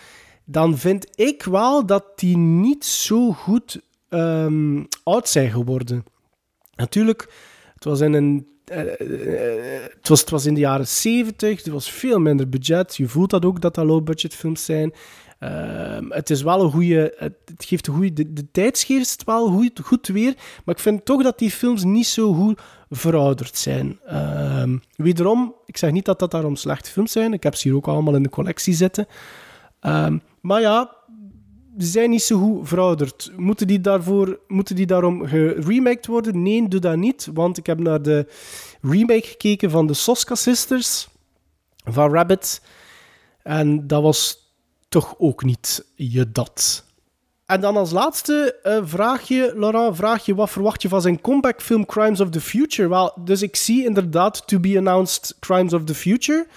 dan 0.45 0.78
vind 0.78 1.08
ik 1.16 1.43
wel 1.43 1.86
dat 1.86 2.05
die 2.16 2.38
niet 2.38 2.86
zo 2.86 3.32
goed 3.32 3.82
ehm, 4.10 4.84
oud 5.03 5.30
zijn 5.30 5.51
geworden. 5.51 6.05
Natuurlijk, 6.76 7.32
het 7.74 7.84
was 7.84 7.99
in 7.99 8.14
een 8.14 8.47
eh, 8.66 8.78
het, 9.93 10.08
was, 10.08 10.20
het 10.20 10.30
was 10.30 10.45
in 10.45 10.53
de 10.53 10.60
jaren 10.60 10.88
70, 10.88 11.66
er 11.66 11.72
was 11.72 11.91
veel 11.91 12.20
minder 12.20 12.49
budget. 12.49 12.95
Je 12.95 13.08
voelt 13.08 13.30
dat 13.30 13.45
ook 13.45 13.62
dat 13.62 13.76
dat 13.76 13.86
low-budget 13.86 14.36
films 14.36 14.66
zijn. 14.66 14.93
Ehm, 15.39 16.10
het 16.10 16.30
is 16.30 16.41
wel 16.41 16.64
een 16.64 16.72
goede. 16.72 17.14
Het, 17.18 17.34
het 17.45 17.66
geeft 17.66 17.88
een 17.88 17.93
goede. 17.93 18.14
De, 18.14 18.34
de 18.34 18.51
tijdsgeest 18.51 19.24
wel 19.24 19.47
goed, 19.47 19.80
goed 19.84 20.08
weer. 20.08 20.34
Maar 20.66 20.76
ik 20.76 20.82
vind 20.82 21.05
toch 21.05 21.24
dat 21.24 21.39
die 21.39 21.51
films 21.51 21.84
niet 21.84 22.08
zo 22.08 22.34
goed 22.34 22.62
verouderd 22.89 23.57
zijn. 23.57 23.99
Ehm, 24.05 24.77
wederom, 24.95 25.55
ik 25.65 25.77
zeg 25.77 25.91
niet 25.91 26.05
dat 26.05 26.19
dat 26.19 26.31
daarom 26.31 26.55
slechte 26.55 26.91
films 26.91 27.11
zijn. 27.11 27.33
Ik 27.33 27.43
heb 27.43 27.55
ze 27.55 27.67
hier 27.67 27.77
ook 27.77 27.88
allemaal 27.88 28.15
in 28.15 28.23
de 28.23 28.29
collectie 28.29 28.73
zitten. 28.73 29.07
Ehm, 29.79 30.17
maar 30.41 30.61
ja, 30.61 30.95
ze 31.77 31.85
zijn 31.85 32.09
niet 32.09 32.23
zo 32.23 32.39
goed 32.39 32.67
verouderd. 32.67 33.31
Moeten 33.35 33.67
die, 33.67 33.81
daarvoor, 33.81 34.39
moeten 34.47 34.75
die 34.75 34.85
daarom 34.85 35.25
geremaked 35.25 36.05
worden? 36.05 36.41
Nee, 36.41 36.67
doe 36.67 36.79
dat 36.79 36.95
niet. 36.95 37.29
Want 37.33 37.57
ik 37.57 37.65
heb 37.65 37.79
naar 37.79 38.01
de 38.01 38.27
remake 38.81 39.27
gekeken 39.27 39.69
van 39.69 39.88
de 39.88 39.93
Soska 39.93 40.35
Sisters 40.35 41.07
van 41.83 42.13
Rabbit. 42.13 42.61
En 43.43 43.88
dat 43.88 44.01
was 44.01 44.51
toch 44.89 45.15
ook 45.17 45.43
niet 45.43 45.85
je 45.95 46.31
dat. 46.31 46.85
En 47.47 47.61
dan 47.61 47.77
als 47.77 47.91
laatste 47.91 48.59
uh, 48.63 48.77
vraag 48.83 49.27
je, 49.27 49.53
Laurent, 49.55 49.95
vraag 49.95 50.25
je 50.25 50.35
wat 50.35 50.49
verwacht 50.49 50.81
je 50.81 50.89
van 50.89 51.01
zijn 51.01 51.21
comebackfilm 51.21 51.85
Crimes 51.85 52.19
of 52.19 52.29
the 52.29 52.41
Future? 52.41 52.89
Wel, 52.89 53.13
dus 53.19 53.41
ik 53.41 53.55
zie 53.55 53.85
inderdaad 53.85 54.47
To 54.47 54.59
Be 54.59 54.77
Announced 54.77 55.35
Crimes 55.39 55.73
of 55.73 55.83
the 55.83 55.95
Future. 55.95 56.47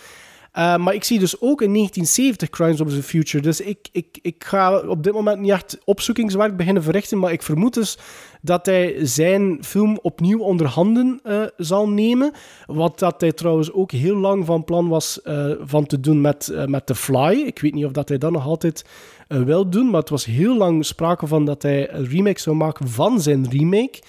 Uh, 0.59 0.77
maar 0.77 0.95
ik 0.95 1.05
zie 1.05 1.19
dus 1.19 1.41
ook 1.41 1.63
in 1.63 1.73
1970 1.75 2.51
Crimes 2.51 2.81
of 2.81 2.89
the 2.89 3.03
Future. 3.03 3.43
Dus 3.43 3.61
ik, 3.61 3.89
ik, 3.93 4.19
ik 4.23 4.45
ga 4.45 4.79
op 4.79 5.03
dit 5.03 5.13
moment 5.13 5.41
niet 5.41 5.51
echt 5.51 5.79
opzoekingswerk 5.85 6.57
beginnen 6.57 6.83
verrichten. 6.83 7.19
Maar 7.19 7.33
ik 7.33 7.43
vermoed 7.43 7.75
dus 7.75 7.99
dat 8.43 8.67
hij 8.67 8.97
zijn 9.07 9.59
film 9.65 9.99
opnieuw 10.03 10.39
onder 10.39 10.67
handen 10.67 11.21
uh, 11.25 11.43
zal 11.57 11.89
nemen. 11.89 12.33
Wat 12.67 12.99
dat 12.99 13.21
hij 13.21 13.33
trouwens 13.33 13.73
ook 13.73 13.93
heel 13.93 14.17
lang 14.17 14.47
van 14.47 14.65
plan 14.65 14.89
was 14.89 15.21
uh, 15.25 15.53
van 15.61 15.87
te 15.87 16.01
doen 16.01 16.21
met, 16.21 16.53
met 16.67 16.87
The 16.87 16.95
Fly. 16.95 17.43
Ik 17.47 17.59
weet 17.61 17.75
niet 17.75 17.85
of 17.85 17.93
dat 17.93 18.09
hij 18.09 18.19
dat 18.19 18.33
nog 18.33 18.47
altijd 18.47 18.85
wil 19.29 19.71
doen. 19.71 19.91
Maar 19.91 20.01
het 20.01 20.11
was 20.11 20.25
heel 20.25 20.57
lang 20.57 20.87
sprake 20.87 21.27
van 21.27 21.45
dat 21.45 21.63
hij 21.63 21.93
een 21.93 22.09
remake 22.09 22.41
zou 22.41 22.57
maken 22.57 22.89
van 22.89 23.21
zijn 23.21 23.51
remake. 23.51 24.03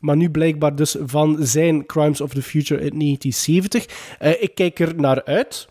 Maar 0.00 0.16
nu 0.16 0.30
blijkbaar 0.30 0.74
dus 0.74 0.96
van 1.00 1.36
zijn 1.40 1.86
Crimes 1.86 2.20
of 2.20 2.32
the 2.32 2.42
Future 2.42 2.80
in 2.80 2.98
1970. 2.98 3.84
ik 4.40 4.54
kijk 4.54 4.78
er 4.78 4.94
naar 4.96 5.24
uit. 5.24 5.68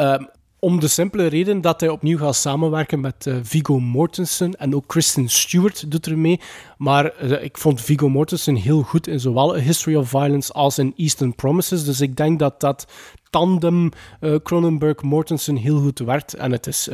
Um, 0.00 0.28
om 0.64 0.80
de 0.80 0.88
simpele 0.88 1.26
reden 1.26 1.60
dat 1.60 1.80
hij 1.80 1.88
opnieuw 1.88 2.18
gaat 2.18 2.36
samenwerken 2.36 3.00
met 3.00 3.26
uh, 3.26 3.36
Viggo 3.42 3.78
Mortensen. 3.78 4.54
En 4.54 4.74
ook 4.74 4.86
Kristen 4.86 5.28
Stewart 5.28 5.90
doet 5.90 6.06
er 6.06 6.18
mee. 6.18 6.40
Maar 6.76 7.12
uh, 7.22 7.42
ik 7.42 7.58
vond 7.58 7.80
Viggo 7.80 8.08
Mortensen 8.08 8.54
heel 8.54 8.82
goed 8.82 9.06
in 9.06 9.20
zowel 9.20 9.54
A 9.54 9.58
History 9.58 9.96
of 9.96 10.08
Violence 10.08 10.52
als 10.52 10.78
in 10.78 10.92
Eastern 10.96 11.34
Promises. 11.34 11.84
Dus 11.84 12.00
ik 12.00 12.16
denk 12.16 12.38
dat 12.38 12.60
dat 12.60 12.86
tandem 13.32 13.90
uh, 14.20 14.34
Cronenberg-Mortensen 14.42 15.56
heel 15.56 15.80
goed 15.80 15.98
werkt. 15.98 16.34
En 16.34 16.52
het 16.52 16.66
is 16.66 16.88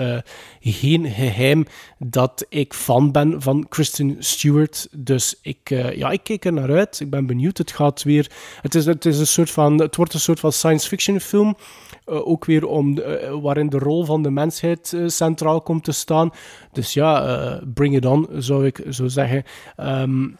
geen 0.60 1.10
geheim 1.10 1.66
dat 1.98 2.46
ik 2.48 2.74
fan 2.74 3.12
ben 3.12 3.42
van 3.42 3.66
Kristen 3.68 4.16
Stewart. 4.18 4.88
Dus 4.96 5.38
ik, 5.42 5.68
ja, 5.68 6.10
ik 6.10 6.20
kijk 6.22 6.44
er 6.44 6.52
naar 6.52 6.72
uit. 6.72 7.00
Ik 7.00 7.10
ben 7.10 7.26
benieuwd. 7.26 7.58
Het 7.58 7.72
gaat 7.72 8.02
weer... 8.02 8.30
Het, 8.60 8.74
is, 8.74 8.86
het, 8.86 9.04
is 9.04 9.18
een 9.18 9.26
soort 9.26 9.50
van, 9.50 9.80
het 9.80 9.96
wordt 9.96 10.14
een 10.14 10.20
soort 10.20 10.40
van 10.40 10.52
science 10.52 10.88
fiction 10.88 11.20
film. 11.20 11.56
ook 12.04 12.44
weer 12.44 12.66
om, 12.66 13.00
waarin 13.42 13.68
de 13.68 13.78
rol 13.78 14.04
van 14.04 14.22
de 14.22 14.30
mensheid 14.30 14.96
centraal 15.06 15.60
komt 15.60 15.84
te 15.84 15.92
staan. 15.92 16.30
Dus 16.72 16.92
ja, 16.92 17.60
bring 17.74 17.96
it 17.96 18.06
on, 18.06 18.28
zou 18.32 18.66
ik 18.66 18.82
zo 18.90 19.08
zeggen. 19.08 19.44
Um, 19.76 20.36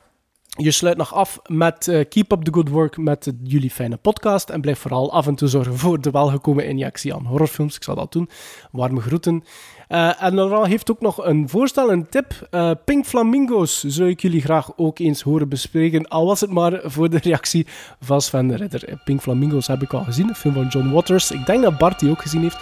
je 0.61 0.71
sluit 0.71 0.97
nog 0.97 1.15
af 1.15 1.39
met 1.47 1.87
uh, 1.87 2.05
Keep 2.09 2.33
Up 2.33 2.43
The 2.43 2.53
Good 2.53 2.69
Work 2.69 2.97
met 2.97 3.33
jullie 3.43 3.71
fijne 3.71 3.97
podcast. 3.97 4.51
En 4.51 4.61
blijf 4.61 4.79
vooral 4.79 5.13
af 5.13 5.27
en 5.27 5.35
toe 5.35 5.49
zorgen 5.49 5.79
voor 5.85 6.01
de 6.01 6.11
welgekomen 6.11 6.67
injectie 6.67 7.15
aan 7.15 7.27
horrorfilms. 7.27 7.77
Ik 7.77 7.83
zal 7.83 7.95
dat 7.95 8.13
doen. 8.13 8.29
Warme 8.73 9.01
groeten. 9.01 9.45
Uh, 9.89 10.23
en 10.23 10.35
Laurent 10.35 10.67
heeft 10.67 10.91
ook 10.91 11.01
nog 11.01 11.25
een 11.25 11.49
voorstel, 11.49 11.93
een 11.93 12.09
tip. 12.09 12.49
Uh, 12.51 12.71
Pink 12.85 13.07
Flamingo's 13.07 13.85
zou 13.85 14.09
ik 14.09 14.21
jullie 14.21 14.41
graag 14.41 14.71
ook 14.77 14.99
eens 14.99 15.23
horen 15.23 15.49
bespreken. 15.49 16.09
Al 16.09 16.27
was 16.27 16.41
het 16.41 16.51
maar 16.51 16.81
voor 16.85 17.11
de 17.11 17.19
reactie 17.19 17.67
van 18.01 18.21
Sven 18.21 18.49
de 18.49 18.57
Ridder. 18.57 19.01
Pink 19.05 19.21
Flamingo's 19.21 19.67
heb 19.67 19.83
ik 19.83 19.93
al 19.93 20.05
gezien, 20.05 20.29
een 20.29 20.35
film 20.35 20.55
van 20.55 20.67
John 20.67 20.91
Waters. 20.91 21.31
Ik 21.31 21.47
denk 21.47 21.63
dat 21.63 21.79
Bart 21.79 22.01
die 22.01 22.11
ook 22.11 22.23
gezien 22.23 22.43
heeft. 22.43 22.59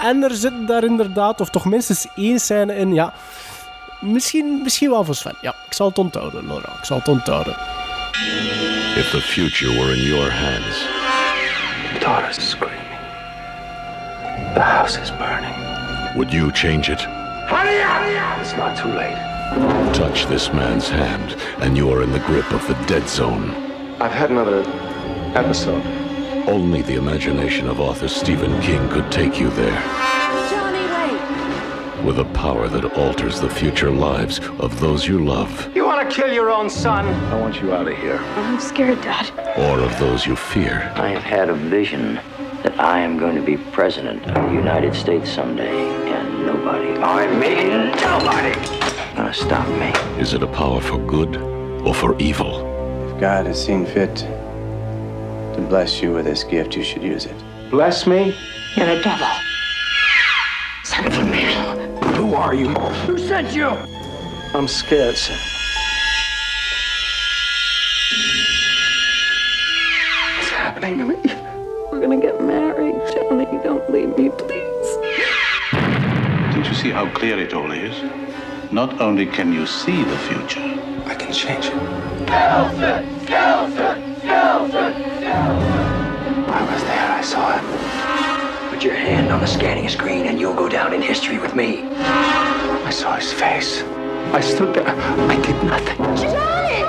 En 0.00 0.22
er 0.22 0.34
zit 0.34 0.66
daar 0.66 0.84
inderdaad, 0.84 1.40
of 1.40 1.50
toch 1.50 1.64
minstens 1.64 2.06
één 2.16 2.38
scène 2.38 2.74
in, 2.74 2.94
ja... 2.94 3.14
Misschien, 4.00 4.60
misschien 4.62 4.90
wel 4.90 5.04
voor 5.04 5.14
Sven. 5.14 5.34
Ja, 5.40 5.54
ik 5.66 5.72
zal 5.72 5.88
het 5.88 5.98
onthouden, 5.98 6.46
Laura. 6.46 6.68
Ik 6.78 6.84
zal 6.84 6.98
het 6.98 7.08
onthouden. 7.08 7.56
If 8.96 9.10
the 9.10 9.20
future 9.20 9.72
were 9.78 9.96
in 9.96 10.02
your 10.02 10.30
hands. 10.32 10.86
My 11.92 11.98
daughter's 12.00 12.48
screaming. 12.50 12.88
The 14.54 14.60
house 14.60 15.00
is 15.00 15.10
burning. 15.16 15.54
Would 16.14 16.32
you 16.32 16.50
change 16.52 16.90
it? 16.92 17.00
Hurry 17.46 17.80
up! 17.80 17.88
Hurry 17.88 18.16
up! 18.16 18.40
It's 18.40 18.56
not 18.56 18.76
too 18.76 18.92
late. 18.92 19.16
Touch 19.92 20.26
this 20.26 20.52
man's 20.52 20.88
hand, 20.88 21.36
and 21.60 21.76
you 21.76 21.90
are 21.92 22.02
in 22.02 22.12
the 22.12 22.18
grip 22.26 22.50
of 22.52 22.66
the 22.66 22.74
dead 22.86 23.08
zone. 23.08 23.50
I've 24.00 24.12
had 24.12 24.30
another 24.30 24.64
episode. 25.34 25.82
Only 26.46 26.82
the 26.82 26.94
imagination 26.96 27.68
of 27.68 27.80
author 27.80 28.08
Stephen 28.08 28.60
King 28.60 28.88
could 28.88 29.10
take 29.10 29.40
you 29.40 29.50
there. 29.50 29.82
Johnny, 32.02 32.06
wait. 32.06 32.06
With 32.06 32.18
a 32.18 32.24
power 32.34 32.68
that 32.68 32.84
alters 32.96 33.40
the 33.40 33.50
future 33.50 33.90
lives 33.90 34.40
of 34.58 34.80
those 34.80 35.06
you 35.06 35.24
love, 35.24 35.74
You 35.74 35.84
want 35.84 36.08
to 36.08 36.14
kill 36.14 36.32
your 36.32 36.50
own 36.50 36.70
son? 36.70 37.06
I 37.06 37.40
want 37.40 37.60
you 37.60 37.72
out 37.72 37.88
of 37.88 37.96
here. 37.98 38.16
I'm 38.18 38.60
scared, 38.60 39.00
Dad. 39.02 39.30
or 39.58 39.80
of 39.80 39.98
those 39.98 40.26
you 40.26 40.36
fear. 40.36 40.92
I 40.96 41.08
have 41.08 41.22
had 41.22 41.48
a 41.48 41.54
vision 41.54 42.14
that 42.62 42.78
I 42.80 43.00
am 43.00 43.18
going 43.18 43.36
to 43.36 43.42
be 43.42 43.56
president 43.56 44.26
of 44.26 44.34
the 44.34 44.54
United 44.54 44.94
States 44.94 45.30
someday, 45.30 45.68
and 45.70 46.46
nobody, 46.46 46.88
oh, 46.98 47.02
I 47.02 47.26
mean 47.26 47.90
nobody, 48.00 48.54
gonna 49.16 49.32
stop 49.32 49.68
me. 49.78 49.92
Is 50.20 50.32
it 50.34 50.42
a 50.42 50.46
power 50.46 50.80
for 50.80 50.98
good 50.98 51.36
or 51.86 51.94
for 51.94 52.18
evil? 52.18 52.66
If 53.10 53.20
God 53.20 53.46
has 53.46 53.64
seen 53.64 53.86
fit 53.86 54.16
to 54.16 55.66
bless 55.68 56.02
you 56.02 56.12
with 56.12 56.24
this 56.24 56.42
gift, 56.44 56.74
you 56.76 56.82
should 56.82 57.02
use 57.02 57.26
it. 57.26 57.36
Bless 57.70 58.06
me? 58.06 58.36
You're 58.74 58.88
a 58.90 59.02
devil. 59.02 59.28
Son 60.84 61.06
of 61.06 61.16
a 61.18 61.24
man. 61.24 61.87
Who 62.18 62.34
are 62.34 62.52
you? 62.52 62.70
Who 63.06 63.16
sent 63.16 63.54
you? 63.54 63.68
I'm 64.52 64.66
scared, 64.66 65.16
sir. 65.16 65.38
What's 70.34 70.50
happening 70.50 70.98
to 70.98 71.04
me? 71.04 71.14
We're 71.92 72.00
gonna 72.00 72.20
get 72.20 72.42
married. 72.42 72.96
Johnny, 73.14 73.46
don't 73.62 73.88
leave 73.92 74.18
me, 74.18 74.30
please. 74.30 74.88
Don't 76.54 76.66
you 76.66 76.74
see 76.74 76.90
how 76.90 77.08
clear 77.14 77.38
it 77.38 77.54
all 77.54 77.70
is? 77.70 77.94
Not 78.72 79.00
only 79.00 79.24
can 79.24 79.52
you 79.52 79.64
see 79.64 80.02
the 80.02 80.18
future, 80.18 80.76
I 81.06 81.14
can 81.14 81.32
change 81.32 81.66
it. 81.66 81.76
Nelson! 82.26 83.26
Nelson! 83.26 84.26
Nelson! 84.26 84.92
Nelson! 85.20 86.50
I 86.50 86.72
was 86.72 86.82
there. 86.82 87.10
I 87.12 87.22
saw 87.22 87.58
him. 87.58 87.97
Put 88.78 88.84
your 88.84 88.94
hand 88.94 89.32
on 89.32 89.40
the 89.40 89.46
scanning 89.46 89.88
screen 89.88 90.26
and 90.26 90.38
you'll 90.38 90.54
go 90.54 90.68
down 90.68 90.92
in 90.92 91.02
history 91.02 91.36
with 91.38 91.52
me. 91.52 91.82
I 92.86 92.90
saw 92.90 93.16
his 93.16 93.32
face. 93.32 93.82
I 94.32 94.40
stood 94.40 94.72
there. 94.72 94.86
I 94.86 95.36
did 95.42 95.64
nothing. 95.64 95.96
Johnny! 96.14 96.84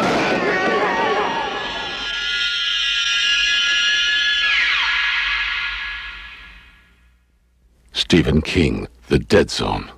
Stephen 7.91 8.43
King, 8.43 8.87
The 9.07 9.17
Dead 9.17 9.49
Zone. 9.49 9.89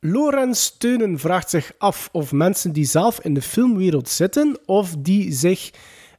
Lorenz 0.00 0.60
Steunen 0.60 1.18
vraagt 1.18 1.50
zich 1.50 1.72
af 1.78 2.08
of 2.12 2.32
mensen 2.32 2.72
die 2.72 2.84
zelf 2.84 3.20
in 3.20 3.34
de 3.34 3.42
filmwereld 3.42 4.08
zitten 4.08 4.58
of 4.66 4.94
die 4.98 5.32
zich 5.32 5.70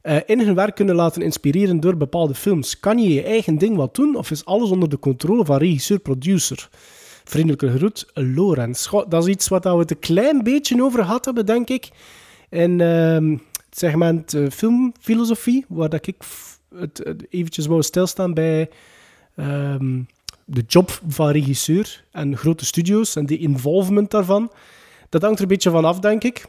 eh, 0.02 0.16
in 0.26 0.40
hun 0.40 0.54
werk 0.54 0.74
kunnen 0.74 0.94
laten 0.94 1.22
inspireren 1.22 1.80
door 1.80 1.96
bepaalde 1.96 2.34
films. 2.34 2.80
Kan 2.80 2.98
je 2.98 3.14
je 3.14 3.22
eigen 3.22 3.58
ding 3.58 3.76
wat 3.76 3.94
doen 3.94 4.16
of 4.16 4.30
is 4.30 4.44
alles 4.44 4.70
onder 4.70 4.88
de 4.88 4.98
controle 4.98 5.44
van 5.44 5.56
regisseur-producer? 5.56 6.68
Vriendelijke 7.24 7.76
groet, 7.76 8.10
Lorenz. 8.14 8.90
Dat 9.08 9.22
is 9.22 9.26
iets 9.28 9.48
wat 9.48 9.64
we 9.64 9.70
het 9.70 9.90
een 9.90 9.98
klein 9.98 10.42
beetje 10.42 10.82
over 10.82 11.04
gehad 11.04 11.24
hebben, 11.24 11.46
denk 11.46 11.68
ik. 11.68 11.90
In 12.50 12.80
ehm, 12.80 13.30
het 13.30 13.78
segment 13.78 14.34
eh, 14.34 14.50
filmfilosofie, 14.50 15.64
waar 15.68 15.88
dat 15.88 16.06
ik 16.06 16.16
het 16.74 17.02
eventjes 17.30 17.66
wou 17.66 17.82
stilstaan 17.82 18.34
bij 18.34 18.70
ehm, 19.36 20.00
de 20.44 20.62
job 20.66 21.00
van 21.08 21.28
regisseur 21.28 22.04
en 22.10 22.36
grote 22.36 22.64
studio's 22.64 23.16
en 23.16 23.26
de 23.26 23.38
involvement 23.38 24.10
daarvan. 24.10 24.52
Dat 25.08 25.22
hangt 25.22 25.36
er 25.36 25.42
een 25.42 25.48
beetje 25.48 25.70
van 25.70 25.84
af, 25.84 25.98
denk 25.98 26.24
ik. 26.24 26.46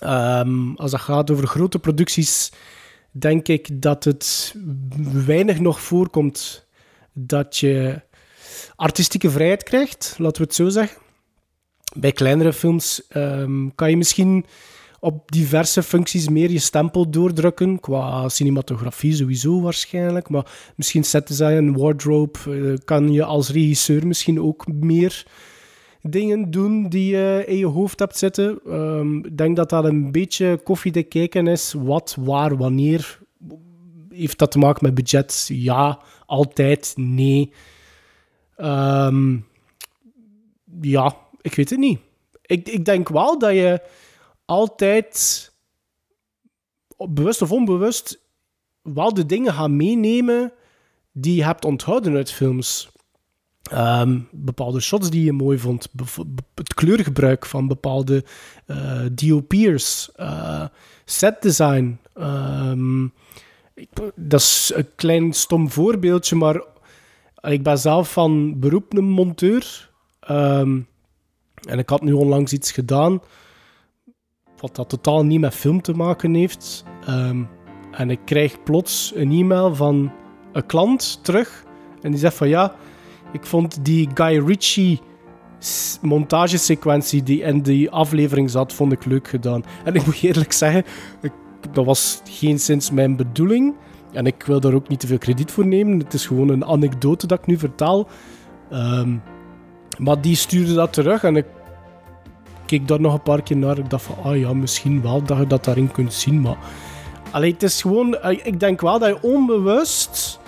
Ehm, 0.00 0.74
als 0.74 0.90
dat 0.90 1.00
gaat 1.00 1.30
over 1.30 1.46
grote 1.46 1.78
producties, 1.78 2.52
denk 3.10 3.48
ik 3.48 3.82
dat 3.82 4.04
het 4.04 4.54
weinig 5.26 5.60
nog 5.60 5.80
voorkomt 5.80 6.66
dat 7.12 7.56
je 7.56 8.00
artistieke 8.76 9.30
vrijheid 9.30 9.62
krijgt, 9.62 10.14
laten 10.18 10.42
we 10.42 10.46
het 10.46 10.56
zo 10.56 10.68
zeggen. 10.68 10.98
Bij 11.96 12.12
kleinere 12.12 12.52
films 12.52 13.06
ehm, 13.08 13.68
kan 13.74 13.90
je 13.90 13.96
misschien 13.96 14.44
op 15.00 15.30
diverse 15.30 15.82
functies 15.82 16.28
meer 16.28 16.50
je 16.50 16.58
stempel 16.58 17.10
doordrukken. 17.10 17.80
Qua 17.80 18.28
cinematografie 18.28 19.14
sowieso 19.14 19.60
waarschijnlijk. 19.60 20.28
Maar 20.28 20.72
misschien 20.76 21.04
set 21.04 21.26
design, 21.26 21.72
wardrobe. 21.76 22.38
eh, 22.46 22.78
kan 22.84 23.12
je 23.12 23.24
als 23.24 23.50
regisseur 23.50 24.06
misschien 24.06 24.40
ook 24.40 24.66
meer 24.72 25.26
dingen 26.02 26.50
doen 26.50 26.88
die 26.88 27.16
je 27.16 27.44
in 27.46 27.56
je 27.56 27.66
hoofd 27.66 27.98
hebt 27.98 28.16
zitten. 28.18 28.60
Ehm, 28.66 29.16
Ik 29.16 29.36
denk 29.36 29.56
dat 29.56 29.70
dat 29.70 29.84
een 29.84 30.12
beetje 30.12 30.60
koffiedik 30.64 31.08
kijken 31.08 31.46
is. 31.46 31.72
Wat, 31.72 32.16
waar, 32.20 32.56
wanneer. 32.56 33.18
Heeft 34.08 34.38
dat 34.38 34.50
te 34.50 34.58
maken 34.58 34.84
met 34.84 34.94
budget? 34.94 35.46
Ja, 35.52 36.00
altijd, 36.26 36.92
nee. 36.96 37.52
Ehm, 38.56 39.36
ja, 40.80 41.16
ik 41.40 41.54
weet 41.54 41.70
het 41.70 41.78
niet. 41.78 41.98
Ik, 42.42 42.68
ik 42.68 42.84
denk 42.84 43.08
wel 43.08 43.38
dat 43.38 43.52
je 43.52 43.82
altijd, 44.44 45.52
bewust 46.96 47.42
of 47.42 47.52
onbewust, 47.52 48.20
wel 48.82 49.14
de 49.14 49.26
dingen 49.26 49.52
gaat 49.52 49.70
meenemen 49.70 50.52
die 51.12 51.34
je 51.34 51.44
hebt 51.44 51.64
onthouden 51.64 52.14
uit 52.14 52.32
films. 52.32 52.90
Ehm, 53.70 54.18
bepaalde 54.30 54.80
shots 54.80 55.10
die 55.10 55.24
je 55.24 55.32
mooi 55.32 55.58
vond, 55.58 55.88
het 56.54 56.74
kleurgebruik 56.74 57.46
van 57.46 57.68
bepaalde 57.68 58.24
eh 58.66 59.00
DOP'ers, 59.12 60.10
eh 60.16 60.64
set 61.04 61.42
design. 61.42 61.98
Ehm, 62.14 63.04
ik- 63.74 64.12
dat 64.14 64.40
is 64.40 64.72
een 64.74 64.88
klein 64.94 65.32
stom 65.32 65.70
voorbeeldje, 65.70 66.36
maar 66.36 66.62
ik 67.40 67.62
ben 67.62 67.78
zelf 67.78 68.12
van 68.12 68.58
beroep 68.58 68.96
een 68.96 69.04
monteur. 69.08 69.90
Ehm, 70.20 70.80
en 71.68 71.78
ik 71.78 71.88
had 71.88 72.02
nu 72.02 72.12
onlangs 72.12 72.52
iets 72.52 72.72
gedaan 72.72 73.20
wat 74.60 74.76
dat 74.76 74.88
totaal 74.88 75.24
niet 75.24 75.40
met 75.40 75.54
film 75.54 75.82
te 75.82 75.92
maken 75.92 76.34
heeft. 76.34 76.84
En 77.90 78.10
ik 78.10 78.20
krijg 78.24 78.62
plots 78.62 79.12
een 79.14 79.30
e-mail 79.32 79.74
van 79.74 80.12
een 80.52 80.66
klant 80.66 81.24
terug. 81.24 81.64
En 82.02 82.10
die 82.10 82.20
zegt 82.20 82.36
van 82.36 82.48
ja, 82.48 82.74
ik 83.32 83.46
vond 83.46 83.84
die 83.84 84.08
Guy 84.14 84.46
Ritchie 84.46 85.00
montagesequentie 86.00 87.22
die 87.22 87.42
in 87.42 87.60
die 87.62 87.90
aflevering 87.90 88.50
zat, 88.50 88.72
vond 88.72 88.92
ik 88.92 89.04
leuk 89.04 89.28
gedaan. 89.28 89.64
En 89.84 89.94
ik 89.94 90.06
moet 90.06 90.22
eerlijk 90.22 90.52
zeggen, 90.52 90.84
dat 91.72 91.84
was 91.84 92.20
geen 92.24 92.58
sinds 92.58 92.90
mijn 92.90 93.16
bedoeling. 93.16 93.74
En 94.12 94.26
ik 94.26 94.42
wil 94.46 94.60
daar 94.60 94.74
ook 94.74 94.88
niet 94.88 95.00
te 95.00 95.06
veel 95.06 95.18
krediet 95.18 95.50
voor 95.50 95.66
nemen. 95.66 95.98
Het 95.98 96.12
is 96.14 96.26
gewoon 96.26 96.48
een 96.48 96.64
anekdote 96.64 97.26
dat 97.26 97.38
ik 97.38 97.46
nu 97.46 97.58
vertel. 97.58 98.08
Ehm, 98.70 99.16
maar 99.98 100.20
die 100.20 100.36
stuurde 100.36 100.74
dat 100.74 100.92
terug 100.92 101.22
en 101.24 101.36
ik 101.36 101.46
keek 102.66 102.88
daar 102.88 103.00
nog 103.00 103.12
een 103.12 103.22
paar 103.22 103.42
keer 103.42 103.56
naar. 103.56 103.78
Ik 103.78 103.90
dacht 103.90 104.02
van, 104.04 104.16
ah 104.22 104.38
ja, 104.38 104.52
misschien 104.52 105.02
wel 105.02 105.22
dat 105.22 105.38
je 105.38 105.46
dat 105.46 105.64
daarin 105.64 105.92
kunt 105.92 106.12
zien. 106.12 106.40
Maar 106.40 106.56
Allee, 107.30 107.52
het 107.52 107.62
is 107.62 107.80
gewoon... 107.82 108.16
eh, 108.16 108.46
Ik 108.46 108.60
denk 108.60 108.80
wel 108.80 108.98
dat 108.98 109.08
je 109.08 109.22
onbewust... 109.28 110.39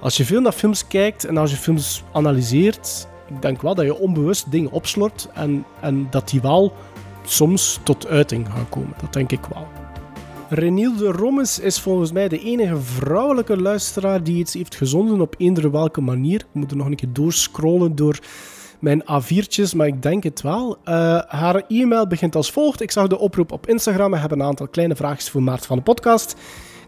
Als 0.00 0.16
je 0.16 0.24
veel 0.24 0.40
naar 0.40 0.52
films 0.52 0.86
kijkt 0.86 1.24
en 1.24 1.36
als 1.36 1.50
je 1.50 1.56
films 1.56 2.02
analyseert... 2.12 3.08
Ik 3.28 3.42
denk 3.42 3.62
wel 3.62 3.74
dat 3.74 3.84
je 3.84 3.98
onbewust 3.98 4.50
dingen 4.50 4.70
opslort 4.70 5.28
en, 5.34 5.64
en 5.80 6.06
dat 6.10 6.28
die 6.28 6.40
wel 6.40 6.72
soms 7.24 7.80
tot 7.82 8.06
uiting 8.06 8.46
gaan 8.46 8.68
komen. 8.68 8.94
Dat 9.00 9.12
denk 9.12 9.32
ik 9.32 9.46
wel. 9.54 9.66
Renielde 10.48 11.12
Rommes 11.12 11.58
is 11.58 11.80
volgens 11.80 12.12
mij 12.12 12.28
de 12.28 12.38
enige 12.38 12.76
vrouwelijke 12.76 13.60
luisteraar 13.60 14.22
die 14.22 14.36
iets 14.36 14.54
heeft 14.54 14.74
gezonden 14.74 15.20
op 15.20 15.34
eender 15.38 15.70
welke 15.70 16.00
manier. 16.00 16.40
Ik 16.40 16.46
moet 16.52 16.70
er 16.70 16.76
nog 16.76 16.86
een 16.86 16.96
keer 16.96 17.12
doorscrollen 17.12 17.96
door 17.96 18.18
mijn 18.78 19.02
A4'tjes, 19.02 19.76
maar 19.76 19.86
ik 19.86 20.02
denk 20.02 20.22
het 20.22 20.40
wel. 20.40 20.78
Eh, 20.84 21.18
haar 21.26 21.64
e-mail 21.68 22.06
begint 22.06 22.36
als 22.36 22.50
volgt. 22.50 22.80
Ik 22.80 22.90
zag 22.90 23.06
de 23.06 23.18
oproep 23.18 23.52
op 23.52 23.66
Instagram 23.66 24.14
en 24.14 24.20
heb 24.20 24.30
een 24.30 24.42
aantal 24.42 24.68
kleine 24.68 24.96
vraagjes 24.96 25.30
voor 25.30 25.42
Maart 25.42 25.66
van 25.66 25.76
de 25.76 25.82
podcast. 25.82 26.36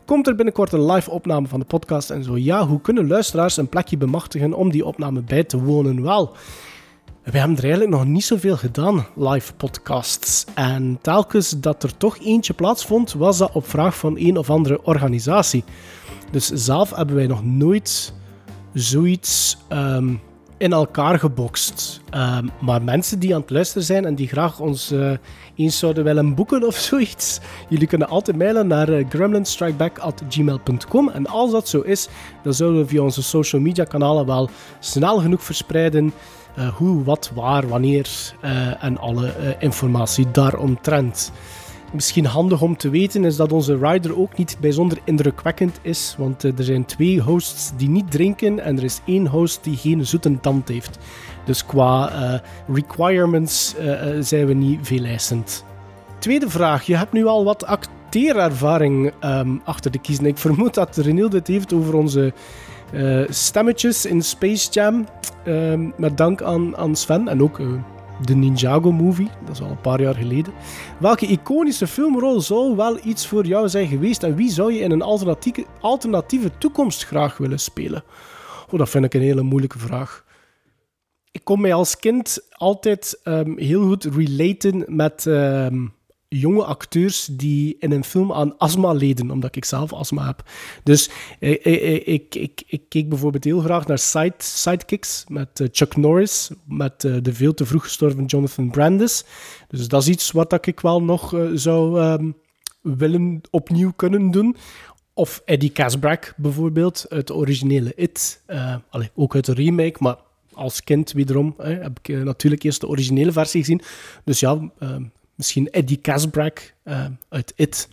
Komt 0.05 0.27
er 0.27 0.35
binnenkort 0.35 0.73
een 0.73 0.91
live 0.91 1.11
opname 1.11 1.49
van 1.49 1.61
de 1.61 1.67
podcast? 1.67 2.11
En 2.11 2.25
zo 2.25 2.37
ja, 2.39 2.67
hoe 2.67 2.81
kunnen 2.81 3.07
luisteraars 3.07 3.57
een 3.57 3.69
plekje 3.69 3.97
bemachtigen 3.97 4.55
om 4.55 4.71
die 4.71 4.85
opname 4.85 5.23
bij 5.23 5.45
te 5.45 5.63
wonen? 5.63 6.03
Wel, 6.03 6.33
we 7.23 7.39
hebben 7.39 7.57
er 7.57 7.63
eigenlijk 7.63 7.93
nog 7.93 8.05
niet 8.05 8.25
zoveel 8.25 8.57
gedaan, 8.57 9.07
live 9.15 9.55
podcasts. 9.55 10.45
En 10.55 10.99
telkens 11.01 11.51
dat 11.51 11.83
er 11.83 11.97
toch 11.97 12.19
eentje 12.19 12.53
plaatsvond, 12.53 13.13
was 13.13 13.39
dat 13.39 13.53
op 13.53 13.69
vraag 13.69 13.97
van 13.97 14.17
een 14.19 14.37
of 14.37 14.51
andere 14.51 14.85
organisatie. 14.85 15.65
Dus 16.31 16.47
zelf 16.47 16.91
hebben 16.91 17.17
wij 17.17 17.27
nog 17.27 17.45
nooit 17.45 18.15
zoiets 18.73 19.57
ehm, 19.69 20.15
in 20.63 20.73
elkaar 20.73 21.19
gebokst. 21.19 22.01
Ehm, 22.11 22.47
maar 22.61 22.83
mensen 22.83 23.19
die 23.19 23.35
aan 23.35 23.41
het 23.41 23.51
luisteren 23.51 23.83
zijn 23.83 24.05
en 24.05 24.15
die 24.15 24.29
graag 24.29 24.61
ons 24.61 24.91
eh, 24.91 25.11
eens 25.57 25.79
zouden 25.79 26.05
willen 26.05 26.35
boeken 26.35 26.67
of 26.67 26.77
zoiets, 26.91 27.41
jullie 27.69 27.87
kunnen 27.87 28.09
altijd 28.09 28.37
mailen 28.37 28.67
naar 28.67 28.89
uh, 28.89 29.09
gremlinstrikeback.gmail.com. 29.09 31.09
En 31.09 31.27
als 31.27 31.51
dat 31.51 31.69
zo 31.69 31.81
is, 31.81 32.09
dan 32.43 32.55
zullen 32.55 32.79
we 32.79 32.87
via 32.87 33.03
onze 33.03 33.23
social 33.23 33.63
media 33.63 33.85
kanalen 33.85 34.27
wel 34.27 34.51
snel 34.81 35.21
genoeg 35.21 35.43
verspreiden 35.43 36.13
eh, 36.55 36.69
hoe, 36.69 37.05
wat, 37.05 37.31
waar, 37.35 37.69
wanneer 37.69 38.09
eh, 38.41 38.85
en 38.85 38.99
alle 38.99 39.33
eh, 39.33 39.49
informatie 39.59 40.31
daaromtrent. 40.31 41.33
Misschien 41.93 42.25
handig 42.25 42.63
om 42.63 42.77
te 42.77 42.91
weten 42.91 43.25
is 43.25 43.37
dat 43.37 43.53
onze 43.53 43.79
rider 43.79 44.19
ook 44.19 44.37
niet 44.37 44.57
bijzonder 44.61 44.99
indrukwekkend 45.05 45.79
is, 45.83 46.15
want 46.19 46.45
eh, 46.45 46.59
er 46.59 46.65
zijn 46.65 46.85
twee 46.85 47.21
hosts 47.21 47.73
die 47.77 47.89
niet 47.89 48.11
drinken 48.11 48.61
en 48.61 48.77
er 48.77 48.85
is 48.85 49.01
één 49.07 49.27
host 49.27 49.65
die 49.65 49.77
geen 49.77 50.07
zoete 50.07 50.41
tand 50.41 50.69
heeft. 50.69 50.99
Dus 51.45 51.67
qua 51.67 52.11
eh, 52.11 52.39
requirements 52.75 53.75
eh, 53.77 54.11
zijn 54.21 54.47
we 54.47 54.53
niet 54.53 54.79
veel 54.83 55.05
eisend. 55.05 55.65
Tweede 56.19 56.51
vraag. 56.51 56.83
Je 56.83 56.97
hebt 56.97 57.13
nu 57.13 57.27
al 57.27 57.45
wat 57.45 57.65
acteerervaring 57.67 59.13
ehm, 59.21 59.57
achter 59.65 59.91
de 59.91 59.99
kiezen. 59.99 60.27
Ik 60.27 60.39
vermoed 60.39 60.75
dat 60.75 60.97
Renil 60.97 61.29
dit 61.29 61.47
heeft 61.47 61.73
over 61.73 61.95
onze 61.95 62.33
stemmetjes 63.29 64.07
in 64.07 64.23
Space 64.23 64.71
Jam. 64.71 65.07
Ehm, 65.45 65.91
met 65.97 66.17
dank 66.17 66.43
aan, 66.43 66.77
aan 66.77 66.97
Sven 66.97 67.29
en 67.29 67.43
ook 67.43 67.61
de 68.27 68.35
Ninjago-movie. 68.35 69.31
Dat 69.45 69.55
is 69.55 69.61
al 69.61 69.71
een 69.71 69.81
paar 69.81 70.01
jaar 70.01 70.15
geleden. 70.15 70.53
Welke 70.99 71.27
iconische 71.27 71.87
filmrol 71.87 72.41
zou 72.41 72.77
wel 72.77 72.99
iets 73.05 73.27
voor 73.27 73.47
jou 73.47 73.69
zijn 73.69 73.89
geweest 73.89 74.23
en 74.23 74.35
wie 74.35 74.51
zou 74.51 74.73
je 74.73 74.81
in 74.81 74.91
een 74.91 75.03
alternatieve, 75.03 75.67
alternatieve 75.81 76.51
toekomst 76.59 77.05
graag 77.05 77.37
willen 77.37 77.61
spelen? 77.61 78.05
Oh, 78.71 78.79
dat 78.79 78.89
vind 78.89 79.05
ik 79.05 79.15
een 79.15 79.21
hele 79.21 79.43
moeilijke 79.43 79.79
vraag. 79.79 80.25
Ik 81.31 81.45
kon 81.45 81.61
mij 81.61 81.75
als 81.75 81.99
kind 81.99 82.39
altijd 82.51 83.21
ehm, 83.23 83.59
heel 83.59 83.87
goed 83.87 84.05
relaten 84.05 84.85
met 84.87 85.27
ehm, 85.27 85.87
jonge 86.39 86.65
acteurs 86.65 87.29
die 87.33 87.77
in 87.79 87.93
een 87.93 88.05
film 88.05 88.33
aan 88.33 88.59
astma 88.59 88.93
leden, 88.93 89.31
omdat 89.31 89.57
ik 89.57 89.65
zelf 89.65 89.93
astma 89.93 90.27
heb. 90.27 90.43
Dus 90.83 91.11
eh, 91.41 91.67
eh, 91.67 91.95
eh, 91.95 92.15
ik, 92.15 92.35
ik, 92.35 92.63
ik 92.67 92.83
keek 92.89 93.09
bijvoorbeeld 93.09 93.45
heel 93.45 93.61
graag 93.61 93.87
naar 93.87 93.99
side, 93.99 94.35
Sidekicks 94.39 95.25
met 95.29 95.69
Chuck 95.73 95.97
Norris, 95.97 96.51
met 96.65 97.01
de 97.01 97.33
veel 97.33 97.55
te 97.55 97.67
vroeg 97.67 97.83
gestorven 97.83 98.25
Jonathan 98.25 98.71
Brandis. 98.71 99.25
Dus 99.69 99.89
dat 99.89 100.03
is 100.03 100.09
iets 100.09 100.31
wat 100.31 100.67
ik 100.67 100.81
wel 100.81 101.03
nog 101.03 101.37
zou 101.55 102.01
ehm, 102.01 102.31
willen 102.83 103.41
opnieuw 103.51 103.93
kunnen 103.97 104.31
doen. 104.31 104.57
Of 105.15 105.43
Eddie 105.45 105.73
Casbrack 105.73 106.35
bijvoorbeeld, 106.37 107.07
de 107.09 107.35
originele 107.35 107.93
It. 107.95 108.43
Allee, 108.91 109.11
ook 109.15 109.35
uit 109.35 109.45
de 109.45 109.55
remake, 109.55 109.97
maar 109.99 110.17
als 110.55 110.85
kind 110.85 111.13
wederom 111.13 111.55
hè, 111.59 111.75
heb 111.75 111.99
ik 112.03 112.25
natuurlijk 112.25 112.63
eerst 112.63 112.81
de 112.81 112.89
originele 112.89 113.33
versie 113.33 113.61
gezien. 113.61 113.81
Dus 114.25 114.41
ja, 114.41 114.59
eh, 114.79 114.97
misschien 115.43 115.71
Eddie 115.71 116.01
Casbrack 116.01 116.75
eh, 116.83 117.05
uit 117.29 117.53
It. 117.57 117.89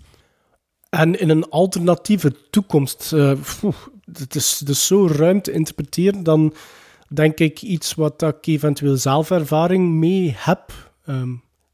En 0.89 1.19
in 1.19 1.30
een 1.30 1.49
alternatieve 1.49 2.49
toekomst, 2.49 3.15
pfoe, 3.41 3.73
het, 4.13 4.35
is, 4.35 4.63
is 4.67 4.88
zo 4.88 5.07
ruim 5.07 5.41
te 5.41 5.51
interpreteren, 5.51 6.23
dan 6.23 6.53
denk 7.07 7.39
ik 7.39 7.61
iets 7.61 7.93
wat 7.93 8.21
ik 8.21 8.47
eventueel 8.47 8.97
zelf 8.97 9.31
ervaring 9.31 9.89
mee 9.89 10.34
heb. 10.38 10.91
Ehm, 11.05 11.34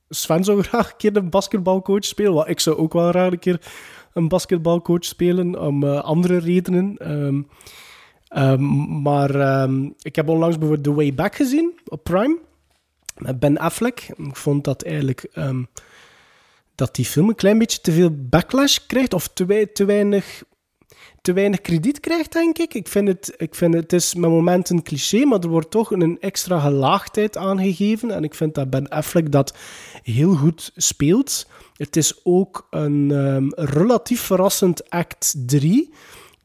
Sven 0.09 0.43
zou 0.43 0.61
graag 0.63 0.89
een 0.89 0.97
keer 0.97 1.17
een 1.17 1.29
basketbalcoach 1.29 2.05
spelen. 2.05 2.33
Wat 2.33 2.49
ik 2.49 2.59
zou 2.59 2.77
ook 2.77 2.93
wel 2.93 3.09
graag 3.09 3.31
een 3.31 3.39
keer 3.39 3.61
een 4.13 4.27
basketbalcoach 4.27 5.05
spelen, 5.05 5.61
om 5.61 5.83
eh, 5.83 6.03
andere 6.03 6.37
redenen. 6.37 6.97
Ehm, 6.97 7.41
ehm, 8.27 8.61
maar 9.01 9.69
ik 10.01 10.15
heb 10.15 10.29
onlangs 10.29 10.57
bijvoorbeeld 10.57 10.87
The 10.87 10.93
Way 10.93 11.13
Back 11.13 11.35
gezien 11.35 11.79
op 11.85 12.03
Prime 12.03 12.44
Ben 13.35 13.57
Affleck. 13.57 14.07
Ik 14.17 14.35
vond 14.35 14.63
dat 14.63 14.83
eigenlijk 14.83 15.27
ehm, 15.33 15.63
dat 16.75 16.95
die 16.95 17.05
film 17.05 17.29
een 17.29 17.35
klein 17.35 17.57
beetje 17.57 17.81
te 17.81 17.91
veel 17.91 18.09
backlash 18.29 18.77
krijgt 18.87 19.13
of 19.13 19.27
te, 19.27 19.69
te 19.73 19.85
weinig 19.85 20.43
te 21.25 21.33
weinig 21.33 21.61
krediet 21.61 21.99
krijgt, 21.99 22.33
denk 22.33 22.57
ik. 22.57 22.73
Ik 22.73 22.87
vind 22.87 23.07
het, 23.07 23.33
ik 23.37 23.55
vind 23.55 23.73
het, 23.73 23.93
is 23.93 24.13
met 24.13 24.29
momenten 24.29 24.83
cliché, 24.83 25.25
maar 25.25 25.39
er 25.39 25.49
wordt 25.49 25.71
toch 25.71 25.91
een 25.91 26.17
extra 26.19 26.59
gelaagdheid 26.59 27.37
aangegeven. 27.37 28.11
En 28.11 28.23
ik 28.23 28.33
vind 28.33 28.55
dat 28.55 28.69
Ben 28.69 28.87
Affleck 28.89 29.31
dat 29.31 29.55
heel 30.03 30.35
goed 30.35 30.71
speelt. 30.75 31.47
Het 31.73 31.95
is 31.95 32.19
ook 32.23 32.67
een 32.69 33.11
ehm, 33.11 33.47
relatief 33.49 34.21
verrassend 34.21 34.89
act 34.89 35.35
3. 35.45 35.93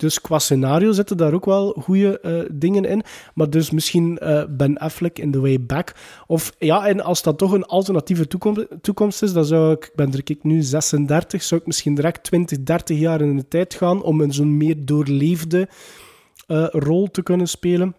Dus 0.01 0.21
qua 0.21 0.39
scenario 0.39 0.93
zitten 0.93 1.17
daar 1.17 1.33
ook 1.33 1.45
wel 1.45 1.77
goede 1.83 2.21
eh, 2.21 2.43
dingen 2.53 2.85
in. 2.85 3.03
Maar 3.35 3.51
dus 3.51 3.71
misschien 3.71 4.19
eh, 4.19 4.45
Ben 4.49 4.79
Affleck 4.79 5.19
in 5.19 5.31
The 5.31 5.41
Way 5.41 5.61
Back. 5.61 5.95
Of 6.27 6.53
ja, 6.59 6.87
en 6.87 7.01
als 7.01 7.23
dat 7.23 7.39
toch 7.39 7.53
een 7.53 7.65
alternatieve 7.65 8.27
toekomst, 8.27 8.67
toekomst 8.81 9.23
is, 9.23 9.33
dan 9.33 9.45
zou 9.45 9.73
ik, 9.73 9.85
ik 9.85 9.93
ben 9.95 10.13
er 10.13 10.21
ik 10.25 10.43
nu 10.43 10.63
36, 10.63 11.43
zou 11.43 11.61
ik 11.61 11.67
misschien 11.67 11.95
direct 11.95 12.25
20, 12.25 12.63
30 12.63 12.99
jaar 12.99 13.21
in 13.21 13.37
de 13.37 13.49
tijd 13.49 13.75
gaan 13.75 14.03
om 14.03 14.21
een 14.21 14.33
zo'n 14.33 14.57
meer 14.57 14.85
doorleefde 14.85 15.69
eh, 16.47 16.67
rol 16.71 17.11
te 17.11 17.23
kunnen 17.23 17.49
spelen. 17.49 17.97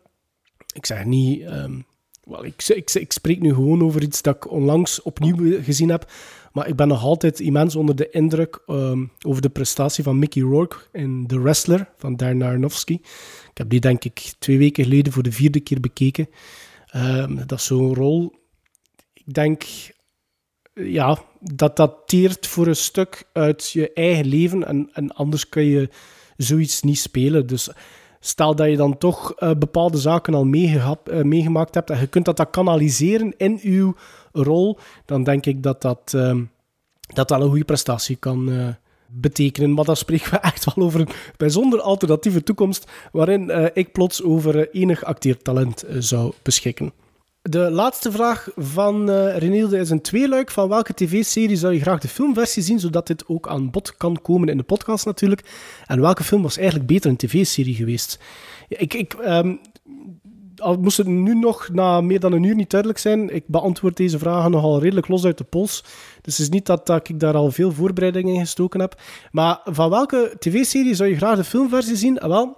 Ik 0.74 0.86
zeg 0.86 1.06
niet. 1.06 1.42
ehm, 1.42 1.80
wel, 2.24 2.46
ik, 2.46 2.64
ik, 2.68 2.94
ik 2.94 3.12
spreek 3.12 3.40
nu 3.40 3.54
gewoon 3.54 3.84
over 3.84 4.02
iets 4.02 4.22
dat 4.22 4.36
ik 4.36 4.52
onlangs 4.52 5.02
opnieuw 5.02 5.64
gezien 5.64 5.90
heb. 5.90 6.12
Maar 6.52 6.68
ik 6.68 6.76
ben 6.76 6.88
nog 6.88 7.04
altijd 7.04 7.40
immens 7.40 7.76
onder 7.76 7.96
de 7.96 8.10
indruk 8.10 8.62
ehm, 8.66 9.06
over 9.26 9.42
de 9.42 9.50
prestatie 9.50 10.04
van 10.04 10.20
Mickey 10.20 10.42
Rourke 10.42 10.78
in 10.92 11.28
The 11.28 11.42
Wrestler 11.42 11.90
van 11.98 12.16
Darren 12.16 12.44
Aronofsky. 12.44 12.94
Ik 13.50 13.58
heb 13.58 13.70
die 13.70 13.80
denk 13.80 14.04
ik 14.04 14.34
twee 14.40 14.58
weken 14.58 14.84
geleden 14.84 15.14
voor 15.14 15.24
de 15.24 15.32
vierde 15.32 15.60
keer 15.60 15.80
bekeken. 15.80 16.30
Ehm, 16.86 17.36
dat 17.36 17.60
is 17.60 17.66
zo'n 17.66 17.96
rol. 17.96 18.34
Ik 19.14 19.34
denk 19.34 19.64
ja, 20.74 21.22
dat 21.40 21.78
dateert 21.78 22.48
voor 22.48 22.68
een 22.68 22.76
stuk 22.76 23.24
uit 23.34 23.72
je 23.72 23.94
eigen 23.94 24.26
leven 24.26 24.68
en, 24.68 24.90
en 24.94 25.14
anders 25.14 25.50
kun 25.50 25.64
je 25.64 25.90
zoiets 26.38 26.82
niet 26.82 27.00
spelen. 27.00 27.48
Dus 27.48 27.70
stel 28.20 28.56
dat 28.56 28.70
je 28.70 28.76
dan 28.76 28.98
toch 28.98 29.34
eh, 29.34 29.52
bepaalde 29.58 29.98
zaken 29.98 30.34
al 30.34 30.46
eh, 30.46 31.22
meegemaakt 31.22 31.76
hebt 31.76 31.90
en 31.90 32.00
je 32.00 32.08
kunt 32.08 32.26
dat 32.26 32.38
dan 32.38 32.50
kanaliseren 32.50 33.34
in 33.38 33.60
uw 33.62 33.96
rol, 34.32 34.78
dan 35.06 35.24
denk 35.24 35.46
ik 35.46 35.64
dat 35.64 35.82
dat, 35.82 36.14
ehm, 36.16 36.44
dat, 37.14 37.28
dat 37.28 37.42
een 37.42 37.50
goede 37.50 37.64
prestatie 37.64 38.16
kan 38.16 38.52
eh, 38.52 38.68
betekenen. 39.08 39.74
Maar 39.74 39.86
dan 39.86 39.96
spreken 39.96 40.32
we 40.32 40.38
echt 40.52 40.74
wel 40.74 40.86
over 40.86 41.00
een 41.00 41.10
bijzonder 41.38 41.82
alternatieve 41.82 42.44
toekomst 42.44 42.92
waarin 43.12 43.50
eh, 43.50 43.66
ik 43.74 43.92
plots 43.92 44.24
over 44.24 44.60
eh, 44.60 44.82
enig 44.82 45.04
acteertalent 45.04 45.86
zou 46.00 46.34
beschikken. 46.42 46.94
De 47.42 47.72
laatste 47.72 48.12
vraag 48.12 48.50
van 48.56 49.10
eh 49.10 49.38
Renilde 49.38 49.78
is 49.78 49.90
een 49.90 50.02
tweeluik. 50.02 50.52
Van 50.52 50.70
welke 50.70 50.94
tv-serie 50.94 51.56
zou 51.56 51.74
je 51.74 51.80
graag 51.80 52.00
de 52.00 52.08
filmversie 52.08 52.64
zien, 52.64 52.80
zodat 52.80 53.08
dit 53.08 53.28
ook 53.28 53.48
aan 53.48 53.72
bod 53.72 53.98
kan 53.98 54.22
komen 54.22 54.50
in 54.50 54.58
de 54.58 54.64
podcast 54.64 55.06
natuurlijk? 55.06 55.42
En 55.86 56.02
welke 56.02 56.24
film 56.24 56.42
was 56.42 56.58
eigenlijk 56.58 56.88
beter 56.88 57.10
een 57.10 57.18
tv-serie 57.18 57.76
geweest? 57.76 58.20
Ik, 58.68 58.94
ik, 58.94 59.14
ehm, 59.14 59.56
al 60.62 60.78
moest 60.78 60.98
het 60.98 61.08
nu 61.08 61.36
nog 61.36 61.70
na 61.74 62.02
meer 62.02 62.20
dan 62.20 62.34
een 62.34 62.44
uur 62.44 62.56
niet 62.56 62.70
duidelijk 62.70 63.00
zijn, 63.00 63.36
ik 63.36 63.44
beantwoord 63.48 63.98
deze 63.98 64.20
vragen 64.20 64.52
nogal 64.52 64.82
redelijk 64.82 65.08
los 65.08 65.26
uit 65.26 65.38
de 65.38 65.44
pols. 65.44 65.82
Dus 66.22 66.38
het 66.38 66.48
is 66.48 66.50
niet 66.50 66.66
dat, 66.66 66.90
ik 66.90 67.20
daar 67.20 67.36
al 67.36 67.52
veel 67.52 67.72
voorbereiding 67.72 68.30
in 68.30 68.40
gestoken 68.40 68.80
heb. 68.80 69.02
Maar 69.32 69.60
van 69.64 69.90
welke 69.90 70.36
tv-serie 70.40 70.96
zou 70.96 71.10
je 71.10 71.16
graag 71.16 71.38
de 71.38 71.44
filmversie 71.44 71.96
zien? 71.96 72.20
Ah, 72.20 72.30
wel, 72.30 72.58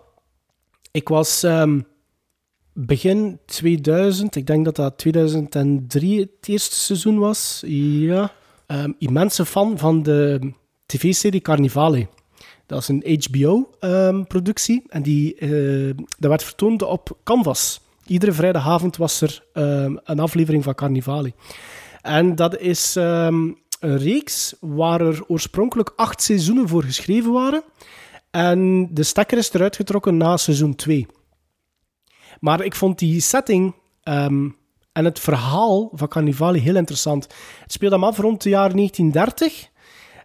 ik 0.91 1.07
was... 1.07 1.43
ehm, 1.43 1.80
begin 2.73 3.39
2000, 3.45 4.35
ik 4.35 4.47
denk 4.47 4.65
dat 4.65 4.75
dat 4.75 4.97
2003 4.97 6.19
het 6.19 6.30
eerste 6.41 6.75
seizoen 6.75 7.19
was. 7.19 7.63
Ja. 7.65 8.31
Ehm, 8.65 8.91
immense 8.97 9.45
fan 9.45 9.77
van 9.77 10.03
de 10.03 10.51
tv-serie 10.85 11.41
Carnivale. 11.41 12.07
Dat 12.65 12.81
is 12.81 12.88
een 12.88 13.19
HBO-productie 13.30 14.84
en 14.89 15.03
die, 15.03 15.35
eh, 15.35 15.95
dat 16.19 16.30
werd 16.30 16.43
vertoond 16.43 16.81
op 16.81 17.17
Canvas. 17.23 17.81
Iedere 18.05 18.31
vrijdagavond 18.31 18.97
was 18.97 19.21
er 19.21 19.43
ehm, 19.53 19.95
een 20.03 20.19
aflevering 20.19 20.63
van 20.63 20.75
Carnivale. 20.75 21.34
En 22.01 22.35
dat 22.35 22.59
is 22.59 22.95
ehm, 22.95 23.51
een 23.80 23.97
reeks 23.97 24.55
waar 24.59 25.01
er 25.01 25.23
oorspronkelijk 25.27 25.93
acht 25.95 26.21
seizoenen 26.21 26.67
voor 26.67 26.84
geschreven 26.84 27.31
waren. 27.31 27.63
En 28.31 28.88
de 28.91 29.03
stekker 29.03 29.38
is 29.38 29.53
eruit 29.53 29.75
getrokken 29.75 30.17
na 30.17 30.38
seizoen 30.38 30.75
2. 30.75 31.07
Maar 32.39 32.65
ik 32.65 32.75
vond 32.75 32.99
die 32.99 33.21
setting 33.21 33.75
ehm, 34.03 34.49
en 34.91 35.05
het 35.05 35.19
verhaal 35.19 35.89
van 35.93 36.07
Carnivale 36.07 36.57
heel 36.57 36.75
interessant. 36.75 37.27
Het 37.61 37.71
speelt 37.71 37.91
hem 37.91 38.03
af 38.03 38.17
rond 38.17 38.43
het 38.43 38.51
jaar 38.51 38.75
1930. 38.75 39.69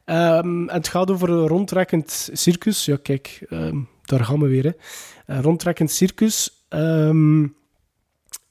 Ehm, 0.05 0.69
en 0.69 0.75
het 0.75 0.89
gaat 0.89 1.11
over 1.11 1.31
een 1.31 1.47
rondtrekkend 1.47 2.31
circus. 2.33 2.85
Ja, 2.85 2.97
kijk, 3.03 3.47
daar 4.03 4.25
gaan 4.25 4.41
we 4.41 4.49
weer. 4.49 4.77
Een 5.27 5.43
rondtrekkend 5.43 5.91
circus. 5.91 6.65
Ehm, 6.69 7.47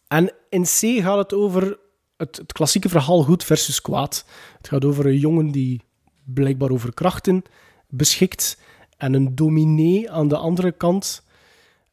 en 0.08 0.34
in 0.50 0.64
C 0.64 1.02
gaat 1.02 1.18
het 1.18 1.34
over 1.34 1.78
het, 2.18 2.44
klassieke 2.48 2.90
verhaal 2.90 3.24
goed 3.24 3.44
versus 3.44 3.82
kwaad. 3.82 4.26
Het 4.58 4.68
gaat 4.68 4.86
over 4.86 5.06
een 5.06 5.18
jongen 5.18 5.52
die 5.52 5.82
blijkbaar 6.24 6.72
over 6.72 6.94
krachten 6.94 7.44
beschikt 7.88 8.62
en 8.98 9.14
een 9.14 9.36
dominee 9.36 10.12
aan 10.12 10.28
de 10.28 10.38
andere 10.38 10.72
kant. 10.72 11.26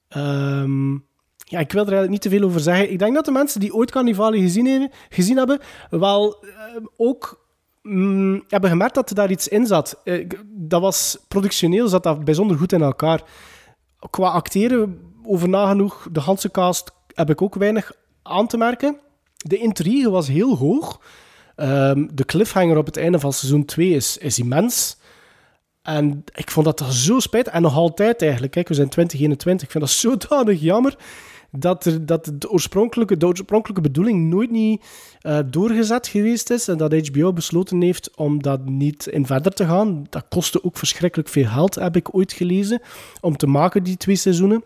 Ehm, 0.09 0.93
ja, 1.37 1.59
ik 1.59 1.73
wil 1.73 1.83
er 1.83 1.93
eigenlijk 1.93 2.11
niet 2.11 2.21
te 2.21 2.29
veel 2.29 2.43
over 2.43 2.61
zeggen. 2.61 2.91
Ik 2.91 2.99
denk 2.99 3.15
dat 3.15 3.25
de 3.25 3.31
mensen 3.31 3.61
die 3.61 3.75
ooit 3.75 3.91
Carnivale 3.91 4.39
gezien, 4.39 4.67
hebben, 4.67 4.91
gezien 5.09 5.37
hebben, 5.37 5.61
wel 5.91 6.45
ehm, 6.45 6.85
ook 6.97 7.47
mm, 7.83 8.45
hebben 8.49 8.71
gemerkt 8.71 8.95
dat 8.95 9.09
er 9.09 9.15
daar 9.15 9.31
iets 9.31 9.49
in 9.49 9.67
zat. 9.67 10.01
Eh, 10.05 10.29
dat 10.47 10.81
was 10.81 11.19
productioneel, 11.29 11.89
zat 11.89 12.03
dat 12.03 12.25
bijzonder 12.25 12.57
goed 12.57 12.73
in 12.73 12.83
elkaar. 12.83 13.23
Qua 14.11 14.29
acteren, 14.29 15.13
over 15.23 15.49
nagenoeg, 15.49 16.09
de 16.13 16.21
Hanse 16.21 16.51
cast 16.51 16.93
heb 17.15 17.31
ik 17.31 17.43
ook 17.43 17.55
weinig 17.55 17.93
aan 18.25 18.47
te 18.47 18.57
merken. 18.57 18.97
De 19.37 19.59
intrigue 19.59 20.11
was 20.11 20.29
heel 20.29 20.57
hoog. 20.57 21.01
Ehm, 21.57 22.07
de 22.13 22.25
cliffhanger 22.25 22.77
op 22.77 22.87
het 22.87 22.97
einde 22.97 23.21
van 23.21 23.33
seizoen 23.33 23.65
2 23.65 23.91
is, 23.91 24.19
is 24.19 24.39
immens. 24.39 24.97
En 25.83 26.25
ik 26.35 26.51
vond 26.51 26.67
dat 26.67 26.85
zo 26.91 27.19
spijtig. 27.21 27.53
En 27.53 27.63
nog 27.63 27.77
altijd 27.77 28.23
eigenlijk. 28.23 28.53
Kijk, 28.53 28.69
we 28.69 28.75
zijn 28.75 28.89
2021. 28.89 29.67
Ik 29.67 29.73
vind 29.73 29.85
dat 29.85 29.93
zodanig 29.93 30.61
jammer 30.61 30.97
dat, 31.59 31.85
er, 31.85 32.07
dat 32.07 32.33
de, 32.35 32.51
oorspronkelijke, 32.51 33.17
de 33.17 33.27
oorspronkelijke 33.27 33.83
bedoeling 33.83 34.29
nooit 34.31 34.51
niet 34.51 34.85
eh, 35.21 35.39
doorgezet 35.47 36.09
geweest 36.09 36.51
is. 36.51 36.69
En 36.69 36.77
dat 36.77 37.09
HBO 37.09 37.33
besloten 37.33 37.81
heeft 37.81 38.17
om 38.17 38.43
dat 38.43 38.65
niet 38.65 39.07
in 39.07 39.27
verder 39.27 39.53
te 39.53 39.65
gaan. 39.65 40.07
Dat 40.11 40.25
kostte 40.29 40.65
ook 40.65 40.77
verschrikkelijk 40.77 41.29
veel 41.29 41.47
geld, 41.47 41.75
heb 41.75 41.97
ik 41.97 42.15
ooit 42.15 42.33
gelezen, 42.33 42.81
om 43.21 43.37
te 43.37 43.47
maken, 43.47 43.83
die 43.83 43.97
twee 43.97 44.17
seizoenen. 44.17 44.65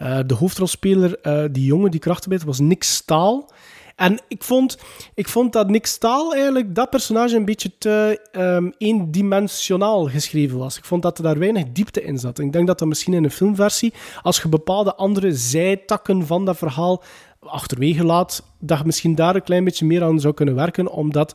Eh, 0.00 0.18
de 0.26 0.34
hoofdrolspeler, 0.34 1.18
eh, 1.20 1.44
die 1.50 1.64
jongen, 1.64 1.90
die 1.90 2.00
krachtenbeter, 2.00 2.46
was 2.46 2.58
Nick 2.58 2.82
Staal. 2.82 3.50
En 3.96 4.20
ik 4.28 4.42
vond, 4.42 4.78
ik 5.14 5.28
vond 5.28 5.52
dat 5.52 5.68
Nick 5.68 5.86
Staal 5.86 6.34
eigenlijk, 6.34 6.74
dat 6.74 6.90
personage, 6.90 7.36
een 7.36 7.44
beetje 7.44 7.78
te 7.78 8.28
ehm, 8.32 8.70
eendimensionaal 8.78 10.08
geschreven 10.08 10.58
was. 10.58 10.78
Ik 10.78 10.84
vond 10.84 11.02
dat 11.02 11.18
er 11.18 11.24
daar 11.24 11.38
weinig 11.38 11.64
diepte 11.72 12.02
in 12.02 12.18
zat. 12.18 12.38
Ik 12.38 12.52
denk 12.52 12.66
dat 12.66 12.78
dat 12.78 12.88
misschien 12.88 13.14
in 13.14 13.24
een 13.24 13.30
filmversie, 13.30 13.92
als 14.22 14.42
je 14.42 14.48
bepaalde 14.48 14.94
andere 14.94 15.32
zijtakken 15.32 16.26
van 16.26 16.44
dat 16.44 16.56
verhaal 16.56 17.02
achterwege 17.40 18.04
laat, 18.04 18.42
dat 18.58 18.78
je 18.78 18.84
misschien 18.84 19.14
daar 19.14 19.34
een 19.34 19.42
klein 19.42 19.64
beetje 19.64 19.86
meer 19.86 20.02
aan 20.02 20.20
zou 20.20 20.34
kunnen 20.34 20.54
werken, 20.54 20.92
om 20.92 21.12
dat 21.12 21.34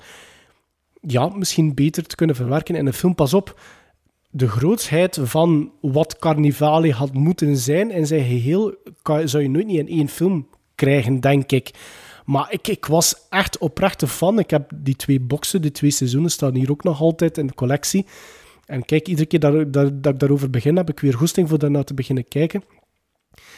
ja, 1.01 1.27
misschien 1.27 1.73
beter 1.73 2.05
te 2.05 2.15
kunnen 2.15 2.35
verwerken 2.35 2.75
in 2.75 2.85
een 2.85 2.93
film. 2.93 3.15
Pas 3.15 3.33
op, 3.33 3.59
de 4.35 4.47
grootsheid 4.47 5.19
van 5.21 5.71
wat 5.81 6.19
Carnivale 6.19 6.93
had 6.93 7.13
moeten 7.13 7.57
zijn 7.57 7.91
in 7.91 8.07
zijn 8.07 8.25
geheel 8.25 8.75
zou 9.03 9.43
je 9.43 9.49
nooit 9.49 9.65
niet 9.65 9.77
in 9.77 9.87
één 9.87 10.07
film 10.07 10.47
krijgen, 10.75 11.19
denk 11.19 11.51
ik. 11.51 11.71
Maar 12.25 12.51
ik, 12.51 12.67
ik 12.67 12.85
was 12.85 13.15
echt 13.29 13.57
oprecht 13.57 14.01
een 14.01 14.07
fan. 14.07 14.39
Ik 14.39 14.49
heb 14.49 14.71
die 14.75 14.95
twee 14.95 15.19
boxen, 15.19 15.61
die 15.61 15.71
twee 15.71 15.91
seizoenen, 15.91 16.31
staan 16.31 16.55
hier 16.55 16.71
ook 16.71 16.83
nog 16.83 17.01
altijd 17.01 17.37
in 17.37 17.47
de 17.47 17.53
collectie. 17.53 18.05
En 18.65 18.85
kijk, 18.85 19.07
iedere 19.07 19.27
keer 19.27 19.39
dat, 19.39 19.73
dat, 19.73 20.03
dat 20.03 20.13
ik 20.13 20.19
daarover 20.19 20.49
begin, 20.49 20.77
heb 20.77 20.89
ik 20.89 20.99
weer 20.99 21.13
goesting 21.13 21.49
voor 21.49 21.59
daarna 21.59 21.83
te 21.83 21.93
beginnen 21.93 22.27
kijken. 22.27 22.63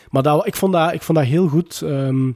Maar 0.09 0.23
dat, 0.23 0.47
ik, 0.47 0.55
vond 0.55 0.73
dat, 0.73 0.93
ik 0.93 1.01
vond 1.01 1.17
dat 1.17 1.27
heel 1.27 1.47
goed. 1.47 1.81
Ehm, 1.81 2.31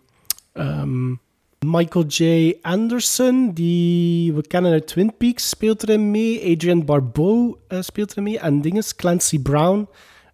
Michael 1.65 2.05
J. 2.05 2.53
Anderson, 2.61 3.53
die 3.53 4.33
we 4.33 4.47
kennen 4.47 4.71
uit 4.71 4.87
Twin 4.87 5.17
Peaks, 5.17 5.49
speelt 5.49 5.83
erin 5.83 6.11
mee. 6.11 6.53
Adrian 6.53 6.85
Barbeau 6.85 7.55
eh, 7.67 7.81
speelt 7.81 8.11
erin 8.11 8.23
mee. 8.23 8.39
En 8.39 8.61
dinges, 8.61 8.95
Clancy 8.95 9.39
Brown 9.39 9.87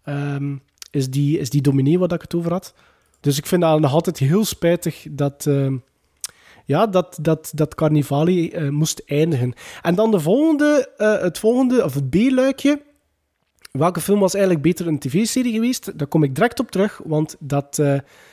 ehm, 0.03 0.55
is, 0.91 1.09
die, 1.09 1.39
is 1.39 1.49
die 1.49 1.61
dominee 1.61 1.99
waar 1.99 2.13
ik 2.13 2.21
het 2.21 2.35
over 2.35 2.51
had. 2.51 2.73
Dus 3.19 3.37
ik 3.37 3.45
vind 3.45 3.61
dat 3.61 3.79
nog 3.79 3.93
altijd 3.93 4.17
heel 4.17 4.45
spijtig 4.45 5.07
dat, 5.11 5.45
eh, 5.45 5.71
ja, 6.65 6.87
dat, 6.87 7.17
dat, 7.21 7.51
dat 7.55 7.75
Carnivali 7.75 8.49
eh, 8.49 8.69
moest 8.69 9.01
eindigen. 9.05 9.53
En 9.81 9.95
dan 9.95 10.11
de 10.11 10.19
volgende, 10.19 10.91
eh, 10.97 11.21
het 11.21 11.39
volgende, 11.39 11.83
of 11.83 11.93
het 11.93 12.09
B-luikje. 12.09 12.81
Welke 13.71 14.01
film 14.01 14.19
was 14.19 14.33
eigenlijk 14.33 14.63
beter 14.63 14.87
een 14.87 14.99
tv-serie 14.99 15.53
geweest? 15.53 15.97
Daar 15.97 16.07
kom 16.07 16.23
ik 16.23 16.35
direct 16.35 16.59
op 16.59 16.71
terug, 16.71 17.01
want 17.05 17.35
dat 17.39 17.81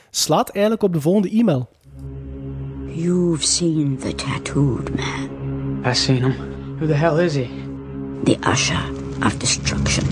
slaat 0.09 0.49
eigenlijk 0.49 0.83
op 0.83 0.93
de 0.93 1.01
volgende 1.01 1.29
e-mail. 1.29 1.69
You've 2.95 3.43
seen 3.43 3.97
the 3.97 4.13
tattooed 4.13 4.95
man. 4.95 5.81
I've 5.83 5.97
seen 5.97 6.21
him. 6.21 6.77
Who 6.77 6.87
the 6.87 6.95
hell 6.95 7.19
is 7.19 7.33
he? 7.33 7.43
The 8.23 8.39
usher 8.43 8.79
of 9.21 9.37
destruction. 9.37 10.05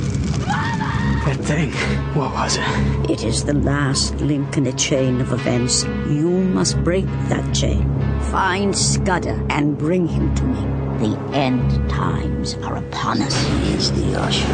That 0.43 1.38
thing. 1.39 1.72
What 2.14 2.34
was 2.34 2.57
it? 2.57 3.10
It 3.10 3.23
is 3.23 3.45
the 3.45 3.53
last 3.53 4.15
link 4.19 4.57
in 4.57 4.68
a 4.68 4.73
chain 4.73 5.22
of 5.22 5.31
events. 5.31 5.85
You 5.85 6.27
must 6.27 6.77
break 6.84 7.05
that 7.30 7.55
chain. 7.55 7.88
Find 8.23 8.77
Scudder 8.77 9.41
and 9.49 9.77
bring 9.77 10.05
him 10.05 10.35
to 10.35 10.43
me. 10.43 11.07
The 11.07 11.18
end 11.31 11.89
times 11.89 12.55
are 12.55 12.76
upon 12.76 13.22
us. 13.22 13.47
He 13.47 13.76
is 13.76 13.93
the 13.93 14.19
usher. 14.19 14.45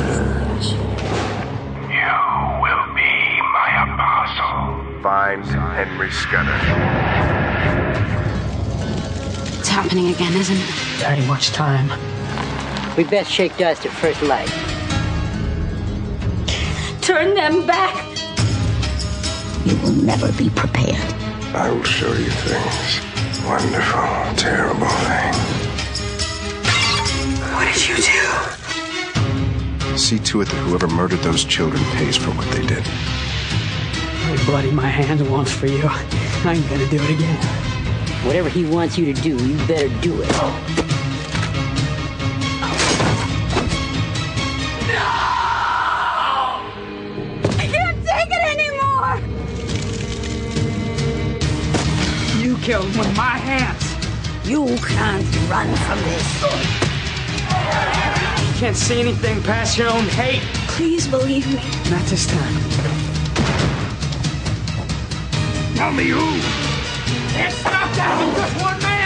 You 1.89 2.13
will 2.61 2.93
be 2.93 3.41
my 3.57 3.69
apostle. 3.89 5.01
Find 5.01 5.43
Henry 5.43 6.11
Scudder. 6.11 7.38
It's 9.69 9.75
happening 9.75 10.07
again, 10.07 10.33
isn't 10.33 10.57
it? 10.57 10.73
There 10.97 11.13
ain't 11.13 11.27
much 11.27 11.49
time. 11.49 11.91
We 12.97 13.03
best 13.03 13.31
shake 13.31 13.55
dust 13.55 13.85
at 13.85 13.91
first 13.91 14.19
light. 14.23 14.49
Turn 17.03 17.35
them 17.35 17.67
back! 17.67 17.93
You 19.67 19.77
will 19.83 19.91
never 19.91 20.31
be 20.31 20.49
prepared. 20.49 21.13
I 21.53 21.69
will 21.69 21.83
show 21.83 22.11
you 22.13 22.31
things. 22.31 22.99
Wonderful, 23.45 24.01
terrible 24.35 24.87
things. 25.05 25.37
What 27.53 27.71
did 27.71 27.89
you 27.89 27.97
do? 27.97 28.27
See 29.99 30.17
to 30.17 30.41
it 30.41 30.47
that 30.47 30.57
whoever 30.65 30.87
murdered 30.87 31.19
those 31.19 31.45
children 31.45 31.83
pays 31.91 32.17
for 32.17 32.31
what 32.31 32.49
they 32.55 32.65
did. 32.65 32.83
I 32.87 34.35
bloody 34.47 34.71
my 34.71 34.87
hands 34.87 35.21
once 35.21 35.51
for 35.51 35.67
you. 35.67 35.83
I 35.85 36.55
ain't 36.55 36.67
gonna 36.67 36.87
do 36.87 36.95
it 36.95 37.09
again. 37.11 37.78
Whatever 38.25 38.49
he 38.49 38.65
wants 38.65 38.97
you 38.97 39.05
to 39.11 39.21
do, 39.21 39.37
you 39.47 39.57
better 39.65 39.87
do 40.01 40.21
it. 40.21 40.27
No! 40.29 40.53
I 47.57 47.65
can't 47.71 47.97
take 48.05 48.29
it 48.29 48.43
anymore! 48.53 49.19
You 52.43 52.57
killed 52.57 52.85
him 52.85 52.97
with 52.99 53.15
my 53.15 53.37
hands. 53.37 53.85
You 54.47 54.77
can't 54.77 55.25
run 55.49 55.73
from 55.87 55.99
this. 56.03 56.25
You 58.45 58.53
can't 58.59 58.77
see 58.77 58.99
anything 58.99 59.41
past 59.43 59.77
your 59.77 59.89
own 59.89 60.05
hate. 60.09 60.43
Please 60.67 61.07
believe 61.07 61.47
me. 61.47 61.61
Not 61.89 62.05
this 62.05 62.25
time. 62.27 62.55
Tell 65.75 65.91
me 65.93 66.09
who. 66.09 66.39
It's 67.45 67.63
not 67.63 67.93
that 67.95 68.15
one 68.61 68.79
man. 68.81 68.99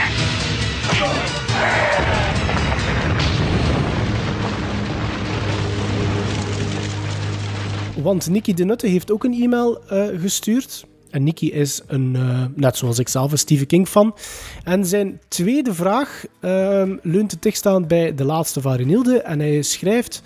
Want 8.04 8.30
Nicky 8.30 8.54
de 8.54 8.64
Nutte 8.66 8.88
heeft 8.88 9.12
ook 9.12 9.24
een 9.24 9.34
e-mail 9.42 9.84
eh, 9.88 10.06
gestuurd. 10.20 10.86
En 11.10 11.24
Nicky 11.24 11.46
is 11.46 11.82
een, 11.88 12.16
eh, 12.16 12.46
net 12.56 12.78
zoals 12.78 13.00
ik 13.00 13.08
zelf, 13.08 13.32
een 13.32 13.38
Stephen 13.38 13.68
King 13.68 13.88
fan. 13.88 14.16
En 14.64 14.86
zijn 14.86 15.20
tweede 15.28 15.74
vraag 15.74 16.24
ehm, 16.40 16.98
leunt 17.02 17.42
dichtst 17.42 17.66
aan 17.66 17.88
bij 17.88 18.16
de 18.16 18.24
laatste 18.24 18.62
van 18.62 18.76
Renilde. 18.76 19.22
En 19.22 19.40
hij 19.40 19.62
schrijft... 19.62 20.22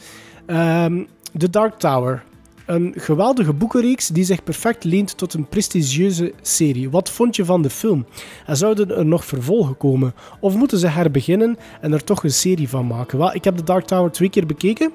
ehm, 0.45 1.03
The 1.37 1.49
Dark 1.49 1.79
Tower. 1.79 2.23
Een 2.67 2.93
geweldige 2.97 3.53
boekenreeks 3.53 4.07
die 4.07 4.23
zich 4.23 4.43
perfect 4.43 4.83
leent 4.83 5.17
tot 5.17 5.33
een 5.33 5.47
prestigieuze 5.47 6.33
serie. 6.41 6.89
Wat 6.89 7.09
vond 7.09 7.35
je 7.35 7.45
van 7.45 7.61
de 7.61 7.69
film? 7.69 8.05
En 8.45 8.57
zouden 8.57 8.97
er 8.97 9.05
nog 9.05 9.25
vervolgen 9.25 9.77
komen? 9.77 10.13
Of 10.39 10.55
moeten 10.55 10.77
ze 10.77 10.87
herbeginnen 10.87 11.57
en 11.81 11.93
er 11.93 12.03
toch 12.03 12.23
een 12.23 12.31
serie 12.31 12.69
van 12.69 12.87
maken? 12.87 13.17
Wel, 13.17 13.35
ik 13.35 13.43
heb 13.43 13.57
The 13.57 13.63
Dark 13.63 13.85
Tower 13.85 14.11
twee 14.11 14.29
keer 14.29 14.45
bekeken. 14.45 14.91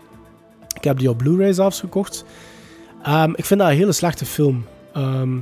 Ik 0.74 0.85
heb 0.85 0.99
die 0.99 1.11
op 1.11 1.19
Blu-ray 1.19 1.53
zelfs 1.53 1.81
gekocht. 1.81 2.24
Ehm, 3.03 3.31
ik 3.35 3.44
vind 3.44 3.61
dat 3.61 3.69
een 3.69 3.77
hele 3.77 3.93
slechte 3.93 4.27
film. 4.27 4.65
Ehm, 4.93 5.36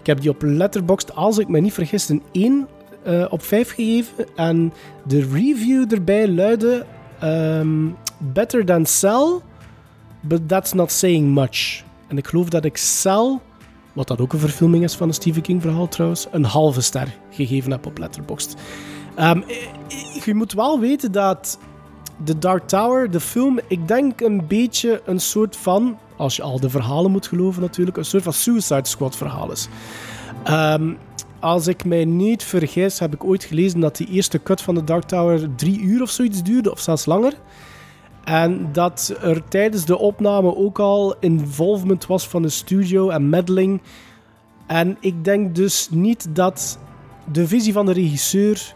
ik 0.00 0.06
heb 0.06 0.20
die 0.20 0.30
op 0.30 0.42
Letterboxd, 0.42 1.14
als 1.14 1.38
ik 1.38 1.48
me 1.48 1.60
niet 1.60 1.72
vergis, 1.72 2.08
een 2.08 2.22
1 2.32 2.68
eh, 3.02 3.26
op 3.30 3.42
5 3.42 3.74
gegeven. 3.74 4.26
En 4.36 4.72
de 5.06 5.20
review 5.32 5.92
erbij 5.92 6.28
luidde... 6.28 6.86
ehm, 7.20 7.88
better 8.18 8.64
than 8.64 8.86
Cell, 8.86 9.40
but 10.20 10.48
that's 10.48 10.72
not 10.72 10.92
saying 10.92 11.34
much. 11.34 11.82
En 12.08 12.18
ik 12.18 12.26
geloof 12.26 12.48
dat 12.48 12.64
ik 12.64 12.76
Cell, 12.76 13.38
wat 13.92 14.08
dat 14.08 14.20
ook 14.20 14.32
een 14.32 14.38
verfilming 14.38 14.84
is 14.84 14.94
van 14.94 15.08
een 15.08 15.14
Stephen 15.14 15.42
King 15.42 15.62
verhaal 15.62 15.88
trouwens, 15.88 16.26
een 16.30 16.44
halve 16.44 16.80
ster 16.80 17.16
gegeven 17.30 17.70
heb 17.70 17.86
op 17.86 17.98
Letterboxd. 17.98 18.54
Ehm, 19.14 19.40
eh, 19.40 20.24
je 20.24 20.34
moet 20.34 20.52
wel 20.52 20.80
weten 20.80 21.12
dat 21.12 21.58
The 22.24 22.38
Dark 22.38 22.68
Tower, 22.68 23.10
de 23.10 23.20
film, 23.20 23.60
ik 23.68 23.88
denk 23.88 24.20
een 24.20 24.46
beetje 24.46 25.02
een 25.04 25.20
soort 25.20 25.56
van, 25.56 25.98
als 26.16 26.36
je 26.36 26.42
al 26.42 26.60
de 26.60 26.70
verhalen 26.70 27.10
moet 27.10 27.26
geloven 27.26 27.62
natuurlijk, 27.62 27.96
een 27.96 28.04
soort 28.04 28.22
van 28.22 28.32
Suicide 28.32 28.88
Squad 28.88 29.16
verhaal 29.16 29.52
is. 29.52 29.68
Ehm, 30.44 30.92
als 31.40 31.66
ik 31.66 31.84
mij 31.84 32.04
niet 32.04 32.44
vergis, 32.44 32.98
heb 32.98 33.14
ik 33.14 33.24
ooit 33.24 33.44
gelezen 33.44 33.80
dat 33.80 33.96
die 33.96 34.08
eerste 34.08 34.42
cut 34.42 34.62
van 34.62 34.74
The 34.74 34.84
Dark 34.84 35.04
Tower 35.04 35.54
drie 35.54 35.80
uur 35.80 36.02
of 36.02 36.10
zoiets 36.10 36.42
duurde, 36.42 36.72
of 36.72 36.80
zelfs 36.80 37.06
langer. 37.06 37.34
En 38.30 38.68
dat 38.72 39.16
er 39.22 39.48
tijdens 39.48 39.84
de 39.84 39.98
opname 39.98 40.56
ook 40.56 40.78
al 40.78 41.14
involvement 41.18 42.06
was 42.06 42.28
van 42.28 42.42
de 42.42 42.48
studio 42.48 43.08
en 43.08 43.28
meddling. 43.28 43.80
En 44.66 44.96
ik 45.00 45.24
denk 45.24 45.54
dus 45.54 45.88
niet 45.90 46.28
dat 46.34 46.78
de 47.32 47.46
visie 47.46 47.72
van 47.72 47.86
de 47.86 47.92
regisseur 47.92 48.74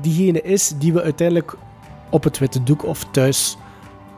diegene 0.00 0.42
is 0.42 0.72
die 0.78 0.92
we 0.92 1.02
uiteindelijk 1.02 1.56
op 2.10 2.24
het 2.24 2.38
witte 2.38 2.62
doek 2.62 2.84
of 2.84 3.04
thuis 3.10 3.56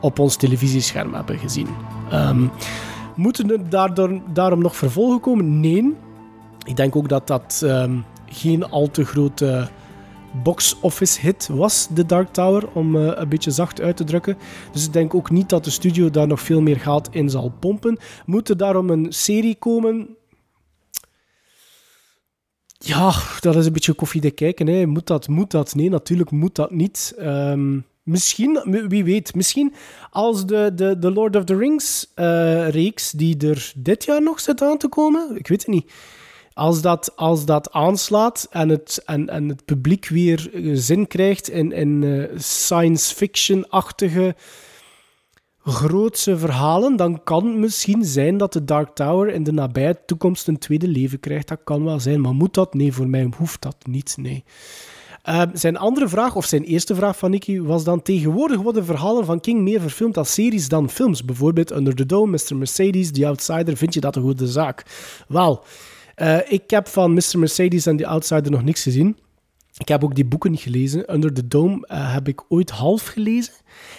op 0.01 0.19
ons 0.19 0.35
televisiescherm 0.35 1.13
hebben 1.13 1.37
gezien. 1.37 1.67
Ehm, 2.09 2.47
moeten 3.15 3.51
er 3.51 3.69
daardoor, 3.69 4.21
daarom 4.33 4.61
nog 4.61 4.75
vervolgen 4.75 5.19
komen? 5.19 5.59
Nee. 5.59 5.93
Ik 6.65 6.75
denk 6.75 6.95
ook 6.95 7.09
dat 7.09 7.27
dat 7.27 7.61
ehm, 7.65 7.97
geen 8.25 8.69
al 8.69 8.91
te 8.91 9.05
grote 9.05 9.69
box-office 10.43 11.21
hit 11.21 11.47
was, 11.47 11.87
The 11.93 12.05
Dark 12.05 12.33
Tower, 12.33 12.71
om 12.71 12.95
eh, 12.95 13.11
een 13.15 13.29
beetje 13.29 13.51
zacht 13.51 13.81
uit 13.81 13.97
te 13.97 14.03
drukken. 14.03 14.37
Dus 14.71 14.85
ik 14.85 14.93
denk 14.93 15.15
ook 15.15 15.29
niet 15.29 15.49
dat 15.49 15.63
de 15.63 15.69
studio 15.69 16.09
daar 16.09 16.27
nog 16.27 16.39
veel 16.39 16.61
meer 16.61 16.79
geld 16.79 17.07
in 17.11 17.29
zal 17.29 17.53
pompen. 17.59 17.97
Moet 18.25 18.49
er 18.49 18.57
daarom 18.57 18.89
een 18.89 19.05
serie 19.09 19.55
komen? 19.55 20.17
Ja, 22.77 23.13
dat 23.39 23.55
is 23.55 23.65
een 23.65 23.73
beetje 23.73 23.93
koffiedik 23.93 24.35
kijken. 24.35 24.67
Hè. 24.67 24.85
Moet 24.85 25.07
dat, 25.07 25.27
moet 25.27 25.51
dat? 25.51 25.75
Nee, 25.75 25.89
natuurlijk 25.89 26.31
moet 26.31 26.55
dat 26.55 26.71
niet. 26.71 27.13
Ehm, 27.17 27.79
misschien, 28.03 28.83
wie 28.87 29.03
weet, 29.03 29.35
misschien 29.35 29.73
als 30.09 30.45
de, 30.45 30.71
de, 30.75 30.99
de 30.99 31.11
Lord 31.11 31.35
of 31.35 31.43
the 31.43 31.55
Rings 31.55 32.11
eh, 32.15 32.69
reeks, 32.69 33.11
die 33.11 33.47
er 33.47 33.73
dit 33.75 34.05
jaar 34.05 34.21
nog 34.21 34.39
zit 34.39 34.61
aan 34.61 34.77
te 34.77 34.87
komen, 34.87 35.35
ik 35.35 35.47
weet 35.47 35.65
het 35.65 35.75
niet. 35.75 35.91
Als 36.55 36.81
dat, 36.81 37.15
als 37.15 37.45
dat 37.45 37.71
aanslaat 37.71 38.47
en 38.49 38.69
het, 38.69 39.01
en, 39.05 39.29
en 39.29 39.49
het 39.49 39.65
publiek 39.65 40.07
weer 40.07 40.49
eh, 40.53 40.71
zin 40.73 41.07
krijgt 41.07 41.49
in, 41.49 41.71
in 41.71 42.03
eh, 42.03 42.37
science 42.37 43.15
fiction-achtige 43.15 44.35
grootse 45.63 46.37
verhalen, 46.37 46.95
dan 46.95 47.23
kan 47.23 47.45
het 47.45 47.57
misschien 47.57 48.05
zijn 48.05 48.37
dat 48.37 48.53
de 48.53 48.63
Dark 48.63 48.95
Tower 48.95 49.33
in 49.33 49.43
de 49.43 49.51
nabije 49.51 49.99
toekomst 50.05 50.47
een 50.47 50.57
tweede 50.57 50.87
leven 50.87 51.19
krijgt. 51.19 51.47
Dat 51.47 51.59
kan 51.63 51.83
wel 51.83 51.99
zijn, 51.99 52.21
maar 52.21 52.33
moet 52.33 52.53
dat? 52.53 52.73
Nee, 52.73 52.93
voor 52.93 53.07
mij 53.07 53.29
hoeft 53.37 53.61
dat 53.61 53.77
niet, 53.87 54.15
nee. 54.17 54.43
Uh, 55.29 55.41
zijn 55.53 55.77
andere 55.77 56.07
vraag, 56.07 56.35
of 56.35 56.45
zijn 56.45 56.63
eerste 56.63 56.95
vraag 56.95 57.17
van 57.17 57.31
Nicky, 57.31 57.61
was 57.61 57.83
dan 57.83 58.01
tegenwoordig 58.01 58.61
worden 58.61 58.85
verhalen 58.85 59.25
van 59.25 59.39
King 59.39 59.61
meer 59.61 59.81
verfilmd 59.81 60.17
als 60.17 60.33
series 60.33 60.69
dan 60.69 60.89
films. 60.89 61.25
Bijvoorbeeld 61.25 61.71
Under 61.71 61.95
the 61.95 62.05
Dome, 62.05 62.31
Mr. 62.31 62.55
Mercedes, 62.55 63.11
The 63.11 63.27
Outsider. 63.27 63.77
Vind 63.77 63.93
je 63.93 63.99
dat 63.99 64.15
een 64.15 64.21
goede 64.21 64.47
zaak? 64.47 64.85
Wel, 65.27 65.63
uh, 66.15 66.51
ik 66.51 66.69
heb 66.69 66.87
van 66.87 67.13
Mr. 67.13 67.39
Mercedes 67.39 67.85
en 67.85 67.97
The 67.97 68.07
Outsider 68.07 68.51
nog 68.51 68.63
niks 68.63 68.83
gezien. 68.83 69.17
Ik 69.77 69.87
heb 69.87 70.03
ook 70.03 70.15
die 70.15 70.25
boeken 70.25 70.51
niet 70.51 70.59
gelezen. 70.59 71.13
Under 71.13 71.33
the 71.33 71.47
Dome 71.47 71.87
uh, 71.91 72.13
heb 72.13 72.27
ik 72.27 72.43
ooit 72.49 72.69
half 72.69 73.05
gelezen. 73.05 73.53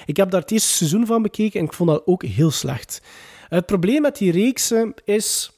Ik 0.07 0.17
heb 0.17 0.31
daar 0.31 0.41
het 0.41 0.51
eerste 0.51 0.73
seizoen 0.73 1.07
van 1.07 1.23
bekeken 1.23 1.61
en 1.61 1.67
ik 1.67 1.73
vond 1.73 1.91
dat 1.91 2.07
ook 2.07 2.25
heel 2.25 2.51
slecht. 2.51 3.03
Het 3.49 3.67
probleem 3.67 4.03
met 4.03 4.17
die 4.17 4.33
reeksen 4.33 4.95
is... 5.05 5.51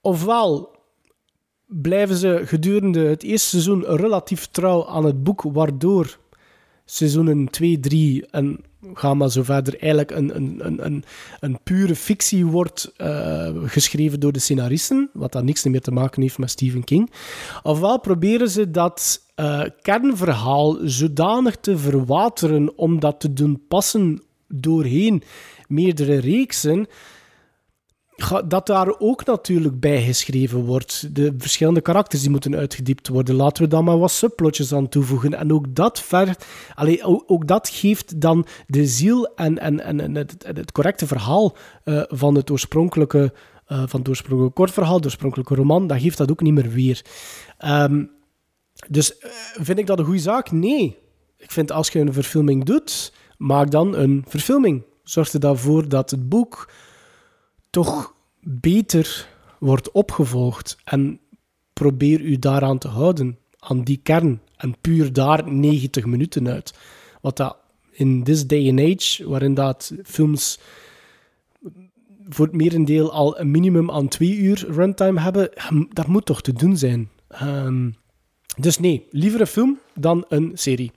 Ofwel 0.00 0.76
blijven 1.66 2.16
ze 2.16 2.42
gedurende 2.44 3.00
het 3.00 3.22
eerste 3.22 3.48
seizoen 3.48 3.84
relatief 3.84 4.46
trouw 4.46 4.86
aan 4.86 5.04
het 5.04 5.22
boek, 5.22 5.42
waardoor 5.42 6.18
seizoenen 6.84 7.48
2, 7.50 7.80
3 7.80 8.26
en 8.26 8.60
ga 8.94 9.14
maar 9.14 9.30
zo 9.30 9.42
verder, 9.42 9.78
eigenlijk 9.78 10.10
een, 10.10 10.36
een, 10.36 10.66
een, 10.66 10.84
een, 10.84 11.04
een 11.40 11.58
pure 11.62 11.96
fictie 11.96 12.46
wordt 12.46 12.92
eh, 12.96 13.48
geschreven 13.64 14.20
door 14.20 14.32
de 14.32 14.38
scenaristen, 14.38 15.10
wat 15.12 15.32
dan 15.32 15.44
niks 15.44 15.64
meer 15.64 15.80
te 15.80 15.90
maken 15.90 16.22
heeft 16.22 16.38
met 16.38 16.50
Stephen 16.50 16.84
King. 16.84 17.10
Ofwel 17.62 18.00
proberen 18.00 18.50
ze 18.50 18.70
dat 18.70 19.22
eh, 19.34 19.62
kernverhaal 19.82 20.78
zodanig 20.82 21.56
te 21.56 21.78
verwateren 21.78 22.78
om 22.78 23.00
dat 23.00 23.20
te 23.20 23.32
doen 23.32 23.62
passen 23.68 24.22
doorheen 24.48 25.22
meerdere 25.68 26.18
reeksen, 26.18 26.86
dat 28.46 28.66
daar 28.66 28.98
ook 28.98 29.24
natuurlijk 29.24 29.80
bij 29.80 30.02
geschreven 30.02 30.64
wordt. 30.64 31.14
De 31.14 31.34
verschillende 31.38 31.80
karakters 31.80 32.22
die 32.22 32.30
moeten 32.30 32.56
uitgediept 32.56 33.08
worden. 33.08 33.34
Laten 33.34 33.62
we 33.62 33.68
dan 33.68 33.84
maar 33.84 33.98
wat 33.98 34.10
subplotjes 34.10 34.74
aan 34.74 34.88
toevoegen. 34.88 35.34
En 35.34 35.52
ook 35.52 35.74
dat, 35.74 36.10
allee, 36.74 37.04
ook, 37.26 37.46
dat 37.46 37.68
geeft 37.68 38.20
dan 38.20 38.46
de 38.66 38.86
ziel 38.86 39.34
en, 39.34 39.58
en, 39.58 39.80
en, 39.80 40.14
het, 40.14 40.34
het 40.46 40.72
correcte 40.72 41.06
verhaal 41.06 41.56
eh, 41.84 42.02
van 42.06 42.34
het 42.34 42.50
oorspronkelijke, 42.50 43.32
eh, 43.66 43.82
van 43.86 43.98
het 44.00 44.08
oorspronkelijke 44.08 44.54
kortverhaal, 44.54 45.04
oorspronkelijke 45.04 45.54
roman, 45.54 45.86
dat 45.86 46.00
geeft 46.00 46.18
dat 46.18 46.30
ook 46.30 46.40
niet 46.40 46.54
meer 46.54 46.70
weer. 46.70 47.04
Ehm, 47.58 48.04
dus 48.88 49.18
eh, 49.18 49.30
vind 49.54 49.78
ik 49.78 49.86
dat 49.86 49.98
een 49.98 50.04
goede 50.04 50.20
zaak? 50.20 50.50
Nee. 50.50 50.98
Ik 51.38 51.50
vind 51.50 51.72
als 51.72 51.88
je 51.88 51.98
een 51.98 52.12
verfilming 52.12 52.64
doet, 52.64 53.12
maak 53.38 53.70
dan 53.70 53.96
een 53.96 54.24
verfilming. 54.28 54.82
Zorg 55.02 55.32
er 55.32 55.40
dan 55.40 55.58
voor 55.58 55.88
dat 55.88 56.10
het 56.10 56.28
boek 56.28 56.68
toch 57.76 58.14
beter 58.40 59.28
wordt 59.58 59.90
opgevolgd. 59.90 60.76
En 60.84 61.20
probeer 61.72 62.20
u 62.20 62.38
daaraan 62.38 62.78
te 62.78 62.88
houden, 62.88 63.38
aan 63.58 63.82
die 63.82 64.00
kern. 64.02 64.40
En 64.56 64.76
puur 64.80 65.12
daar 65.12 65.52
90 65.52 66.04
minuten 66.04 66.48
uit. 66.48 66.74
Wat 67.20 67.36
dat 67.36 67.56
in 67.90 68.22
this 68.24 68.46
day 68.46 68.68
and 68.68 68.80
age, 68.80 69.28
waarin 69.28 69.54
dat 69.54 69.92
films 70.04 70.58
voor 72.28 72.46
het 72.46 72.54
merendeel 72.54 73.12
al 73.12 73.40
een 73.40 73.50
minimum 73.50 73.90
aan 73.90 74.08
twee 74.08 74.36
uur 74.36 74.64
runtime 74.68 75.20
hebben, 75.20 75.50
dat 75.92 76.06
moet 76.06 76.26
toch 76.26 76.42
te 76.42 76.52
doen 76.52 76.76
zijn. 76.76 77.10
Ehm, 77.28 77.90
dus 78.56 78.78
nee, 78.78 79.06
liever 79.10 79.40
een 79.40 79.46
film 79.46 79.78
dan 79.94 80.24
een 80.28 80.50
serie. 80.54 80.92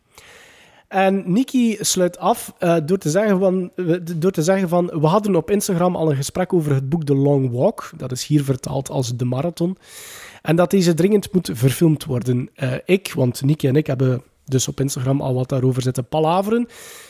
En 0.89 1.23
Nikki 1.25 1.77
sluit 1.79 2.17
af 2.17 2.53
eh, 2.57 2.75
door, 2.85 2.97
te 2.97 3.09
zeggen 3.09 3.39
van, 3.39 3.71
door 4.17 4.31
te 4.31 4.43
zeggen 4.43 4.69
van... 4.69 4.85
We 4.85 5.07
hadden 5.07 5.35
op 5.35 5.51
Instagram 5.51 5.95
al 5.95 6.09
een 6.09 6.15
gesprek 6.15 6.53
over 6.53 6.73
het 6.73 6.89
boek 6.89 7.03
The 7.03 7.15
Long 7.15 7.51
Walk. 7.51 7.91
Dat 7.97 8.11
is 8.11 8.25
hier 8.25 8.43
vertaald 8.43 8.89
als 8.89 9.15
De 9.15 9.25
Marathon. 9.25 9.77
En 10.41 10.55
dat 10.55 10.71
deze 10.71 10.93
dringend 10.93 11.33
moet 11.33 11.49
verfilmd 11.53 12.05
worden. 12.05 12.49
Eh, 12.53 12.73
ik, 12.85 13.13
want 13.15 13.41
Nikki 13.41 13.67
en 13.67 13.75
ik 13.75 13.87
hebben 13.87 14.23
dus 14.45 14.67
op 14.67 14.79
Instagram 14.79 15.21
al 15.21 15.33
wat 15.33 15.49
daarover 15.49 15.81
zitten 15.81 16.07
palaveren. 16.07 16.67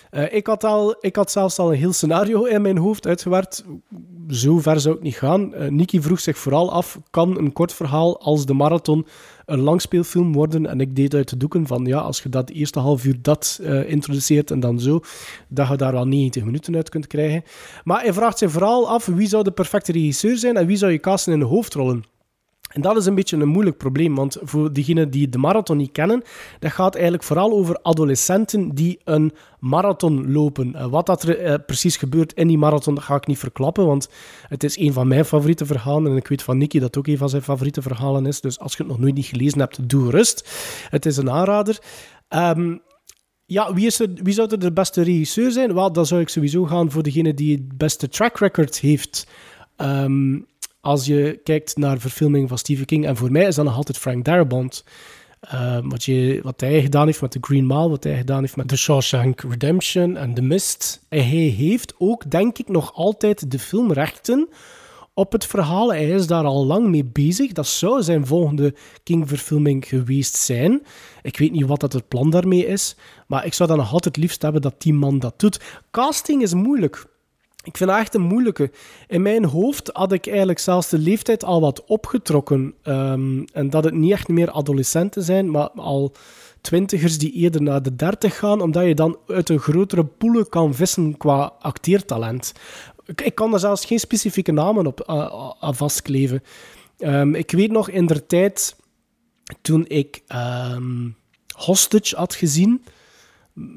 Eh, 0.10 0.34
ik, 0.34 0.48
had 0.48 0.64
al, 0.64 0.96
ik 1.00 1.16
had 1.16 1.32
zelfs 1.32 1.60
al 1.60 1.72
een 1.72 1.78
heel 1.78 1.94
scenario 1.94 2.44
in 2.44 2.62
mijn 2.62 2.78
hoofd 2.78 3.08
uitgewerkt. 3.08 3.66
Zo 4.30 4.60
ver 4.60 4.80
zou 4.80 4.96
ik 4.96 5.02
niet 5.02 5.16
gaan. 5.16 5.54
Eh 5.54 5.70
Nikki 5.70 6.02
vroeg 6.02 6.20
zich 6.20 6.38
vooral 6.38 6.72
af, 6.72 7.00
kan 7.10 7.38
een 7.38 7.54
kort 7.54 7.74
verhaal 7.74 8.22
als 8.22 8.46
de 8.46 8.54
marathon 8.54 9.08
een 9.50 9.60
langspeelfilm 9.60 10.34
worden? 10.34 10.66
En 10.66 10.80
ik 10.80 10.96
deed 10.96 11.14
uit 11.14 11.30
de 11.30 11.38
doeken 11.38 11.68
van, 11.68 11.86
ja, 11.86 11.98
als 11.98 12.22
je 12.24 12.30
dat 12.30 12.50
eerste 12.50 12.80
half 12.80 13.06
uur 13.06 13.18
dat 13.22 13.60
eh, 13.64 13.90
introduceert 13.90 14.52
en 14.52 14.60
dan 14.60 14.80
zo, 14.80 15.02
dat 15.48 15.68
je 15.68 15.76
daar 15.76 15.92
wel 15.92 16.08
90 16.08 16.44
minuten 16.44 16.76
uit 16.76 16.90
kunt 16.90 17.08
krijgen. 17.08 17.44
Maar 17.84 18.02
hij 18.02 18.14
vraagt 18.14 18.38
zich 18.38 18.52
vooral 18.52 18.90
af, 18.90 19.06
wie 19.06 19.28
zou 19.28 19.44
de 19.44 19.52
perfecte 19.52 19.92
regisseur 19.92 20.38
zijn 20.38 20.58
en 20.58 20.66
wie 20.66 20.78
zou 20.78 20.92
je 20.92 21.00
casten 21.00 21.34
in 21.34 21.40
de 21.40 21.46
hoofdrollen? 21.46 22.04
En 22.70 22.82
dat 22.82 22.98
is 22.98 23.06
een 23.06 23.16
beetje 23.16 23.38
een 23.38 23.48
moeilijk 23.48 23.78
probleem, 23.78 24.16
want 24.16 24.38
voor 24.42 24.74
diegenen 24.74 25.10
die 25.10 25.30
de 25.30 25.38
marathon 25.38 25.78
niet 25.78 25.92
kennen, 25.92 26.24
dat 26.60 26.72
gaat 26.72 26.94
eigenlijk 26.94 27.24
vooral 27.24 27.52
over 27.52 27.80
adolescenten 27.82 28.76
die 28.76 29.00
een 29.04 29.32
marathon 29.60 30.32
lopen. 30.32 30.76
En 30.76 30.90
wat 30.90 31.06
dat 31.06 31.24
er 31.24 31.40
eh, 31.40 31.56
precies 31.66 31.98
gebeurt 31.98 32.34
in 32.34 32.48
die 32.48 32.58
marathon, 32.58 33.02
ga 33.02 33.16
ik 33.16 33.28
niet 33.28 33.40
verklappen, 33.40 33.86
want 33.86 34.10
het 34.48 34.64
is 34.64 34.78
een 34.78 34.94
van 34.94 35.08
mijn 35.08 35.26
favoriete 35.26 35.66
verhalen 35.66 36.12
en 36.12 36.18
ik 36.18 36.28
weet 36.28 36.44
van 36.44 36.58
Nicky 36.58 36.80
dat 36.80 36.98
ook 36.98 37.08
een 37.08 37.18
van 37.18 37.30
zijn 37.30 37.42
favoriete 37.42 37.82
verhalen 37.82 38.26
is. 38.26 38.42
Dus 38.42 38.60
als 38.60 38.72
je 38.72 38.78
het 38.84 38.92
nog 38.92 39.00
nooit 39.00 39.16
niet 39.16 39.26
gelezen 39.26 39.60
hebt, 39.60 39.90
doe 39.90 40.12
rust. 40.12 40.50
Het 40.90 41.06
is 41.06 41.18
een 41.18 41.32
aanrader. 41.32 41.80
Ehm, 42.28 42.76
ja, 43.46 43.74
wie, 43.74 43.86
is 43.86 44.00
er, 44.00 44.10
wie 44.24 44.34
zou 44.34 44.50
er 44.52 44.60
de 44.60 44.74
beste 44.74 45.02
regisseur 45.02 45.52
zijn? 45.52 45.74
Wel, 45.74 45.92
dan 45.92 46.06
zou 46.06 46.22
ik 46.22 46.30
sowieso 46.30 46.66
gaan 46.66 46.92
voor 46.92 47.04
degene 47.04 47.34
die 47.34 47.56
het 47.56 47.78
beste 47.78 48.08
track 48.10 48.38
record 48.38 48.80
heeft. 48.80 49.28
Ehm, 49.76 50.40
als 50.82 51.06
je 51.06 51.40
kijkt 51.44 51.78
naar 51.78 52.00
verfilming 52.00 52.50
van 52.50 52.58
Stephen 52.58 52.86
King. 52.86 53.06
En 53.06 53.16
voor 53.16 53.32
mij 53.32 53.48
is 53.48 53.56
dat 53.56 53.66
nog 53.66 53.76
altijd 53.76 53.98
Frank 53.98 54.26
Darabont. 54.26 54.84
Ehm, 55.40 55.90
wat, 55.90 56.04
je, 56.04 56.40
wat 56.44 56.62
hij 56.62 56.82
gedaan 56.82 57.06
heeft 57.06 57.22
met 57.22 57.32
The 57.32 57.38
Green 57.42 57.68
Mile, 57.68 57.90
wat 57.90 58.04
hij 58.04 58.18
gedaan 58.18 58.42
heeft 58.42 58.56
met 58.56 58.68
The 58.68 58.78
Shawshank 58.78 59.42
Redemption 59.42 60.18
en 60.18 60.34
The 60.34 60.42
Mist. 60.42 61.06
Hij 61.10 61.20
heeft 61.20 61.94
ook, 61.98 62.32
denk 62.32 62.58
ik, 62.58 62.68
nog 62.68 62.94
altijd 62.94 63.52
de 63.52 63.60
filmrechten 63.60 64.50
op 65.14 65.32
het 65.32 65.46
verhaal. 65.46 65.90
Hij 65.90 66.10
is 66.10 66.28
daar 66.28 66.44
al 66.44 66.66
lang 66.66 66.88
mee 66.88 67.06
bezig. 67.06 67.52
Dat 67.52 67.68
zou 67.68 68.04
zijn 68.04 68.28
volgende 68.28 68.74
King-verfilming 69.04 69.88
geweest 69.88 70.36
zijn. 70.36 70.82
Ik 71.22 71.38
weet 71.38 71.52
niet 71.52 71.66
wat 71.66 71.80
dat 71.80 71.94
het 71.94 72.08
plan 72.08 72.30
daarmee 72.30 72.66
is, 72.66 72.96
maar 73.28 73.46
ik 73.46 73.54
zou 73.54 73.70
dan 73.70 73.78
nog 73.78 73.94
altijd 73.94 74.18
liefst 74.18 74.42
hebben 74.42 74.62
dat 74.62 74.82
die 74.82 74.94
man 74.94 75.20
dat 75.20 75.40
doet. 75.40 75.60
Casting 75.92 76.42
is 76.42 76.54
moeilijk. 76.54 77.06
Ik 77.70 77.78
vind 77.78 77.90
dat 77.90 78.00
echt 78.00 78.14
een 78.14 78.22
moeilijke. 78.22 78.72
In 79.08 79.22
mijn 79.22 79.46
hoofd 79.46 79.90
had 79.94 80.12
ik 80.12 80.28
eigenlijk 80.28 80.60
zelfs 80.60 80.90
de 80.90 80.98
leeftijd 80.98 81.44
al 81.44 81.62
wat 81.62 81.84
opgetrokken. 81.86 82.74
Ehm, 82.82 83.44
en 83.54 83.70
dat 83.70 83.84
het 83.84 83.94
niet 83.94 84.12
echt 84.12 84.28
meer 84.28 84.52
adolescenten 84.52 85.24
zijn, 85.24 85.52
maar 85.52 85.70
al 85.70 86.12
twintigers 86.62 87.18
die 87.18 87.32
eerder 87.32 87.62
naar 87.62 87.82
de 87.82 87.96
dertig 87.96 88.38
gaan, 88.38 88.62
omdat 88.62 88.86
je 88.86 88.96
dan 88.96 89.18
uit 89.28 89.50
een 89.50 89.60
grotere 89.60 90.04
poelen 90.04 90.50
kan 90.50 90.74
vissen 90.74 91.18
qua 91.18 91.54
acteertalent. 91.60 92.54
Ik, 93.06 93.22
ik 93.22 93.36
kan 93.36 93.54
er 93.54 93.60
zelfs 93.60 93.86
geen 93.86 94.00
specifieke 94.00 94.52
namen 94.52 94.88
op 94.88 95.04
uh, 95.10 95.52
aan 95.60 95.76
vastkleven. 95.76 96.44
Ehm, 96.98 97.36
ik 97.36 97.52
weet 97.52 97.72
nog 97.72 97.90
in 97.90 98.06
der 98.06 98.26
tijd, 98.26 98.76
toen 99.62 99.86
ik 99.88 100.24
ehm, 100.28 101.10
Hostage 101.56 102.16
had 102.16 102.36
gezien 102.36 102.84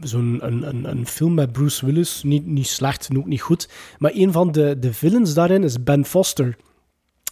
zo'n 0.00 0.38
een, 0.40 0.68
een, 0.68 0.90
een 0.90 1.06
film 1.06 1.34
met 1.34 1.52
Bruce 1.52 1.86
Willis. 1.86 2.22
Niet, 2.22 2.46
niet 2.46 2.66
slecht 2.66 3.08
en 3.08 3.18
ook 3.18 3.26
niet 3.26 3.40
goed. 3.40 3.68
Maar 3.98 4.10
een 4.14 4.32
van 4.32 4.52
de, 4.52 4.78
de 4.78 4.92
villains 4.92 5.34
daarin 5.34 5.64
is 5.64 5.82
Ben 5.82 6.04
Foster. 6.04 6.56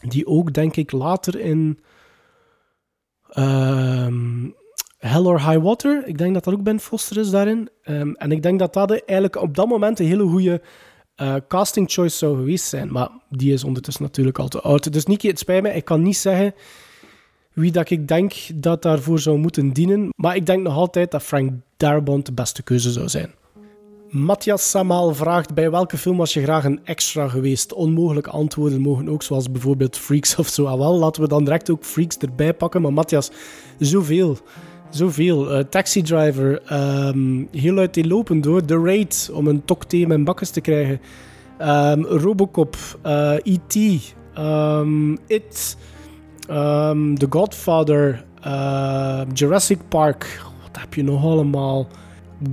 Die 0.09 0.27
ook, 0.27 0.53
denk 0.53 0.77
ik, 0.77 0.93
later 0.93 1.41
in 1.41 1.79
ehm, 3.29 4.49
Hell 4.99 5.25
or 5.25 5.51
High 5.51 5.63
Water, 5.63 6.07
ik 6.07 6.19
denk 6.19 6.35
dat 6.35 6.45
dat 6.45 6.55
ook 6.55 6.63
Ben 6.63 6.81
Foster 6.81 7.17
is 7.17 7.31
daarin. 7.31 7.69
Ehm, 7.83 8.13
en 8.13 8.33
ik 8.33 8.43
denk 8.43 8.59
dat 8.59 8.73
dat 8.73 8.91
eigenlijk 8.91 9.43
op 9.43 9.55
dat 9.55 9.69
moment 9.69 9.99
een 9.99 10.07
hele 10.07 10.27
goede 10.27 10.63
eh, 11.15 11.35
casting 11.49 11.91
choice 11.91 12.17
zou 12.17 12.37
geweest 12.37 12.65
zijn. 12.65 12.93
Maar 12.93 13.09
die 13.29 13.53
is 13.53 13.65
ondertussen 13.65 14.03
natuurlijk 14.03 14.39
al 14.39 14.49
te 14.49 14.61
oud. 14.61 14.93
Dus 14.93 15.07
Niki, 15.07 15.29
het 15.29 15.39
spijt 15.39 15.63
me, 15.63 15.75
ik 15.75 15.85
kan 15.85 16.03
niet 16.03 16.17
zeggen 16.17 16.55
wie 17.61 17.73
dat 17.73 17.91
ik 17.91 18.09
denk 18.09 18.35
dat 18.55 18.83
daarvoor 18.83 19.19
zou 19.19 19.39
moeten 19.39 19.73
dienen. 19.73 20.09
Maar 20.17 20.37
ik 20.37 20.47
denk 20.47 20.63
nog 20.63 20.75
altijd 20.75 21.11
dat 21.11 21.23
Frank 21.23 21.53
Darabont 21.77 22.27
de 22.27 22.33
beste 22.33 22.63
keuze 22.63 22.91
zou 22.91 23.09
zijn. 23.09 23.31
Matthias 24.11 24.71
Samal 24.71 25.15
vraagt 25.15 25.55
bij 25.55 25.71
welke 25.71 25.99
film 25.99 26.17
was 26.17 26.33
je 26.33 26.43
graag 26.43 26.65
een 26.65 26.81
extra 26.85 27.29
geweest? 27.29 27.73
Onmogelijke 27.73 28.31
antwoorden 28.31 28.81
mogen 28.81 29.09
ook, 29.09 29.23
zoals 29.23 29.51
bijvoorbeeld 29.51 29.97
Freaks 29.97 30.37
of 30.37 30.49
zo. 30.49 30.65
Ah, 30.65 30.99
laten 30.99 31.23
we 31.23 31.29
dan 31.29 31.45
direct 31.45 31.71
ook 31.71 31.85
Freaks 31.85 32.17
erbij 32.19 32.55
pakken. 32.55 32.83
Maar 32.83 32.93
Matthias, 32.93 33.31
zoveel. 33.79 34.37
Zoveel. 34.91 35.59
Uh, 35.59 35.65
Taxi 35.65 36.03
Driver, 36.03 36.63
um, 37.09 37.49
heel 37.53 37.79
uiteenlopend 37.79 38.43
door. 38.43 38.65
The 38.65 38.79
Raid, 38.79 39.31
om 39.33 39.47
een 39.47 39.65
tokthee 39.65 40.01
in 40.01 40.09
mijn 40.09 40.25
bakkes 40.25 40.51
te 40.51 40.61
krijgen. 40.61 41.01
Um, 41.61 42.05
Robocop, 42.05 42.77
uh, 43.07 43.35
E.T., 43.43 43.77
um, 44.39 45.19
It... 45.27 45.77
Um, 46.51 47.15
The 47.19 47.27
Godfather, 47.31 48.25
uh, 48.47 49.23
Jurassic 49.33 49.79
Park, 49.89 50.43
wat 50.63 50.81
heb 50.81 50.95
je 50.95 51.03
nog 51.03 51.25
allemaal? 51.25 51.87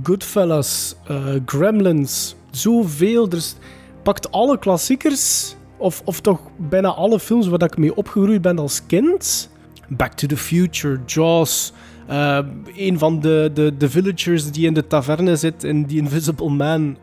Goodfellas, 0.02 0.96
uh, 1.10 1.26
Gremlins, 1.46 2.36
zoveel. 2.50 3.28
Dus 3.28 3.56
pakt 4.02 4.32
alle 4.32 4.58
klassiekers, 4.58 5.54
of, 5.76 6.02
of 6.04 6.20
toch 6.20 6.40
bijna 6.56 6.88
alle 6.88 7.20
films 7.20 7.48
waar 7.48 7.62
ik 7.62 7.76
mee 7.76 7.96
opgegroeid 7.96 8.42
ben 8.42 8.58
als 8.58 8.86
kind. 8.86 9.50
Back 9.88 10.12
to 10.12 10.26
the 10.26 10.36
Future, 10.36 11.00
Jaws, 11.06 11.72
uh, 12.10 12.38
een 12.76 12.98
van 12.98 13.20
de, 13.20 13.50
de, 13.54 13.76
de 13.76 13.90
villagers 13.90 14.50
die 14.50 14.66
in 14.66 14.74
de 14.74 14.86
taverne 14.86 15.36
zit 15.36 15.64
in 15.64 15.86
The 15.86 15.96
Invisible 15.96 16.50
Man 16.50 16.96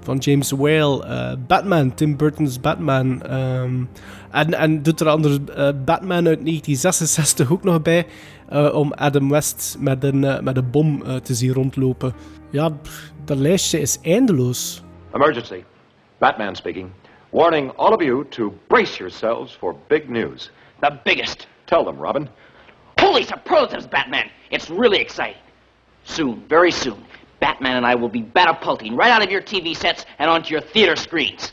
van 0.00 0.16
James 0.18 0.50
Whale. 0.50 1.04
Uh, 1.06 1.32
Batman, 1.46 1.94
Tim 1.94 2.16
Burton's 2.16 2.60
Batman. 2.60 3.34
Um, 3.34 3.88
en, 4.30 4.54
en 4.54 4.82
doet 4.82 5.00
er 5.00 5.08
anders 5.08 5.38
uh, 5.48 5.68
Batman 5.84 6.26
uit 6.26 6.44
1966 6.44 7.52
ook 7.52 7.62
nog 7.64 7.82
bij. 7.82 8.06
Uh, 8.52 8.74
om 8.74 8.92
Adam 8.92 9.30
West 9.30 9.76
met 9.78 10.04
een, 10.04 10.22
uh, 10.22 10.40
met 10.40 10.56
een 10.56 10.70
bom 10.70 11.02
te 11.22 11.34
zien 11.34 11.52
rondlopen. 11.52 12.12
Ja, 12.50 12.70
dat 13.24 13.38
lijstje 13.38 13.80
is 13.80 13.98
eindeloos. 14.02 14.82
Emergency. 15.12 15.64
Batman 16.18 16.56
speaking. 16.56 16.90
Warning 17.30 17.72
all 17.76 17.92
of 17.92 18.02
you 18.02 18.24
to 18.28 18.54
brace 18.66 18.98
yourselves 18.98 19.52
for 19.52 19.74
big 19.86 20.08
news. 20.08 20.50
The 20.80 20.98
biggest. 21.04 21.46
Tell 21.66 21.84
them, 21.84 21.98
Robin. 21.98 22.28
Holy 22.98 23.22
superlatives, 23.22 23.86
Batman! 23.86 24.30
It's 24.50 24.70
really 24.70 24.98
exciting. 24.98 25.40
Soon, 26.04 26.42
very 26.48 26.70
soon, 26.70 27.04
Batman 27.38 27.76
and 27.76 27.86
I 27.86 27.94
will 27.94 28.08
be 28.08 28.22
batapulting 28.22 28.96
right 28.96 29.10
out 29.10 29.22
of 29.22 29.30
your 29.30 29.42
TV 29.42 29.76
sets 29.76 30.04
and 30.18 30.30
onto 30.30 30.50
your 30.50 30.60
theater 30.60 30.96
screens. 30.96 31.52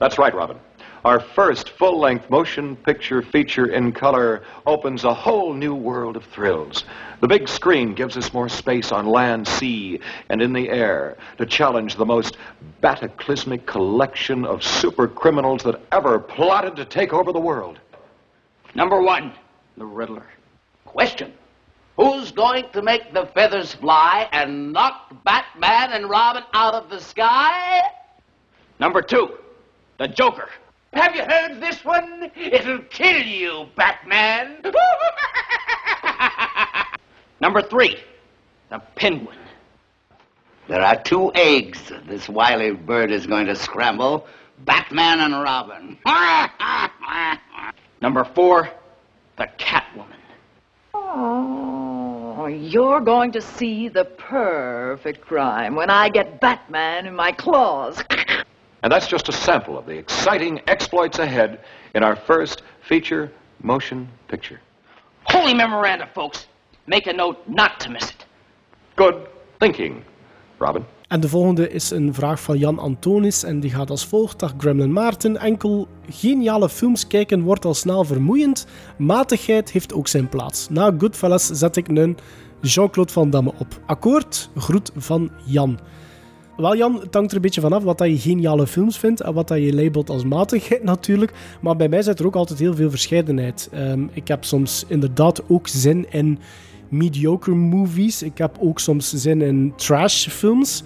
That's 0.00 0.18
right, 0.18 0.34
Robin. 0.34 0.58
Our 1.06 1.20
first 1.20 1.70
full 1.70 2.00
length 2.00 2.30
motion 2.30 2.74
picture 2.74 3.22
feature 3.22 3.66
in 3.66 3.92
color 3.92 4.42
opens 4.66 5.04
a 5.04 5.14
whole 5.14 5.54
new 5.54 5.72
world 5.72 6.16
of 6.16 6.24
thrills. 6.24 6.84
The 7.20 7.28
big 7.28 7.46
screen 7.46 7.94
gives 7.94 8.16
us 8.16 8.32
more 8.32 8.48
space 8.48 8.90
on 8.90 9.06
land, 9.06 9.46
sea, 9.46 10.00
and 10.30 10.42
in 10.42 10.52
the 10.52 10.68
air 10.68 11.16
to 11.38 11.46
challenge 11.46 11.94
the 11.94 12.04
most 12.04 12.38
bataclysmic 12.82 13.66
collection 13.66 14.44
of 14.44 14.64
super 14.64 15.06
criminals 15.06 15.62
that 15.62 15.80
ever 15.92 16.18
plotted 16.18 16.74
to 16.74 16.84
take 16.84 17.12
over 17.12 17.32
the 17.32 17.38
world. 17.38 17.78
Number 18.74 19.00
one, 19.00 19.32
the 19.76 19.86
Riddler. 19.86 20.26
Question 20.86 21.32
Who's 21.96 22.32
going 22.32 22.64
to 22.72 22.82
make 22.82 23.14
the 23.14 23.26
feathers 23.26 23.74
fly 23.74 24.28
and 24.32 24.72
knock 24.72 25.22
Batman 25.22 25.92
and 25.92 26.10
Robin 26.10 26.42
out 26.52 26.74
of 26.74 26.90
the 26.90 26.98
sky? 26.98 27.80
Number 28.80 29.02
two, 29.02 29.38
the 29.98 30.08
Joker. 30.08 30.48
Have 30.96 31.14
you 31.14 31.24
heard 31.24 31.60
this 31.60 31.84
one? 31.84 32.30
It'll 32.34 32.78
kill 32.88 33.20
you, 33.20 33.66
Batman. 33.76 34.62
Number 37.40 37.60
three, 37.60 37.98
the 38.70 38.78
Penguin. 38.94 39.36
There 40.68 40.80
are 40.80 40.96
two 41.02 41.32
eggs 41.34 41.92
this 42.08 42.30
wily 42.30 42.70
bird 42.70 43.10
is 43.10 43.26
going 43.26 43.44
to 43.44 43.54
scramble 43.54 44.26
Batman 44.60 45.20
and 45.20 45.34
Robin. 45.34 45.98
Number 48.00 48.24
four, 48.24 48.70
the 49.36 49.48
Catwoman. 49.58 50.16
Oh, 50.94 52.46
you're 52.46 53.00
going 53.00 53.32
to 53.32 53.42
see 53.42 53.88
the 53.88 54.06
perfect 54.06 55.20
crime 55.20 55.74
when 55.74 55.90
I 55.90 56.08
get 56.08 56.40
Batman 56.40 57.04
in 57.04 57.14
my 57.14 57.32
claws. 57.32 58.02
And 58.80 58.92
that's 58.92 59.08
just 59.08 59.28
a 59.28 59.32
sample 59.32 59.76
of 59.76 59.84
the 59.84 59.96
exciting 59.98 60.60
exploits 60.64 61.18
ahead 61.18 61.58
in 61.92 62.02
our 62.02 62.16
first 62.16 62.62
feature 62.80 63.30
motion 63.56 64.08
picture. 64.26 64.60
Holy 65.22 65.54
memoranda, 65.54 66.08
folks. 66.12 66.48
Make 66.84 67.10
a 67.10 67.12
note 67.12 67.38
not 67.44 67.80
to 67.80 67.90
miss 67.90 68.10
it. 68.10 68.26
Good 68.94 69.14
thinking, 69.58 70.02
Robin. 70.58 70.84
En 71.08 71.20
de 71.20 71.28
volgende 71.28 71.70
is 71.70 71.90
een 71.90 72.14
vraag 72.14 72.40
van 72.40 72.58
Jan 72.58 72.78
Antonis 72.78 73.42
en 73.42 73.60
die 73.60 73.70
gaat 73.70 73.90
als 73.90 74.06
volgt. 74.06 74.38
Dag 74.38 74.54
Gremlin 74.58 74.92
Maarten, 74.92 75.36
enkel 75.36 75.88
geniale 76.10 76.68
films 76.68 77.06
kijken 77.06 77.42
wordt 77.42 77.64
al 77.64 77.74
snel 77.74 78.04
vermoeiend. 78.04 78.66
Matigheid 78.98 79.70
heeft 79.70 79.92
ook 79.94 80.08
zijn 80.08 80.28
plaats. 80.28 80.68
Na 80.68 80.92
Goodfellas 80.98 81.46
zet 81.46 81.76
ik 81.76 81.88
een 81.88 82.18
Jean-Claude 82.60 83.12
Van 83.12 83.30
Damme 83.30 83.52
op. 83.58 83.80
Akkoord, 83.86 84.50
groet 84.56 84.90
van 84.96 85.30
Jan. 85.44 85.78
Wel 86.56 86.76
Jan, 86.76 87.00
het 87.00 87.14
hangt 87.14 87.30
er 87.30 87.36
een 87.36 87.42
beetje 87.42 87.60
vanaf 87.60 87.82
wat 87.82 87.98
dat 87.98 88.08
je 88.08 88.18
geniale 88.18 88.66
films 88.66 88.98
vindt 88.98 89.20
en 89.20 89.34
wat 89.34 89.48
dat 89.48 89.58
je 89.58 89.74
labelt 89.74 90.10
als 90.10 90.24
matigheid 90.24 90.82
natuurlijk. 90.92 91.32
Maar 91.60 91.76
bij 91.76 91.88
mij 91.88 92.02
zit 92.02 92.18
er 92.18 92.26
ook 92.26 92.36
altijd 92.36 92.58
heel 92.58 92.74
veel 92.74 92.90
verscheidenheid. 92.90 93.68
Ehm, 93.72 94.04
ik 94.12 94.28
heb 94.28 94.44
soms 94.44 94.84
inderdaad 94.88 95.42
ook 95.48 95.68
zin 95.68 96.06
in 96.10 96.38
mediocre 96.88 97.54
movies. 97.54 98.22
Ik 98.22 98.38
heb 98.38 98.56
ook 98.60 98.78
soms 98.78 99.10
zin 99.10 99.42
in 99.42 99.72
trash 99.76 100.28
films. 100.28 100.82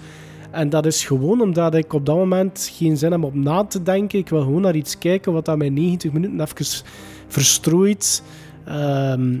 En 0.51 0.69
dat 0.69 0.85
is 0.85 1.05
gewoon 1.05 1.41
omdat 1.41 1.75
ik 1.75 1.93
op 1.93 2.05
dat 2.05 2.15
moment 2.15 2.71
geen 2.73 2.97
zin 2.97 3.11
heb 3.11 3.23
om 3.23 3.43
na 3.43 3.63
te 3.63 3.83
denken. 3.83 4.19
Ik 4.19 4.29
wil 4.29 4.41
gewoon 4.41 4.61
naar 4.61 4.75
iets 4.75 4.97
kijken 4.97 5.33
wat 5.33 5.45
dat 5.45 5.57
mij 5.57 5.69
90 5.69 6.11
minuten 6.11 6.41
even 6.41 6.85
verstrooit. 7.27 8.23
Ehm, 8.65 9.37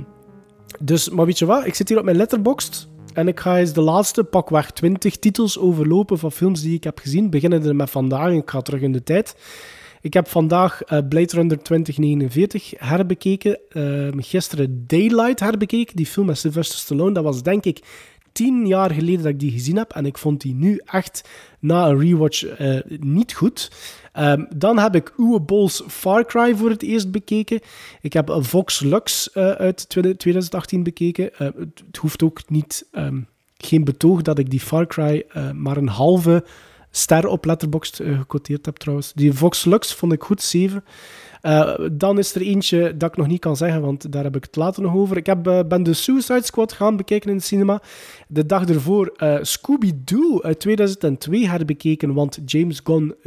dus, 0.79 1.09
maar 1.09 1.25
weet 1.25 1.39
je 1.39 1.45
wat? 1.45 1.65
Ik 1.65 1.75
zit 1.75 1.89
hier 1.89 1.97
op 1.97 2.03
mijn 2.03 2.17
letterboxd. 2.17 2.89
En 3.13 3.27
ik 3.27 3.39
ga 3.39 3.59
eens 3.59 3.73
de 3.73 3.81
laatste 3.81 4.23
pakweg 4.23 4.71
20 4.71 5.17
titels 5.17 5.59
overlopen 5.59 6.19
van 6.19 6.31
films 6.31 6.61
die 6.61 6.75
ik 6.75 6.83
heb 6.83 6.99
gezien. 6.99 7.29
Beginnende 7.29 7.73
met 7.73 7.89
vandaag. 7.89 8.31
Ik 8.31 8.49
ga 8.49 8.61
terug 8.61 8.81
in 8.81 8.91
de 8.91 9.03
tijd. 9.03 9.35
Ik 10.01 10.13
heb 10.13 10.27
vandaag 10.27 10.83
eh, 10.83 10.99
Blade 11.09 11.35
Runner 11.35 11.63
2049 11.63 12.73
herbekeken. 12.77 13.59
Ehm, 13.69 14.19
gisteren 14.19 14.83
Daylight 14.87 15.39
herbekeken, 15.39 15.95
die 15.95 16.05
film 16.05 16.25
met 16.25 16.37
Sylvester 16.37 16.79
Stallone. 16.79 17.13
Dat 17.13 17.23
was 17.23 17.43
denk 17.43 17.65
ik 17.65 17.81
tien 18.31 18.67
jaar 18.67 18.91
geleden 18.91 19.23
dat 19.23 19.31
ik 19.31 19.39
die 19.39 19.51
gezien 19.51 19.77
heb. 19.77 19.91
En 19.91 20.05
ik 20.05 20.17
vond 20.17 20.41
die 20.41 20.53
nu 20.53 20.81
echt 20.85 21.29
na 21.59 21.87
een 21.87 21.99
rewatch 21.99 22.45
eh, 22.45 22.79
niet 22.99 23.33
goed. 23.33 23.71
Ehm, 24.11 24.43
dan 24.55 24.79
heb 24.79 24.95
ik 24.95 25.13
Uwe 25.17 25.69
Far 25.87 26.25
Cry 26.25 26.55
voor 26.55 26.69
het 26.69 26.83
eerst 26.83 27.11
bekeken. 27.11 27.59
Ik 28.01 28.13
heb 28.13 28.29
een 28.29 28.43
Vox 28.43 28.79
Lux 28.79 29.31
eh, 29.31 29.49
uit 29.49 29.89
2018 30.17 30.83
bekeken. 30.83 31.33
Eh, 31.35 31.47
het, 31.57 31.97
hoeft 31.97 32.23
ook 32.23 32.49
niet... 32.49 32.87
ehm, 32.91 33.19
geen 33.65 33.83
betoog 33.83 34.21
dat 34.21 34.39
ik 34.39 34.49
die 34.49 34.59
Far 34.59 34.87
Cry 34.87 35.23
eh, 35.29 35.51
maar 35.51 35.77
een 35.77 35.87
halve 35.87 36.43
ster 36.91 37.27
op 37.27 37.45
Letterboxd 37.45 37.99
eh, 37.99 38.17
gequoteerd 38.17 38.65
heb 38.65 38.75
trouwens. 38.75 39.13
Die 39.13 39.33
Vox 39.33 39.65
Lux 39.65 39.93
vond 39.93 40.13
ik 40.13 40.23
goed, 40.23 40.41
7. 40.41 40.83
Eh, 41.41 41.73
dan 41.91 42.17
is 42.17 42.35
er 42.35 42.41
eentje 42.41 42.97
dat 42.97 43.09
ik 43.09 43.17
nog 43.17 43.27
niet 43.27 43.39
kan 43.39 43.57
zeggen, 43.57 43.81
want 43.81 44.11
daar 44.11 44.23
heb 44.23 44.35
ik 44.35 44.43
het 44.43 44.55
later 44.55 44.81
nog 44.83 44.95
over. 44.95 45.17
Ik 45.17 45.25
heb, 45.25 45.47
eh, 45.47 45.59
ben 45.67 45.83
de 45.83 45.93
Suicide 45.93 46.43
Squad 46.43 46.73
gaan 46.73 46.97
bekijken 46.97 47.29
in 47.29 47.37
de 47.37 47.43
cinema. 47.43 47.81
De 48.27 48.45
dag 48.45 48.65
ervoor 48.65 49.13
eh, 49.15 49.37
Scooby-Doo 49.41 50.41
uit 50.41 50.59
2002 50.59 51.47
herbekeken, 51.49 52.13
want 52.13 52.39
James 52.45 52.81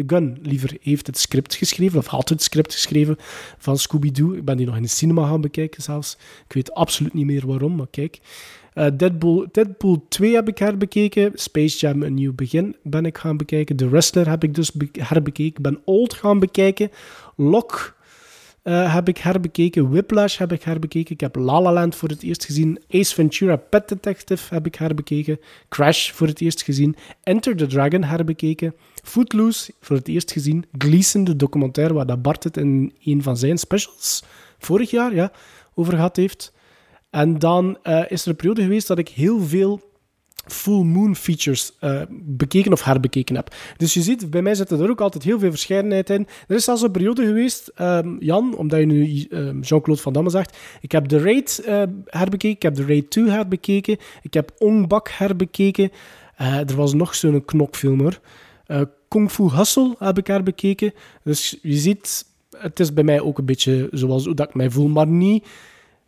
Gunn, 0.06 0.38
liever 0.42 0.76
heeft 0.80 1.06
het 1.06 1.18
script 1.18 1.54
geschreven, 1.54 1.98
of 1.98 2.06
had 2.06 2.28
het 2.28 2.42
script 2.42 2.72
geschreven 2.72 3.16
van 3.58 3.78
Scooby-Doo. 3.78 4.32
Ik 4.32 4.44
ben 4.44 4.56
die 4.56 4.66
nog 4.66 4.76
in 4.76 4.82
de 4.82 4.88
cinema 4.88 5.26
gaan 5.26 5.40
bekijken 5.40 5.82
zelfs. 5.82 6.16
Ik 6.46 6.52
weet 6.52 6.74
absoluut 6.74 7.14
niet 7.14 7.26
meer 7.26 7.46
waarom, 7.46 7.76
maar 7.76 7.88
kijk. 7.90 8.20
Deadpool, 8.96 9.46
Deadpool 9.52 10.06
2 10.08 10.34
heb 10.34 10.48
ik 10.48 10.58
herbekeken. 10.58 11.30
Space 11.34 11.78
Jam 11.78 12.02
Een 12.02 12.14
Nieuw 12.14 12.34
Begin 12.34 12.76
ben 12.82 13.06
ik 13.06 13.18
gaan 13.18 13.36
bekijken. 13.36 13.76
The 13.76 13.88
Wrestler 13.88 14.28
heb 14.28 14.44
ik 14.44 14.54
dus 14.54 14.72
be- 14.72 14.88
herbekeken. 14.92 15.56
Ik 15.56 15.62
ben 15.62 15.80
Old 15.84 16.14
gaan 16.14 16.38
bekijken. 16.38 16.90
Lock 17.36 17.94
eh, 18.64 18.94
heb 18.94 19.08
ik 19.08 19.18
herbekeken. 19.18 19.90
Whiplash 19.90 20.38
heb 20.38 20.52
ik 20.52 20.62
herbekeken. 20.62 21.14
Ik 21.14 21.20
heb 21.20 21.36
La 21.36 21.60
La 21.60 21.72
Land 21.72 21.94
voor 21.94 22.08
het 22.08 22.22
eerst 22.22 22.44
gezien. 22.44 22.78
Ace 22.90 23.14
Ventura 23.14 23.56
Pet 23.56 23.88
Detective 23.88 24.54
heb 24.54 24.66
ik 24.66 24.74
herbekeken. 24.74 25.40
Crash 25.68 26.10
voor 26.10 26.26
het 26.26 26.40
eerst 26.40 26.62
gezien. 26.62 26.96
Enter 27.22 27.56
the 27.56 27.66
Dragon 27.66 28.04
herbekeken. 28.04 28.74
Footloose 29.02 29.72
voor 29.80 29.96
het 29.96 30.08
eerst 30.08 30.32
gezien. 30.32 30.64
Gleason, 30.78 31.24
de 31.24 31.36
documentaire 31.36 31.94
waar 31.94 32.20
Bart 32.20 32.44
het 32.44 32.56
in 32.56 32.94
een 33.04 33.22
van 33.22 33.36
zijn 33.36 33.58
specials 33.58 34.24
vorig 34.58 34.90
jaar 34.90 35.14
ja, 35.14 35.32
over 35.74 35.92
gehad 35.92 36.16
heeft. 36.16 36.52
En 37.10 37.38
dan 37.38 37.78
eh, 37.82 38.02
is 38.08 38.22
er 38.22 38.28
een 38.28 38.36
periode 38.36 38.62
geweest 38.62 38.86
dat 38.86 38.98
ik 38.98 39.08
heel 39.08 39.40
veel 39.40 39.80
full 40.46 40.84
moon 40.84 41.16
features 41.16 41.72
eh, 41.80 42.02
bekeken 42.10 42.72
of 42.72 42.84
herbekeken 42.84 43.36
heb. 43.36 43.54
Dus 43.76 43.94
je 43.94 44.02
ziet, 44.02 44.30
bij 44.30 44.42
mij 44.42 44.54
zit 44.54 44.70
er 44.70 44.90
ook 44.90 45.00
altijd 45.00 45.24
heel 45.24 45.38
veel 45.38 45.50
verscheidenheid 45.50 46.10
in. 46.10 46.26
Er 46.48 46.56
is 46.56 46.64
zelfs 46.64 46.82
een 46.82 46.90
periode 46.90 47.26
geweest, 47.26 47.70
ehm, 47.74 48.16
Jan, 48.18 48.56
omdat 48.56 48.80
je 48.80 48.86
nu 48.86 49.26
ehm, 49.30 49.60
Jean-Claude 49.60 50.02
Van 50.02 50.12
Damme 50.12 50.30
zegt, 50.30 50.56
ik 50.80 50.92
heb 50.92 51.06
The 51.06 51.18
Raid 51.18 51.62
eh, 51.64 51.82
herbekeken, 52.04 52.56
ik 52.56 52.62
heb 52.62 52.74
The 52.74 52.86
Raid 52.86 53.10
2 53.10 53.30
herbekeken, 53.30 53.96
ik 54.22 54.34
heb 54.34 54.52
Ong 54.58 54.88
Bak 54.88 55.08
herbekeken. 55.08 55.90
Eh, 56.36 56.58
er 56.58 56.76
was 56.76 56.94
nog 56.94 57.14
zo'n 57.14 57.44
knokfilm 57.44 58.00
hoor. 58.00 58.20
Kung 59.08 59.30
Fu 59.30 59.50
Hustle 59.50 59.94
heb 59.98 60.18
ik 60.18 60.26
herbekeken. 60.26 60.92
Dus 61.22 61.58
je 61.62 61.76
ziet, 61.76 62.24
het 62.56 62.80
is 62.80 62.92
bij 62.92 63.04
mij 63.04 63.20
ook 63.20 63.38
een 63.38 63.44
beetje 63.44 63.88
zoals 63.92 64.24
hoe 64.24 64.34
dat 64.34 64.48
ik 64.48 64.54
mij 64.54 64.70
voel, 64.70 64.88
maar 64.88 65.06
niet... 65.06 65.46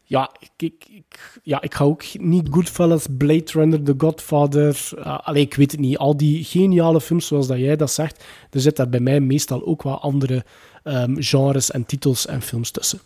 Ja, 0.09 0.31
ik, 0.57 1.03
ja, 1.43 1.63
ik 1.63 1.75
ga 1.75 1.85
ook 1.85 2.05
niet 2.19 2.49
Goodfellas, 2.51 3.07
Blade 3.19 3.53
Runner, 3.53 3.83
The 3.83 3.95
Godfather. 3.99 4.89
Uh, 4.99 5.19
ik 5.33 5.55
weet 5.55 5.71
het 5.71 5.81
niet. 5.81 5.99
Al 5.99 6.17
die 6.17 6.45
geniale 6.45 7.01
films 7.01 7.27
zoals 7.27 7.47
dat 7.47 7.59
jij 7.59 7.77
dat 7.77 7.91
zegt, 7.91 8.25
er 8.51 8.61
zit 8.61 8.77
daar 8.77 8.89
bij 8.89 9.01
mij 9.01 9.21
meestal 9.21 9.67
ook 9.67 9.83
wat 9.83 10.01
andere 10.01 10.45
ehm, 10.83 11.15
genres 11.19 11.71
en 11.71 11.87
titels 11.87 12.27
en 12.27 12.43
films 12.43 12.71
tussen. 12.71 13.01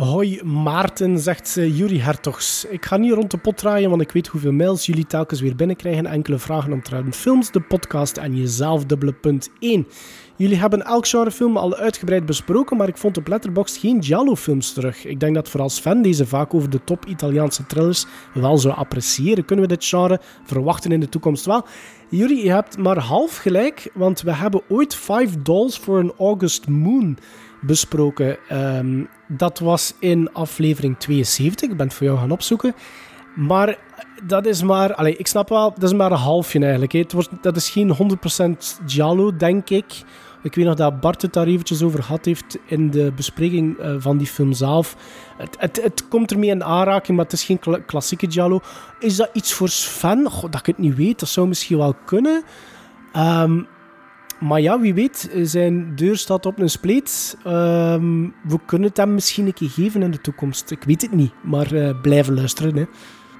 Hoi 0.00 0.40
Maarten, 0.44 1.18
zegt 1.18 1.48
ze, 1.48 1.76
Juri 1.76 2.00
Hertogs. 2.00 2.64
Ik 2.64 2.84
ga 2.84 2.96
niet 2.96 3.12
rond 3.12 3.30
de 3.30 3.38
pot 3.38 3.56
draaien, 3.56 3.90
want 3.90 4.02
ik 4.02 4.10
weet 4.10 4.26
hoeveel 4.26 4.52
mails 4.52 4.86
jullie 4.86 5.06
telkens 5.06 5.40
weer 5.40 5.56
binnenkrijgen. 5.56 6.06
Enkele 6.06 6.38
vragen 6.38 6.72
omtrent 6.72 7.16
films, 7.16 7.50
de 7.50 7.60
podcast 7.60 8.16
en 8.16 8.36
jezelf, 8.36 8.84
dubbele 8.84 9.12
punt 9.12 9.50
1. 9.58 9.86
Jullie 10.36 10.56
hebben 10.56 10.82
elk 10.82 11.06
genrefilm 11.06 11.56
al 11.56 11.76
uitgebreid 11.76 12.26
besproken, 12.26 12.76
maar 12.76 12.88
ik 12.88 12.96
vond 12.96 13.16
op 13.16 13.28
Letterboxd 13.28 13.76
geen 13.76 14.02
Giallo-films 14.02 14.72
terug. 14.72 15.04
Ik 15.04 15.20
denk 15.20 15.34
dat 15.34 15.48
voor 15.48 15.60
als 15.60 15.78
fan 15.78 16.02
deze 16.02 16.26
vaak 16.26 16.54
over 16.54 16.70
de 16.70 16.84
top 16.84 17.04
Italiaanse 17.06 17.66
thrillers 17.66 18.06
wel 18.34 18.58
zou 18.58 18.74
appreciëren. 18.74 19.44
Kunnen 19.44 19.68
we 19.68 19.74
dit 19.74 19.84
genre 19.84 20.20
verwachten 20.44 20.92
in 20.92 21.00
de 21.00 21.08
toekomst 21.08 21.44
wel? 21.44 21.66
Jullie, 22.08 22.44
je 22.44 22.52
hebt 22.52 22.78
maar 22.78 22.98
half 22.98 23.36
gelijk, 23.36 23.90
want 23.94 24.20
we 24.20 24.34
hebben 24.34 24.62
ooit 24.68 24.94
Five 24.94 25.42
Dolls 25.42 25.76
for 25.76 25.98
an 25.98 26.12
August 26.18 26.68
Moon 26.68 27.18
besproken. 27.60 28.36
Ehm, 28.48 29.04
dat 29.28 29.58
was 29.58 29.94
in 29.98 30.32
aflevering 30.32 30.98
72. 30.98 31.70
Ik 31.70 31.76
ben 31.76 31.86
het 31.86 31.94
voor 31.96 32.06
jou 32.06 32.18
gaan 32.18 32.30
opzoeken. 32.30 32.74
Maar 33.34 33.78
dat 34.26 34.46
is 34.46 34.62
maar... 34.62 34.94
Allee, 34.94 35.16
ik 35.16 35.26
snap 35.26 35.48
wel, 35.48 35.74
dat 35.74 35.82
is 35.90 35.96
maar 35.96 36.12
een 36.12 36.18
halfje 36.18 36.60
eigenlijk. 36.60 36.92
Het 36.92 37.12
wordt, 37.12 37.30
dat 37.40 37.56
is 37.56 37.70
geen 37.70 37.96
100% 37.96 38.80
Giallo, 38.86 39.36
denk 39.36 39.70
ik. 39.70 40.02
Ik 40.42 40.54
weet 40.54 40.64
nog 40.64 40.74
dat 40.74 41.00
Bart 41.00 41.22
het 41.22 41.32
daar 41.32 41.46
eventjes 41.46 41.82
over 41.82 42.02
gehad 42.02 42.24
heeft 42.24 42.58
in 42.66 42.90
de 42.90 43.12
bespreking 43.16 43.78
eh, 43.78 43.94
van 43.98 44.18
die 44.18 44.26
film 44.26 44.52
zelf. 44.52 44.96
Het, 45.36 45.56
het, 45.58 45.82
het 45.82 46.08
komt 46.08 46.30
ermee 46.30 46.50
in 46.50 46.64
aanraking, 46.64 47.16
maar 47.16 47.24
het 47.24 47.34
is 47.34 47.44
geen 47.44 47.58
kla- 47.58 47.80
klassieke 47.86 48.30
Giallo. 48.30 48.60
Is 48.98 49.16
dat 49.16 49.30
iets 49.32 49.52
voor 49.52 49.68
Sven? 49.68 50.30
Goh, 50.30 50.50
dat 50.50 50.60
ik 50.60 50.66
het 50.66 50.78
niet 50.78 50.96
weet, 50.96 51.20
dat 51.20 51.28
zou 51.28 51.48
misschien 51.48 51.78
wel 51.78 51.94
kunnen. 52.04 52.42
Ehm, 53.12 53.62
maar 54.40 54.60
ja, 54.60 54.80
wie 54.80 54.94
weet, 54.94 55.30
zijn 55.42 55.96
deur 55.96 56.16
staat 56.16 56.46
op 56.46 56.58
een 56.58 56.70
spleet. 56.70 57.36
Ehm, 57.44 58.22
we 58.42 58.58
kunnen 58.66 58.88
het 58.88 58.96
hem 58.96 59.14
misschien 59.14 59.46
een 59.46 59.54
keer 59.54 59.70
geven 59.70 60.02
in 60.02 60.10
de 60.10 60.20
toekomst. 60.20 60.70
Ik 60.70 60.82
weet 60.82 61.02
het 61.02 61.12
niet, 61.12 61.32
maar 61.42 61.72
eh, 61.72 62.00
blijven 62.00 62.34
luisteren. 62.34 62.76
Hè. 62.76 62.84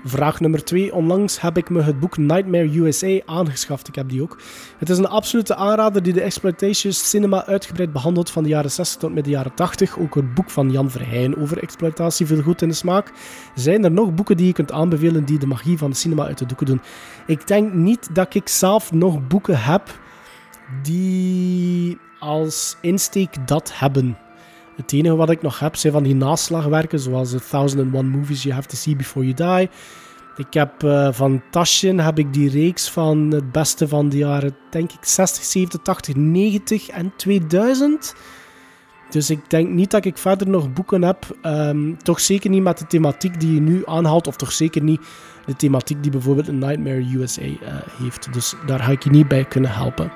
Vraag 0.04 0.40
nummer 0.40 0.64
twee. 0.64 0.94
Onlangs 0.94 1.40
heb 1.40 1.56
ik 1.56 1.70
me 1.70 1.82
het 1.82 2.00
boek 2.00 2.16
Nightmare 2.16 2.78
USA 2.78 3.20
aangeschaft. 3.26 3.88
Ik 3.88 3.94
heb 3.94 4.08
die 4.08 4.22
ook. 4.22 4.38
Het 4.78 4.90
is 4.90 4.98
een 4.98 5.08
absolute 5.08 5.54
aanrader 5.54 6.02
die 6.02 6.12
de 6.12 6.20
exploitation 6.20 6.92
cinema 6.92 7.46
uitgebreid 7.46 7.92
behandelt 7.92 8.30
van 8.30 8.42
de 8.42 8.48
jaren 8.48 8.70
60 8.70 9.00
tot 9.00 9.14
met 9.14 9.24
de 9.24 9.30
jaren 9.30 9.54
80. 9.54 9.98
Ook 9.98 10.14
het 10.14 10.34
boek 10.34 10.50
van 10.50 10.70
Jan 10.70 10.90
Verheyen 10.90 11.36
over 11.36 11.62
exploitatie 11.62 12.26
viel 12.26 12.42
goed 12.42 12.62
in 12.62 12.68
de 12.68 12.74
smaak. 12.74 13.12
Zijn 13.54 13.84
er 13.84 13.90
nog 13.90 14.14
boeken 14.14 14.36
die 14.36 14.46
je 14.46 14.52
kunt 14.52 14.72
aanbevelen 14.72 15.24
die 15.24 15.38
de 15.38 15.46
magie 15.46 15.78
van 15.78 15.90
de 15.90 15.96
cinema 15.96 16.26
uit 16.26 16.38
de 16.38 16.46
doeken 16.46 16.66
doen? 16.66 16.80
Ik 17.26 17.46
denk 17.46 17.72
niet 17.72 18.08
dat 18.12 18.34
ik 18.34 18.48
zelf 18.48 18.92
nog 18.92 19.26
boeken 19.26 19.62
heb 19.62 19.98
die 20.82 21.98
als 22.18 22.76
insteek 22.80 23.48
dat 23.48 23.70
hebben. 23.74 24.18
Het 24.76 24.92
enige 24.92 25.16
wat 25.16 25.30
ik 25.30 25.42
nog 25.42 25.58
heb 25.58 25.76
zijn 25.76 25.92
van 25.92 26.02
die 26.02 26.14
naslagwerken, 26.14 27.00
zoals 27.00 27.30
The 27.30 27.40
1001 27.50 28.08
Movies 28.08 28.42
You 28.42 28.54
Have 28.54 28.68
to 28.68 28.76
See 28.76 28.96
Before 28.96 29.26
You 29.26 29.58
Die. 29.58 29.70
Ik 30.36 30.54
heb 30.54 30.82
eh, 30.82 31.08
van 31.12 31.42
Taschen 31.50 31.98
heb 31.98 32.18
ik 32.18 32.32
die 32.32 32.50
reeks 32.50 32.90
van 32.90 33.30
het 33.30 33.52
beste 33.52 33.88
van 33.88 34.08
de 34.08 34.16
jaren, 34.16 34.56
denk 34.70 34.92
ik, 34.92 35.04
60, 35.04 35.44
70, 35.44 35.80
80, 35.82 36.14
90 36.14 36.88
en 36.88 37.12
2000. 37.16 38.14
Dus 39.10 39.30
ik 39.30 39.50
denk 39.50 39.68
niet 39.68 39.90
dat 39.90 40.04
ik 40.04 40.18
verder 40.18 40.48
nog 40.48 40.72
boeken 40.72 41.02
heb. 41.02 41.36
Ehm, 41.42 41.94
toch 41.96 42.20
zeker 42.20 42.50
niet 42.50 42.62
met 42.62 42.78
de 42.78 42.86
thematiek 42.86 43.40
die 43.40 43.54
je 43.54 43.60
nu 43.60 43.82
aanhaalt, 43.86 44.26
of 44.26 44.36
toch 44.36 44.52
zeker 44.52 44.82
niet 44.82 45.00
de 45.46 45.56
thematiek 45.56 46.02
die 46.02 46.10
bijvoorbeeld 46.10 46.52
Nightmare 46.52 47.16
USA 47.16 47.42
eh, 47.42 47.74
heeft. 48.02 48.32
Dus 48.32 48.54
daar 48.66 48.80
ga 48.80 48.90
ik 48.90 49.04
je 49.04 49.10
niet 49.10 49.28
bij 49.28 49.44
kunnen 49.44 49.70
helpen. 49.70 50.12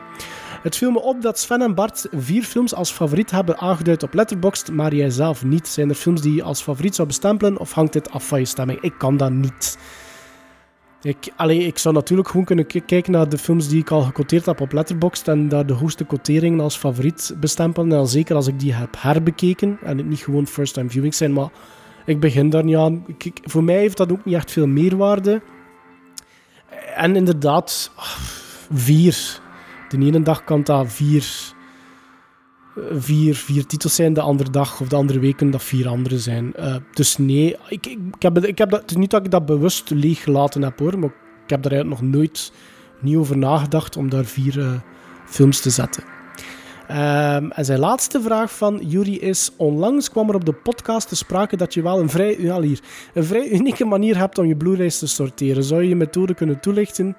Het 0.64 0.76
viel 0.76 0.90
me 0.90 1.00
op 1.00 1.22
dat 1.22 1.38
Sven 1.38 1.62
en 1.62 1.74
Bart 1.74 2.06
vier 2.12 2.42
films 2.42 2.74
als 2.74 2.90
favoriet 2.90 3.30
hebben 3.30 3.58
aangeduid 3.58 4.02
op 4.02 4.14
Letterboxd, 4.14 4.72
maar 4.72 4.94
jij 4.94 5.10
zelf 5.10 5.44
niet. 5.44 5.68
Zijn 5.68 5.88
er 5.88 5.94
films 5.94 6.20
die 6.20 6.34
je 6.34 6.42
als 6.42 6.62
favoriet 6.62 6.94
zou 6.94 7.08
bestempelen 7.08 7.58
of 7.58 7.72
hangt 7.72 7.92
dit 7.92 8.10
af 8.10 8.28
van 8.28 8.38
je 8.38 8.44
stemming? 8.44 8.80
Ik 8.80 8.94
kan 8.98 9.16
dat 9.16 9.30
niet. 9.30 9.78
Ik, 11.02 11.32
ik 11.48 11.78
zou 11.78 11.94
natuurlijk 11.94 12.28
gewoon 12.28 12.44
kunnen 12.44 12.66
kijken 12.66 13.12
naar 13.12 13.28
de 13.28 13.38
films 13.38 13.68
die 13.68 13.80
ik 13.80 13.90
al 13.90 14.02
gecoteerd 14.02 14.46
heb 14.46 14.60
op 14.60 14.72
Letterboxd 14.72 15.28
en 15.28 15.48
daar 15.48 15.66
de 15.66 15.72
hoogste 15.72 16.04
quoteringen 16.04 16.60
als 16.60 16.76
favoriet 16.76 17.34
bestempelen. 17.40 17.98
En 17.98 18.06
zeker 18.06 18.36
als 18.36 18.46
ik 18.46 18.60
die 18.60 18.74
heb 18.74 18.96
herbekeken 18.98 19.78
en 19.82 19.98
het 19.98 20.06
niet 20.06 20.20
gewoon 20.20 20.46
first-time 20.46 20.90
viewings 20.90 21.16
zijn, 21.16 21.32
maar 21.32 21.48
ik 22.06 22.20
begin 22.20 22.50
daar 22.50 22.64
niet 22.64 22.76
aan. 22.76 23.04
Voor 23.42 23.64
mij 23.64 23.78
heeft 23.78 23.96
dat 23.96 24.12
ook 24.12 24.24
niet 24.24 24.34
echt 24.34 24.50
veel 24.50 24.66
meerwaarde. 24.66 25.42
En 26.96 27.16
inderdaad, 27.16 27.90
ah, 27.96 28.16
vier. 28.72 29.42
De 29.98 30.06
ene 30.06 30.22
dag 30.22 30.44
kan 30.44 30.62
dat 30.62 30.92
vier, 30.92 31.26
eh, 32.76 32.82
vier, 32.92 33.34
vier 33.34 33.66
titels 33.66 33.94
zijn, 33.94 34.12
de 34.12 34.20
andere 34.20 34.50
dag 34.50 34.80
of 34.80 34.88
de 34.88 34.96
andere 34.96 35.18
week 35.18 35.36
kunnen 35.36 35.54
dat 35.54 35.64
vier 35.64 35.88
andere 35.88 36.18
zijn. 36.18 36.54
Eh, 36.54 36.76
dus 36.92 37.16
nee, 37.16 37.56
ik, 37.68 37.86
ik, 37.86 37.98
heb, 38.18 38.44
ik 38.44 38.58
heb 38.58 38.70
dat, 38.70 38.80
het 38.80 38.90
is 38.90 38.96
niet 38.96 39.10
dat 39.10 39.24
ik 39.24 39.30
dat 39.30 39.46
bewust 39.46 39.90
leeg 39.90 40.22
gelaten 40.22 40.62
heb 40.62 40.78
hoor, 40.78 40.98
maar 40.98 41.10
ik 41.44 41.50
heb 41.50 41.62
daar 41.62 41.72
eigenlijk 41.72 42.02
nog 42.02 42.10
nooit 42.10 42.52
niet 43.00 43.16
over 43.16 43.38
nagedacht 43.38 43.96
om 43.96 44.08
daar 44.08 44.24
vier 44.24 44.60
eh, 44.60 44.72
films 45.26 45.60
te 45.60 45.70
zetten. 45.70 46.04
Ehm, 46.88 47.50
en 47.50 47.64
zijn 47.64 47.78
laatste 47.78 48.20
vraag 48.20 48.56
van 48.56 48.80
Yuri 48.82 49.18
is: 49.18 49.50
Onlangs 49.56 50.10
kwam 50.10 50.28
er 50.28 50.34
op 50.34 50.44
de 50.44 50.52
podcast 50.52 51.08
te 51.08 51.16
sprake 51.16 51.56
dat 51.56 51.74
je 51.74 51.82
wel 51.82 52.00
een 52.00 52.10
vrij, 52.10 52.38
een 53.14 53.24
vrij 53.24 53.50
unieke 53.50 53.84
manier 53.84 54.18
hebt 54.18 54.38
om 54.38 54.46
je 54.46 54.56
Blu-rays 54.56 54.98
te 54.98 55.06
sorteren. 55.06 55.64
Zou 55.64 55.82
je 55.82 55.88
je 55.88 55.96
methode 55.96 56.34
kunnen 56.34 56.60
toelichten? 56.60 57.16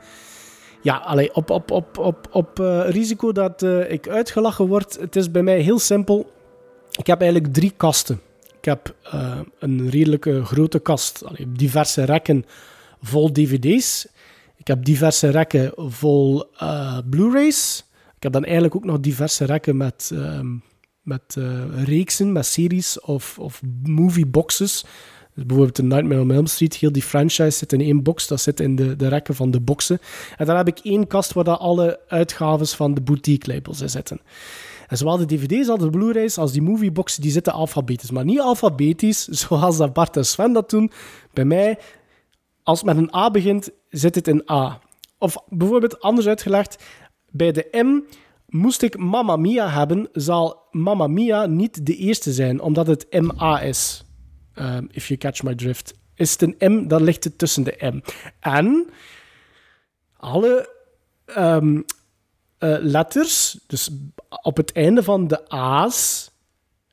Ja, 0.85 0.97
allee, 0.97 1.35
op, 1.35 1.49
op, 1.49 1.71
op, 1.71 1.97
op, 1.97 2.27
op 2.31 2.59
eh, 2.59 2.89
risico 2.89 3.31
dat 3.31 3.63
eh, 3.63 3.91
ik 3.91 4.07
uitgelachen 4.07 4.67
word. 4.67 4.97
Het 4.99 5.15
is 5.15 5.31
bij 5.31 5.43
mij 5.43 5.59
heel 5.59 5.79
simpel. 5.79 6.31
Ik 6.91 7.07
heb 7.07 7.21
eigenlijk 7.21 7.53
drie 7.53 7.73
kasten. 7.77 8.21
Ik 8.57 8.65
heb 8.65 8.95
eh, 9.03 9.39
een 9.59 9.89
redelijke 9.89 10.43
grote 10.43 10.79
kast, 10.79 11.25
allee, 11.25 11.51
diverse 11.51 12.03
rekken 12.03 12.45
vol 13.01 13.31
dvd's. 13.31 14.07
Ik 14.55 14.67
heb 14.67 14.85
diverse 14.85 15.29
rekken 15.29 15.71
vol 15.75 16.45
Blu-rays. 17.09 17.85
Ik 18.15 18.23
heb 18.23 18.31
dan 18.31 18.43
eigenlijk 18.43 18.75
ook 18.75 18.85
nog 18.85 18.99
diverse 18.99 19.45
rekken 19.45 19.77
met, 19.77 20.11
ehm, 20.13 20.47
met 21.01 21.37
reeksen, 21.75 22.31
met 22.31 22.45
series 22.45 22.99
of, 22.99 23.39
of 23.39 23.61
movieboxes. 23.83 24.85
Dus 25.35 25.45
bijvoorbeeld 25.45 25.75
de 25.75 25.83
Nightmare 25.83 26.21
on 26.21 26.31
Elm 26.31 26.45
Street, 26.45 26.75
heel 26.75 26.91
die 26.91 27.01
franchise 27.01 27.57
zit 27.57 27.73
in 27.73 27.81
één 27.81 28.03
box. 28.03 28.27
Dat 28.27 28.41
zit 28.41 28.59
in 28.59 28.75
de, 28.75 28.95
de 28.95 29.07
rekken 29.07 29.35
van 29.35 29.51
de 29.51 29.59
boxen. 29.59 29.99
En 30.37 30.45
dan 30.45 30.55
heb 30.55 30.67
ik 30.67 30.79
één 30.79 31.07
kast 31.07 31.33
waar 31.33 31.43
dat 31.43 31.59
alle 31.59 31.99
uitgaves 32.07 32.73
van 32.73 32.93
de 32.93 33.01
boutique 33.01 33.53
labels 33.53 33.81
in 33.81 33.89
zitten. 33.89 34.21
En 34.87 34.97
zowel 34.97 35.17
de 35.17 35.25
dvd's 35.25 35.67
als 35.67 35.79
de 35.79 35.89
blu-rays 35.89 36.37
als 36.37 36.51
die 36.51 36.61
movieboxen, 36.61 37.21
die 37.21 37.31
zitten 37.31 37.53
alfabetisch. 37.53 38.11
Maar 38.11 38.25
niet 38.25 38.39
alfabetisch, 38.39 39.23
zoals 39.43 39.77
dat 39.77 39.93
Bart 39.93 40.17
en 40.17 40.25
Sven 40.25 40.53
dat 40.53 40.69
doen. 40.69 40.91
Bij 41.33 41.45
mij, 41.45 41.77
als 42.63 42.81
het 42.81 42.87
met 42.87 42.97
een 42.97 43.15
A 43.15 43.31
begint, 43.31 43.69
zit 43.89 44.15
het 44.15 44.27
in 44.27 44.43
A. 44.51 44.79
Of 45.17 45.37
bijvoorbeeld 45.49 46.01
anders 46.01 46.27
uitgelegd, 46.27 46.83
bij 47.31 47.51
de 47.51 47.67
M 47.71 48.01
moest 48.47 48.81
ik 48.81 48.97
Mamma 48.97 49.35
Mia 49.35 49.69
hebben, 49.69 50.09
zal 50.13 50.67
Mamma 50.71 51.07
Mia 51.07 51.45
niet 51.45 51.85
de 51.85 51.95
eerste 51.95 52.33
zijn, 52.33 52.61
omdat 52.61 52.87
het 52.87 53.21
MA 53.21 53.61
is. 53.61 54.04
Um, 54.59 54.87
if 54.91 55.07
you 55.07 55.19
catch 55.19 55.43
my 55.43 55.55
drift. 55.55 55.93
Is 56.15 56.31
het 56.31 56.41
een 56.41 56.73
M, 56.73 56.87
dan 56.87 57.03
ligt 57.03 57.23
het 57.23 57.37
tussen 57.37 57.63
de 57.63 57.77
M. 57.79 58.01
En 58.39 58.89
alle 60.17 60.69
ehm, 61.25 61.81
eh, 62.57 62.75
letters, 62.79 63.59
dus 63.67 63.89
op 64.41 64.57
het 64.57 64.71
einde 64.71 65.03
van 65.03 65.27
de 65.27 65.49
A's, 65.49 66.29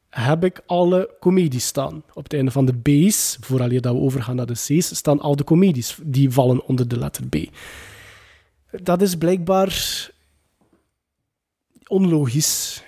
heb 0.09 0.45
ik 0.45 0.63
alle 0.67 1.17
comedies 1.21 1.67
staan. 1.67 2.03
Op 2.15 2.23
het 2.23 2.33
einde 2.33 2.51
van 2.51 2.65
de 2.65 2.75
B's, 2.75 3.37
vooral 3.41 3.69
dat 3.69 3.95
we 3.95 4.01
overgaan 4.01 4.37
naar 4.37 4.47
de 4.47 4.53
C's, 4.53 4.97
staan 4.97 5.21
al 5.21 5.37
de 5.37 5.45
comedies 5.45 5.99
die 6.03 6.31
vallen 6.31 6.67
onder 6.67 6.89
de 6.89 6.99
letter 6.99 7.27
B. 7.27 7.37
Dat 8.71 9.03
is 9.03 9.17
blijkbaar 9.17 10.11
onlogisch. 11.87 12.83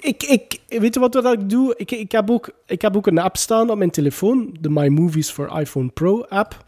Ik, 0.00 0.22
ik, 0.22 0.58
weet 0.80 0.94
je 0.94 1.00
wat, 1.00 1.14
wat 1.14 1.32
ik 1.32 1.50
doe? 1.50 1.74
Ik, 1.76 1.90
ik, 1.90 2.12
heb 2.12 2.30
ook, 2.30 2.50
ik 2.66 2.82
heb 2.82 2.96
ook 2.96 3.06
een 3.06 3.18
app 3.18 3.36
staan 3.36 3.70
op 3.70 3.78
mijn 3.78 3.90
telefoon, 3.90 4.56
de 4.60 4.70
My 4.70 4.88
Movies 4.88 5.30
for 5.30 5.60
iPhone 5.60 5.88
Pro 5.88 6.22
app. 6.22 6.64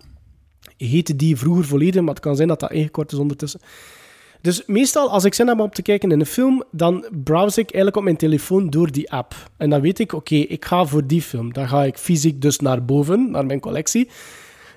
Heette 0.77 1.17
die 1.17 1.37
vroeger 1.37 1.65
volledig, 1.65 2.01
maar 2.01 2.15
het 2.15 2.23
kan 2.23 2.37
zijn 2.37 2.49
dat 2.49 2.61
dat 2.61 2.73
ingekort 2.73 3.13
is 3.13 3.19
ondertussen. 3.19 3.61
Dus 4.41 4.63
meestal, 4.67 5.11
als 5.11 5.25
ik 5.25 5.35
zin 5.35 5.49
heb 5.49 5.61
om 5.61 5.71
te 5.71 5.83
kijken 5.83 6.11
in 6.11 6.21
een 6.21 6.27
film, 6.27 6.65
dan 6.71 7.07
browse 7.25 7.61
ik 7.61 7.67
eigenlijk 7.67 7.97
op 7.97 8.03
mijn 8.03 8.17
telefoon 8.17 8.71
door 8.71 8.93
die 8.93 9.11
app. 9.11 9.35
En 9.57 9.71
dan 9.71 9.81
weet 9.81 9.99
ik, 9.99 10.13
oké, 10.13 10.35
ik 10.35 10.65
ga 10.65 10.85
voor 10.85 11.07
die 11.07 11.23
film. 11.23 11.53
Dan 11.53 11.69
ga 11.69 11.85
ik 11.85 11.99
fysiek 11.99 12.41
dus 12.43 12.59
naar 12.59 12.85
boven, 12.85 13.31
naar 13.31 13.47
mijn 13.47 13.61
collectie. 13.61 14.09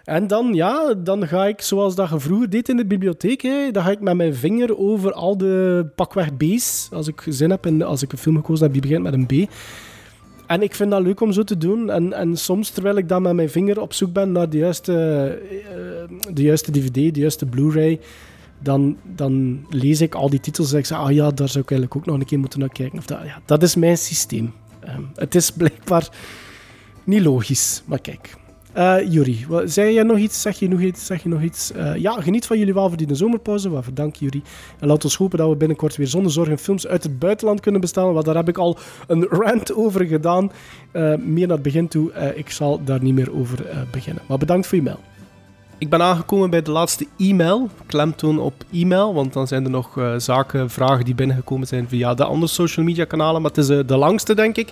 En 0.03 0.27
dan, 0.27 0.53
ja, 0.53 0.93
dan 0.93 1.27
ga 1.27 1.45
ik, 1.45 1.61
zoals 1.61 1.95
dat 1.95 2.09
je 2.09 2.19
vroeger 2.19 2.49
deed 2.49 2.69
in 2.69 2.77
de 2.77 2.85
bibliotheek, 2.85 3.41
hè, 3.41 3.71
dan 3.71 3.83
ga 3.83 3.91
ik 3.91 3.99
met 3.99 4.15
mijn 4.15 4.35
vinger 4.35 4.77
over 4.77 5.13
al 5.13 5.37
de 5.37 5.85
pakweg 5.95 6.37
B's, 6.37 6.89
als 6.91 7.07
ik 7.07 7.25
zin 7.29 7.49
heb 7.49 7.65
en 7.65 7.81
als 7.81 8.01
ik 8.01 8.11
een 8.11 8.17
film 8.17 8.35
gekozen 8.35 8.63
heb 8.63 8.73
die 8.73 8.81
begint 8.81 9.03
met 9.03 9.13
een 9.13 9.25
B. 9.25 9.51
En 10.47 10.61
ik 10.61 10.75
vind 10.75 10.91
dat 10.91 11.01
leuk 11.01 11.21
om 11.21 11.31
zo 11.31 11.43
te 11.43 11.57
doen. 11.57 11.89
En, 11.89 12.13
en 12.13 12.37
soms, 12.37 12.69
terwijl 12.69 12.97
ik 12.97 13.09
dan 13.09 13.21
met 13.21 13.33
mijn 13.33 13.49
vinger 13.49 13.81
op 13.81 13.93
zoek 13.93 14.13
ben 14.13 14.31
naar 14.31 14.49
de 14.49 14.57
juiste, 14.57 14.93
uh, 15.51 16.17
de 16.33 16.41
juiste 16.41 16.71
DVD, 16.71 17.13
de 17.13 17.19
juiste 17.19 17.45
Blu-ray, 17.45 17.99
dan, 18.59 18.97
dan 19.15 19.65
lees 19.69 20.01
ik 20.01 20.15
al 20.15 20.29
die 20.29 20.39
titels 20.39 20.71
en 20.71 20.77
ik 20.77 20.85
zeg, 20.85 20.97
ah 20.97 21.11
ja, 21.11 21.31
daar 21.31 21.49
zou 21.49 21.63
ik 21.63 21.71
eigenlijk 21.71 21.95
ook 21.95 22.05
nog 22.05 22.19
een 22.19 22.25
keer 22.25 22.39
moeten 22.39 22.59
naar 22.59 22.69
kijken. 22.69 22.97
Of 22.97 23.05
dat, 23.05 23.19
ja, 23.25 23.41
dat 23.45 23.63
is 23.63 23.75
mijn 23.75 23.97
systeem. 23.97 24.53
Um, 24.87 25.09
het 25.15 25.35
is 25.35 25.51
blijkbaar 25.51 26.09
niet 27.03 27.21
logisch, 27.21 27.83
maar 27.85 28.01
kijk. 28.01 28.41
Uh, 28.77 29.11
Jury, 29.11 29.45
zei 29.65 29.93
jij 29.93 30.03
nog 30.03 30.17
iets? 30.17 30.41
Zeg 30.41 30.59
je 30.59 30.67
nog 30.67 30.81
iets? 30.81 31.07
Je 31.07 31.29
nog 31.29 31.41
iets? 31.41 31.71
Uh, 31.75 31.95
ja, 31.95 32.21
geniet 32.21 32.45
van 32.45 32.57
jullie 32.57 32.73
welverdiende 32.73 33.15
zomerpauze. 33.15 33.69
Waarvoor 33.69 33.93
dank, 33.93 34.15
Jury. 34.15 34.41
En 34.79 34.87
laat 34.87 35.03
ons 35.03 35.15
hopen 35.15 35.37
dat 35.37 35.49
we 35.49 35.55
binnenkort 35.55 35.95
weer 35.95 36.07
zonder 36.07 36.31
zorgen 36.31 36.57
films 36.57 36.87
uit 36.87 37.03
het 37.03 37.19
buitenland 37.19 37.59
kunnen 37.59 37.81
bestellen. 37.81 38.13
Want 38.13 38.25
daar 38.25 38.35
heb 38.35 38.49
ik 38.49 38.57
al 38.57 38.77
een 39.07 39.23
rant 39.43 39.73
over 39.73 40.05
gedaan. 40.05 40.51
Uh, 40.93 41.15
meer 41.15 41.47
naar 41.47 41.55
het 41.55 41.61
begin 41.61 41.87
toe. 41.87 42.11
ik 42.35 42.49
zal 42.49 42.83
daar 42.83 43.03
niet 43.03 43.13
meer 43.13 43.33
over 43.33 43.87
beginnen. 43.91 44.23
Maar 44.27 44.37
bedankt 44.37 44.67
voor 44.67 44.77
je 44.77 44.83
mail. 44.83 44.99
Ik 45.83 45.89
ben 45.89 46.01
aangekomen 46.01 46.49
bij 46.49 46.61
de 46.61 46.71
laatste 46.71 47.07
e-mail. 47.17 47.69
Klemtoon 47.85 48.39
op 48.39 48.53
e-mail, 48.71 49.13
want 49.13 49.33
dan 49.33 49.47
zijn 49.47 49.63
er 49.63 49.69
nog 49.69 49.95
uh, 49.97 50.13
zaken, 50.17 50.69
vragen 50.69 51.05
die 51.05 51.15
binnengekomen 51.15 51.67
zijn 51.67 51.87
via 51.87 52.13
de 52.13 52.23
andere 52.23 52.51
social 52.51 52.85
media 52.85 53.05
kanalen. 53.05 53.41
Maar 53.41 53.51
het 53.51 53.59
is 53.59 53.69
uh, 53.69 53.79
de 53.85 53.97
langste, 53.97 54.35
denk 54.35 54.57
ik. 54.57 54.71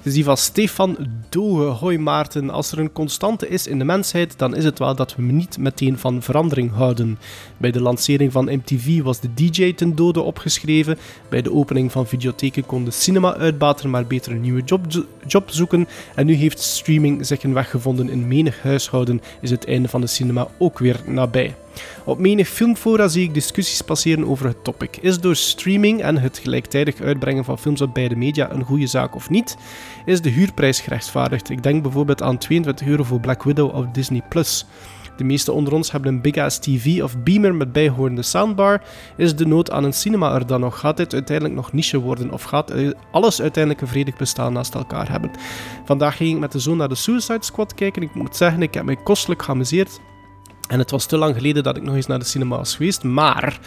Het 0.00 0.08
is 0.08 0.14
die 0.14 0.24
van 0.24 0.36
Stefan 0.36 0.96
Doge. 1.28 1.64
Hoi 1.64 1.98
Maarten, 1.98 2.50
als 2.50 2.72
er 2.72 2.78
een 2.78 2.92
constante 2.92 3.48
is 3.48 3.66
in 3.66 3.78
de 3.78 3.84
mensheid, 3.84 4.38
dan 4.38 4.56
is 4.56 4.64
het 4.64 4.78
wel 4.78 4.94
dat 4.94 5.16
we 5.16 5.22
niet 5.22 5.58
meteen 5.58 5.98
van 5.98 6.22
verandering 6.22 6.72
houden. 6.72 7.18
Bij 7.56 7.70
de 7.70 7.80
lancering 7.80 8.32
van 8.32 8.44
MTV 8.44 9.02
was 9.02 9.20
de 9.20 9.34
DJ 9.34 9.72
ten 9.72 9.94
dode 9.94 10.20
opgeschreven. 10.20 10.98
Bij 11.28 11.42
de 11.42 11.52
opening 11.52 11.92
van 11.92 12.06
videotheken 12.06 12.66
kon 12.66 12.84
de 12.84 12.90
cinema-uitbater 12.90 13.88
maar 13.88 14.06
beter 14.06 14.32
een 14.32 14.40
nieuwe 14.40 14.62
job, 14.64 14.86
job 15.26 15.50
zoeken. 15.50 15.88
En 16.14 16.26
nu 16.26 16.34
heeft 16.34 16.60
streaming 16.60 17.26
zich 17.26 17.42
een 17.42 17.54
weg 17.54 17.70
gevonden 17.70 18.08
in 18.08 18.28
menig 18.28 18.62
huishouden, 18.62 19.22
is 19.40 19.50
het 19.50 19.66
einde 19.66 19.88
van 19.88 20.00
de 20.00 20.06
cinema 20.06 20.48
ook 20.58 20.78
weer 20.78 21.00
nabij. 21.06 21.54
Op 22.04 22.18
menig 22.18 22.48
filmfora 22.48 23.08
zie 23.08 23.22
ik 23.22 23.34
discussies 23.34 23.82
passeren 23.82 24.28
over 24.28 24.46
het 24.46 24.64
topic. 24.64 24.96
Is 24.96 25.20
door 25.20 25.36
streaming 25.36 26.02
en 26.02 26.18
het 26.18 26.38
gelijktijdig 26.38 27.00
uitbrengen 27.00 27.44
van 27.44 27.58
films 27.58 27.80
op 27.80 27.94
beide 27.94 28.16
media 28.16 28.52
een 28.52 28.64
goede 28.64 28.86
zaak 28.86 29.14
of 29.14 29.30
niet? 29.30 29.56
Is 30.04 30.20
de 30.20 30.30
huurprijs 30.30 30.80
gerechtvaardigd? 30.80 31.50
Ik 31.50 31.62
denk 31.62 31.82
bijvoorbeeld 31.82 32.22
aan 32.22 32.38
22 32.38 32.86
euro 32.86 33.02
voor 33.02 33.20
Black 33.20 33.42
Widow 33.42 33.74
op 33.74 33.94
Disney+. 33.94 34.22
De 35.16 35.26
meeste 35.26 35.52
onder 35.52 35.72
ons 35.72 35.92
hebben 35.92 36.14
een 36.14 36.20
Big 36.20 36.36
Ass 36.36 36.58
TV 36.58 37.02
of 37.02 37.18
Beamer 37.18 37.54
met 37.54 37.72
bijhorende 37.72 38.22
soundbar. 38.22 38.82
Is 39.16 39.36
de 39.36 39.46
nood 39.46 39.70
aan 39.70 39.84
een 39.84 39.92
cinema 39.92 40.34
er 40.34 40.46
dan 40.46 40.60
nog? 40.60 40.78
Gaat 40.78 40.96
dit 40.96 41.14
uiteindelijk 41.14 41.56
nog 41.56 41.72
niche 41.72 41.98
worden? 41.98 42.30
Of 42.30 42.42
gaat 42.42 42.72
alles 43.10 43.40
uiteindelijk 43.40 43.82
een 43.82 43.88
vredig 43.88 44.16
bestaan 44.16 44.52
naast 44.52 44.74
elkaar 44.74 45.10
hebben? 45.10 45.30
Vandaag 45.84 46.16
ging 46.16 46.34
ik 46.34 46.38
met 46.38 46.52
de 46.52 46.58
zoon 46.58 46.76
naar 46.76 46.88
de 46.88 46.94
Suicide 46.94 47.44
Squad 47.44 47.74
kijken. 47.74 48.02
Ik 48.02 48.14
moet 48.14 48.36
zeggen, 48.36 48.62
ik 48.62 48.74
heb 48.74 48.84
mij 48.84 48.96
kostelijk 48.96 49.42
geamuseerd. 49.42 50.00
En 50.70 50.78
het 50.78 50.90
was 50.90 51.06
te 51.06 51.16
lang 51.16 51.34
geleden 51.34 51.62
dat 51.62 51.76
ik 51.76 51.82
nog 51.82 51.94
eens 51.94 52.06
naar 52.06 52.18
de 52.18 52.24
cinema 52.24 52.56
was 52.56 52.76
geweest. 52.76 53.02
Maar 53.02 53.58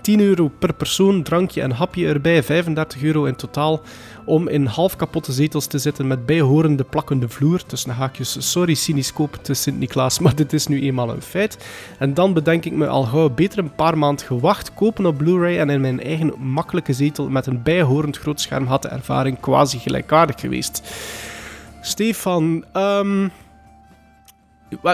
10 0.00 0.20
euro 0.20 0.50
per 0.58 0.74
persoon, 0.74 1.22
drankje 1.22 1.62
en 1.62 1.70
hapje 1.70 2.06
erbij, 2.06 2.42
35 2.42 3.02
euro 3.02 3.24
in 3.24 3.36
totaal. 3.36 3.80
Om 4.24 4.48
in 4.48 4.66
half 4.66 4.96
kapotte 4.96 5.32
zetels 5.32 5.66
te 5.66 5.78
zitten 5.78 6.06
met 6.06 6.26
bijhorende 6.26 6.84
plakkende 6.84 7.28
vloer. 7.28 7.64
Tussen 7.66 7.90
haakjes, 7.90 8.50
sorry 8.50 8.74
cyniscoop 8.74 9.38
te 9.42 9.54
Sint-Niklaas, 9.54 10.18
maar 10.18 10.34
dit 10.34 10.52
is 10.52 10.66
nu 10.66 10.82
eenmaal 10.82 11.10
een 11.10 11.22
feit. 11.22 11.58
En 11.98 12.14
dan 12.14 12.32
bedenk 12.32 12.64
ik 12.64 12.72
me 12.72 12.86
al 12.86 13.02
gauw 13.02 13.30
beter 13.30 13.58
een 13.58 13.74
paar 13.74 13.98
maanden 13.98 14.26
gewacht, 14.26 14.74
kopen 14.74 15.06
op 15.06 15.16
Blu-ray 15.16 15.58
en 15.58 15.70
in 15.70 15.80
mijn 15.80 16.02
eigen 16.02 16.34
makkelijke 16.38 16.92
zetel 16.92 17.28
met 17.28 17.46
een 17.46 17.62
bijhorend 17.62 18.18
groot 18.18 18.40
scherm 18.40 18.66
had 18.66 18.82
de 18.82 18.88
ervaring 18.88 19.40
quasi 19.40 19.78
gelijkaardig 19.78 20.40
geweest. 20.40 20.82
Stefan, 21.80 22.64
um, 22.76 23.30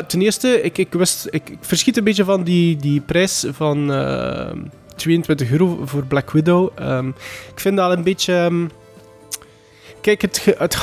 ten 0.06 0.20
eerste, 0.20 0.62
ik, 0.62 0.78
ik, 0.78 0.92
wist, 0.92 1.26
ik, 1.30 1.56
verschiet 1.60 1.96
een 1.96 2.04
beetje 2.04 2.24
van 2.24 2.42
die, 2.42 2.76
die 2.76 3.00
prijs 3.00 3.44
van 3.50 3.90
uh, 3.90 4.50
22 4.96 5.50
euro 5.50 5.80
voor 5.84 6.04
Black 6.04 6.30
Widow. 6.30 6.70
Um, 6.80 7.08
ik 7.52 7.60
vind 7.60 7.76
dat 7.76 7.96
een 7.96 8.02
beetje. 8.02 8.34
Um, 8.34 8.70
kijk, 10.00 10.22
het, 10.22 10.44
het, 10.58 10.78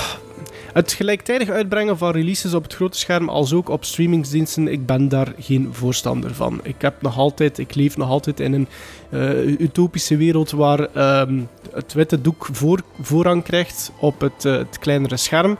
het, 0.74 0.94
gelijktijdig 0.94 1.50
uitbrengen 1.50 1.98
van 1.98 2.12
releases 2.12 2.54
op 2.54 2.64
het 2.64 2.74
grote 2.74 2.98
scherm, 2.98 3.30
als 3.30 3.54
ook 3.54 3.70
op 3.70 3.86
streamingsdiensten, 3.86 4.68
ik 4.68 4.86
ben 4.86 5.10
daar 5.10 5.34
geen 5.40 5.70
voorstander 5.72 6.34
van. 6.34 6.60
Ik 6.64 6.82
heb 6.82 7.02
nog 7.02 7.18
altijd, 7.18 7.58
ik 7.58 7.76
leef 7.76 7.98
nog 7.98 8.10
altijd 8.10 8.40
in 8.40 8.54
een 8.54 8.68
uh, 9.10 9.60
utopische 9.60 10.18
wereld 10.18 10.52
waar 10.52 11.20
um, 11.22 11.50
het 11.72 11.94
witte 11.94 12.22
doek 12.22 12.48
voor, 12.52 12.82
voorrang 13.02 13.44
krijgt 13.44 13.92
op 14.00 14.22
het, 14.22 14.46
uh, 14.46 14.58
het 14.58 14.80
kleinere 14.80 15.18
scherm. 15.18 15.58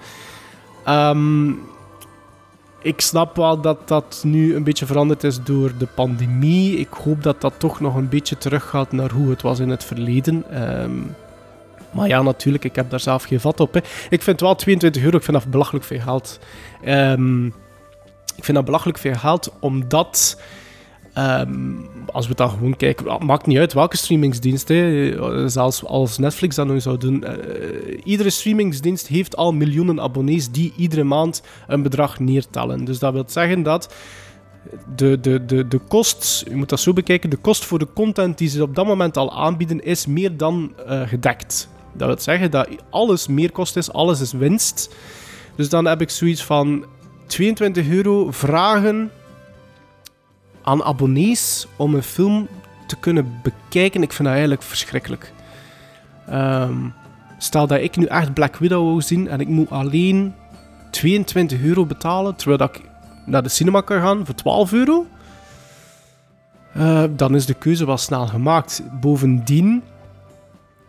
Um, 0.88 1.60
ik 2.86 3.02
snap 3.02 3.36
wel 3.36 3.62
dat 3.62 3.88
dat 3.88 4.22
nu 4.26 4.56
een 4.56 4.64
beetje 4.64 4.86
veranderd 4.86 5.24
is 5.24 5.44
door 5.44 5.72
de 5.78 5.88
pandemie. 5.96 6.78
Ik 6.78 6.94
hoop 6.94 7.24
dat 7.24 7.42
dat 7.42 7.54
toch 7.58 7.80
nog 7.80 7.96
een 7.96 8.10
beetje 8.10 8.38
teruggaat 8.38 8.92
naar 8.92 9.12
hoe 9.12 9.30
het 9.30 9.42
was 9.42 9.60
in 9.60 9.70
het 9.70 9.84
verleden. 9.84 10.64
Um, 10.82 11.16
maar 11.92 12.08
ja, 12.08 12.22
natuurlijk, 12.22 12.64
ik 12.64 12.76
heb 12.76 12.90
daar 12.90 13.00
zelf 13.00 13.24
geen 13.24 13.40
vat 13.40 13.60
op. 13.60 13.74
Hè. 13.74 13.80
Ik 14.10 14.22
vind 14.22 14.40
wel 14.40 14.56
22 14.56 15.04
euro, 15.04 15.18
ik 15.18 15.24
vind 15.24 15.38
dat 15.38 15.52
belachelijk 15.52 15.86
veel 15.86 16.00
geld. 16.00 16.40
Um, 16.86 17.46
ik 18.36 18.44
vind 18.44 18.58
dat 18.58 18.66
belachelijk 18.66 18.98
veel 18.98 19.16
geld, 19.16 19.54
omdat... 19.60 20.42
Um, 21.18 21.90
als 22.12 22.28
we 22.28 22.36
dan 22.36 22.50
gewoon 22.50 22.76
kijken, 22.76 23.26
maakt 23.26 23.46
niet 23.46 23.58
uit 23.58 23.74
welke 23.74 23.98
streamingsdienst, 23.98 24.68
hè, 24.68 25.50
zelfs 25.50 25.86
als 25.86 26.18
Netflix 26.18 26.56
dat 26.56 26.68
nu 26.68 26.80
zou 26.80 26.98
doen. 26.98 27.24
Uh, 27.24 28.00
iedere 28.04 28.30
streamingsdienst 28.30 29.08
heeft 29.08 29.36
al 29.36 29.54
miljoenen 29.54 30.02
abonnees 30.02 30.52
die 30.52 30.74
iedere 30.78 31.04
maand 31.04 31.42
een 31.68 31.82
bedrag 31.82 32.20
neertellen. 32.20 32.86
Dus 32.86 33.00
dat 33.00 33.14
wil 33.14 33.24
zeggen 33.28 33.64
dat 33.64 33.94
de, 34.96 35.20
de, 35.20 35.46
de, 35.46 35.68
de 35.68 35.78
kost, 35.78 36.44
je 36.50 36.56
moet 36.56 36.70
dat 36.70 36.80
zo 36.80 36.94
bekijken, 36.94 37.30
de 37.30 37.38
kost 37.38 37.66
voor 37.66 37.80
de 37.80 37.94
content 37.94 38.38
die 38.38 38.50
ze 38.50 38.62
op 38.62 38.76
dat 38.76 38.86
moment 38.86 39.18
al 39.18 39.34
aanbieden 39.34 39.84
is 39.84 40.06
meer 40.06 40.38
dan 40.38 40.74
uh, 40.88 41.02
gedekt. 41.08 41.70
Dat 41.94 42.08
wil 42.08 42.20
zeggen 42.20 42.52
dat 42.52 42.68
alles 42.90 43.28
meerkost 43.28 43.78
is, 43.78 43.92
alles 43.92 44.22
is 44.22 44.32
winst. 44.32 44.96
Dus 45.56 45.70
dan 45.70 45.86
heb 45.86 46.02
ik 46.02 46.10
zoiets 46.10 46.44
van 46.44 46.86
22 47.26 47.88
euro 47.90 48.32
vragen 48.32 49.12
aan 50.66 50.84
abonnees 50.84 51.68
om 51.76 51.96
een 51.96 52.04
film 52.04 52.48
te 52.88 52.96
kunnen 52.96 53.40
bekijken. 53.44 54.02
Ik 54.02 54.14
vind 54.14 54.24
dat 54.24 54.28
eigenlijk 54.38 54.62
verschrikkelijk. 54.62 55.34
Um, 56.30 56.94
stel 57.38 57.68
dat 57.68 57.82
ik 57.82 57.98
nu 57.98 58.06
echt 58.06 58.34
Black 58.34 58.56
Widow 58.56 58.88
wil 58.88 59.02
zien 59.02 59.28
en 59.28 59.40
ik 59.40 59.48
moet 59.48 59.70
alleen 59.70 60.34
22 60.92 61.62
euro 61.62 61.86
betalen, 61.86 62.36
terwijl 62.36 62.70
ik 62.72 62.82
naar 63.26 63.44
de 63.44 63.50
cinema 63.50 63.82
kan 63.82 64.02
gaan 64.02 64.26
voor 64.26 64.36
12 64.36 64.74
euro. 64.74 65.06
Uh, 66.78 67.04
dan 67.10 67.36
is 67.36 67.46
de 67.46 67.54
keuze 67.54 67.86
wel 67.86 67.98
snel 67.98 68.28
gemaakt. 68.28 68.82
Bovendien, 69.00 69.84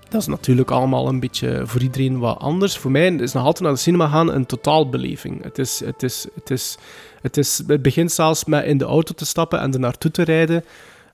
dat 0.09 0.20
is 0.20 0.27
natuurlijk 0.27 0.70
allemaal 0.70 1.09
een 1.09 1.20
beetje 1.20 1.62
voor 1.65 1.83
iedereen 1.83 2.19
wat 2.19 2.39
anders. 2.39 2.77
Voor 2.77 2.91
mij 2.91 3.15
is 3.15 3.33
nog 3.33 3.45
altijd 3.45 3.65
naar 3.65 3.73
de 3.73 3.78
cinema 3.78 4.09
gaan 4.09 4.33
een 4.33 4.47
totaalbeleving. 4.47 5.43
Het, 5.43 5.59
is, 5.59 5.81
het, 5.85 6.03
is, 6.03 6.27
het, 6.35 6.51
is, 6.51 6.78
het, 7.23 7.37
is, 7.37 7.62
het 7.66 7.83
begint 7.83 8.12
zelfs 8.12 8.45
met 8.45 8.65
in 8.65 8.78
de 8.78 8.85
auto 8.85 9.15
te 9.15 9.27
stappen 9.27 9.61
en 9.61 9.73
er 9.73 9.81
naartoe 9.81 10.11
te 10.11 10.23
rijden. 10.23 10.65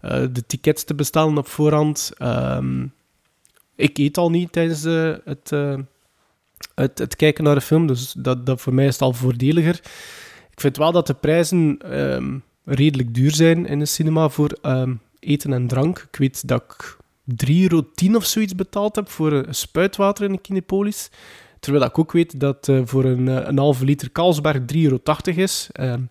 Uh, 0.05 0.11
de 0.33 0.47
tickets 0.47 0.85
te 0.85 0.95
bestellen 0.95 1.39
op 1.39 1.47
voorhand. 1.47 2.11
Um, 2.19 2.93
ik 3.77 3.99
eet 3.99 4.19
al 4.19 4.31
niet 4.31 4.53
tijdens 4.53 4.85
uh, 4.85 5.15
het, 5.25 5.51
uh, 5.53 5.79
het, 6.75 6.99
het, 6.99 7.17
kijken 7.17 7.45
naar 7.45 7.55
de 7.55 7.61
film, 7.61 7.87
dus 7.87 8.13
dat, 8.19 8.47
dat 8.47 8.61
voor 8.61 8.75
mij 8.75 8.87
is 8.87 8.99
al 8.99 9.13
voordeliger. 9.13 9.81
Ik 10.51 10.61
vind 10.61 10.77
wel 10.77 10.93
dat 10.93 11.07
de 11.07 11.15
prijzen 11.15 11.79
um, 12.01 12.43
redelijk 12.65 13.15
duur 13.15 13.35
zijn 13.35 13.67
in 13.67 13.79
de 13.79 13.87
cinema 13.87 14.29
voor 14.29 14.59
um, 14.63 15.01
eten 15.19 15.53
en 15.53 15.67
drank. 15.67 15.99
Ik 15.99 16.19
weet 16.19 16.49
dat 16.49 16.63
ik 16.63 16.97
3,10 17.47 17.61
euro 17.61 17.85
of 18.17 18.25
zoiets 18.25 18.55
betaald 18.55 18.97
heb 18.97 19.11
voor 19.11 19.33
een 19.33 19.55
spuitwater 19.55 20.25
in 20.25 20.33
de 20.33 20.41
Kinepolis. 20.41 21.11
Terwijl 21.61 21.85
ik 21.85 21.99
ook 21.99 22.13
weet 22.13 22.41
dat 22.41 22.69
uh, 22.69 22.81
voor 22.85 23.05
een, 23.05 23.27
een 23.27 23.59
halve 23.59 23.85
liter 23.85 24.13
Carlsberg 24.13 24.59
3,80 24.59 24.67
euro 24.75 24.99
is. 25.25 25.69
Um, 25.81 26.11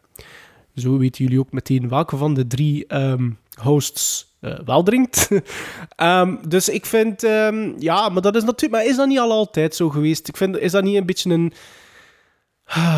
zo 0.76 0.98
weten 0.98 1.24
jullie 1.24 1.40
ook 1.40 1.52
meteen 1.52 1.90
welke 1.90 2.18
van 2.18 2.34
de 2.34 2.48
drie 2.48 2.96
um, 2.96 3.38
hosts 3.62 4.36
uh, 4.42 4.60
wel 4.66 4.84
drinkt. 4.84 5.30
um, 5.98 6.40
dus 6.48 6.70
ik 6.70 6.86
vind, 6.86 7.22
ja, 7.78 8.10
maar 8.10 8.22
dat 8.22 8.36
is 8.36 8.44
natuurlijk, 8.44 8.82
maar 8.82 8.92
is 8.92 8.96
dat 8.96 9.08
niet 9.08 9.20
al 9.20 9.32
altijd 9.32 9.76
zo 9.76 9.90
geweest? 9.90 10.28
Ik 10.28 10.38
vind, 10.38 10.58
is 10.58 10.72
dat 10.72 10.84
niet 10.84 10.96
een 10.96 11.06
beetje 11.06 11.30
een. 11.30 11.54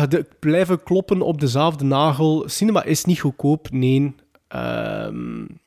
De, 0.08 0.26
blijven 0.38 0.82
kloppen 0.82 1.20
op 1.22 1.40
dezelfde 1.40 1.84
nagel. 1.84 2.44
Cinema 2.46 2.84
is 2.84 3.04
niet 3.04 3.20
goedkoop, 3.20 3.70
nee. 3.70 4.14
Um, 4.48 5.60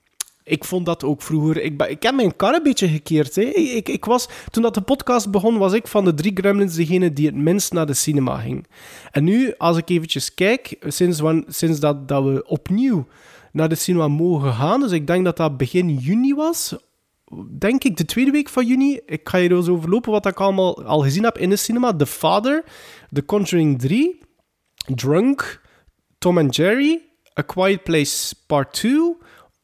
ik 0.47 0.63
vond 0.63 0.85
dat 0.85 1.03
ook 1.03 1.21
vroeger. 1.21 1.61
Ik, 1.61 1.83
ik 1.83 2.03
heb 2.03 2.15
mijn 2.15 2.35
kar 2.35 2.53
een 2.53 2.63
beetje 2.63 2.87
gekeerd. 2.87 3.35
Hè. 3.35 3.41
Ik, 3.41 3.89
ik, 3.89 4.05
was, 4.05 4.27
toen 4.51 4.63
dat 4.63 4.73
de 4.73 4.81
podcast 4.81 5.31
begon, 5.31 5.57
was 5.57 5.73
ik 5.73 5.87
van 5.87 6.05
de 6.05 6.13
drie 6.13 6.31
gremlins 6.33 6.75
degene 6.75 7.13
die 7.13 7.25
het 7.25 7.35
minst 7.35 7.73
naar 7.73 7.85
de 7.85 7.93
cinema 7.93 8.37
ging. 8.37 8.67
En 9.11 9.23
nu, 9.23 9.53
als 9.57 9.77
ik 9.77 9.89
eventjes 9.89 10.33
kijk, 10.33 10.75
sinds, 10.87 11.21
sinds 11.47 11.79
dat, 11.79 12.07
dat 12.07 12.23
we 12.23 12.43
opnieuw 12.45 13.07
naar 13.51 13.69
de 13.69 13.75
cinema 13.75 14.07
mogen 14.07 14.53
gaan, 14.53 14.79
dus 14.79 14.91
ik 14.91 15.07
denk 15.07 15.25
dat 15.25 15.37
dat 15.37 15.57
begin 15.57 15.97
juni 15.97 16.33
was, 16.33 16.75
denk 17.57 17.83
ik 17.83 17.97
de 17.97 18.05
tweede 18.05 18.31
week 18.31 18.49
van 18.49 18.65
juni. 18.65 18.99
Ik 19.05 19.29
ga 19.29 19.37
je 19.37 19.49
eens 19.49 19.67
overlopen 19.67 20.11
wat 20.11 20.25
ik 20.25 20.39
allemaal 20.39 20.83
al 20.83 21.01
gezien 21.01 21.23
heb 21.23 21.37
in 21.37 21.49
de 21.49 21.55
cinema. 21.55 21.95
The 21.95 22.05
Father, 22.05 22.63
The 23.11 23.25
Conjuring 23.25 23.79
3, 23.79 24.19
Drunk, 24.95 25.61
Tom 26.17 26.37
and 26.37 26.55
Jerry, 26.55 27.01
A 27.39 27.41
Quiet 27.41 27.83
Place 27.83 28.35
Part 28.47 28.73
2, 28.73 29.15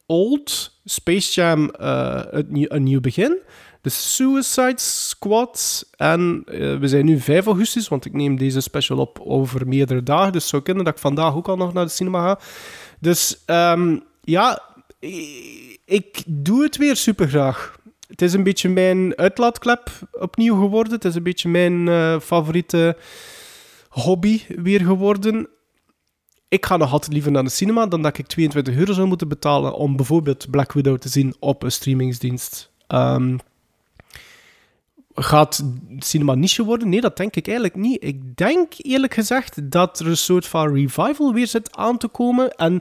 Old, 0.06 0.78
Space 0.84 1.32
Jam, 1.32 1.74
uh, 1.80 2.22
een, 2.30 2.82
nieuw 2.82 3.00
begin. 3.00 3.38
De 3.80 3.90
Suicide 3.90 4.80
Squad. 4.80 5.84
En 5.96 6.42
uh, 6.46 6.78
we 6.78 6.88
zijn 6.88 7.04
nu 7.04 7.20
5 7.20 7.46
augustus, 7.46 7.88
want 7.88 8.04
ik 8.04 8.12
neem 8.12 8.36
deze 8.36 8.60
special 8.60 8.98
op 8.98 9.20
over 9.24 9.68
meerdere 9.68 10.02
dagen. 10.02 10.32
Dus 10.32 10.48
zou 10.48 10.62
kunnen 10.62 10.84
dat 10.84 10.94
ik 10.94 11.00
vandaag 11.00 11.34
ook 11.34 11.48
al 11.48 11.56
nog 11.56 11.72
naar 11.72 11.84
de 11.84 11.90
cinema 11.90 12.22
ga. 12.22 12.38
Dus 13.00 13.42
um, 13.46 14.02
ja, 14.20 14.62
ik 15.84 16.22
doe 16.26 16.62
het 16.62 16.76
weer 16.76 16.96
super 16.96 17.28
graag. 17.28 17.78
Het 18.08 18.22
is 18.22 18.32
een 18.32 18.42
beetje 18.42 18.68
mijn 18.68 19.16
uitlaatklep 19.16 19.90
opnieuw 20.12 20.60
geworden. 20.60 20.92
Het 20.92 21.04
is 21.04 21.14
een 21.14 21.22
beetje 21.22 21.48
mijn 21.48 21.86
uh, 21.86 22.20
favoriete 22.20 22.96
hobby 23.88 24.40
weer 24.48 24.80
geworden 24.80 25.48
ik 26.54 26.66
ga 26.66 26.76
nog 26.76 26.92
altijd 26.92 27.12
liever 27.12 27.30
naar 27.30 27.44
de 27.44 27.50
cinema 27.50 27.86
dan 27.86 28.02
dat 28.02 28.18
ik 28.18 28.26
22 28.26 28.76
euro 28.76 28.92
zou 28.92 29.06
moeten 29.06 29.28
betalen 29.28 29.74
om 29.74 29.96
bijvoorbeeld 29.96 30.50
Black 30.50 30.72
Widow 30.72 30.98
te 30.98 31.08
zien 31.08 31.34
op 31.38 31.62
een 31.62 31.72
streamingsdienst. 31.72 32.70
Um, 32.88 33.38
gaat 35.14 35.64
cinema 35.98 36.34
niche 36.34 36.64
worden? 36.64 36.88
Nee, 36.88 37.00
dat 37.00 37.16
denk 37.16 37.36
ik 37.36 37.46
eigenlijk 37.46 37.76
niet. 37.76 38.04
Ik 38.04 38.36
denk 38.36 38.72
eerlijk 38.76 39.14
gezegd 39.14 39.70
dat 39.70 39.98
er 39.98 40.06
een 40.06 40.16
soort 40.16 40.46
van 40.46 40.74
revival 40.74 41.32
weer 41.32 41.46
zit 41.46 41.76
aan 41.76 41.98
te 41.98 42.08
komen. 42.08 42.50
En, 42.50 42.80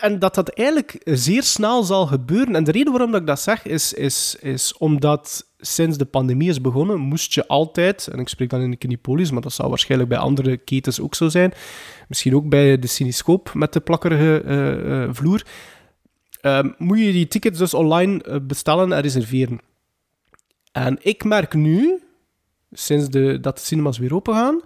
en 0.00 0.18
dat 0.18 0.34
dat 0.34 0.48
eigenlijk 0.48 1.00
zeer 1.04 1.42
snel 1.42 1.82
zal 1.82 2.06
gebeuren. 2.06 2.56
En 2.56 2.64
de 2.64 2.72
reden 2.72 2.92
waarom 2.92 3.10
dat 3.10 3.20
ik 3.20 3.26
dat 3.26 3.40
zeg, 3.40 3.64
is, 3.64 3.92
is, 3.92 4.36
is 4.40 4.76
omdat 4.78 5.46
sinds 5.66 5.98
de 5.98 6.04
pandemie 6.04 6.48
is 6.48 6.60
begonnen, 6.60 6.98
moest 7.00 7.34
je 7.34 7.46
altijd, 7.46 8.06
en 8.06 8.18
ik 8.18 8.28
spreek 8.28 8.50
dan 8.50 8.60
in 8.60 8.70
de 8.70 8.76
Kinipolis, 8.76 9.30
maar 9.30 9.42
dat 9.42 9.52
zal 9.52 9.68
waarschijnlijk 9.68 10.10
bij 10.10 10.18
andere 10.18 10.56
ketens 10.56 11.00
ook 11.00 11.14
zo 11.14 11.28
zijn, 11.28 11.52
misschien 12.08 12.34
ook 12.34 12.48
bij 12.48 12.78
de 12.78 12.86
Cinescoop 12.86 13.54
met 13.54 13.72
de 13.72 13.80
plakkerige 13.80 14.42
eh, 14.42 15.02
eh, 15.02 15.08
vloer, 15.12 15.46
ehm, 16.40 16.70
moet 16.78 16.98
je 16.98 17.12
die 17.12 17.28
tickets 17.28 17.58
dus 17.58 17.74
online 17.74 18.22
eh, 18.22 18.36
bestellen 18.42 18.92
en 18.92 19.00
reserveren. 19.00 19.60
En 20.72 20.98
ik 21.02 21.24
merk 21.24 21.54
nu, 21.54 22.02
sinds 22.72 23.08
de, 23.08 23.40
dat 23.40 23.56
de 23.56 23.62
cinemas 23.62 23.98
weer 23.98 24.14
open 24.14 24.34
gaan, 24.34 24.60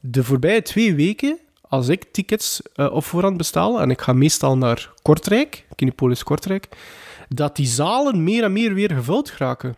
de 0.00 0.24
voorbije 0.24 0.62
twee 0.62 0.94
weken, 0.94 1.38
als 1.60 1.88
ik 1.88 2.04
tickets 2.12 2.62
op 2.74 3.04
voorhand 3.04 3.36
bestel, 3.36 3.80
en 3.80 3.90
ik 3.90 4.00
ga 4.00 4.12
meestal 4.12 4.56
naar 4.56 4.92
Kortrijk, 5.02 5.66
Kinipolis 5.74 6.22
Kortrijk, 6.22 6.68
dat 7.28 7.56
die 7.56 7.66
zalen 7.66 8.22
meer 8.22 8.44
en 8.44 8.52
meer 8.52 8.74
weer 8.74 8.90
gevuld 8.92 9.30
geraken. 9.30 9.76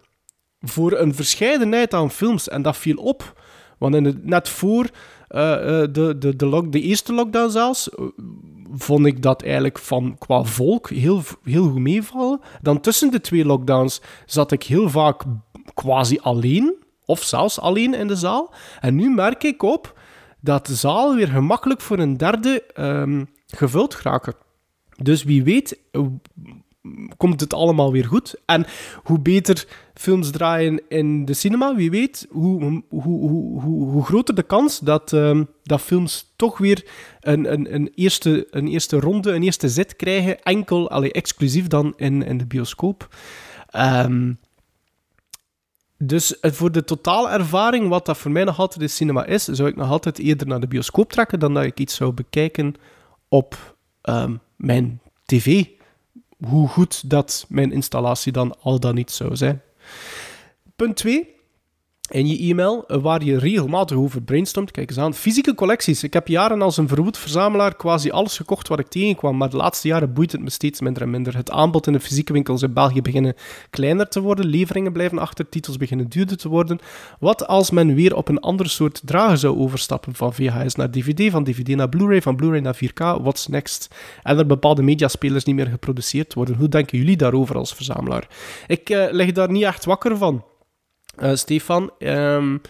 Voor 0.61 0.99
een 0.99 1.15
verscheidenheid 1.15 1.95
aan 1.95 2.11
films. 2.11 2.49
En 2.49 2.63
dat 2.63 2.77
viel 2.77 2.97
op. 2.97 3.41
Want 3.79 3.95
in 3.95 4.05
het, 4.05 4.25
net 4.25 4.49
voor 4.49 4.85
uh, 4.85 4.91
de, 5.91 6.15
de, 6.19 6.37
de, 6.37 6.47
lock, 6.47 6.73
de 6.73 6.81
eerste 6.81 7.13
lockdown 7.13 7.51
zelfs, 7.51 7.89
vond 8.73 9.07
ik 9.07 9.23
dat 9.23 9.43
eigenlijk 9.43 9.79
van 9.79 10.17
qua 10.19 10.43
volk 10.43 10.91
heel, 10.91 11.23
heel 11.45 11.69
goed 11.69 11.81
meevallen. 11.81 12.41
Dan 12.63 12.81
tussen 12.81 13.11
de 13.11 13.21
twee 13.21 13.45
lockdowns 13.45 14.01
zat 14.27 14.53
ik 14.53 14.63
heel 14.63 14.91
vaak 14.91 15.23
quasi 15.75 16.19
alleen, 16.21 16.75
of 17.05 17.23
zelfs 17.23 17.61
alleen 17.61 17.95
in 17.95 18.07
de 18.07 18.17
zaal. 18.17 18.55
En 18.81 18.95
nu 18.95 19.11
merk 19.11 19.43
ik 19.43 19.63
op 19.63 19.99
dat 20.41 20.67
de 20.67 20.75
zaal 20.75 21.15
weer 21.15 21.29
gemakkelijk 21.29 21.81
voor 21.81 21.99
een 21.99 22.17
derde 22.17 22.65
um, 22.75 23.29
gevuld 23.47 23.95
geraken. 23.95 24.35
Dus 25.03 25.23
wie 25.23 25.43
weet 25.43 25.79
komt 27.17 27.41
het 27.41 27.55
allemaal 27.55 27.93
weer 27.93 28.05
goed. 28.05 28.35
En 28.45 28.67
hoe 29.03 29.21
beter 29.21 29.67
films 29.95 30.31
draaien 30.31 30.83
in 30.89 31.25
de 31.25 31.35
cinema, 31.35 31.75
wie 31.75 31.91
weet, 31.91 32.27
hoe, 32.31 32.83
hoe, 32.89 33.03
hoe, 33.03 33.61
hoe, 33.63 34.05
groter 34.05 34.35
de 34.35 34.43
kans 34.43 34.79
dat, 34.79 35.13
um, 35.13 35.49
dat 35.63 35.81
films 35.81 36.33
toch 36.37 36.59
weer 36.59 36.87
een, 37.21 37.53
een, 37.53 37.75
een, 37.75 37.91
eerste, 37.95 38.47
een 38.51 38.69
eerste 38.69 39.01
ronde, 39.01 39.33
een 39.33 39.43
eerste 39.43 39.69
zet 39.69 39.97
krijgen, 39.97 40.43
enkel, 40.43 40.91
allee, 40.91 41.13
exclusief 41.13 41.67
dan 41.67 41.93
in, 41.97 42.23
in 42.23 42.39
de 42.39 42.47
bioscoop. 42.47 43.17
Um, 43.77 44.39
dus 46.03 46.37
voor 46.41 46.73
de 46.73 46.85
totale 46.85 47.29
ervaring, 47.29 47.89
wat 47.89 48.07
dat 48.07 48.19
voor 48.19 48.31
mij 48.31 48.45
nog 48.45 48.59
altijd 48.59 48.81
de 48.81 48.89
cinema 48.89 49.27
is, 49.27 49.45
zou 49.45 49.69
ik 49.69 49.77
nog 49.77 49.91
altijd 49.91 50.19
eerder 50.19 50.47
naar 50.47 50.61
de 50.61 50.69
bioscoop 50.69 51.13
trekken 51.13 51.41
dan 51.41 51.55
dat 51.55 51.65
ik 51.65 51.79
iets 51.79 51.95
zou 51.95 52.13
bekijken 52.13 52.75
op 53.29 53.77
um, 54.03 54.41
mijn 54.57 55.01
tv. 55.25 55.65
Hoe 56.47 56.69
goed 56.69 57.11
dat 57.11 57.47
mijn 57.49 57.73
installatie 57.73 58.33
dan 58.33 58.61
al 58.61 58.81
dan 58.81 58.95
niet 58.95 59.11
zou 59.11 59.37
zijn. 59.37 59.63
Punt 60.77 60.97
2 60.97 61.40
in 62.11 62.27
je 62.27 62.39
e-mail, 62.39 62.85
waar 62.87 63.25
je 63.25 63.39
regelmatig 63.39 63.97
over 63.97 64.23
brainstormt. 64.23 64.71
Kijk 64.71 64.89
eens 64.91 64.99
aan. 64.99 65.15
Fysieke 65.15 65.55
collecties. 65.55 66.03
Ik 66.03 66.13
heb 66.13 66.29
jaren 66.29 66.63
als 66.63 66.77
een 66.77 66.89
verwoed 66.89 67.19
verzamelaar 67.19 67.77
quasi 67.77 68.11
alles 68.11 68.37
gekocht 68.37 68.69
wat 68.69 68.79
ik 68.79 68.89
tegenkwam, 68.89 69.37
maar 69.37 69.51
de 69.51 69.57
laatste 69.57 69.89
jaren 69.89 70.13
boeit 70.13 70.33
het 70.33 70.41
me 70.41 70.51
steeds 70.51 70.81
minder 70.81 71.03
en 71.03 71.11
minder. 71.11 71.37
Het 71.37 71.51
aanbod 71.51 71.87
in 71.87 71.93
de 71.93 72.01
fysieke 72.01 72.33
winkels 72.33 72.63
in 72.63 72.73
België 72.73 73.03
beginnen 73.03 73.35
kleiner 73.71 74.09
te 74.09 74.21
worden, 74.21 74.47
leveringen 74.47 74.93
blijven 74.93 75.19
achter, 75.19 75.49
titels 75.49 75.77
beginnen 75.77 76.09
duurder 76.09 76.37
te 76.37 76.49
worden. 76.49 76.79
Wat 77.19 77.47
als 77.47 77.71
men 77.71 77.95
weer 77.95 78.17
op 78.17 78.29
een 78.29 78.41
ander 78.41 78.69
soort 78.69 79.01
drager 79.05 79.39
zou 79.39 79.59
overstappen, 79.59 80.15
van 80.15 80.35
VHS 80.35 80.75
naar 80.75 80.91
DVD, 80.91 81.31
van 81.31 81.45
DVD 81.45 81.69
naar 81.69 81.89
Blu-ray, 81.89 82.23
van 82.23 82.37
Blu-ray 82.37 82.61
naar 82.61 82.79
4K, 82.85 83.23
what's 83.23 83.47
next? 83.47 83.89
En 84.23 84.39
er 84.39 84.47
bepaalde 84.47 84.83
mediaspelers 84.83 85.45
niet 85.45 85.57
meer 85.57 85.67
geproduceerd 85.67 86.35
worden. 86.35 86.57
Hoe 86.57 86.69
denken 86.69 86.99
jullie 86.99 87.17
daarover 87.17 87.57
als 87.57 87.75
verzamelaar? 87.75 88.29
Ik 88.67 88.91
uh, 88.91 89.07
leg 89.11 89.33
daar 89.33 89.51
niet 89.51 89.65
echt 89.65 89.85
wakker 89.85 90.17
van. 90.17 90.45
Uh, 91.19 91.35
Stefan, 91.35 91.91
um, 91.99 92.61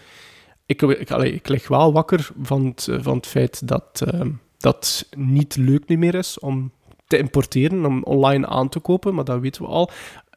ik, 0.65 0.81
ik, 0.81 1.09
ik 1.09 1.47
lig 1.47 1.67
wel 1.67 1.93
wakker 1.93 2.29
van 2.41 2.65
het, 2.65 2.87
van 3.01 3.15
het 3.15 3.27
feit 3.27 3.67
dat 3.67 4.03
uh, 4.13 4.21
dat 4.57 5.07
niet 5.15 5.55
leuk 5.55 5.87
meer 5.97 6.15
is 6.15 6.39
om 6.39 6.71
te 7.07 7.17
importeren, 7.17 7.85
om 7.85 8.03
online 8.03 8.47
aan 8.47 8.69
te 8.69 8.79
kopen, 8.79 9.15
maar 9.15 9.23
dat 9.23 9.39
weten 9.39 9.61
we 9.61 9.67
al. 9.67 9.89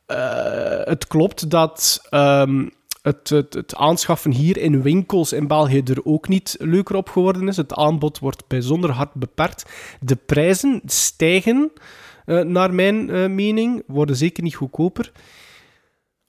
Uh, 0.06 0.84
het 0.84 1.06
klopt 1.06 1.50
dat 1.50 2.06
um, 2.10 2.70
het, 3.02 3.28
het, 3.28 3.54
het, 3.54 3.74
aanschaffen 3.74 4.30
hier 4.32 4.56
in 4.56 4.82
winkels 4.82 5.32
in 5.32 5.46
België 5.46 5.82
er 5.84 6.04
ook 6.04 6.28
niet 6.28 6.56
leuker 6.58 6.96
op 6.96 7.08
geworden 7.08 7.48
is. 7.48 7.56
Het 7.56 7.74
aanbod 7.74 8.18
wordt 8.18 8.46
bijzonder 8.48 8.90
hard 8.90 9.14
beperkt. 9.14 9.70
De 10.00 10.16
prijzen 10.16 10.80
stijgen, 10.84 11.72
naar 12.24 12.74
mijn 12.74 13.10
uh, 13.10 13.28
mening, 13.28 13.82
worden 13.86 14.16
zeker 14.16 14.42
niet 14.42 14.54
goedkoper. 14.54 15.12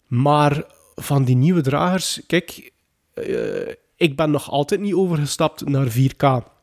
Maar 0.07 0.63
van 0.95 1.23
die 1.23 1.35
nieuwe 1.35 1.61
dragers, 1.61 2.21
kijk, 2.27 2.71
uh, 3.15 3.67
ik 3.95 4.15
ben 4.15 4.31
nog 4.31 4.49
altijd 4.49 4.81
niet 4.81 4.93
overgestapt 4.93 5.67
naar 5.67 5.87
4K. 5.91 6.53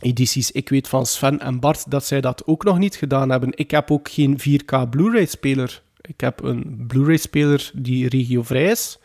Edities. 0.00 0.50
Ik 0.50 0.68
weet 0.68 0.88
van 0.88 1.06
Sven 1.06 1.40
en 1.40 1.60
Bart 1.60 1.90
dat 1.90 2.04
zij 2.04 2.20
dat 2.20 2.46
ook 2.46 2.64
nog 2.64 2.78
niet 2.78 2.96
gedaan 2.96 3.30
hebben. 3.30 3.50
Ik 3.54 3.70
heb 3.70 3.90
ook 3.90 4.10
geen 4.10 4.38
4K 4.40 4.88
Blu-ray-speler. 4.90 5.82
Ik 6.00 6.20
heb 6.20 6.42
een 6.42 6.84
Blu-ray-speler 6.86 7.70
die 7.74 8.08
regiovrij 8.08 8.70
is. 8.70 8.98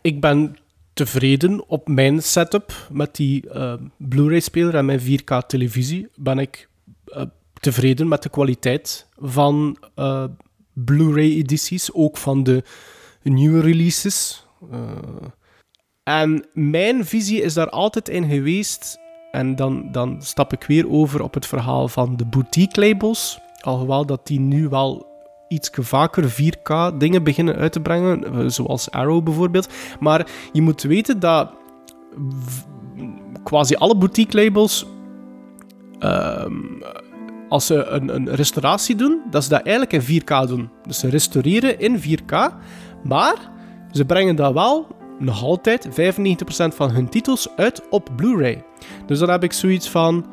Ik 0.00 0.20
ben 0.20 0.56
tevreden 0.92 1.68
op 1.68 1.88
mijn 1.88 2.22
setup 2.22 2.88
met 2.92 3.16
die 3.16 3.44
uh, 3.54 3.74
Blu-ray-speler 3.96 4.74
en 4.74 4.84
mijn 4.84 5.00
4K-televisie. 5.00 6.08
Ben 6.14 6.38
ik 6.38 6.68
uh, 7.06 7.22
tevreden 7.60 8.08
met 8.08 8.22
de 8.22 8.28
kwaliteit 8.28 9.06
van 9.16 9.78
Blu-ray-edities, 10.72 11.92
ook 11.92 12.16
van 12.16 12.42
de 12.42 12.62
nieuwe 13.22 13.60
releases. 13.60 14.46
Uh, 14.72 14.78
en 16.02 16.46
mijn 16.52 17.04
visie 17.04 17.42
is 17.42 17.54
daar 17.54 17.70
altijd 17.70 18.08
in 18.08 18.28
geweest. 18.28 18.98
En 19.30 19.56
dan, 19.56 19.88
dan 19.92 20.22
stap 20.22 20.52
ik 20.52 20.64
weer 20.64 20.90
over 20.90 21.22
op 21.22 21.34
het 21.34 21.46
verhaal 21.46 21.88
van 21.88 22.16
de 22.16 22.24
boutique 22.24 22.88
labels. 22.88 23.40
Alhoewel 23.60 24.06
dat 24.06 24.26
die 24.26 24.40
nu 24.40 24.68
wel 24.68 25.06
iets 25.48 25.70
vaker 25.72 26.32
4K 26.42 26.96
dingen 26.96 27.22
beginnen 27.24 27.56
uit 27.56 27.72
te 27.72 27.80
brengen, 27.80 28.50
zoals 28.52 28.90
Arrow 28.90 29.24
bijvoorbeeld. 29.24 29.68
Maar 30.00 30.26
je 30.52 30.62
moet 30.62 30.82
weten 30.82 31.20
dat 31.20 31.50
quasi 33.42 33.74
alle 33.74 33.96
boutique 33.96 34.44
labels, 34.44 34.86
uh, 36.00 36.44
als 37.48 37.66
ze 37.66 37.84
een, 37.84 38.14
een 38.14 38.34
restauratie 38.34 38.96
doen, 38.96 39.20
dat 39.30 39.42
ze 39.42 39.48
dat 39.48 39.62
eigenlijk 39.62 40.08
in 40.08 40.22
4K 40.22 40.48
doen. 40.48 40.70
Dus 40.86 40.98
ze 40.98 41.08
restaureren 41.08 41.80
in 41.80 42.00
4K, 42.00 42.52
maar 43.02 43.50
ze 43.90 44.04
brengen 44.04 44.36
dat 44.36 44.52
wel 44.52 44.86
nog 45.18 45.42
altijd 45.42 45.88
95% 45.88 45.92
van 46.74 46.90
hun 46.90 47.08
titels 47.08 47.48
uit 47.56 47.82
op 47.90 48.08
Blu-ray. 48.16 48.64
Dus 49.06 49.18
dan 49.18 49.30
heb 49.30 49.44
ik 49.44 49.52
zoiets 49.52 49.90
van. 49.90 50.26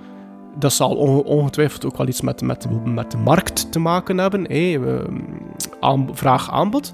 Dat 0.59 0.73
zal 0.73 0.95
ongetwijfeld 1.25 1.85
ook 1.85 1.97
wel 1.97 2.07
iets 2.07 2.21
met, 2.21 2.41
met, 2.41 2.67
met 2.85 3.11
de 3.11 3.17
markt 3.17 3.71
te 3.71 3.79
maken 3.79 4.17
hebben. 4.17 4.43
Hey, 4.43 4.79
aan, 5.79 6.09
vraag 6.13 6.51
aanbod. 6.51 6.91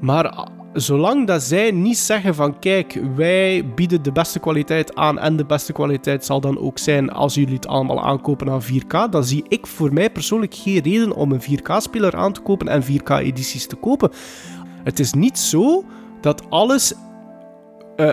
Maar 0.00 0.48
zolang 0.74 1.26
dat 1.26 1.42
zij 1.42 1.70
niet 1.70 1.98
zeggen 1.98 2.34
van 2.34 2.58
kijk, 2.58 3.00
wij 3.16 3.72
bieden 3.74 4.02
de 4.02 4.12
beste 4.12 4.38
kwaliteit 4.38 4.94
aan 4.94 5.18
en 5.18 5.36
de 5.36 5.44
beste 5.44 5.72
kwaliteit 5.72 6.24
zal 6.24 6.40
dan 6.40 6.58
ook 6.58 6.78
zijn 6.78 7.10
als 7.10 7.34
jullie 7.34 7.54
het 7.54 7.66
allemaal 7.66 8.02
aankopen 8.02 8.50
aan 8.50 8.62
4K, 8.62 9.10
dan 9.10 9.24
zie 9.24 9.44
ik 9.48 9.66
voor 9.66 9.92
mij 9.92 10.10
persoonlijk 10.10 10.54
geen 10.54 10.82
reden 10.82 11.12
om 11.12 11.32
een 11.32 11.42
4K-speler 11.42 12.16
aan 12.16 12.32
te 12.32 12.40
kopen 12.40 12.68
en 12.68 12.82
4K-edities 12.82 13.66
te 13.66 13.76
kopen. 13.76 14.10
Het 14.84 14.98
is 14.98 15.12
niet 15.12 15.38
zo 15.38 15.84
dat 16.20 16.50
alles 16.50 16.94
uh, 17.96 18.12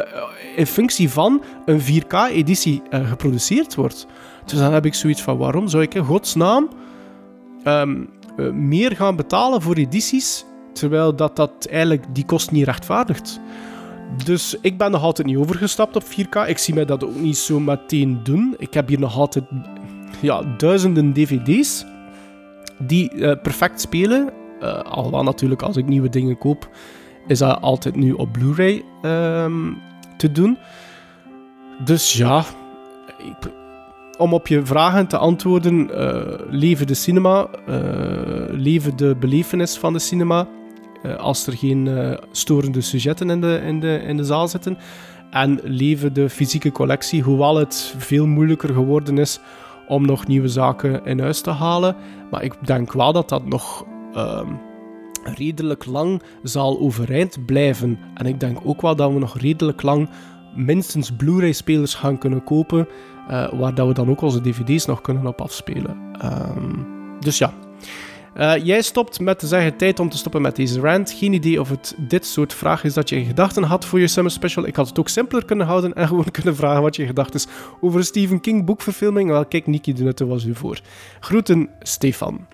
in 0.55 0.67
functie 0.67 1.09
van 1.09 1.41
een 1.65 1.81
4K-editie 1.81 2.81
uh, 2.89 3.09
geproduceerd 3.09 3.75
wordt. 3.75 4.07
Dus 4.45 4.59
dan 4.59 4.73
heb 4.73 4.85
ik 4.85 4.93
zoiets 4.93 5.21
van: 5.21 5.37
waarom 5.37 5.67
zou 5.67 5.83
ik 5.83 5.93
in 5.93 6.03
godsnaam 6.03 6.69
um, 7.63 8.09
uh, 8.37 8.51
meer 8.51 8.95
gaan 8.95 9.15
betalen 9.15 9.61
voor 9.61 9.75
edities, 9.75 10.45
terwijl 10.73 11.15
dat, 11.15 11.35
dat 11.35 11.67
eigenlijk 11.69 12.05
die 12.13 12.25
kost 12.25 12.51
niet 12.51 12.65
rechtvaardigt? 12.65 13.39
Dus 14.23 14.57
ik 14.61 14.77
ben 14.77 14.91
nog 14.91 15.03
altijd 15.03 15.27
niet 15.27 15.37
overgestapt 15.37 15.95
op 15.95 16.03
4K. 16.03 16.47
Ik 16.47 16.57
zie 16.57 16.73
mij 16.73 16.85
dat 16.85 17.03
ook 17.03 17.15
niet 17.15 17.37
zo 17.37 17.59
meteen 17.59 18.19
doen. 18.23 18.55
Ik 18.57 18.73
heb 18.73 18.87
hier 18.87 18.99
nog 18.99 19.17
altijd 19.17 19.45
ja, 20.19 20.41
duizenden 20.57 21.13
DVD's 21.13 21.85
die 22.77 23.37
perfect 23.37 23.81
spelen. 23.81 24.29
Uh, 24.61 24.79
alhoewel 24.79 25.23
natuurlijk 25.23 25.61
als 25.61 25.77
ik 25.77 25.87
nieuwe 25.87 26.09
dingen 26.09 26.37
koop, 26.37 26.69
is 27.27 27.39
dat 27.39 27.61
altijd 27.61 27.95
nu 27.95 28.11
op 28.11 28.31
Blu-ray 28.31 28.83
um, 29.01 29.77
te 30.17 30.31
doen. 30.31 30.57
Dus 31.83 32.13
ja, 32.13 32.43
ik, 33.17 33.51
om 34.17 34.33
op 34.33 34.47
je 34.47 34.65
vragen 34.65 35.07
te 35.07 35.17
antwoorden, 35.17 35.89
uh, 35.89 36.33
leven 36.49 36.87
de 36.87 36.93
cinema, 36.93 37.47
uh, 37.69 37.75
leven 38.49 38.97
de 38.97 39.15
belevenis 39.19 39.77
van 39.77 39.93
de 39.93 39.99
cinema. 39.99 40.47
eh, 41.01 41.15
als 41.15 41.47
er 41.47 41.53
geen 41.53 41.87
eh, 41.87 42.17
storende 42.31 42.81
sujetten 42.81 43.29
in 43.29 43.41
de, 43.41 43.61
in, 43.65 43.79
de, 43.79 44.01
in 44.07 44.17
de 44.17 44.23
zaal 44.23 44.47
zitten. 44.47 44.77
En 45.31 45.59
leven 45.63 46.13
de 46.13 46.29
fysieke 46.29 46.71
collectie, 46.71 47.21
hoewel 47.23 47.55
het 47.55 47.95
veel 47.97 48.27
moeilijker 48.27 48.73
geworden 48.73 49.17
is 49.17 49.39
om 49.87 50.05
nog 50.05 50.27
nieuwe 50.27 50.47
zaken 50.47 51.05
in 51.05 51.19
huis 51.19 51.41
te 51.41 51.49
halen. 51.49 51.95
Maar 52.31 52.43
ik 52.43 52.53
denk 52.65 52.93
wel 52.93 53.13
dat 53.13 53.29
dat 53.29 53.45
nog 53.45 53.85
ehm, 54.13 54.53
redelijk 55.23 55.85
lang 55.85 56.21
zal 56.43 56.79
overeind 56.79 57.45
blijven. 57.45 57.99
En 58.13 58.25
ik 58.25 58.39
denk 58.39 58.57
ook 58.63 58.81
wel 58.81 58.95
dat 58.95 59.13
we 59.13 59.19
nog 59.19 59.37
redelijk 59.37 59.81
lang 59.81 60.09
minstens 60.55 61.11
Blu-ray-spelers 61.11 61.93
gaan 61.93 62.17
kunnen 62.17 62.43
kopen, 62.43 62.87
eh, 63.27 63.53
waar 63.53 63.75
dat 63.75 63.87
we 63.87 63.93
dan 63.93 64.09
ook 64.09 64.21
onze 64.21 64.41
dvd's 64.41 64.85
nog 64.85 65.01
kunnen 65.01 65.25
op 65.27 65.41
afspelen. 65.41 65.97
Ehm, 66.19 66.73
dus 67.19 67.37
ja. 67.37 67.53
Eh, 68.33 68.65
jij 68.65 68.81
stopt 68.81 69.19
met 69.19 69.39
te 69.39 69.47
zeggen 69.47 69.75
tijd 69.77 69.99
om 69.99 70.09
te 70.09 70.17
stoppen 70.17 70.41
met 70.41 70.55
deze 70.55 70.79
rant. 70.79 71.11
Geen 71.11 71.33
idee 71.33 71.59
of 71.59 71.69
het 71.69 71.95
dit 71.97 72.25
soort 72.25 72.53
vraag 72.53 72.83
is 72.83 72.93
dat 72.93 73.09
je 73.09 73.15
in 73.15 73.25
gedachten 73.25 73.63
had 73.63 73.85
voor 73.85 73.99
je 73.99 74.07
Summer 74.07 74.31
Special. 74.31 74.65
Ik 74.65 74.75
had 74.75 74.87
het 74.87 74.99
ook 74.99 75.09
simpeler 75.09 75.45
kunnen 75.45 75.65
houden 75.65 75.93
en 75.93 76.07
gewoon 76.07 76.31
kunnen 76.31 76.55
vragen 76.55 76.81
wat 76.81 76.95
je 76.95 77.05
gedacht 77.05 77.33
is 77.33 77.47
over 77.81 78.03
Stephen 78.03 78.41
King 78.41 78.65
boekverfilming. 78.65 79.29
Wel, 79.29 79.45
kijk, 79.45 79.67
Niki 79.67 79.93
de 79.93 80.03
Nutte 80.03 80.25
was 80.25 80.45
u 80.45 80.55
voor. 80.55 80.79
Groeten, 81.19 81.69
Stefan. 81.79 82.47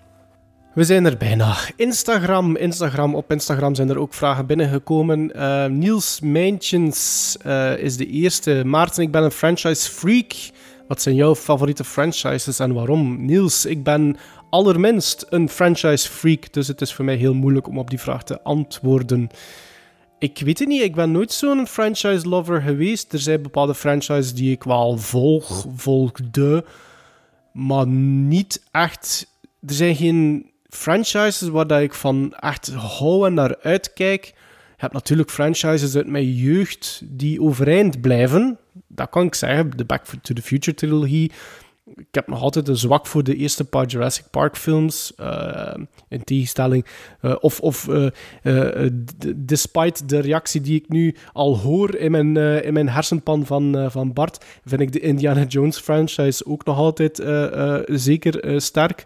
We 0.78 0.84
zijn 0.84 1.04
er 1.04 1.16
bijna. 1.16 1.56
Instagram, 1.76 2.56
Instagram. 2.56 3.14
Op 3.14 3.30
Instagram 3.30 3.74
zijn 3.74 3.88
er 3.88 3.98
ook 3.98 4.14
vragen 4.14 4.46
binnengekomen. 4.46 5.34
Eh, 5.34 5.66
Niels 5.66 6.20
Mijntjens 6.20 7.36
eh, 7.42 7.78
is 7.78 7.96
de 7.96 8.06
eerste. 8.06 8.62
Maarten, 8.64 9.02
ik 9.02 9.10
ben 9.10 9.22
een 9.22 9.30
franchise 9.30 9.90
freak. 9.90 10.32
Wat 10.88 11.02
zijn 11.02 11.14
jouw 11.14 11.34
favoriete 11.34 11.84
franchises 11.84 12.58
en 12.58 12.72
waarom? 12.72 13.24
Niels, 13.24 13.66
ik 13.66 13.82
ben 13.82 14.16
allerminst 14.50 15.26
een 15.28 15.48
franchise 15.48 16.08
freak, 16.08 16.52
dus 16.52 16.68
het 16.68 16.80
is 16.80 16.94
voor 16.94 17.04
mij 17.04 17.16
heel 17.16 17.34
moeilijk 17.34 17.68
om 17.68 17.78
op 17.78 17.90
die 17.90 18.00
vraag 18.00 18.24
te 18.24 18.42
antwoorden. 18.42 19.28
Ik 20.18 20.38
weet 20.44 20.58
het 20.58 20.68
niet, 20.68 20.82
ik 20.82 20.94
ben 20.94 21.12
nooit 21.12 21.32
zo'n 21.32 21.66
franchise 21.66 22.28
lover 22.28 22.62
geweest. 22.62 23.12
Er 23.12 23.18
zijn 23.18 23.42
bepaalde 23.42 23.74
franchises 23.74 24.34
die 24.34 24.52
ik 24.52 24.62
wel 24.62 24.98
volg, 24.98 25.66
volgde, 25.74 26.64
maar 27.52 27.86
niet 27.86 28.62
echt. 28.70 29.26
Er 29.66 29.74
zijn 29.74 29.96
geen 29.96 30.50
franchises 30.68 31.48
waar 31.48 31.82
ik 31.82 31.94
van 31.94 32.34
echt 32.40 32.72
hou 32.72 33.26
en 33.26 33.34
naar 33.34 33.56
uitkijk. 33.62 34.24
Je 34.24 34.84
hebt 34.84 34.92
natuurlijk 34.92 35.30
franchises 35.30 35.96
uit 35.96 36.06
mijn 36.06 36.32
jeugd 36.32 37.02
die 37.04 37.42
overeind 37.42 38.00
blijven. 38.00 38.58
Dat 38.86 39.08
kan 39.10 39.26
ik 39.26 39.34
zeggen. 39.34 39.76
De 39.76 39.84
Back 39.84 40.04
to 40.22 40.34
the 40.34 40.42
Future 40.42 40.76
trilogie. 40.76 41.32
Ik 41.96 42.06
heb 42.10 42.26
nog 42.26 42.42
altijd 42.42 42.68
een 42.68 42.76
zwak 42.76 43.06
voor 43.06 43.24
de 43.24 43.36
eerste 43.36 43.64
paar 43.64 43.86
Jurassic 43.86 44.24
Park 44.30 44.56
films. 44.56 45.12
Uh, 45.20 45.74
in 46.08 46.24
tegenstelling. 46.24 46.86
Uh, 47.22 47.34
of 47.40 47.60
of 47.60 47.88
uh, 47.88 48.88
despite 49.36 50.06
de 50.06 50.18
reactie 50.18 50.60
die 50.60 50.80
ik 50.80 50.88
nu 50.88 51.16
al 51.32 51.58
hoor 51.58 51.94
in 51.94 52.10
mijn, 52.10 52.36
in 52.36 52.72
mijn 52.72 52.88
hersenpan 52.88 53.46
van, 53.46 53.90
van 53.90 54.12
Bart, 54.12 54.44
vind 54.64 54.80
ik 54.80 54.92
de 54.92 55.00
Indiana 55.00 55.44
Jones 55.44 55.78
franchise 55.78 56.46
ook 56.46 56.64
nog 56.64 56.76
altijd 56.76 57.22
zeker 57.86 58.60
sterk. 58.60 59.04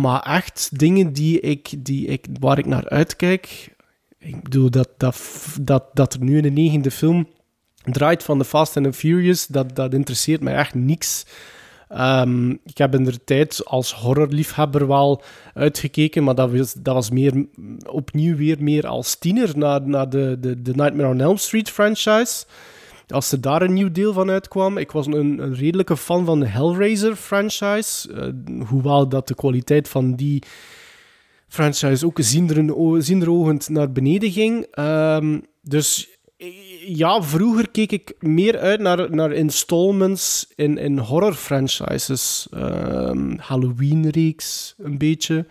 Maar 0.00 0.22
echt 0.22 0.78
dingen 0.78 1.12
die 1.12 1.40
ik, 1.40 1.74
die 1.78 2.06
ik, 2.06 2.26
waar 2.40 2.58
ik 2.58 2.66
naar 2.66 2.88
uitkijk. 2.88 3.74
Ik 4.18 4.42
bedoel, 4.42 4.70
dat, 4.70 4.88
dat, 4.96 5.46
dat, 5.60 5.84
dat 5.92 6.14
er 6.14 6.22
nu 6.22 6.36
in 6.36 6.42
de 6.42 6.50
negende 6.50 6.90
film 6.90 7.28
draait 7.82 8.22
van 8.22 8.38
de 8.38 8.44
Fast 8.44 8.76
and 8.76 8.86
the 8.86 8.92
Furious, 8.92 9.46
dat, 9.46 9.76
dat 9.76 9.94
interesseert 9.94 10.40
mij 10.40 10.54
echt 10.54 10.74
niks. 10.74 11.26
Um, 11.96 12.50
ik 12.64 12.78
heb 12.78 12.94
in 12.94 13.04
de 13.04 13.24
tijd 13.24 13.64
als 13.64 13.92
horrorliefhebber 13.94 14.86
wel 14.86 15.22
uitgekeken, 15.54 16.24
maar 16.24 16.34
dat 16.34 16.50
was, 16.50 16.72
dat 16.72 16.94
was 16.94 17.10
meer, 17.10 17.46
opnieuw 17.86 18.36
weer 18.36 18.56
meer 18.60 18.86
als 18.86 19.14
tiener 19.14 19.58
naar, 19.58 19.88
naar 19.88 20.10
de, 20.10 20.36
de, 20.40 20.62
de 20.62 20.74
Nightmare 20.74 21.08
on 21.08 21.20
Elm 21.20 21.36
Street 21.36 21.70
franchise. 21.70 22.44
Als 23.08 23.32
er 23.32 23.40
daar 23.40 23.62
een 23.62 23.72
nieuw 23.72 23.92
deel 23.92 24.12
van 24.12 24.30
uitkwam, 24.30 24.78
ik 24.78 24.92
was 24.92 25.06
een, 25.06 25.38
een 25.38 25.54
redelijke 25.54 25.96
fan 25.96 26.24
van 26.24 26.40
de 26.40 26.46
Hellraiser 26.46 27.16
franchise, 27.16 28.08
uh, 28.12 28.66
hoewel 28.68 29.08
dat 29.08 29.28
de 29.28 29.34
kwaliteit 29.34 29.88
van 29.88 30.14
die 30.14 30.42
franchise 31.48 32.06
ook 32.06 32.18
zinderogend 32.98 33.68
naar 33.68 33.92
beneden 33.92 34.30
ging. 34.30 34.78
Um, 34.78 35.42
dus 35.62 36.08
ja, 36.86 37.22
vroeger 37.22 37.70
keek 37.70 37.92
ik 37.92 38.14
meer 38.18 38.58
uit 38.58 38.80
naar, 38.80 39.14
naar 39.14 39.32
installments 39.32 40.52
in, 40.54 40.78
in 40.78 40.98
horror 40.98 41.34
franchises. 41.34 42.48
Um, 42.54 43.38
Halloween-reeks, 43.38 44.74
een 44.78 44.98
beetje. 44.98 45.46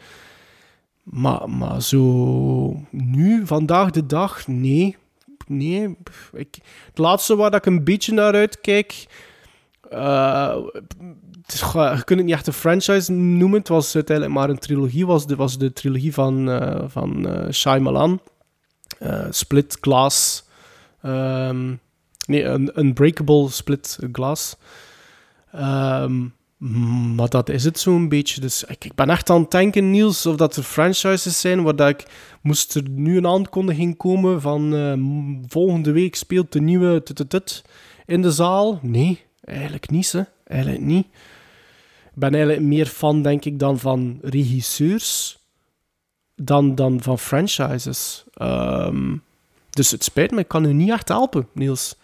Maar, 1.04 1.50
maar 1.50 1.82
zo 1.82 2.86
nu, 2.92 3.46
vandaag 3.46 3.92
de 3.92 4.06
dag, 4.06 4.48
nee. 4.48 4.96
Nee. 5.48 5.98
Het 6.32 6.62
laatste 6.94 7.36
waar 7.36 7.54
ik 7.54 7.66
een 7.66 7.84
beetje 7.84 8.14
naar 8.14 8.34
uitkijk. 8.34 9.06
Uh, 9.94 10.56
je 11.48 12.02
kunt 12.04 12.20
het 12.20 12.24
niet 12.24 12.32
echt 12.32 12.48
een 12.48 12.54
franchise 12.54 13.12
noemen. 13.12 13.60
Het 13.60 13.68
was 13.68 13.96
uiteindelijk 13.96 14.38
maar 14.38 14.50
een 14.50 14.60
trilogie. 14.60 15.06
Was 15.06 15.28
de, 15.28 15.36
was 15.36 15.58
de 15.58 15.74
trilogie 15.74 16.14
van, 16.14 16.50
uh, 16.50 16.84
van 16.88 17.28
uh. 17.28 18.18
Split, 19.30 19.78
Glass, 19.82 20.46
Um, 21.08 21.80
nee, 22.26 22.44
een 22.44 22.80
Unbreakable 22.80 23.50
Split 23.50 24.00
Glass. 24.12 24.56
Um, 25.56 26.36
maar 27.16 27.30
dat 27.30 27.50
is 27.50 27.64
het 27.64 27.80
zo'n 27.80 28.10
beetje. 28.10 28.42
Dus 28.42 28.64
ik, 28.64 28.86
ik, 28.86 28.96
ben 28.96 29.10
echt 29.10 29.30
aan 29.30 29.42
het 29.42 29.52
denken, 29.52 29.92
Niels, 29.92 30.26
of 30.26 30.36
dat 30.36 30.56
er 30.56 30.64
franchises 30.64 31.40
zijn 31.40 31.64
waar 31.64 31.76
dat 31.76 31.90
ik... 31.90 32.06
Moest 32.42 32.76
er 32.76 32.90
nu 32.90 33.18
een 33.18 33.28
aankondiging 33.28 33.98
komen 33.98 34.42
van 34.42 34.74
uh, 34.74 34.94
volgende 35.48 35.92
week 35.92 36.16
speelt 36.16 36.52
de 36.52 36.62
nieuwe 36.62 37.04
tututut 37.04 37.64
in 38.06 38.22
de 38.22 38.32
zaal? 38.32 38.80
Nee, 38.82 39.24
eigenlijk 39.44 39.90
niet, 39.90 40.12
hè. 40.12 40.22
Eigenlijk 40.44 40.82
niet. 40.82 41.06
Ik 42.06 42.24
ben 42.24 42.34
eigenlijk 42.34 42.64
meer 42.64 42.86
fan, 42.86 43.22
denk 43.22 43.46
ik, 43.46 43.60
dan 43.60 43.80
van 43.80 44.20
regisseurs 44.22 45.40
dan, 46.36 46.76
dan 46.76 47.02
van 47.02 47.20
franchises. 47.20 48.24
Um, 48.42 49.24
dus 49.70 49.92
het 49.92 50.04
spijt 50.04 50.32
me, 50.32 50.40
ik 50.40 50.48
kan 50.48 50.66
u 50.66 50.74
niet 50.74 50.90
echt 50.90 51.08
helpen, 51.08 51.48
Niels. 51.54 51.96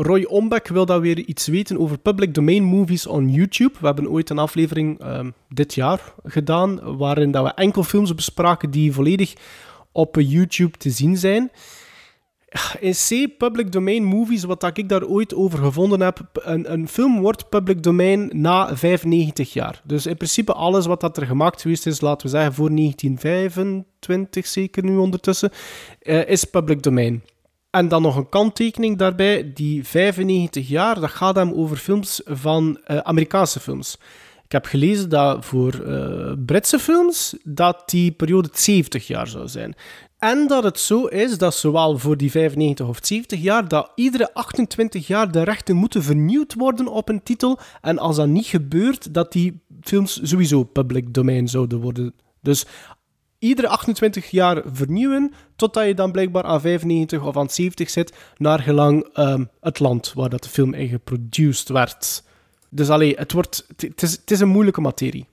Roy 0.00 0.24
Ombek 0.24 0.68
wil 0.68 0.86
dat 0.86 1.00
weer 1.00 1.18
iets 1.18 1.46
weten 1.46 1.78
over 1.78 1.98
public 1.98 2.34
domain 2.34 2.62
movies 2.62 3.06
on 3.06 3.30
YouTube. 3.30 3.74
We 3.80 3.86
hebben 3.86 4.10
ooit 4.10 4.30
een 4.30 4.38
aflevering 4.38 5.04
um, 5.04 5.34
dit 5.48 5.74
jaar 5.74 6.14
gedaan, 6.24 6.96
waarin 6.96 7.30
dat 7.30 7.44
we 7.44 7.54
enkel 7.54 7.82
films 7.82 8.14
bespraken 8.14 8.70
die 8.70 8.92
volledig 8.92 9.34
op 9.92 10.16
YouTube 10.20 10.78
te 10.78 10.90
zien 10.90 11.16
zijn. 11.16 11.50
In 12.80 12.92
C, 12.92 13.38
public 13.38 13.72
domain 13.72 14.04
movies, 14.04 14.44
wat 14.44 14.76
ik 14.78 14.88
daar 14.88 15.04
ooit 15.06 15.34
over 15.34 15.58
gevonden 15.58 16.00
heb, 16.00 16.20
een, 16.32 16.72
een, 16.72 16.88
film 16.88 17.20
wordt 17.20 17.48
public 17.48 17.82
domain 17.82 18.30
na 18.32 18.76
95 18.76 19.52
jaar. 19.52 19.80
Dus 19.84 20.06
in 20.06 20.16
principe 20.16 20.52
alles 20.52 20.86
wat 20.86 21.00
dat 21.00 21.16
er 21.16 21.26
gemaakt 21.26 21.62
geweest 21.62 21.86
is, 21.86 22.00
laten 22.00 22.26
we 22.26 22.32
zeggen 22.32 22.54
voor 22.54 22.76
1925 22.76 24.46
zeker 24.46 24.84
nu 24.84 24.96
ondertussen, 24.96 25.50
uh, 26.02 26.28
is 26.28 26.44
public 26.44 26.82
domain. 26.82 27.22
En 27.70 27.88
dan 27.88 28.02
nog 28.02 28.16
een 28.16 28.28
kanttekening 28.28 28.98
daarbij, 28.98 29.52
die 29.54 29.86
95 29.86 30.68
jaar, 30.68 31.00
dat 31.00 31.10
gaat 31.10 31.36
hem 31.36 31.52
over 31.52 31.76
films 31.76 32.20
van 32.24 32.80
uh, 32.86 32.96
Amerikaanse 32.98 33.60
films. 33.60 33.98
Ik 34.44 34.52
heb 34.52 34.64
gelezen 34.64 35.08
dat 35.08 35.44
voor 35.44 35.74
uh, 35.86 36.32
Britse 36.46 36.78
films 36.78 37.36
dat 37.44 37.82
die 37.86 38.12
periode 38.12 38.48
70 38.52 39.06
jaar 39.06 39.26
zou 39.26 39.48
zijn. 39.48 39.74
En 40.18 40.46
dat 40.46 40.64
het 40.64 40.78
zo 40.78 41.04
is 41.04 41.38
dat 41.38 41.54
zowel 41.54 41.98
voor 41.98 42.16
die 42.16 42.30
95 42.30 42.88
of 42.88 42.98
70 43.02 43.40
jaar, 43.40 43.68
dat 43.68 43.92
iedere 43.94 44.34
28 44.34 45.06
jaar 45.06 45.32
de 45.32 45.42
rechten 45.42 45.76
moeten 45.76 46.02
vernieuwd 46.02 46.54
worden 46.54 46.86
op 46.86 47.08
een 47.08 47.22
titel. 47.22 47.58
En 47.80 47.98
als 47.98 48.16
dat 48.16 48.28
niet 48.28 48.46
gebeurt, 48.46 49.14
dat 49.14 49.32
die 49.32 49.60
films 49.80 50.20
sowieso 50.22 50.64
public 50.64 51.14
domain 51.14 51.48
zouden 51.48 51.80
worden. 51.80 52.14
Dus 52.40 52.66
iedere 53.38 53.68
28 53.68 54.30
jaar 54.30 54.62
vernieuwen, 54.72 55.32
totdat 55.56 55.86
je 55.86 55.94
dan 55.94 56.12
blijkbaar 56.12 56.44
aan 56.44 56.60
95 56.60 57.24
of 57.24 57.36
aan 57.36 57.50
70 57.50 57.90
zit, 57.90 58.12
naar 58.36 58.60
gelang 58.60 59.18
um, 59.18 59.48
het 59.60 59.78
land 59.78 60.12
waar 60.12 60.28
dat 60.28 60.42
de 60.42 60.48
film 60.48 60.74
in 60.74 60.88
geproduced 60.88 61.68
werd. 61.68 62.24
Dus 62.68 62.88
alleen, 62.88 63.14
het, 63.16 63.32
wordt, 63.32 63.66
het, 63.76 64.02
is, 64.02 64.12
het 64.12 64.30
is 64.30 64.40
een 64.40 64.48
moeilijke 64.48 64.80
materie. 64.80 65.26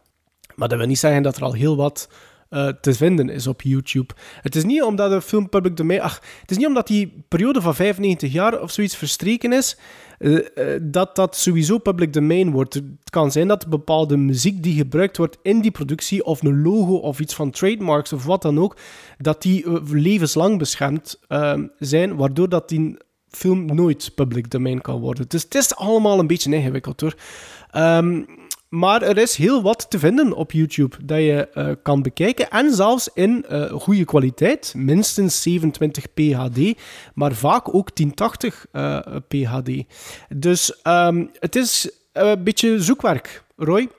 Maar 0.56 0.68
dat 0.68 0.77
wil 0.77 0.88
niet 0.88 0.99
zeggen 0.99 1.23
dat 1.23 1.38
er 1.38 1.44
al 1.44 1.53
heel 1.53 1.76
wat 1.76 2.10
uh, 2.49 2.68
te 2.68 2.94
vinden 2.94 3.30
is 3.30 3.48
op 3.48 3.61
YouTube. 3.61 4.14
Het 4.41 4.56
is 4.56 4.64
niet 4.64 4.84
omdat 4.84 5.11
de 5.11 5.22
film 5.22 5.49
public 5.49 5.77
domain... 5.77 6.02
Ach, 6.02 6.22
het 6.41 6.52
is 6.52 6.57
niet 6.57 6.68
omdat 6.68 6.88
die 6.88 7.23
periode 7.27 7.61
van 7.61 7.76
95 7.76 8.32
jaar 8.32 8.61
of 8.61 8.72
zoiets 8.72 8.95
verstreken 8.95 9.53
is, 9.53 9.77
uh, 10.26 10.34
uh, 10.56 10.80
dat 10.81 11.15
dat 11.15 11.35
sowieso 11.35 11.77
public 11.77 12.14
domain 12.14 12.52
wordt. 12.52 12.73
Het 12.73 13.10
kan 13.10 13.31
zijn 13.31 13.47
dat 13.47 13.68
bepaalde 13.68 14.18
muziek 14.18 14.64
die 14.64 14.76
gebruikt 14.76 15.18
wordt 15.18 15.38
in 15.41 15.61
die 15.61 15.72
productie, 15.72 16.26
of 16.26 16.43
een 16.43 16.61
logo 16.61 16.95
of 16.95 17.19
iets 17.19 17.34
van 17.34 17.52
trademarks 17.52 18.14
of 18.14 18.26
wat 18.26 18.41
dan 18.41 18.60
ook, 18.60 18.77
dat 19.18 19.41
die 19.41 19.81
levenslang 19.91 20.57
beschermd 20.57 21.19
ehm, 21.27 21.68
zijn, 21.80 22.15
waardoor 22.15 22.49
dat 22.49 22.69
die 22.69 22.97
film 23.30 23.65
nooit 23.65 24.11
public 24.15 24.52
domain 24.52 24.81
kan 24.81 24.99
worden. 24.99 25.26
Dus 25.27 25.43
het 25.43 25.56
is 25.56 25.76
allemaal 25.76 26.19
een 26.19 26.27
beetje 26.27 26.56
ingewikkeld 26.56 27.02
hoor. 27.02 27.15
Um, 27.76 28.26
maar 28.69 29.01
er 29.01 29.17
is 29.17 29.35
heel 29.35 29.61
wat 29.61 29.89
te 29.89 29.99
vinden 29.99 30.33
op 30.33 30.51
YouTube 30.51 31.05
dat 31.05 31.17
je 31.17 31.49
eh, 31.53 31.69
kan 31.83 32.01
bekijken. 32.01 32.49
En 32.49 32.73
zelfs 32.73 33.09
in 33.13 33.45
eh, 33.45 33.71
goede 33.71 34.05
kwaliteit. 34.05 34.73
Minstens 34.77 35.47
27p 35.49 36.23
HD, 36.35 36.73
maar 37.13 37.33
vaak 37.33 37.75
ook 37.75 37.95
1080 37.95 38.65
eh, 38.71 38.99
p 39.27 39.33
HD. 39.33 39.83
Dus 40.29 40.81
ehm, 40.81 41.25
het 41.39 41.55
is 41.55 41.89
een 42.13 42.43
beetje 42.43 42.81
zoekwerk, 42.81 43.43
Roy. 43.55 43.89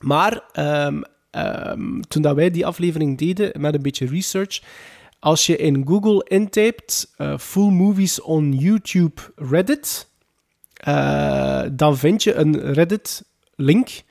Maar 0.00 0.42
ehm, 0.52 1.02
ehm, 1.30 2.00
toen 2.00 2.22
dat 2.22 2.34
wij 2.34 2.50
die 2.50 2.66
aflevering 2.66 3.18
deden 3.18 3.60
met 3.60 3.74
een 3.74 3.82
beetje 3.82 4.06
research. 4.06 4.60
Als 5.24 5.46
je 5.46 5.56
in 5.56 5.86
Google 5.86 6.24
intypt 6.28 7.12
eh, 7.16 7.38
full 7.38 7.70
movies 7.70 8.20
on 8.20 8.52
YouTube 8.52 9.22
Reddit, 9.36 10.08
eh, 10.74 11.62
dan 11.72 11.96
vind 11.96 12.22
je 12.22 12.34
een 12.34 12.72
Reddit-link 13.56 14.02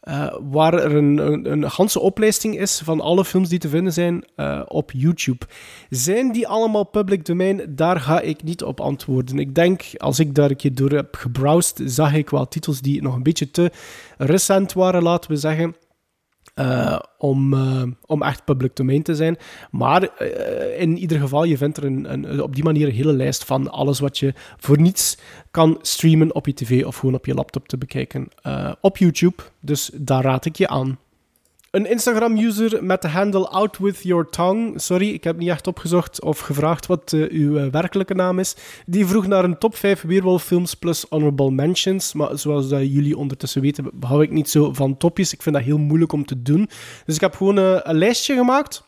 eh, 0.00 0.34
waar 0.50 0.74
er 0.74 0.94
een, 0.94 1.18
een, 1.18 1.52
een 1.52 1.70
ganse 1.70 2.00
oplijsting 2.00 2.58
is 2.58 2.80
van 2.84 3.00
alle 3.00 3.24
films 3.24 3.48
die 3.48 3.58
te 3.58 3.68
vinden 3.68 3.92
zijn 3.92 4.24
eh, 4.36 4.62
op 4.66 4.90
YouTube. 4.94 5.46
Zijn 5.90 6.32
die 6.32 6.48
allemaal 6.48 6.84
public 6.84 7.24
domain? 7.24 7.62
Daar 7.68 8.00
ga 8.00 8.20
ik 8.20 8.42
niet 8.42 8.62
op 8.62 8.80
antwoorden. 8.80 9.38
Ik 9.38 9.54
denk, 9.54 9.82
als 9.96 10.18
ik 10.18 10.34
daar 10.34 10.50
een 10.50 10.56
keer 10.56 10.74
door 10.74 10.90
heb 10.90 11.14
gebrowsed, 11.14 11.82
zag 11.84 12.14
ik 12.14 12.30
wel 12.30 12.48
titels 12.48 12.80
die 12.80 13.02
nog 13.02 13.14
een 13.14 13.22
beetje 13.22 13.50
te 13.50 13.70
recent 14.18 14.72
waren, 14.72 15.02
laten 15.02 15.30
we 15.30 15.36
zeggen. 15.36 15.74
Eh, 16.54 16.98
om, 17.18 17.54
eh, 17.54 17.82
om 18.06 18.22
echt 18.22 18.44
public 18.44 18.76
domain 18.76 19.02
te 19.02 19.14
zijn. 19.14 19.36
Maar 19.70 20.02
eh, 20.02 20.80
in 20.80 20.98
ieder 20.98 21.18
geval, 21.20 21.44
je 21.44 21.56
vindt 21.56 21.76
er 21.76 21.84
een, 21.84 22.12
een, 22.12 22.42
op 22.42 22.54
die 22.54 22.64
manier 22.64 22.86
een 22.86 22.94
hele 22.94 23.12
lijst 23.12 23.44
van 23.44 23.70
alles 23.70 24.00
wat 24.00 24.18
je 24.18 24.34
voor 24.56 24.80
niets 24.80 25.18
kan 25.50 25.78
streamen 25.82 26.34
op 26.34 26.46
je 26.46 26.54
tv 26.54 26.84
of 26.84 26.96
gewoon 26.96 27.14
op 27.14 27.26
je 27.26 27.34
laptop 27.34 27.68
te 27.68 27.78
bekijken 27.78 28.28
op 28.80 28.96
YouTube. 28.96 29.42
Dus 29.60 29.90
daar 29.94 30.22
raad 30.22 30.44
ik 30.44 30.56
je 30.56 30.68
aan. 30.68 30.98
Een 31.72 31.90
Instagram-user 31.90 32.84
met 32.84 33.02
de 33.02 33.08
handle 33.08 33.48
Out 33.48 33.78
With 33.78 34.02
Your 34.02 34.28
Tongue, 34.30 34.78
sorry, 34.78 35.08
ik 35.08 35.24
heb 35.24 35.36
niet 35.36 35.48
echt 35.48 35.66
opgezocht 35.66 36.22
of 36.22 36.38
gevraagd 36.38 36.86
wat 36.86 37.12
eh, 37.12 37.30
uw 37.30 37.56
eh, 37.56 37.66
werkelijke 37.70 38.14
naam 38.14 38.38
is, 38.38 38.56
die 38.86 39.06
vroeg 39.06 39.26
naar 39.26 39.44
een 39.44 39.58
top 39.58 39.76
5 39.76 40.02
weerwolffilms 40.02 40.74
plus 40.74 41.06
honorable 41.08 41.50
mentions. 41.50 42.12
Maar 42.12 42.38
zoals 42.38 42.68
jullie 42.68 43.16
ondertussen 43.16 43.62
weten, 43.62 43.90
hou 44.00 44.22
ik 44.22 44.30
niet 44.30 44.50
zo 44.50 44.72
van 44.72 44.96
topjes. 44.96 45.32
Ik 45.32 45.42
vind 45.42 45.54
dat 45.54 45.64
heel 45.64 45.78
moeilijk 45.78 46.12
om 46.12 46.24
te 46.24 46.42
doen. 46.42 46.68
Dus 47.06 47.14
ik 47.14 47.20
heb 47.20 47.34
gewoon 47.34 47.58
eh, 47.58 47.78
een 47.82 47.98
lijstje 47.98 48.34
gemaakt 48.34 48.82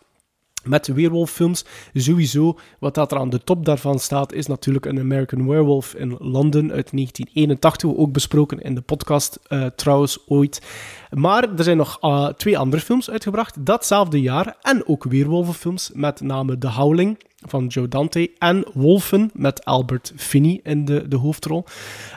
met 0.66 0.86
weerwolffilms. 0.86 1.65
Sowieso, 1.95 2.59
wat 2.78 2.95
dat 2.95 3.12
er 3.12 3.19
aan 3.19 3.31
de 3.31 3.45
top 3.45 3.65
daarvan 3.65 3.99
staat, 3.99 4.32
is 4.32 4.47
natuurlijk 4.47 4.86
een 4.86 4.99
American 4.99 5.49
Werewolf 5.49 5.95
in 5.95 6.16
London 6.19 6.73
uit 6.73 6.91
1981. 6.91 7.97
Ook 7.97 8.12
besproken 8.12 8.61
in 8.61 8.74
de 8.74 8.81
podcast 8.81 9.39
eh, 9.49 9.66
trouwens 9.66 10.19
ooit. 10.27 10.62
Maar 11.11 11.55
er 11.57 11.65
zijn 11.65 11.77
nog 11.77 11.99
eh, 12.01 12.27
twee 12.27 12.59
andere 12.59 12.82
films 12.82 13.11
uitgebracht 13.11 13.66
datzelfde 13.66 14.20
jaar. 14.20 14.57
En 14.62 14.89
ook 14.89 15.05
weerwolvenfilms, 15.05 15.91
met 15.95 16.20
name 16.20 16.59
The 16.59 16.70
Howling 16.70 17.19
van 17.47 17.66
Joe 17.66 17.89
Dante 17.89 18.31
en 18.39 18.65
Wolfen 18.74 19.31
met 19.35 19.65
Albert 19.65 20.12
Finney 20.16 20.61
in 20.62 20.85
de, 20.85 21.09
de 21.09 21.16
hoofdrol. 21.16 21.65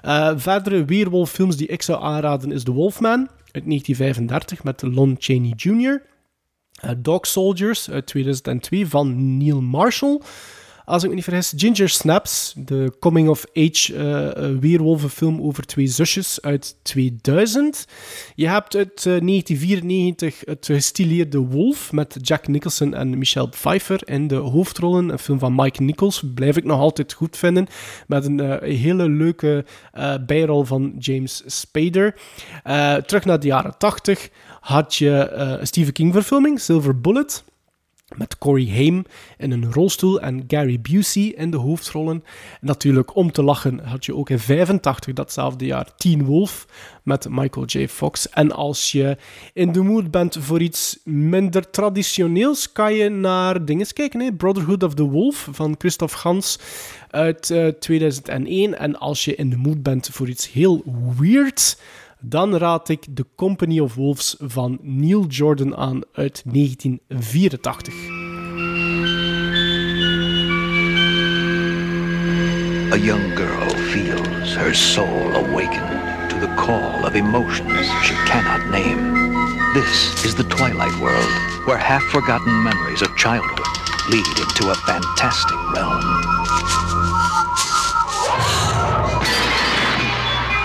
Eh, 0.01 0.31
verdere 0.35 0.85
weerwolffilms 0.85 1.57
die 1.57 1.67
ik 1.67 1.81
zou 1.81 2.03
aanraden 2.03 2.51
is 2.51 2.63
The 2.63 2.71
Wolfman 2.71 3.19
uit 3.51 3.65
1935 3.65 4.63
met 4.63 4.81
Lon 4.81 5.15
Chaney 5.19 5.53
Jr., 5.55 6.01
Dog 6.97 7.27
Soldiers 7.27 7.89
uit 7.89 8.05
2002 8.05 8.87
van 8.87 9.37
Neil 9.37 9.61
Marshall. 9.61 10.21
Als 10.87 11.03
ik 11.03 11.09
me 11.09 11.15
niet 11.15 11.23
vergis, 11.23 11.53
Ginger 11.55 11.89
Snaps, 11.89 12.53
de 12.57 12.93
coming-of-age 12.99 13.93
eh, 13.95 14.27
eh, 14.27 14.57
weerwolvenfilm 14.59 15.41
over 15.41 15.65
twee 15.65 15.87
zusjes 15.87 16.41
uit 16.41 16.75
2000. 16.81 17.87
Je 18.35 18.47
hebt 18.47 18.75
uit 18.75 18.95
eh, 18.95 19.03
1994 19.03 20.41
het 20.45 20.65
gestileerde 20.65 21.37
Wolf 21.37 21.91
met 21.91 22.17
Jack 22.21 22.47
Nicholson 22.47 22.93
en 22.93 23.17
Michelle 23.17 23.49
Pfeiffer 23.49 23.99
in 24.05 24.27
de 24.27 24.35
hoofdrollen. 24.35 25.09
Een 25.09 25.19
film 25.19 25.39
van 25.39 25.55
Mike 25.55 25.83
Nichols, 25.83 26.23
blijf 26.33 26.57
ik 26.57 26.63
nog 26.63 26.79
altijd 26.79 27.13
goed 27.13 27.37
vinden. 27.37 27.67
Met 28.07 28.25
een 28.25 28.39
eh, 28.39 28.77
hele 28.79 29.09
leuke 29.09 29.65
eh, 29.91 30.13
bijrol 30.25 30.63
van 30.63 30.95
James 30.99 31.43
Spader. 31.45 32.15
Eh, 32.63 32.95
terug 32.95 33.25
naar 33.25 33.39
de 33.39 33.47
jaren 33.47 33.77
80 33.77 34.29
had 34.67 34.95
je 34.95 35.19
eh, 35.19 35.59
een 35.59 35.67
Stephen 35.67 35.93
King 35.93 36.13
verfilming, 36.13 36.59
Silver 36.59 37.01
Bullet. 37.01 37.43
Met 38.15 38.37
Corey 38.37 38.67
Haim 38.67 39.05
in 39.37 39.51
een 39.51 39.73
rolstoel 39.73 40.21
en 40.21 40.43
Gary 40.47 40.79
Busey 40.81 41.23
in 41.23 41.51
de 41.51 41.57
hoofdrollen. 41.57 42.23
En 42.61 42.67
natuurlijk, 42.67 43.15
om 43.15 43.31
te 43.31 43.43
lachen, 43.43 43.79
had 43.79 44.05
je 44.05 44.15
ook 44.15 44.29
in 44.29 44.39
85, 44.39 45.13
datzelfde 45.13 45.65
jaar, 45.65 45.95
Teen 45.97 46.25
Wolf 46.25 46.67
met 47.03 47.27
Michael 47.29 47.65
J. 47.65 47.87
Fox. 47.87 48.29
En 48.29 48.51
als 48.51 48.91
je 48.91 49.17
in 49.53 49.71
de 49.71 49.81
mood 49.81 50.11
bent 50.11 50.37
voor 50.39 50.61
iets 50.61 50.99
minder 51.03 51.69
traditioneels, 51.69 52.71
kan 52.71 52.93
je 52.93 53.09
naar 53.09 53.65
dingen 53.65 53.93
kijken. 53.93 54.19
Hè? 54.19 54.31
Brotherhood 54.31 54.83
of 54.83 54.93
the 54.93 55.03
Wolf 55.03 55.47
van 55.51 55.75
Christophe 55.77 56.17
Gans 56.17 56.59
uit 57.09 57.49
eh, 57.51 57.67
2001. 57.67 58.77
En 58.77 58.99
als 58.99 59.25
je 59.25 59.35
in 59.35 59.49
de 59.49 59.57
mood 59.57 59.83
bent 59.83 60.09
voor 60.11 60.27
iets 60.27 60.51
heel 60.51 60.83
weird 61.19 61.77
dan 62.21 62.57
raad 62.57 62.89
ik 62.89 63.05
The 63.13 63.25
Company 63.35 63.79
of 63.79 63.95
Wolves 63.95 64.35
van 64.39 64.77
Neil 64.81 65.25
Jordan 65.25 65.75
aan 65.75 66.01
uit 66.13 66.43
1984. 66.45 67.93
A 72.91 72.97
young 72.97 73.35
girl 73.35 73.69
feels 73.69 74.55
her 74.55 74.75
soul 74.75 75.35
awaken 75.35 75.87
to 76.29 76.39
the 76.39 76.53
call 76.55 77.05
of 77.05 77.13
emotions 77.13 77.87
she 78.01 78.13
cannot 78.25 78.71
name. 78.71 79.35
This 79.73 80.23
is 80.25 80.33
the 80.35 80.47
Twilight 80.47 80.99
World, 80.99 81.31
where 81.65 81.77
half-forgotten 81.77 82.63
memories 82.63 83.01
of 83.01 83.15
childhood 83.15 83.67
lead 84.09 84.39
into 84.39 84.69
a 84.71 84.75
fantastic 84.75 85.57
realm. 85.73 86.01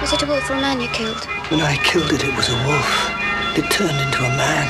Was 0.01 0.13
it 0.13 0.23
a 0.23 0.27
wolf 0.27 0.51
or 0.51 0.55
a 0.55 0.61
man 0.61 0.81
you 0.81 0.89
killed? 0.89 1.42
When 1.53 1.61
I 1.61 1.77
killed 1.85 2.11
it, 2.15 2.25
it 2.25 2.35
was 2.35 2.49
a 2.49 2.57
wolf. 2.67 3.11
It 3.59 3.71
turned 3.71 4.01
into 4.01 4.25
a 4.25 4.33
man. 4.41 4.67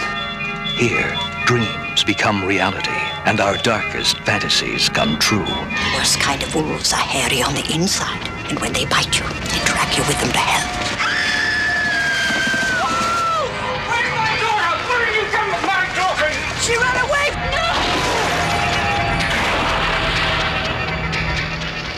Here, 0.76 1.16
dreams 1.46 2.02
become 2.02 2.44
reality, 2.44 2.90
and 3.24 3.38
our 3.38 3.56
darkest 3.59 4.18
fantasies 4.26 4.88
come 4.88 5.16
true. 5.20 5.44
The 5.46 5.92
worst 5.94 6.18
kind 6.18 6.42
of 6.42 6.52
wolves 6.56 6.92
are 6.92 6.96
hairy 6.96 7.40
on 7.40 7.54
the 7.54 7.64
inside, 7.72 8.26
and 8.50 8.59
when 8.59 8.72
they 8.72 8.84
bite 8.86 9.16
you, 9.16 9.24
they 9.46 9.62
drag 9.62 9.96
you 9.96 10.02
with 10.10 10.18
them 10.18 10.32
to 10.32 10.42
hell. 10.42 10.66
Where's 13.86 14.10
my 14.18 14.34
daughter? 14.42 14.74
Where 14.90 15.06
did 15.06 15.14
you 15.22 15.26
come 15.30 15.54
with 15.54 15.62
my 15.62 15.86
daughter? 15.94 16.34
She 16.66 16.74
ran 16.82 16.98
away! 17.06 17.30
No! 17.54 17.70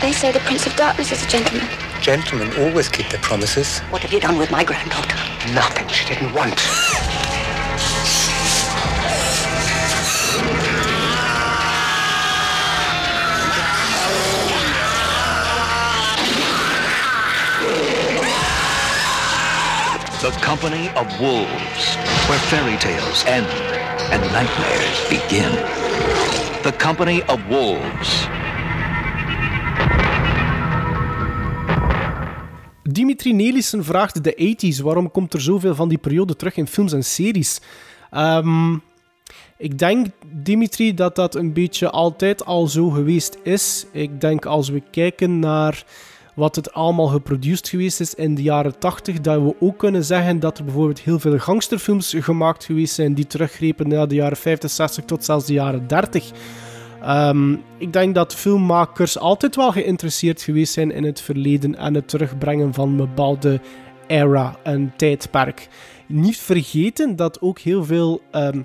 They 0.02 0.12
say 0.12 0.31
the 0.31 0.40
Prince 0.40 0.66
of 0.66 0.77
Darkness 0.77 1.11
is 1.11 1.24
a 1.24 1.27
gentleman. 1.27 1.84
Gentlemen 2.05 2.53
always 2.59 2.87
keep 2.87 3.09
their 3.09 3.21
promises. 3.21 3.79
What 3.89 4.03
have 4.03 4.13
you 4.13 4.21
done 4.21 4.37
with 4.37 4.51
my 4.51 4.63
granddaughter? 4.63 5.17
Nothing 5.55 5.89
she 5.89 6.07
didn't 6.07 6.35
want. 6.35 6.55
The 20.21 20.31
Company 20.43 20.91
of 20.91 21.09
Wolves, 21.19 21.97
where 22.29 22.39
fairy 22.51 22.77
tales 22.77 23.25
end 23.25 23.47
and 24.13 24.21
nightmares 24.31 25.09
begin. 25.09 25.53
The 26.65 26.75
Company 26.79 27.23
of 27.23 27.49
Wolves. 27.49 28.44
Dimitri 32.95 33.33
Nelissen 33.33 33.85
vraagt 33.85 34.25
de 34.25 34.57
80s. 34.57 34.83
Waarom 34.83 35.11
komt 35.11 35.35
er 35.35 35.41
zoveel 35.41 35.75
van 35.75 35.89
die 35.89 35.99
periode 35.99 36.37
terug 36.37 36.57
in 36.57 36.66
films 36.66 36.93
en 36.93 37.05
series? 37.05 37.61
Ehm, 38.11 38.73
ik 39.59 39.79
denk, 39.79 40.07
Dimitri, 40.27 40.95
dat 40.95 41.16
dat 41.16 41.35
een 41.35 41.53
beetje 41.53 41.91
altijd 41.91 42.45
al 42.45 42.66
zo 42.66 42.89
geweest 42.89 43.39
is. 43.43 43.87
Ik 43.93 44.21
denk 44.21 44.47
als 44.47 44.69
we 44.69 44.83
kijken 44.91 45.39
naar 45.39 45.85
wat 46.35 46.57
het 46.57 46.73
allemaal 46.73 47.07
geproduceerd 47.07 47.69
geweest 47.69 48.01
is 48.01 48.15
in 48.15 48.35
de 48.35 48.43
jaren 48.43 48.79
80, 48.79 49.21
dat 49.21 49.43
we 49.43 49.55
ook 49.61 49.79
kunnen 49.79 50.05
zeggen 50.05 50.41
dat 50.41 50.59
er 50.59 50.65
bijvoorbeeld 50.65 51.01
heel 51.01 51.19
veel 51.19 51.39
gangsterfilms 51.39 52.15
gemaakt 52.19 52.65
geweest 52.65 52.95
zijn 52.95 53.15
die 53.15 53.27
teruggrepen 53.27 53.89
naar 53.89 54.09
de 54.09 54.15
jaren 54.15 54.37
50, 54.37 54.71
60 54.71 55.05
tot 55.05 55.25
zelfs 55.25 55.47
de 55.47 55.53
jaren 55.53 55.87
30. 55.87 56.31
Ehm, 57.05 57.53
ik 57.79 57.93
denk 57.93 58.15
dat 58.15 58.35
filmmakers 58.35 59.19
altijd 59.19 59.57
wel 59.57 59.73
geïnteresseerd 59.73 60.43
geweest 60.43 60.73
zijn 60.73 60.91
in 60.91 61.05
het 61.05 61.21
verleden 61.21 61.77
en 61.77 61.95
het 61.95 62.09
terugbrengen 62.09 62.75
van 62.75 62.89
een 62.89 62.97
bepaalde 62.97 63.61
era, 64.07 64.57
een 64.63 64.93
tijdperk. 64.97 65.69
Niet 66.07 66.37
vergeten 66.37 67.17
dat 67.17 67.41
ook 67.41 67.59
heel 67.59 67.85
veel 67.85 68.23
ehm, 68.31 68.61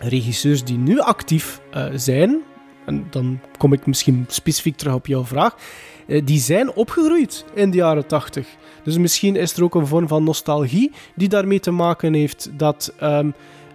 regisseurs 0.00 0.64
die 0.64 0.78
nu 0.78 1.00
actief 1.00 1.60
eh, 1.70 1.86
zijn, 1.94 2.40
en 2.86 3.06
dan 3.10 3.40
kom 3.58 3.72
ik 3.72 3.86
misschien 3.86 4.24
specifiek 4.28 4.76
terug 4.76 4.94
op 4.94 5.06
jouw 5.06 5.24
vraag, 5.24 5.56
eh, 6.06 6.22
die 6.24 6.38
zijn 6.38 6.72
opgegroeid 6.72 7.44
in 7.54 7.70
de 7.70 7.76
jaren 7.76 8.06
80. 8.06 8.46
Dus 8.84 8.98
misschien 8.98 9.36
is 9.36 9.56
er 9.56 9.64
ook 9.64 9.74
een 9.74 9.86
vorm 9.86 10.08
van 10.08 10.24
nostalgie 10.24 10.92
die 11.14 11.28
daarmee 11.28 11.60
te 11.60 11.70
maken 11.70 12.14
heeft 12.14 12.50
dat 12.56 12.94
ehm, 12.98 13.30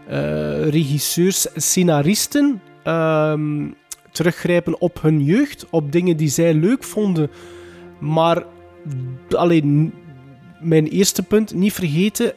eh, 0.08 0.70
regisseurs, 0.70 1.48
scenaristen 1.56 2.62
teruggrijpen 4.18 4.82
op 4.82 5.02
hun 5.02 5.24
jeugd, 5.24 5.66
op 5.70 5.92
dingen 5.92 6.18
die 6.18 6.30
zij 6.30 6.54
leuk 6.54 6.84
vonden. 6.84 7.30
Maar 8.00 8.44
alleen 9.30 9.94
mijn 10.60 10.88
eerste 10.88 11.24
punt, 11.24 11.54
niet 11.54 11.74
vergeten. 11.74 12.34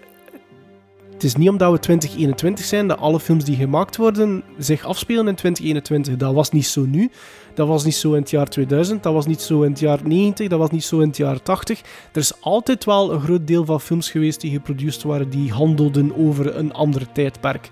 Het 1.13 1.25
is 1.25 1.37
niet 1.37 1.49
omdat 1.49 1.73
we 1.73 1.79
2021 1.79 2.65
zijn 2.65 2.89
dat 2.89 2.99
alle 2.99 3.21
films 3.21 3.45
die 3.45 3.57
gemaakt 3.57 3.97
worden 3.97 4.43
zich 4.59 4.85
afspelen 4.85 5.29
in 5.29 5.35
2021. 5.35 6.17
Dat 6.17 6.35
was 6.35 6.51
niet 6.51 6.67
zo 6.67 6.85
nu. 6.87 7.11
Dat 7.55 7.69
was 7.69 7.85
niet 7.85 7.95
zo 7.95 8.13
in 8.13 8.21
het 8.21 8.31
jaar 8.31 8.49
2000. 8.49 9.03
Dat 9.03 9.13
was 9.13 9.27
niet 9.27 9.41
zo 9.41 9.63
in 9.63 9.71
het 9.71 9.81
jaar 9.81 10.01
90. 10.05 10.49
Dat 10.49 10.59
was 10.59 10.71
niet 10.71 10.85
zo 10.85 11.01
in 11.01 11.09
het 11.09 11.17
jaar 11.17 11.43
80. 11.43 11.81
Er 12.13 12.21
is 12.21 12.41
altijd 12.41 12.85
wel 12.85 13.13
een 13.13 13.21
groot 13.21 13.47
deel 13.47 13.65
van 13.65 13.81
films 13.81 14.11
geweest 14.11 14.41
die 14.41 14.51
geproduceerd 14.51 15.03
waren 15.03 15.31
die 15.31 15.53
handelden 15.53 16.17
over 16.17 16.57
een 16.57 16.73
ander 16.73 17.13
tijdperk. 17.13 17.71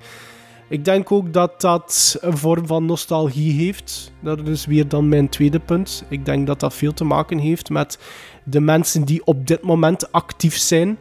Ik 0.68 0.84
denk 0.84 1.12
ook 1.12 1.32
dat 1.32 1.60
dat 1.60 2.18
een 2.20 2.36
vorm 2.36 2.66
van 2.66 2.84
nostalgie 2.84 3.52
heeft. 3.52 4.12
Dat 4.20 4.48
is 4.48 4.66
weer 4.66 4.88
dan 4.88 5.08
mijn 5.08 5.28
tweede 5.28 5.58
punt. 5.58 6.04
Ik 6.08 6.24
denk 6.24 6.46
dat 6.46 6.60
dat 6.60 6.74
veel 6.74 6.92
te 6.92 7.04
maken 7.04 7.38
heeft 7.38 7.70
met 7.70 7.98
de 8.44 8.60
mensen 8.60 9.04
die 9.04 9.24
op 9.24 9.46
dit 9.46 9.62
moment 9.62 10.12
actief 10.12 10.56
zijn 10.56 10.98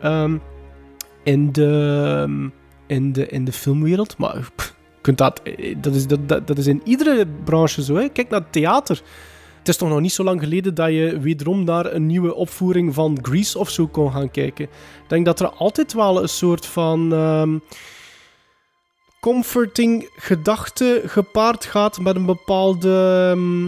ehm, 0.00 0.36
in, 1.22 1.52
de, 1.52 2.50
in, 2.86 3.12
de, 3.12 3.26
in 3.26 3.44
de 3.44 3.52
filmwereld. 3.52 4.18
Maar 4.18 4.50
kunt 5.00 5.18
dat, 5.18 5.42
dat, 5.76 5.94
is, 5.94 6.06
dat, 6.06 6.28
dat, 6.28 6.46
dat 6.46 6.58
is 6.58 6.66
in 6.66 6.80
iedere 6.84 7.26
branche 7.44 7.82
zo. 7.82 7.94
Hè. 7.94 8.08
Kijk 8.08 8.28
naar 8.30 8.40
het 8.40 8.52
theater. 8.52 9.02
Het 9.58 9.68
is 9.68 9.76
toch 9.76 9.88
nog 9.88 10.00
niet 10.00 10.12
zo 10.12 10.24
lang 10.24 10.40
geleden 10.40 10.74
dat 10.74 10.88
je 10.88 11.18
wederom 11.20 11.64
naar 11.64 11.92
een 11.92 12.06
nieuwe 12.06 12.34
opvoering 12.34 12.94
van 12.94 13.18
Grease 13.22 13.58
of 13.58 13.70
zo 13.70 13.86
kon 13.86 14.12
gaan 14.12 14.30
kijken. 14.30 14.64
Ik 14.64 15.08
denk 15.08 15.24
dat 15.24 15.40
er 15.40 15.48
altijd 15.48 15.92
wel 15.92 16.22
een 16.22 16.28
soort 16.28 16.66
van. 16.66 17.12
ehm, 17.12 17.58
comforting 19.22 20.08
gedachte 20.16 21.02
gepaard 21.06 21.64
gaat 21.64 22.00
met 22.00 22.16
een 22.16 22.26
bepaalde 22.26 23.34
ehm, 23.34 23.66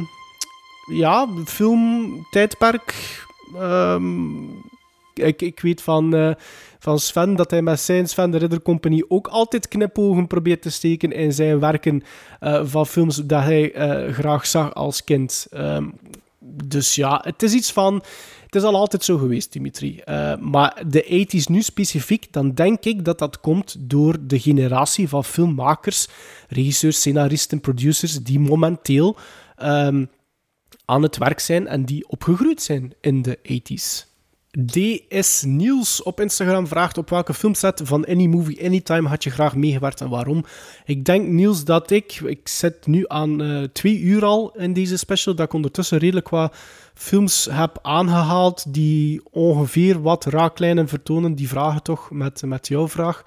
ja, 0.98 1.28
filmtijdperk. 1.44 2.94
Ehm, 3.54 4.42
ik, 5.14 5.42
ik 5.42 5.60
weet 5.60 5.82
van, 5.82 6.14
eh, 6.14 6.30
van 6.78 6.98
Sven 6.98 7.36
dat 7.36 7.50
hij 7.50 7.62
met 7.62 7.80
zijn 7.80 8.08
Sven 8.08 8.30
de 8.30 8.38
Ridder 8.38 8.62
Company 8.62 9.04
ook 9.08 9.26
altijd 9.26 9.68
knipogen 9.68 10.26
probeert 10.26 10.62
te 10.62 10.70
steken 10.70 11.12
in 11.12 11.32
zijn 11.32 11.60
werken 11.60 12.02
eh, 12.40 12.60
van 12.64 12.86
films 12.86 13.16
dat 13.16 13.42
hij 13.42 13.72
eh, 13.72 14.12
graag 14.12 14.46
zag 14.46 14.74
als 14.74 15.04
kind. 15.04 15.46
Ehm, 15.50 15.88
dus 16.64 16.94
ja, 16.94 17.20
het 17.24 17.42
is 17.42 17.52
iets 17.52 17.72
van. 17.72 18.02
Het 18.54 18.62
is 18.62 18.68
al 18.68 18.76
altijd 18.76 19.04
zo 19.04 19.18
geweest, 19.18 19.52
Dimitri. 19.52 19.98
Eh, 19.98 20.36
maar 20.36 20.82
de 20.86 21.26
80s 21.26 21.44
nu 21.50 21.62
specifiek, 21.62 22.32
dan 22.32 22.52
denk 22.52 22.84
ik 22.84 23.04
dat 23.04 23.18
dat 23.18 23.40
komt 23.40 23.76
door 23.78 24.16
de 24.26 24.40
generatie 24.40 25.08
van 25.08 25.24
filmmakers, 25.24 26.08
regisseurs, 26.48 26.96
scenaristen, 26.96 27.60
producers, 27.60 28.22
die 28.22 28.40
momenteel 28.40 29.16
ehm, 29.56 30.04
aan 30.84 31.02
het 31.02 31.16
werk 31.16 31.40
zijn 31.40 31.66
en 31.66 31.84
die 31.84 32.08
opgegroeid 32.08 32.62
zijn 32.62 32.92
in 33.00 33.22
de 33.22 33.38
80s. 33.38 34.13
DS 34.66 35.42
Niels 35.42 36.02
op 36.02 36.20
Instagram 36.20 36.66
vraagt 36.66 36.98
op 36.98 37.10
welke 37.10 37.34
filmset 37.34 37.80
van 37.84 38.04
Any 38.06 38.26
Movie 38.26 38.64
Anytime 38.64 39.08
had 39.08 39.24
je 39.24 39.30
graag 39.30 39.56
meegewerkt 39.56 40.00
en 40.00 40.08
waarom. 40.08 40.44
Ik 40.84 41.04
denk 41.04 41.28
Niels 41.28 41.64
dat 41.64 41.90
ik, 41.90 42.20
ik 42.24 42.48
zit 42.48 42.86
nu 42.86 43.04
aan 43.06 43.42
eh, 43.42 43.62
twee 43.62 44.00
uur 44.00 44.24
al 44.24 44.52
in 44.56 44.72
deze 44.72 44.96
special, 44.96 45.34
dat 45.34 45.46
ik 45.46 45.52
ondertussen 45.52 45.98
redelijk 45.98 46.28
wat 46.28 46.54
films 46.94 47.48
heb 47.50 47.78
aangehaald 47.82 48.74
die 48.74 49.20
ongeveer 49.30 50.02
wat 50.02 50.24
raaklijnen 50.24 50.88
vertonen. 50.88 51.34
Die 51.34 51.48
vragen 51.48 51.82
toch 51.82 52.10
met, 52.10 52.42
met 52.44 52.68
jouw 52.68 52.88
vraag. 52.88 53.24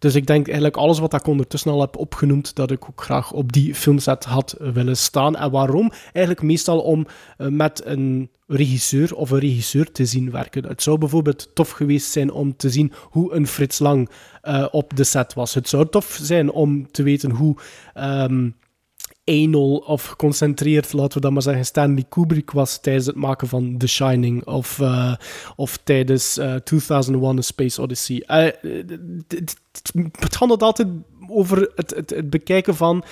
Dus 0.00 0.14
ik 0.14 0.26
denk 0.26 0.46
eigenlijk 0.46 0.76
alles 0.76 0.98
wat 0.98 1.14
ik 1.14 1.26
ondertussen 1.26 1.70
al 1.70 1.80
heb 1.80 1.96
opgenoemd, 1.96 2.54
dat 2.54 2.70
ik 2.70 2.88
ook 2.88 3.02
graag 3.02 3.32
op 3.32 3.52
die 3.52 3.74
filmset 3.74 4.24
had 4.24 4.56
willen 4.58 4.96
staan. 4.96 5.36
En 5.36 5.50
waarom? 5.50 5.92
Eigenlijk 6.12 6.42
meestal 6.42 6.80
om 6.80 7.06
eh, 7.36 7.46
met 7.46 7.84
een 7.84 8.30
regisseur 8.46 9.14
of 9.14 9.30
een 9.30 9.38
regisseur 9.38 9.92
te 9.92 10.04
zien 10.04 10.30
werken. 10.30 10.66
Het 10.66 10.82
zou 10.82 10.98
bijvoorbeeld 10.98 11.50
tof 11.54 11.70
geweest 11.70 12.10
zijn 12.10 12.32
om 12.32 12.56
te 12.56 12.70
zien 12.70 12.92
hoe 13.10 13.34
een 13.34 13.46
Frits 13.46 13.78
Lang 13.78 14.10
eh, 14.42 14.66
op 14.70 14.96
de 14.96 15.04
set 15.04 15.34
was. 15.34 15.54
Het 15.54 15.68
zou 15.68 15.88
tof 15.88 16.18
zijn 16.22 16.50
om 16.50 16.90
te 16.90 17.02
weten 17.02 17.30
hoe 17.30 17.56
ehm, 17.94 18.50
1-0 19.30 19.86
of 19.86 20.04
geconcentreerd, 20.04 20.92
laten 20.92 21.14
we 21.14 21.20
dat 21.20 21.32
maar 21.32 21.42
zeggen, 21.42 21.64
Stanley 21.64 22.04
Kubrick 22.08 22.50
was 22.50 22.80
tijdens 22.80 23.06
het 23.06 23.16
maken 23.16 23.48
van 23.48 23.76
The 23.78 23.86
Shining 23.86 24.46
of, 24.46 24.80
eh, 24.80 25.14
of 25.56 25.78
tijdens 25.84 26.38
eh, 26.38 26.54
uh, 26.54 26.54
2001 26.54 27.38
A 27.38 27.40
Space 27.40 27.82
Odyssey. 27.82 28.22
Eh, 28.26 28.44
het 30.18 30.36
gaat 30.36 30.62
altijd 30.62 30.88
over 31.28 31.70
het, 31.74 31.94
het, 31.96 32.10
het 32.10 32.30
bekijken 32.30 32.76
van 32.76 33.04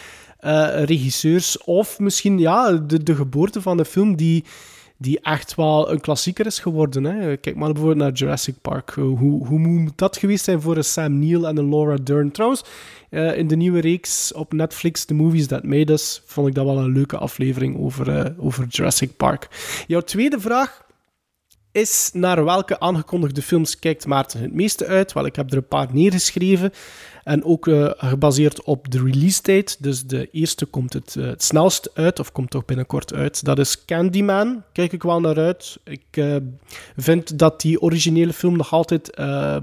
regisseurs 0.84 1.64
of 1.64 1.98
misschien 1.98 2.38
ja, 2.38 2.72
de, 2.72 3.02
de 3.02 3.14
geboorte 3.14 3.62
van 3.62 3.76
de 3.76 3.84
film 3.84 4.16
die 4.16 4.44
die 4.98 5.20
echt 5.20 5.54
wel 5.54 5.90
een 5.90 6.00
klassieker 6.00 6.46
is 6.46 6.58
geworden. 6.58 7.04
Hè. 7.04 7.36
Kijk 7.36 7.56
maar 7.56 7.72
bijvoorbeeld 7.72 8.02
naar 8.02 8.12
Jurassic 8.12 8.54
Park. 8.62 8.90
Eh, 8.90 8.96
Hoe, 8.96 9.46
hoe 9.46 9.58
moet 9.58 9.98
dat 9.98 10.16
geweest 10.16 10.44
zijn 10.44 10.60
voor 10.60 10.76
een 10.76 10.84
Sam 10.84 11.18
Neill 11.18 11.44
en 11.44 11.56
een 11.56 11.68
Laura 11.68 11.96
Dern? 12.02 12.30
Trouwens, 12.30 12.64
eh, 13.10 13.36
in 13.36 13.48
de 13.48 13.56
nieuwe 13.56 13.80
reeks 13.80 14.32
op 14.32 14.52
Netflix, 14.52 15.04
The 15.04 15.14
Movies 15.14 15.46
That 15.46 15.64
Made 15.64 15.92
Us, 15.92 16.22
vond 16.26 16.48
ik 16.48 16.54
dat 16.54 16.64
wel 16.64 16.78
een 16.78 16.92
leuke 16.92 17.16
aflevering 17.16 17.78
over, 17.78 18.18
eh, 18.18 18.44
over 18.44 18.66
Jurassic 18.66 19.16
Park. 19.16 19.48
Jouw 19.86 20.00
tweede 20.00 20.40
vraag 20.40 20.86
is 21.72 22.10
naar 22.12 22.44
welke 22.44 22.80
aangekondigde 22.80 23.42
films 23.42 23.78
kijkt 23.78 24.06
Maarten 24.06 24.40
het 24.40 24.52
meeste 24.54 24.86
uit? 24.86 25.12
Wel, 25.12 25.26
ik 25.26 25.36
heb 25.36 25.50
er 25.50 25.56
een 25.56 25.66
paar 25.68 25.88
neergeschreven. 25.92 26.72
En 27.24 27.44
ook 27.44 27.68
eh, 27.68 27.90
gebaseerd 27.96 28.62
op 28.62 28.90
de 28.90 28.98
release 29.02 29.42
date. 29.42 29.76
Dus 29.78 30.02
de 30.02 30.28
eerste 30.30 30.66
komt 30.66 30.92
het, 30.92 31.16
eh, 31.16 31.26
het 31.26 31.42
snelst 31.42 31.90
uit, 31.94 32.18
of 32.18 32.32
komt 32.32 32.50
toch 32.50 32.64
binnenkort 32.64 33.12
uit. 33.14 33.44
Dat 33.44 33.58
is 33.58 33.84
Candyman. 33.84 34.62
Kijk 34.72 34.92
ik 34.92 35.02
wel 35.02 35.20
naar 35.20 35.38
uit. 35.38 35.78
Ik 35.84 36.02
eh, 36.10 36.36
vind 36.96 37.38
dat 37.38 37.60
die 37.60 37.80
originele 37.80 38.32
film 38.32 38.56
nog 38.56 38.72
altijd 38.72 39.10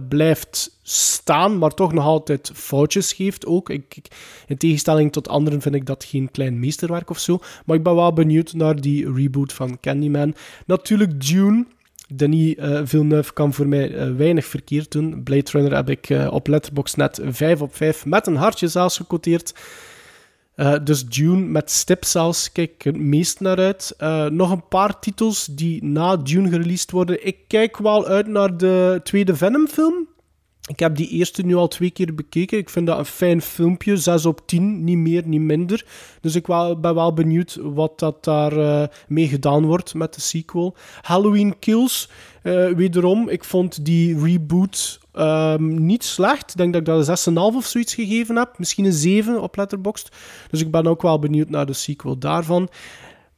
blijft 0.10 0.77
staan, 0.82 1.57
maar 1.57 1.73
toch 1.73 1.94
nog 1.94 2.03
altijd 2.06 2.52
foutjes 2.53 3.14
geeft 3.14 3.45
ook. 3.45 3.69
Ik- 3.69 3.98
in 4.48 4.57
tegenstelling 4.57 5.11
tot 5.11 5.27
anderen 5.27 5.61
vind 5.61 5.76
ik 5.76 5.86
dat 5.86 6.03
geen 6.03 6.32
klein 6.32 6.60
meesterwerk 6.60 7.10
of 7.10 7.19
zo. 7.19 7.40
Maar 7.65 7.76
ik 7.77 7.84
ben 7.84 7.95
wel 7.95 8.14
benieuwd 8.14 8.53
naar 8.53 8.82
die 8.82 9.14
reboot 9.14 9.53
van 9.53 9.80
Candyman. 9.80 10.36
Natuurlijk 10.65 11.27
Dune. 11.27 11.65
Denis 12.14 12.56
eh, 12.56 12.82
Villeneuve 12.84 13.34
kan 13.34 13.53
voor 13.53 13.68
mij 13.68 13.95
eh, 13.95 14.11
weinig 14.15 14.45
verkeerd 14.45 14.91
doen. 14.91 15.23
Blade 15.23 15.52
Runner 15.52 15.76
heb 15.76 15.90
ik 15.90 16.10
eh, 16.10 16.27
op 16.32 16.48
Letterboxd 16.48 16.98
net 16.98 17.19
5 17.23 17.61
op 17.61 17.76
5 17.76 18.06
met 18.06 18.27
een 18.27 18.36
hartje 18.36 18.68
zelfs 18.68 18.98
gequoteerd. 18.98 19.53
Eh, 20.56 20.76
dus 20.84 21.06
Dune 21.06 21.45
met 21.45 21.72
stip 21.72 22.06
zelfs 22.06 22.52
kijk 22.52 22.72
ik 22.76 22.82
het 22.82 22.98
meest 22.98 23.40
naar 23.40 23.57
uit. 23.57 23.95
Nog 24.32 24.52
een 24.52 24.68
paar 24.68 24.99
titels 24.99 25.45
die 25.45 25.84
na 25.84 26.18
Dune 26.18 26.49
gereleased 26.49 26.91
worden. 26.91 27.26
Ik 27.26 27.38
kijk 27.48 27.77
wel 27.77 28.06
uit 28.07 28.27
naar 28.27 28.57
de 28.57 28.99
tweede 29.03 29.36
Venom-film. 29.36 30.07
Ik 30.68 30.80
heb 30.80 30.96
die 30.96 31.10
eerste 31.10 31.42
nu 31.42 31.56
al 31.56 31.68
twee 31.68 31.92
keer 31.92 32.16
bekeken. 32.16 32.58
Ik 32.58 32.70
vind 32.70 32.88
dat 32.88 32.98
een 32.98 33.06
fijn 33.06 33.42
filmpje. 33.42 33.98
6 33.98 34.26
op 34.26 34.42
10, 34.46 34.84
niet 34.84 34.98
meer, 34.98 35.28
niet 35.28 35.42
minder. 35.42 35.86
Dus 36.22 36.36
ik 36.36 36.46
ben 36.82 36.96
wel 36.96 37.14
benieuwd 37.14 37.58
wat 37.62 38.00
dat 38.00 38.24
daar 38.24 38.58
eh, 38.58 38.88
mee 39.08 39.28
gedaan 39.28 39.66
wordt 39.66 39.94
met 39.94 40.14
de 40.14 40.22
sequel. 40.22 40.76
Halloween 41.02 41.60
Kills, 41.60 42.10
eh, 42.42 42.68
wederom. 42.68 43.30
Ik 43.30 43.44
vond 43.44 43.86
die 43.86 44.20
reboot 44.20 45.00
ehm, 45.12 45.86
niet 45.86 46.04
slecht. 46.04 46.52
Ik 46.52 46.58
denk 46.58 46.74
dat 46.74 46.82
ik 46.82 46.88
dat 46.88 47.28
een 47.28 47.34
6,5 47.34 47.56
of 47.56 47.66
zoiets 47.66 47.94
gegeven 47.94 48.36
heb. 48.36 48.58
Misschien 48.58 48.86
een 48.86 48.94
7 48.94 49.42
op 49.42 49.56
Letterboxd. 49.56 50.16
Dus 50.50 50.62
ik 50.62 50.72
ben 50.72 50.88
ook 50.88 51.02
wel 51.02 51.20
benieuwd 51.20 51.50
naar 51.50 51.66
de 51.66 51.74
sequel 51.74 52.18
daarvan 52.18 52.70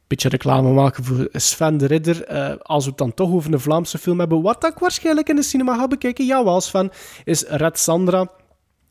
beetje 0.08 0.28
reclame 0.28 0.72
maken 0.72 1.04
voor 1.04 1.28
Sven 1.32 1.76
de 1.76 1.86
Ridder. 1.86 2.24
Eh, 2.24 2.54
als 2.62 2.84
we 2.84 2.90
het 2.90 2.98
dan 2.98 3.14
toch 3.14 3.30
over 3.30 3.52
een 3.52 3.60
Vlaamse 3.60 3.98
film 3.98 4.18
hebben, 4.18 4.42
wat 4.42 4.64
ik 4.64 4.78
waarschijnlijk 4.78 5.28
in 5.28 5.36
de 5.36 5.42
cinema 5.42 5.76
ga 5.76 5.88
bekijken, 5.88 6.26
jawel 6.26 6.60
Sven, 6.60 6.90
is 7.24 7.42
Red 7.42 7.78
Sandra, 7.78 8.30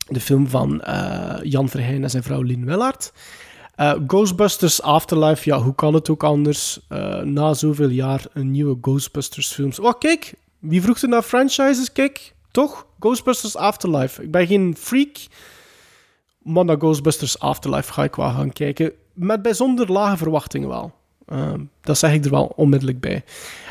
de 0.06 0.20
film 0.20 0.48
van 0.48 0.80
eh, 0.80 1.38
Jan 1.42 1.68
Verheyen 1.68 2.02
en 2.02 2.10
zijn 2.10 2.22
vrouw 2.22 2.42
Lien 2.42 2.64
Willaert. 2.64 3.12
Eh, 3.74 3.94
Ghostbusters 4.06 4.82
Afterlife, 4.82 5.50
ja, 5.50 5.60
hoe 5.60 5.74
kan 5.74 5.94
het 5.94 6.10
ook 6.10 6.22
anders? 6.22 6.80
Na 7.22 7.54
zoveel 7.54 7.88
jaar 7.88 8.24
een 8.32 8.50
nieuwe 8.50 8.78
Ghostbusters 8.80 9.52
films. 9.52 9.78
Oh, 9.78 9.92
kijk, 9.98 10.34
wie 10.58 10.82
vroeg 10.82 11.02
er 11.02 11.08
naar 11.08 11.22
franchises? 11.22 11.92
Kijk, 11.92 12.34
toch? 12.50 12.86
Ghostbusters 13.00 13.56
Afterlife. 13.56 14.22
Ik 14.22 14.30
ben 14.30 14.46
geen 14.46 14.76
freak, 14.78 15.16
maar 16.42 16.64
naar 16.64 16.76
Ghostbusters 16.76 17.38
Afterlife 17.38 17.92
ga 17.92 18.04
ik 18.04 18.14
wel 18.14 18.30
gaan 18.30 18.52
kijken. 18.52 18.92
Met 19.12 19.42
bijzonder 19.42 19.92
lage 19.92 20.16
verwachtingen 20.16 20.68
wel. 20.68 20.96
Ehm, 21.28 21.60
dat 21.80 21.98
zeg 21.98 22.12
ik 22.12 22.24
er 22.24 22.30
wel 22.30 22.52
onmiddellijk 22.56 23.00
bij. 23.00 23.24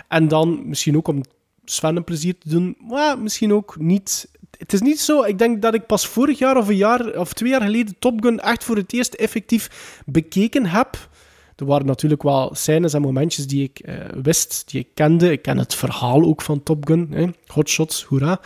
En 0.07 0.27
dan 0.27 0.67
misschien 0.67 0.97
ook 0.97 1.07
om 1.07 1.21
Sven 1.65 1.95
een 1.95 2.03
plezier 2.03 2.37
te 2.37 2.49
doen, 2.49 2.77
maar 2.79 3.19
misschien 3.19 3.53
ook 3.53 3.75
niet. 3.79 4.29
Het 4.57 4.73
is 4.73 4.81
niet 4.81 4.99
zo, 4.99 5.23
ik 5.23 5.37
denk 5.37 5.61
dat 5.61 5.73
ik 5.73 5.85
pas 5.85 6.07
vorig 6.07 6.37
jaar 6.39 6.57
of 6.57 6.67
een 6.67 6.75
jaar 6.75 7.19
of 7.19 7.33
twee 7.33 7.49
jaar 7.49 7.61
geleden 7.61 7.95
Top 7.99 8.21
Gun 8.23 8.39
echt 8.39 8.63
voor 8.63 8.75
het 8.75 8.93
eerst 8.93 9.13
effectief 9.13 10.01
bekeken 10.05 10.65
heb. 10.65 11.09
Er 11.55 11.65
waren 11.65 11.85
natuurlijk 11.85 12.23
wel 12.23 12.55
scènes 12.55 12.93
en 12.93 13.01
momentjes 13.01 13.47
die 13.47 13.63
ik 13.63 13.79
eh, 13.79 13.95
wist, 14.21 14.63
die 14.71 14.79
ik 14.79 14.87
kende. 14.93 15.31
Ik 15.31 15.41
ken 15.41 15.57
het 15.57 15.75
verhaal 15.75 16.23
ook 16.23 16.41
van 16.41 16.63
Top 16.63 16.87
Gun. 16.87 17.07
Hè? 17.11 17.25
Hotshots, 17.47 18.03
hoera. 18.03 18.39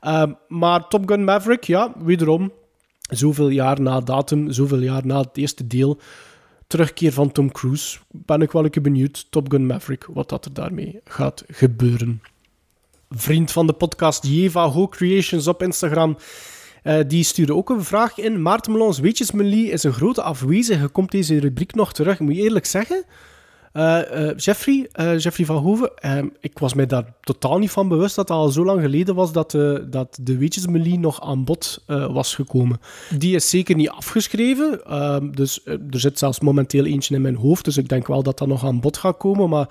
Ehm, 0.00 0.32
maar 0.48 0.88
Top 0.88 1.08
Gun 1.08 1.24
Maverick, 1.24 1.64
ja, 1.64 1.92
wederom. 1.98 2.52
Zoveel 3.00 3.48
jaar 3.48 3.80
na 3.80 4.00
datum, 4.00 4.52
zoveel 4.52 4.78
jaar 4.80 5.06
na 5.06 5.20
het 5.20 5.36
eerste 5.36 5.66
deel. 5.66 6.00
Terugkeer 6.70 7.12
van 7.12 7.32
Tom 7.32 7.52
Cruise. 7.52 7.98
Ben 8.10 8.42
ik 8.42 8.52
wel 8.52 8.64
een 8.64 8.70
keer 8.70 8.82
benieuwd, 8.82 9.26
Top 9.30 9.50
Gun 9.50 9.66
Maverick, 9.66 10.06
wat 10.12 10.28
dat 10.28 10.44
er 10.44 10.52
daarmee 10.52 11.00
gaat 11.04 11.44
gebeuren. 11.48 12.22
Vriend 13.08 13.52
van 13.52 13.66
de 13.66 13.72
podcast 13.72 14.26
Jeva 14.26 14.68
Ho 14.68 14.88
Creations 14.88 15.46
op 15.46 15.62
Instagram. 15.62 16.16
eh, 16.82 16.98
die 17.06 17.24
stuurde 17.24 17.54
ook 17.54 17.70
een 17.70 17.84
vraag 17.84 18.18
in. 18.18 18.42
Maarten 18.42 18.72
Melons, 18.72 18.98
weetjesmelie 18.98 19.70
is 19.70 19.82
een 19.82 19.92
grote 19.92 20.22
afwezige. 20.22 20.88
Komt 20.88 21.10
deze 21.10 21.38
rubriek 21.38 21.74
nog 21.74 21.92
terug? 21.92 22.18
Moet 22.18 22.36
je 22.36 22.42
eerlijk 22.42 22.66
zeggen, 22.66 23.04
Jeffrey, 24.36 24.88
eh, 24.92 25.18
Jeffrey 25.18 25.46
van 25.46 25.56
Hoven, 25.56 25.90
eh, 25.96 26.18
ik 26.40 26.58
was 26.58 26.74
mij 26.74 26.86
daar 26.86 27.14
totaal 27.20 27.58
niet 27.58 27.70
van 27.70 27.88
bewust 27.88 28.16
dat 28.16 28.28
het 28.28 28.36
al 28.36 28.48
zo 28.48 28.64
lang 28.64 28.80
geleden 28.80 29.14
was 29.14 29.32
dat, 29.32 29.54
eh, 29.54 29.74
dat 29.86 30.18
de 30.22 30.36
weetjesmelie 30.36 30.98
nog 30.98 31.20
aan 31.20 31.44
bod 31.44 31.82
eh, 31.86 32.12
was 32.12 32.34
gekomen. 32.34 32.80
Die 33.18 33.34
is 33.34 33.50
zeker 33.50 33.76
niet 33.76 33.90
afgeschreven, 33.90 34.84
ehm, 34.84 35.30
dus 35.30 35.62
eh, 35.62 35.74
er 35.90 36.00
zit 36.00 36.18
zelfs 36.18 36.40
momenteel 36.40 36.84
eentje 36.84 37.14
in 37.14 37.22
mijn 37.22 37.36
hoofd, 37.36 37.64
dus 37.64 37.76
ik 37.76 37.88
denk 37.88 38.06
wel 38.06 38.22
dat 38.22 38.38
dat 38.38 38.48
nog 38.48 38.64
aan 38.64 38.80
bod 38.80 38.96
gaat 38.96 39.16
komen, 39.16 39.48
maar 39.48 39.68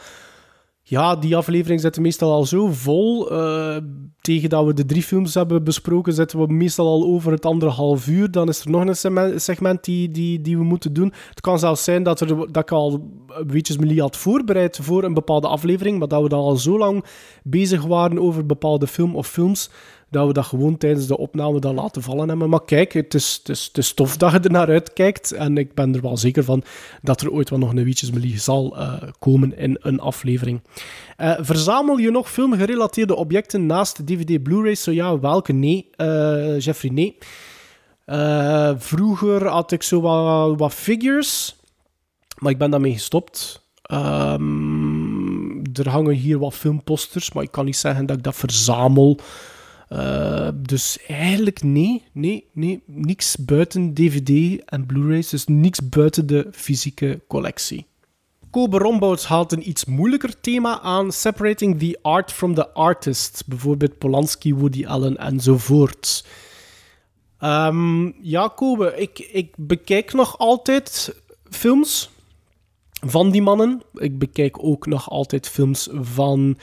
ja, 0.89 1.15
die 1.15 1.35
aflevering 1.35 1.81
zit 1.81 1.99
meestal 1.99 2.31
al 2.31 2.45
zo 2.45 2.67
vol. 2.67 3.31
eh, 3.31 3.77
tegen 4.21 4.49
dat 4.49 4.65
we 4.65 4.73
de 4.73 4.85
drie 4.85 5.03
films 5.03 5.33
hebben 5.33 5.63
besproken, 5.63 6.13
zitten 6.13 6.39
we 6.39 6.53
meestal 6.53 6.87
al 6.87 7.03
over 7.03 7.31
het 7.31 7.45
anderhalf 7.45 8.07
uur. 8.07 8.31
Dan 8.31 8.49
is 8.49 8.59
er 8.59 8.69
nog 8.71 8.85
een 8.85 9.39
segment, 9.39 9.83
die, 9.83 10.11
die, 10.11 10.41
die 10.41 10.57
we 10.57 10.63
moeten 10.63 10.93
doen. 10.93 11.13
Het 11.29 11.41
kan 11.41 11.59
zelfs 11.59 11.83
zijn 11.83 12.03
dat, 12.03 12.21
er, 12.21 12.27
dat 12.27 12.57
ik 12.63 12.71
al 12.71 13.11
weetjes 13.47 13.77
Melie 13.77 14.01
had 14.01 14.17
voorbereid 14.17 14.79
voor 14.81 15.03
een 15.03 15.13
bepaalde 15.13 15.47
aflevering, 15.47 15.99
maar 15.99 16.07
dat 16.07 16.21
we 16.21 16.29
dan 16.29 16.39
al 16.39 16.55
zo 16.55 16.77
lang 16.77 17.05
bezig 17.43 17.83
waren 17.83 18.19
over 18.19 18.45
bepaalde 18.45 18.87
film 18.87 19.15
of 19.15 19.27
films, 19.27 19.69
dat 20.09 20.27
we 20.27 20.33
dat 20.33 20.45
gewoon 20.45 20.77
tijdens 20.77 21.07
de 21.07 21.17
opname 21.17 21.59
dan 21.59 21.75
laten 21.75 22.01
vallen 22.01 22.29
hebben. 22.29 22.49
Maar 22.49 22.65
kijk, 22.65 22.93
het 22.93 23.13
is, 23.13 23.37
het 23.37 23.49
is, 23.49 23.65
het 23.65 23.77
is 23.77 23.93
tof 23.93 24.17
dat 24.17 24.31
je 24.31 24.39
er 24.39 24.51
naar 24.51 24.69
uitkijkt. 24.69 25.31
En 25.31 25.57
ik 25.57 25.73
ben 25.73 25.95
er 25.95 26.01
wel 26.01 26.17
zeker 26.17 26.43
van 26.43 26.63
dat 27.01 27.21
er 27.21 27.31
ooit 27.31 27.49
wel 27.49 27.59
nog 27.59 27.73
een 27.73 27.83
Wietjesmelie 27.83 28.39
zal 28.39 28.77
eh, 28.77 28.93
komen 29.19 29.57
in 29.57 29.77
een 29.81 29.99
aflevering. 29.99 30.61
Eh, 31.17 31.33
verzamel 31.39 31.97
je 31.97 32.11
nog 32.11 32.31
filmgerelateerde 32.31 33.15
objecten 33.15 33.65
naast 33.65 34.07
DVD, 34.07 34.43
Blu-rays? 34.43 34.83
Zo 34.83 34.91
ja, 34.91 35.19
welke? 35.19 35.53
Nee. 35.53 35.89
Eh, 35.95 36.59
Jeffrey, 36.59 36.91
nee. 36.91 37.17
Vroeger 38.77 39.47
had 39.47 39.71
ik 39.71 39.83
zo 39.83 40.01
wat, 40.01 40.59
wat 40.59 40.73
figures, 40.73 41.55
maar 42.37 42.51
ik 42.51 42.57
ben 42.57 42.71
daarmee 42.71 42.93
gestopt. 42.93 43.67
Ehm, 43.81 45.59
er 45.73 45.89
hangen 45.89 46.13
hier 46.13 46.39
wat 46.39 46.53
filmposters, 46.53 47.33
maar 47.33 47.43
ik 47.43 47.51
kan 47.51 47.65
niet 47.65 47.77
zeggen 47.77 48.05
dat 48.05 48.17
ik 48.17 48.23
dat 48.23 48.35
verzamel. 48.35 49.19
Uh, 49.89 50.49
dus 50.55 50.97
eigenlijk 51.07 51.63
nee, 51.63 52.03
nee, 52.11 52.45
nee, 52.53 52.83
niks 52.85 53.35
buiten 53.35 53.93
DVD 53.93 54.63
en 54.65 54.85
Blu-rays, 54.85 55.29
dus 55.29 55.45
niks 55.45 55.89
buiten 55.89 56.27
de 56.27 56.47
fysieke 56.51 57.21
collectie. 57.27 57.85
Kobe 58.49 58.77
Rombouts 58.77 59.25
haalt 59.25 59.51
een 59.51 59.69
iets 59.69 59.85
moeilijker 59.85 60.39
thema 60.41 60.79
aan, 60.81 61.11
separating 61.11 61.79
the 61.79 61.99
art 62.01 62.31
from 62.31 62.53
the 62.53 62.73
artist, 62.73 63.43
bijvoorbeeld 63.47 63.97
Polanski, 63.97 64.55
Woody 64.55 64.85
Allen 64.85 65.17
enzovoort. 65.17 66.25
Um, 67.39 68.15
ja, 68.21 68.47
Kobe, 68.47 68.93
ik, 68.97 69.19
ik 69.19 69.53
bekijk 69.57 70.13
nog 70.13 70.37
altijd 70.37 71.15
films 71.49 72.09
van 73.05 73.31
die 73.31 73.41
mannen. 73.41 73.81
Ik 73.93 74.19
bekijk 74.19 74.63
ook 74.63 74.85
nog 74.85 75.09
altijd 75.09 75.47
films 75.47 75.89
van 75.91 76.57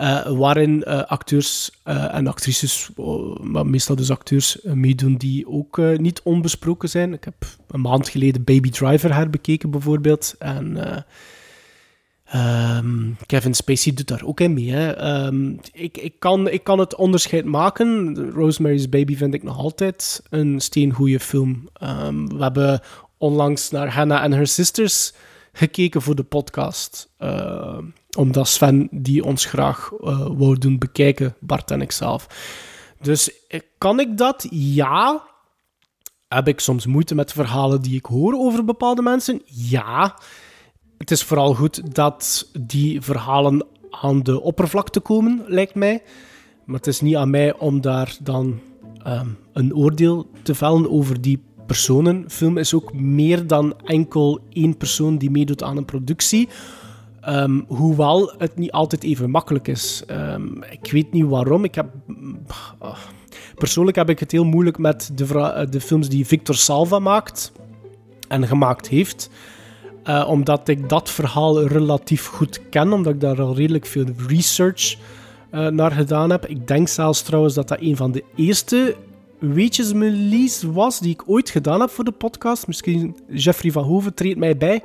uh, 0.00 0.26
waarin 0.26 0.84
uh, 0.86 1.02
acteurs 1.02 1.70
uh, 1.84 2.14
en 2.14 2.26
actrices, 2.26 2.90
maar 3.40 3.66
meestal 3.66 3.96
dus 3.96 4.10
acteurs, 4.10 4.58
meedoen 4.62 5.16
die 5.16 5.48
ook 5.48 5.80
niet 5.96 6.20
onbesproken 6.22 6.88
zijn. 6.88 7.12
Ik 7.12 7.24
heb 7.24 7.34
een 7.68 7.80
maand 7.80 8.08
geleden 8.08 8.44
Baby 8.44 8.70
Driver 8.70 9.14
herbekeken 9.14 9.70
bijvoorbeeld. 9.70 10.34
En 10.38 11.04
um, 12.34 13.16
Kevin 13.26 13.54
Spacey 13.54 13.92
doet 13.92 14.08
daar 14.08 14.24
ook 14.24 14.40
in 14.40 14.54
mee. 14.54 14.70
Hè. 14.70 15.24
Um, 15.26 15.60
ik, 15.72 15.98
ik, 15.98 16.14
kan, 16.18 16.48
ik 16.48 16.64
kan 16.64 16.78
het 16.78 16.94
onderscheid 16.94 17.44
maken. 17.44 18.16
Rosemary's 18.30 18.88
Baby 18.88 19.16
vind 19.16 19.34
ik 19.34 19.42
nog 19.42 19.56
altijd 19.56 20.22
een 20.30 20.60
steengoeie 20.60 21.20
film. 21.20 21.68
Um, 21.82 22.28
we 22.36 22.42
hebben 22.42 22.80
onlangs 23.18 23.70
naar 23.70 23.94
Hannah 23.94 24.22
and 24.22 24.34
Her 24.34 24.46
Sisters 24.46 25.12
gekeken 25.52 26.02
voor 26.02 26.14
de 26.14 26.22
podcast. 26.22 27.10
Uh, 27.18 27.78
omdat 28.16 28.48
Sven 28.48 28.88
die 28.90 29.24
ons 29.24 29.44
graag 29.44 29.90
uh, 30.00 30.26
wou 30.36 30.58
doen 30.58 30.78
bekijken, 30.78 31.34
Bart 31.40 31.70
en 31.70 31.80
ik 31.80 31.92
zelf. 31.92 32.26
Dus 33.00 33.30
kan 33.78 34.00
ik 34.00 34.18
dat? 34.18 34.46
Ja. 34.50 35.30
Heb 36.28 36.48
ik 36.48 36.60
soms 36.60 36.86
moeite 36.86 37.14
met 37.14 37.32
verhalen 37.32 37.82
die 37.82 37.96
ik 37.96 38.04
hoor 38.04 38.34
over 38.34 38.64
bepaalde 38.64 39.02
mensen? 39.02 39.42
Ja. 39.44 40.18
Het 40.98 41.10
is 41.10 41.22
vooral 41.22 41.54
goed 41.54 41.94
dat 41.94 42.48
die 42.58 43.00
verhalen 43.00 43.66
aan 43.90 44.22
de 44.22 44.40
oppervlakte 44.40 45.00
komen, 45.00 45.44
lijkt 45.46 45.74
mij. 45.74 46.02
Maar 46.64 46.76
het 46.76 46.86
is 46.86 47.00
niet 47.00 47.16
aan 47.16 47.30
mij 47.30 47.54
om 47.58 47.80
daar 47.80 48.16
dan 48.22 48.60
um, 49.06 49.38
een 49.52 49.74
oordeel 49.74 50.30
te 50.42 50.54
vellen 50.54 50.90
over 50.90 51.20
die 51.20 51.42
personen. 51.66 52.24
Film 52.30 52.58
is 52.58 52.74
ook 52.74 52.92
meer 52.92 53.46
dan 53.46 53.74
enkel 53.84 54.40
één 54.50 54.76
persoon 54.76 55.18
die 55.18 55.30
meedoet 55.30 55.62
aan 55.62 55.76
een 55.76 55.84
productie. 55.84 56.48
Um, 57.28 57.64
hoewel 57.68 58.34
het 58.38 58.56
niet 58.56 58.72
altijd 58.72 59.04
even 59.04 59.30
makkelijk 59.30 59.68
is. 59.68 60.02
Um, 60.10 60.62
ik 60.70 60.92
weet 60.92 61.12
niet 61.12 61.24
waarom. 61.24 61.64
Ik 61.64 61.74
heb, 61.74 61.86
uh, 62.82 62.96
persoonlijk 63.54 63.96
heb 63.96 64.08
ik 64.08 64.18
het 64.18 64.32
heel 64.32 64.44
moeilijk 64.44 64.78
met 64.78 65.10
de, 65.14 65.66
de, 65.70 65.80
films 65.80 66.08
die 66.08 66.26
Victor 66.26 66.54
Salva 66.54 66.98
maakt 66.98 67.52
en 68.28 68.46
gemaakt 68.46 68.88
heeft. 68.88 69.30
Uh, 70.04 70.24
omdat 70.28 70.68
ik 70.68 70.88
dat 70.88 71.10
verhaal 71.10 71.66
relatief 71.66 72.26
goed 72.26 72.68
ken, 72.68 72.92
omdat 72.92 73.12
ik 73.12 73.20
daar 73.20 73.40
al 73.40 73.56
redelijk 73.56 73.86
veel 73.86 74.06
research 74.28 74.96
uh, 75.52 75.66
naar 75.66 75.90
gedaan 75.90 76.30
heb. 76.30 76.46
Ik 76.46 76.66
denk 76.66 76.88
zelfs 76.88 77.22
trouwens 77.22 77.54
dat 77.54 77.68
dat 77.68 77.80
een 77.80 77.96
van 77.96 78.12
de 78.12 78.24
eerste 78.34 78.96
weetjes 79.38 79.92
melies 79.92 80.62
was 80.62 80.98
die 80.98 81.12
ik 81.12 81.22
ooit 81.26 81.50
gedaan 81.50 81.80
heb 81.80 81.90
voor 81.90 82.04
de 82.04 82.10
podcast. 82.10 82.66
Misschien 82.66 83.16
Jeffrey 83.28 83.72
van 83.72 83.84
Hoven 83.84 84.14
treedt 84.14 84.38
mij 84.38 84.56
bij 84.56 84.82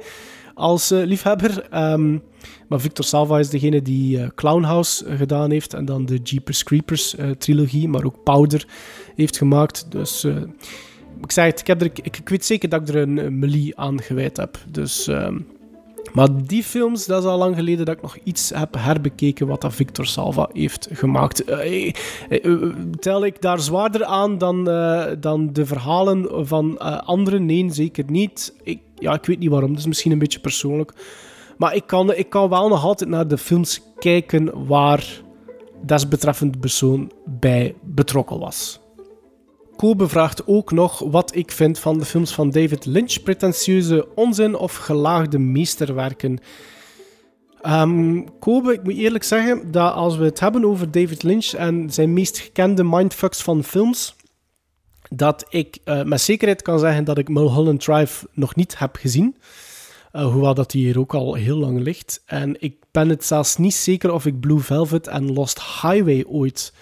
als 0.58 0.92
uh, 0.92 1.06
liefhebber. 1.06 1.68
Um, 1.92 2.24
maar 2.68 2.80
Victor 2.80 3.06
Salva 3.06 3.40
is 3.40 3.50
degene 3.50 3.82
die 3.82 4.18
uh, 4.18 4.28
Clownhouse 4.36 5.06
uh, 5.06 5.18
gedaan 5.18 5.52
heeft 5.52 5.74
en 5.74 5.86
dan 5.86 6.06
de 6.06 6.18
Jeepers 6.18 6.64
Creepers 6.64 7.16
trilogie, 7.38 7.88
maar 7.88 8.04
ook 8.04 8.24
Powder 8.24 8.68
heeft 9.16 9.38
gemaakt. 9.38 9.92
Dus 9.92 10.24
ik 11.22 11.32
zei 11.32 11.50
het, 11.50 11.60
ik, 11.60 11.68
heb 11.68 11.82
er, 11.82 11.92
ik, 12.02 12.22
weet 12.30 12.46
zeker 12.46 12.70
dat 12.70 12.82
ik 12.82 12.88
er 12.88 12.96
een, 12.96 13.40
melie 13.40 13.78
aan 13.78 14.02
gewijd 14.02 14.38
heb. 14.38 14.58
Dus, 14.72 15.08
um, 15.08 15.48
maar 16.14 16.28
die 16.46 16.64
films, 16.64 17.06
dat 17.06 17.24
is 17.24 17.30
al 17.30 17.38
lang 17.38 17.56
geleden 17.56 17.86
dat 17.86 17.96
ik 17.96 18.02
nog 18.02 18.18
iets 18.24 18.52
heb 18.56 18.76
herbekeken 18.78 19.48
wat 19.48 19.62
dat 19.62 19.74
Victor 19.74 20.06
Salva 20.06 20.50
heeft 20.54 20.88
gemaakt. 20.92 21.44
tel 23.00 23.26
ik 23.26 23.42
daar 23.42 23.60
zwaarder 23.60 24.06
aan 24.06 24.38
dan, 24.38 24.64
dan 25.20 25.50
de 25.54 25.66
verhalen 25.66 26.48
van 26.48 26.80
anderen? 27.06 27.46
Nee, 27.46 27.74
zeker 27.74 28.04
niet. 28.08 28.54
Ik, 28.64 28.80
ja, 28.96 29.14
ik 29.14 29.26
weet 29.26 29.40
niet 29.40 29.50
waarom. 29.50 29.70
Dat 29.70 29.80
is 29.80 29.88
misschien 29.88 30.12
een 30.12 30.20
beetje 30.20 30.40
persoonlijk. 30.40 30.94
Maar 31.58 31.76
ik 31.76 31.84
kan, 31.86 32.14
ik 32.14 32.30
kan 32.30 32.50
wel 32.50 32.68
nog 32.68 32.84
altijd 32.84 33.10
naar 33.10 33.28
de 33.28 33.38
films 33.38 33.82
kijken 34.00 34.68
waar 34.68 35.22
desbetreffende 35.86 36.58
persoon 36.58 37.12
bij 37.26 37.76
betrokken 37.82 38.40
was. 38.40 38.80
Kobe 39.78 40.08
vraagt 40.08 40.48
ook 40.48 40.72
nog 40.72 41.00
wat 41.00 41.36
ik 41.36 41.52
vind 41.52 41.80
van 41.80 41.98
de 41.98 42.06
films 42.06 42.34
van 42.34 42.50
David 42.50 42.86
Lynch. 42.86 43.24
Pretentieuze 43.24 44.08
onzin 44.16 44.56
of 44.56 44.76
gelaagde 44.76 45.40
meesterwerken. 45.40 46.40
Um, 47.66 48.40
Kobe, 48.40 48.74
ik 48.74 48.84
moet 48.84 48.98
eerlijk 48.98 49.24
zeggen 49.24 49.72
dat 49.72 49.94
als 49.94 50.18
we 50.18 50.26
het 50.26 50.40
hebben 50.40 50.66
over 50.66 50.92
David 50.92 51.24
Lynch 51.24 51.54
en 51.54 51.90
zijn 51.90 52.14
meest 52.14 52.40
gekende 52.40 52.84
mindfucks 52.84 53.42
van 53.42 53.64
films, 53.64 54.16
dat 55.10 55.46
ik 55.50 55.78
uh, 55.86 56.04
met 56.04 56.22
zekerheid 56.22 56.62
kan 56.62 56.80
zeggen 56.80 57.04
dat 57.04 57.18
ik 57.18 57.30
Mulholland 57.30 57.80
Drive 57.80 58.28
nog 58.34 58.56
niet 58.56 58.80
heb 58.80 58.96
gezien. 58.96 59.36
Uh, 60.14 60.32
hoewel 60.32 60.54
dat 60.54 60.72
die 60.72 60.86
hier 60.86 61.00
ook 61.00 61.14
al 61.14 61.34
heel 61.34 61.58
lang 61.58 61.80
ligt. 61.80 62.22
En 62.26 62.62
ik 62.62 62.76
ben 62.92 63.10
het 63.10 63.26
zelfs 63.26 63.58
niet 63.58 63.74
zeker 63.74 64.12
of 64.12 64.26
ik 64.26 64.40
Blue 64.40 64.60
Velvet 64.60 65.08
en 65.08 65.34
Lost 65.34 65.62
Highway 65.82 66.24
ooit 66.28 66.74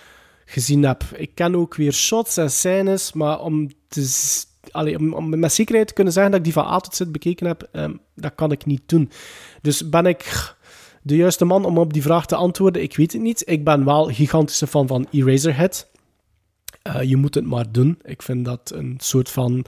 gezien 0.45 0.83
heb. 0.83 1.03
Ik 1.15 1.31
ken 1.33 1.55
ook 1.55 1.75
weer 1.75 1.93
shots 1.93 2.37
en 2.37 2.51
scènes, 2.51 3.13
maar 3.13 3.39
om, 3.39 3.69
te, 3.87 4.43
allee, 4.71 5.15
om, 5.15 5.39
met 5.39 5.53
zekerheid 5.53 5.87
te 5.87 5.93
kunnen 5.93 6.13
zeggen 6.13 6.31
dat 6.31 6.39
ik 6.39 6.45
die 6.45 6.63
van 6.63 6.71
A 6.73 6.79
tot 6.79 6.95
Z 6.95 7.01
bekeken 7.07 7.47
heb, 7.47 7.69
um, 7.71 7.99
dat 8.15 8.35
kan 8.35 8.51
ik 8.51 8.65
niet 8.65 8.81
doen. 8.85 9.11
Dus 9.61 9.89
ben 9.89 10.05
ik 10.05 10.53
de 11.01 11.15
juiste 11.15 11.45
man 11.45 11.65
om 11.65 11.77
op 11.77 11.93
die 11.93 12.01
vraag 12.01 12.25
te 12.25 12.35
antwoorden? 12.35 12.81
Ik 12.81 12.95
weet 12.95 13.13
het 13.13 13.21
niet. 13.21 13.43
Ik 13.45 13.63
ben 13.63 13.85
wel 13.85 14.05
gigantische 14.05 14.67
fan 14.67 14.87
van 14.87 15.07
Eraserhead. 15.11 15.87
Eh, 16.85 17.01
je 17.01 17.15
moet 17.15 17.35
het 17.35 17.45
maar 17.45 17.71
doen. 17.71 17.99
Ik 18.03 18.21
vind 18.21 18.45
dat 18.45 18.71
een 18.75 18.95
soort 18.97 19.29
van 19.29 19.65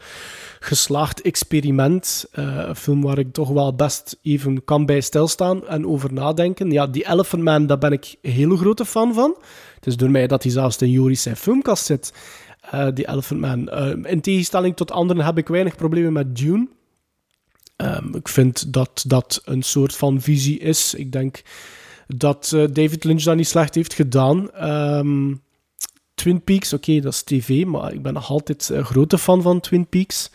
geslaagd 0.60 1.22
experiment. 1.22 2.26
Eh, 2.32 2.64
een 2.68 2.76
film 2.76 3.02
waar 3.02 3.18
ik 3.18 3.34
toch 3.34 3.50
wel 3.50 3.76
best 3.76 4.18
even 4.22 4.64
kan 4.64 4.86
bij 4.86 5.02
stilstaan 5.02 5.68
en 5.68 5.88
over 5.88 6.14
nadenken. 6.14 6.72
Ja, 6.72 6.88
die 6.88 7.08
Elephant 7.10 7.44
Man, 7.44 7.68
daar 7.68 7.78
ben 7.78 7.92
ik 7.92 8.16
een 8.22 8.32
hele 8.32 8.58
grote 8.58 8.86
fan 8.86 9.14
van. 9.14 9.36
Het 9.76 9.88
is 9.88 9.98
door 9.98 10.12
mij 10.12 10.28
dat 10.28 10.44
hij 10.44 10.52
zelfs 10.52 10.78
in 10.78 10.92
Joris 10.92 11.22
zijn 11.22 11.36
filmkast 11.36 11.86
zit. 11.86 12.14
eh, 12.62 12.88
die 12.94 13.08
Elephant 13.10 13.42
Man. 13.42 13.70
In 14.06 14.22
tegenstelling 14.22 14.76
tot 14.76 14.92
anderen 14.92 15.26
heb 15.26 15.38
ik 15.38 15.48
weinig 15.48 15.76
problemen 15.76 16.14
met 16.14 16.36
Dune. 16.36 16.68
Ehm, 17.76 18.16
ik 18.16 18.28
vind 18.28 18.74
dat 18.74 19.04
dat 19.08 19.42
een 19.46 19.62
soort 19.64 19.96
van 19.96 20.22
visie 20.22 20.60
is. 20.60 20.94
Ik 20.94 21.12
denk 21.12 21.42
dat 22.08 22.50
David 22.72 23.04
Lynch 23.04 23.24
dat 23.24 23.36
niet 23.36 23.48
slecht 23.48 23.76
heeft 23.76 23.94
gedaan. 23.94 24.52
Ehm, 24.52 25.34
Twin 26.18 26.42
Peaks, 26.44 26.74
oké, 26.74 27.00
dat 27.00 27.14
is 27.14 27.22
tv, 27.24 27.66
maar 27.66 27.94
ik 27.94 28.02
ben 28.02 28.14
nog 28.14 28.30
altijd 28.30 28.70
een 28.70 28.84
grote 28.86 29.18
fan 29.18 29.42
van 29.42 29.60
Twin 29.60 29.88
Peaks. 29.88 30.32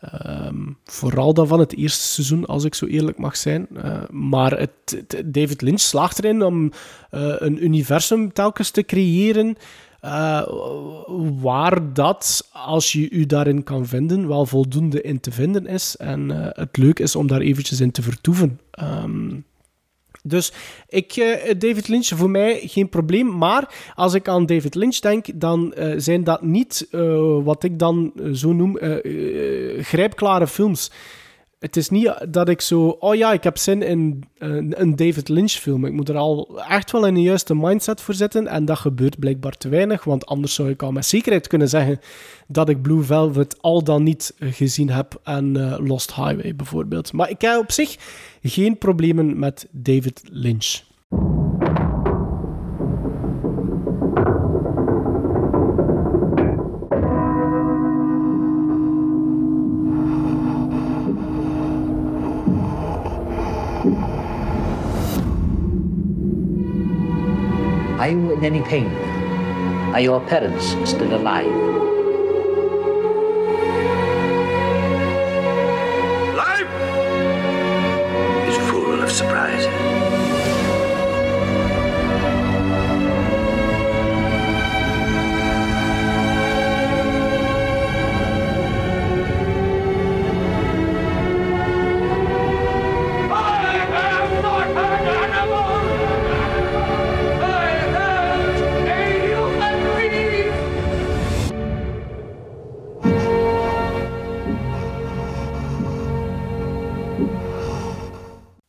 Ehm, 0.00 0.56
vooral 0.84 1.34
dan 1.34 1.46
van 1.46 1.58
het 1.60 1.76
eerste 1.76 2.04
seizoen, 2.04 2.46
als 2.46 2.64
ik 2.64 2.74
zo 2.74 2.86
eerlijk 2.86 3.18
mag 3.18 3.36
zijn. 3.36 3.66
Eh, 3.74 4.02
maar 4.10 4.58
het, 4.58 5.04
David 5.24 5.62
Lynch 5.62 5.80
slaagt 5.80 6.18
erin 6.18 6.42
om 6.42 6.72
eh, 7.10 7.34
een 7.38 7.64
universum 7.64 8.32
telkens 8.32 8.70
te 8.70 8.82
creëren. 8.82 9.56
eh, 10.00 10.42
waar 11.40 11.92
dat, 11.92 12.48
als 12.52 12.92
je 12.92 13.10
u 13.10 13.26
daarin 13.26 13.62
kan 13.62 13.86
vinden, 13.86 14.28
wel 14.28 14.46
voldoende 14.46 15.00
in 15.02 15.20
te 15.20 15.30
vinden 15.30 15.66
is. 15.66 15.96
En 15.96 16.30
eh, 16.30 16.48
het 16.62 16.76
leuk 16.76 16.98
is 16.98 17.16
om 17.16 17.26
daar 17.26 17.40
eventjes 17.40 17.80
in 17.80 17.90
te 17.90 18.02
vertoeven. 18.02 18.60
Ehm, 18.70 19.30
dus 20.28 20.52
ik, 20.88 21.12
eh, 21.12 21.54
David 21.58 21.88
Lynch, 21.88 22.06
voor 22.06 22.30
mij 22.30 22.60
geen 22.64 22.88
probleem. 22.88 23.38
Maar 23.38 23.74
als 23.94 24.14
ik 24.14 24.28
aan 24.28 24.46
David 24.46 24.74
Lynch 24.74 24.96
denk, 24.96 25.26
dan 25.34 25.74
eh, 25.74 25.92
zijn 25.96 26.24
dat 26.24 26.42
niet 26.42 26.86
eh, 26.90 27.38
wat 27.44 27.62
ik 27.62 27.78
dan 27.78 28.12
zo 28.32 28.52
noem 28.52 28.78
grijpklare 29.80 30.46
films. 30.46 30.90
Het 31.58 31.76
is 31.76 31.88
niet 31.88 32.14
dat 32.28 32.48
ik 32.48 32.60
zo, 32.60 32.88
oh 32.88 33.14
ja, 33.14 33.32
ik 33.32 33.44
heb 33.44 33.58
zin 33.58 33.82
in 33.82 34.24
een, 34.38 34.80
een 34.80 34.96
David 34.96 35.28
Lynch 35.28 35.50
film. 35.50 35.84
Ik 35.84 35.92
moet 35.92 36.08
er 36.08 36.16
al 36.16 36.60
echt 36.68 36.90
wel 36.90 37.06
in 37.06 37.14
de 37.14 37.22
juiste 37.22 37.54
mindset 37.54 38.00
voor 38.00 38.14
zitten. 38.14 38.46
En 38.46 38.64
dat 38.64 38.78
gebeurt 38.78 39.18
blijkbaar 39.18 39.56
te 39.56 39.68
weinig, 39.68 40.04
want 40.04 40.26
anders 40.26 40.54
zou 40.54 40.70
ik 40.70 40.82
al 40.82 40.92
met 40.92 41.06
zekerheid 41.06 41.46
kunnen 41.46 41.68
zeggen 41.68 42.00
dat 42.46 42.68
ik 42.68 42.82
Blue 42.82 43.02
Velvet 43.02 43.62
al 43.62 43.84
dan 43.84 44.02
niet 44.02 44.34
eh, 44.38 44.52
gezien 44.52 44.90
heb 44.90 45.20
en 45.24 45.56
eh, 45.56 45.86
Lost 45.86 46.14
Highway 46.14 46.56
bijvoorbeeld. 46.56 47.12
Maar 47.12 47.30
ik 47.30 47.40
heb 47.40 47.58
op 47.58 47.72
zich 47.72 47.96
geen 48.42 48.78
problemen 48.78 49.38
met 49.38 49.68
David 49.70 50.22
Lynch. 50.24 50.86
Are 68.08 68.12
you 68.12 68.32
in 68.32 68.42
any 68.42 68.62
pain? 68.62 68.90
Are 69.92 70.00
your 70.00 70.18
parents 70.18 70.68
still 70.88 71.14
alive? 71.14 71.44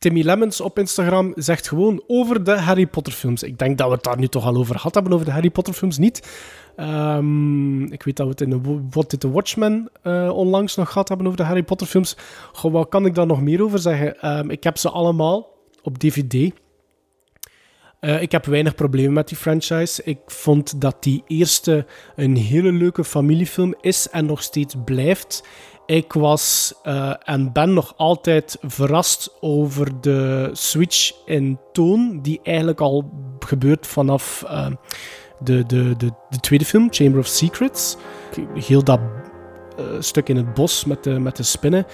Timmy 0.00 0.22
Lemons 0.22 0.60
op 0.60 0.78
Instagram 0.78 1.32
zegt 1.36 1.68
gewoon 1.68 2.02
over 2.06 2.44
de 2.44 2.58
Harry 2.58 2.86
Potter 2.86 3.12
films. 3.12 3.42
Ik 3.42 3.58
denk 3.58 3.78
dat 3.78 3.88
we 3.88 3.94
het 3.94 4.04
daar 4.04 4.18
nu 4.18 4.28
toch 4.28 4.44
al 4.44 4.56
over 4.56 4.74
gehad 4.74 4.94
hebben, 4.94 5.12
over 5.12 5.26
de 5.26 5.32
Harry 5.32 5.50
Potter 5.50 5.74
films 5.74 5.98
niet. 5.98 6.28
Ehm, 6.76 7.82
ik 7.82 8.02
weet 8.02 8.16
dat 8.16 8.26
we 8.26 8.32
het 8.32 8.40
in 8.40 8.50
de 8.50 8.86
What 8.90 9.10
Did 9.10 9.20
the 9.20 9.30
Watchmen 9.30 9.90
eh, 10.02 10.30
onlangs 10.34 10.76
nog 10.76 10.92
gehad 10.92 11.08
hebben 11.08 11.26
over 11.26 11.38
de 11.38 11.44
Harry 11.44 11.62
Potter 11.62 11.86
films. 11.86 12.16
Goh, 12.52 12.72
wat 12.72 12.88
kan 12.88 13.06
ik 13.06 13.14
daar 13.14 13.26
nog 13.26 13.42
meer 13.42 13.62
over 13.62 13.78
zeggen? 13.78 14.20
Ehm, 14.20 14.50
ik 14.50 14.64
heb 14.64 14.78
ze 14.78 14.90
allemaal 14.90 15.48
op 15.82 15.98
DVD. 15.98 16.52
Eh, 18.00 18.22
ik 18.22 18.32
heb 18.32 18.46
weinig 18.46 18.74
problemen 18.74 19.12
met 19.12 19.28
die 19.28 19.36
franchise. 19.36 20.02
Ik 20.04 20.18
vond 20.26 20.80
dat 20.80 21.02
die 21.02 21.22
eerste 21.26 21.86
een 22.16 22.36
hele 22.36 22.72
leuke 22.72 23.04
familiefilm 23.04 23.74
is 23.80 24.08
en 24.10 24.26
nog 24.26 24.42
steeds 24.42 24.74
blijft. 24.84 25.44
Ik 25.90 26.12
was 26.12 26.74
eh, 26.82 27.12
en 27.24 27.52
ben 27.52 27.72
nog 27.72 27.94
altijd 27.96 28.58
verrast 28.62 29.36
over 29.40 30.00
de 30.00 30.50
switch 30.52 31.12
in 31.24 31.58
toon, 31.72 32.20
die 32.22 32.40
eigenlijk 32.42 32.80
al 32.80 33.10
gebeurt 33.38 33.86
vanaf 33.86 34.44
eh, 34.48 34.66
de, 35.38 35.66
de, 35.66 35.96
de, 35.96 36.10
de 36.28 36.40
tweede 36.40 36.64
film, 36.64 36.88
Chamber 36.90 37.18
of 37.18 37.26
Secrets. 37.26 37.96
Heel 38.54 38.84
dat 38.84 39.00
eh, 39.76 39.84
stuk 39.98 40.28
in 40.28 40.36
het 40.36 40.54
bos 40.54 40.84
met 40.84 41.04
de, 41.04 41.18
met 41.18 41.36
de 41.36 41.42
spinnen 41.42 41.86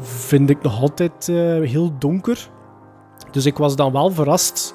vind 0.00 0.50
ik 0.50 0.62
nog 0.62 0.80
altijd 0.80 1.26
heel 1.68 1.98
donker. 1.98 2.50
Dus 3.30 3.46
ik 3.46 3.56
was 3.56 3.76
dan 3.76 3.92
wel 3.92 4.10
verrast. 4.10 4.74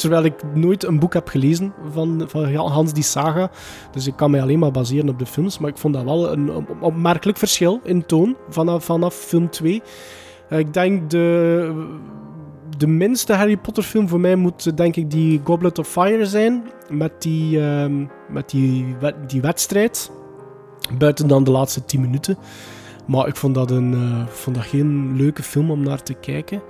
Terwijl 0.00 0.24
ik 0.24 0.34
nooit 0.54 0.84
een 0.84 0.98
boek 0.98 1.12
heb 1.14 1.28
gelezen 1.28 1.72
van, 1.92 2.24
van 2.26 2.54
Hans 2.54 2.92
die 2.92 3.02
saga. 3.02 3.50
Dus 3.92 4.06
ik 4.06 4.16
kan 4.16 4.30
mij 4.30 4.42
alleen 4.42 4.58
maar 4.58 4.70
baseren 4.70 5.08
op 5.08 5.18
de 5.18 5.26
films. 5.26 5.58
Maar 5.58 5.70
ik 5.70 5.78
vond 5.78 5.94
dat 5.94 6.04
wel 6.04 6.32
een 6.32 6.54
op- 6.54 6.76
opmerkelijk 6.80 7.38
verschil 7.38 7.80
in 7.84 8.06
toon 8.06 8.36
vanaf, 8.48 8.84
vanaf 8.84 9.14
film 9.14 9.50
2. 9.50 9.82
Eh, 10.48 10.58
ik 10.58 10.72
denk 10.74 11.10
de, 11.10 11.86
de 12.76 12.86
minste 12.86 13.32
Harry 13.32 13.56
Potter 13.56 13.82
film 13.82 14.08
voor 14.08 14.20
mij 14.20 14.36
moet 14.36 14.66
eh, 14.66 14.74
denk 14.74 14.96
ik 14.96 15.10
die 15.10 15.40
Goblet 15.44 15.78
of 15.78 15.88
Fire 15.88 16.26
zijn. 16.26 16.62
Met 16.90 17.22
die, 17.22 17.60
ehm, 17.60 18.04
met 18.28 18.50
die, 18.50 18.96
die 19.26 19.40
wedstrijd. 19.40 20.10
Buiten 20.98 21.28
dan 21.28 21.44
de 21.44 21.50
laatste 21.50 21.84
10 21.84 22.00
minuten. 22.00 22.38
Maar 23.06 23.28
ik 23.28 23.36
vond 23.36 23.54
dat, 23.54 23.70
een, 23.70 23.94
eh, 23.94 24.26
vond 24.26 24.56
dat 24.56 24.64
geen 24.64 25.16
leuke 25.16 25.42
film 25.42 25.70
om 25.70 25.82
naar 25.82 26.02
te 26.02 26.14
kijken. 26.14 26.62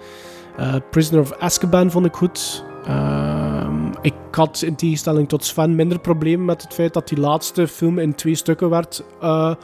Prisoner 0.90 1.20
of 1.22 1.32
Azkaban 1.38 1.90
vond 1.90 2.06
ik 2.06 2.14
goed. 2.14 2.64
Ehm, 2.90 3.92
ik 4.02 4.14
had 4.30 4.62
in 4.62 4.74
tegenstelling 4.74 5.28
tot 5.28 5.44
Sven 5.44 5.74
minder 5.74 5.98
problemen 5.98 6.44
met 6.44 6.62
het 6.62 6.74
feit 6.74 6.94
dat 6.94 7.08
die 7.08 7.20
laatste 7.20 7.68
film 7.68 7.98
in 7.98 8.14
twee 8.14 8.34
stukken 8.34 8.70
werd 8.70 9.04
eh, 9.20 9.54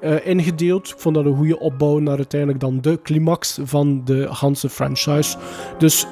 eh, 0.00 0.26
ingedeeld. 0.26 0.88
Ik 0.88 0.98
vond 0.98 1.14
dat 1.14 1.24
een 1.24 1.36
goede 1.36 1.58
opbouw 1.58 1.98
naar 1.98 2.16
uiteindelijk 2.16 2.60
dan 2.60 2.80
de 2.80 2.98
climax 3.02 3.58
van 3.62 4.02
de 4.04 4.26
Hanse 4.30 4.68
franchise. 4.68 5.36
Dus 5.78 6.06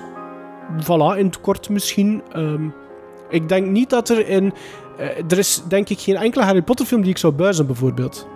voilà, 0.83 1.19
in 1.19 1.27
het 1.27 1.41
kort 1.41 1.69
misschien. 1.69 2.23
Ehm, 2.33 2.69
ik 3.29 3.49
denk 3.49 3.67
niet 3.67 3.91
dat 3.91 4.09
er 4.09 4.29
in... 4.29 4.53
eh, 4.99 5.07
er 5.29 5.39
is 5.39 5.63
denk 5.69 5.89
ik 5.89 6.01
geen 6.01 6.17
enkele 6.17 6.45
Harry 6.45 6.63
Potter 6.63 6.87
film 6.87 7.01
die 7.01 7.11
ik 7.11 7.19
zou 7.19 7.33
buizen 7.33 7.67
bijvoorbeeld. 7.67 8.27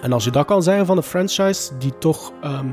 En 0.00 0.12
als 0.12 0.24
je 0.24 0.30
dat 0.30 0.46
kan 0.46 0.62
zeggen 0.62 0.86
van 0.86 0.96
een 0.96 1.02
franchise 1.02 1.78
die 1.78 1.98
toch 1.98 2.32
ehm, 2.42 2.68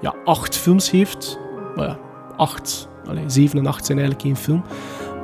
ja, 0.00 0.14
acht 0.24 0.56
films 0.56 0.90
heeft. 0.90 1.38
Maar 1.76 1.86
ja, 1.86 1.98
acht. 2.36 2.88
Allee, 3.08 3.24
zeven 3.26 3.58
en 3.58 3.66
acht 3.66 3.86
zijn 3.86 3.98
eigenlijk 3.98 4.26
één 4.26 4.36
film. 4.36 4.64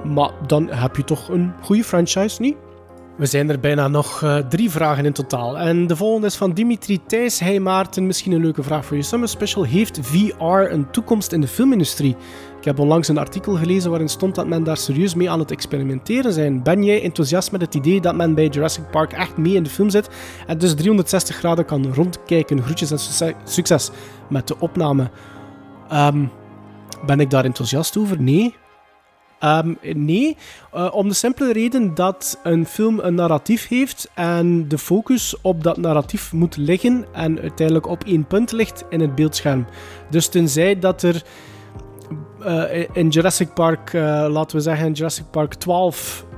Maar 0.04 0.30
dan 0.46 0.68
heb 0.68 0.96
je 0.96 1.04
toch 1.04 1.28
een 1.28 1.52
goede 1.62 1.84
franchise, 1.84 2.40
niet? 2.40 2.56
We 3.16 3.26
zijn 3.26 3.50
er 3.50 3.60
bijna 3.60 3.88
nog 3.88 4.22
eh, 4.22 4.36
drie 4.36 4.70
vragen 4.70 5.04
in 5.04 5.12
totaal. 5.12 5.58
En 5.58 5.86
de 5.86 5.96
volgende 5.96 6.26
is 6.26 6.36
van 6.36 6.52
Dimitri 6.52 7.00
Thijs. 7.06 7.38
Hey 7.38 7.60
Maarten, 7.60 8.06
misschien 8.06 8.32
een 8.32 8.40
leuke 8.40 8.62
vraag 8.62 8.84
voor 8.84 8.96
je 8.96 9.02
Summer 9.02 9.28
Special. 9.28 9.64
Heeft 9.64 9.98
VR 10.02 10.44
een 10.44 10.90
toekomst 10.90 11.32
in 11.32 11.40
de 11.40 11.46
filmindustrie? 11.46 12.16
Ik 12.58 12.64
heb 12.64 12.78
onlangs 12.78 13.08
een 13.08 13.18
artikel 13.18 13.54
gelezen 13.56 13.90
waarin 13.90 14.08
stond 14.08 14.34
dat 14.34 14.46
men 14.46 14.64
daar 14.64 14.76
serieus 14.76 15.14
mee 15.14 15.30
aan 15.30 15.38
het 15.38 15.50
experimenteren 15.50 16.32
zijn. 16.32 16.62
Ben 16.62 16.84
jij 16.84 17.02
enthousiast 17.02 17.52
met 17.52 17.60
het 17.60 17.74
idee 17.74 18.00
dat 18.00 18.14
men 18.14 18.34
bij 18.34 18.46
Jurassic 18.46 18.90
Park 18.90 19.12
echt 19.12 19.36
mee 19.36 19.54
in 19.54 19.62
de 19.62 19.70
film 19.70 19.90
zit 19.90 20.08
en 20.46 20.58
dus 20.58 20.74
360 20.74 21.36
graden 21.36 21.64
kan 21.64 21.94
rondkijken? 21.94 22.62
Groetjes 22.62 22.90
en 22.90 23.30
succes- 23.44 23.90
met 24.28 24.48
de 24.48 24.58
opname. 24.58 25.10
Ehm, 25.88 26.24
ben 27.06 27.20
ik 27.20 27.30
daar 27.30 27.44
enthousiast 27.44 27.96
over? 27.96 28.22
Nee. 28.22 28.54
Ehm, 29.38 29.74
nee, 29.94 30.36
eh, 30.72 30.88
om 30.92 31.08
de 31.08 31.14
simpele 31.14 31.52
reden 31.52 31.94
dat 31.94 32.40
een 32.42 32.66
film 32.66 32.98
een 32.98 33.14
narratief 33.14 33.68
heeft 33.68 34.10
en 34.14 34.68
de 34.68 34.78
focus 34.78 35.40
op 35.40 35.62
dat 35.62 35.76
narratief 35.76 36.32
moet 36.32 36.56
liggen 36.56 37.06
en 37.12 37.40
uiteindelijk 37.40 37.86
op 37.86 38.04
één 38.04 38.26
punt 38.26 38.52
ligt 38.52 38.84
in 38.88 39.00
het 39.00 39.14
beeldscherm. 39.14 39.66
Dus 40.10 40.28
tenzij 40.28 40.78
dat 40.78 41.02
er 41.02 41.24
eh, 42.44 42.86
in 42.92 43.08
Jurassic 43.08 43.54
Park, 43.54 43.92
eh, 43.92 44.26
laten 44.28 44.56
we 44.56 44.62
zeggen 44.62 44.86
in 44.86 44.92
Jurassic 44.92 45.24
Park 45.30 45.54
12, 45.54 46.24
eh, 46.30 46.36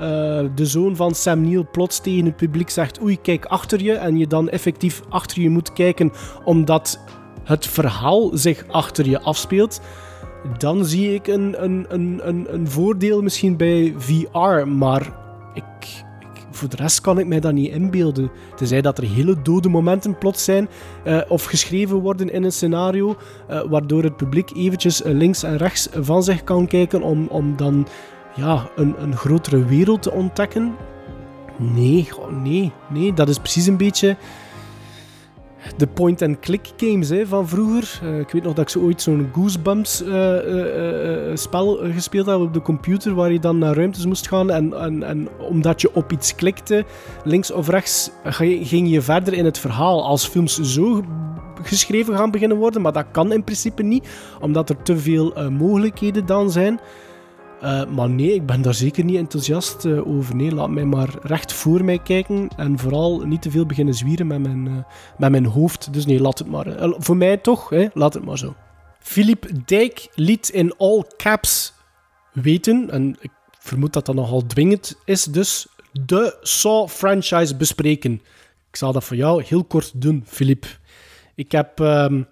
de 0.54 0.66
zoon 0.66 0.96
van 0.96 1.14
Sam 1.14 1.40
Neill 1.40 1.64
plots 1.72 2.00
tegen 2.00 2.24
het 2.24 2.36
publiek 2.36 2.70
zegt 2.70 3.02
oei, 3.02 3.20
kijk 3.20 3.44
achter 3.44 3.82
je. 3.82 3.92
En 3.92 4.18
je 4.18 4.26
dan 4.26 4.48
effectief 4.48 5.02
achter 5.08 5.40
je 5.40 5.50
moet 5.50 5.72
kijken 5.72 6.12
omdat 6.44 7.00
het 7.44 7.66
verhaal 7.66 8.30
zich 8.32 8.64
achter 8.68 9.08
je 9.08 9.20
afspeelt. 9.20 9.80
Dan 10.58 10.84
zie 10.84 11.14
ik 11.14 11.26
een, 11.26 11.64
een, 11.64 11.86
een, 11.88 12.20
een, 12.22 12.54
een 12.54 12.68
voordeel 12.68 13.22
misschien 13.22 13.56
bij 13.56 13.94
VR, 13.96 14.68
maar 14.68 15.12
ik, 15.54 16.04
voor 16.50 16.68
de 16.68 16.76
rest 16.76 17.00
kan 17.00 17.18
ik 17.18 17.26
mij 17.26 17.40
dat 17.40 17.52
niet 17.52 17.72
inbeelden. 17.72 18.30
Tenzij 18.56 18.80
dat 18.80 18.98
er 18.98 19.04
hele 19.04 19.42
dode 19.42 19.68
momenten 19.68 20.18
plots 20.18 20.44
zijn 20.44 20.68
eh, 21.04 21.20
of 21.28 21.44
geschreven 21.44 21.96
worden 21.96 22.32
in 22.32 22.44
een 22.44 22.52
scenario, 22.52 23.16
eh, 23.48 23.62
waardoor 23.68 24.02
het 24.02 24.16
publiek 24.16 24.50
eventjes 24.56 25.02
eh, 25.02 25.12
links 25.12 25.42
en 25.42 25.56
rechts 25.56 25.88
van 25.92 26.22
zich 26.22 26.44
kan 26.44 26.66
kijken 26.66 27.02
om, 27.02 27.26
om 27.26 27.56
dan 27.56 27.86
ja, 28.34 28.68
een, 28.76 28.94
een 28.98 29.16
grotere 29.16 29.64
wereld 29.64 30.02
te 30.02 30.12
ontdekken. 30.12 30.74
Nee, 31.58 32.08
nee, 32.42 32.72
nee, 32.88 33.14
dat 33.14 33.28
is 33.28 33.38
precies 33.38 33.66
een 33.66 33.76
beetje 33.76 34.16
de 35.76 35.86
point-and-click 35.86 36.72
games 36.76 37.08
hè, 37.08 37.26
van 37.26 37.48
vroeger. 37.48 38.00
Eh, 38.02 38.18
ik 38.18 38.30
weet 38.30 38.42
nog 38.42 38.54
dat 38.54 38.64
ik 38.64 38.70
zo 38.70 38.80
ooit 38.80 39.02
zo'n 39.02 39.30
Goosebumps 39.32 40.02
eh, 40.02 41.30
eh, 41.30 41.36
spel 41.36 41.78
gespeeld 41.92 42.26
heb 42.26 42.38
op 42.38 42.54
de 42.54 42.62
computer, 42.62 43.14
waar 43.14 43.32
je 43.32 43.40
dan 43.40 43.58
naar 43.58 43.74
ruimtes 43.74 44.06
moest 44.06 44.28
gaan. 44.28 44.50
En, 44.50 44.80
en, 44.80 45.02
en 45.02 45.28
omdat 45.38 45.80
je 45.80 45.94
op 45.94 46.12
iets 46.12 46.34
klikte, 46.34 46.84
links 47.24 47.50
of 47.50 47.68
rechts, 47.68 48.10
ging 48.62 48.90
je 48.90 49.00
verder 49.02 49.34
in 49.34 49.44
het 49.44 49.58
verhaal. 49.58 50.04
Als 50.04 50.26
films 50.26 50.60
zo 50.60 51.04
geschreven 51.62 52.16
gaan 52.16 52.30
beginnen 52.30 52.56
worden, 52.56 52.82
maar 52.82 52.92
dat 52.92 53.06
kan 53.10 53.32
in 53.32 53.44
principe 53.44 53.82
niet, 53.82 54.08
omdat 54.40 54.68
er 54.68 54.82
te 54.82 54.98
veel 54.98 55.50
mogelijkheden 55.50 56.26
dan 56.26 56.50
zijn. 56.50 56.80
Eh, 57.64 57.86
maar 57.86 58.10
nee, 58.10 58.34
ik 58.34 58.46
ben 58.46 58.62
daar 58.62 58.74
zeker 58.74 59.04
niet 59.04 59.16
enthousiast 59.16 59.84
eh, 59.84 60.08
over. 60.08 60.36
Nee, 60.36 60.54
laat 60.54 60.70
mij 60.70 60.84
maar 60.84 61.08
recht 61.22 61.52
voor 61.52 61.84
mij 61.84 61.98
kijken 61.98 62.48
en 62.56 62.78
vooral 62.78 63.20
niet 63.20 63.42
te 63.42 63.50
veel 63.50 63.66
beginnen 63.66 63.94
zwieren 63.94 64.26
met 64.26 64.40
mijn, 64.40 64.66
eh, 64.66 64.72
met 65.18 65.30
mijn 65.30 65.44
hoofd. 65.44 65.92
Dus 65.92 66.06
nee, 66.06 66.20
laat 66.20 66.38
het 66.38 66.48
maar. 66.48 66.66
Voor 66.98 67.16
mij 67.16 67.36
toch, 67.36 67.68
hè? 67.68 67.86
laat 67.94 68.14
het 68.14 68.24
maar 68.24 68.38
zo. 68.38 68.54
Philippe 68.98 69.48
Dijk 69.64 70.08
liet 70.14 70.48
in 70.48 70.76
all 70.76 71.04
caps 71.16 71.72
weten, 72.32 72.90
en 72.90 73.16
ik 73.20 73.30
vermoed 73.58 73.92
dat 73.92 74.06
dat 74.06 74.14
nogal 74.14 74.46
dwingend 74.46 75.00
is, 75.04 75.24
dus 75.24 75.66
de 75.92 76.38
Saw-franchise 76.40 77.56
bespreken. 77.56 78.12
Ik 78.70 78.76
zal 78.76 78.92
dat 78.92 79.04
voor 79.04 79.16
jou 79.16 79.42
heel 79.46 79.64
kort 79.64 80.00
doen, 80.00 80.24
Philippe. 80.26 80.68
Ik 81.34 81.52
heb 81.52 81.80
ehm, 81.80 82.22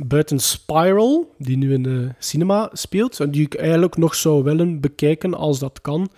buiten 0.00 0.40
Spiral, 0.40 1.34
die 1.38 1.56
nu 1.56 1.72
in 1.72 1.82
de 1.82 2.14
cinema 2.18 2.70
speelt, 2.72 3.20
en 3.20 3.30
die 3.30 3.44
ik 3.44 3.54
eigenlijk 3.54 3.96
nog 3.96 4.14
zou 4.14 4.42
willen 4.42 4.80
bekijken 4.80 5.34
als 5.34 5.58
dat 5.58 5.80
kan, 5.80 6.10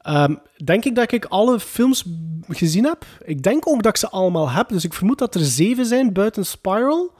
ehm, 0.00 0.34
denk 0.64 0.84
ik 0.84 0.94
dat 0.94 1.12
ik 1.12 1.24
alle 1.24 1.60
films 1.60 2.04
gezien 2.48 2.84
heb. 2.84 3.04
Ik 3.24 3.42
denk 3.42 3.68
ook 3.68 3.82
dat 3.82 3.92
ik 3.92 3.98
ze 3.98 4.08
allemaal 4.08 4.50
heb, 4.50 4.68
dus 4.68 4.84
ik 4.84 4.94
vermoed 4.94 5.18
dat 5.18 5.34
er 5.34 5.44
zeven 5.44 5.86
zijn 5.86 6.12
buiten 6.12 6.46
Spiral. 6.46 7.12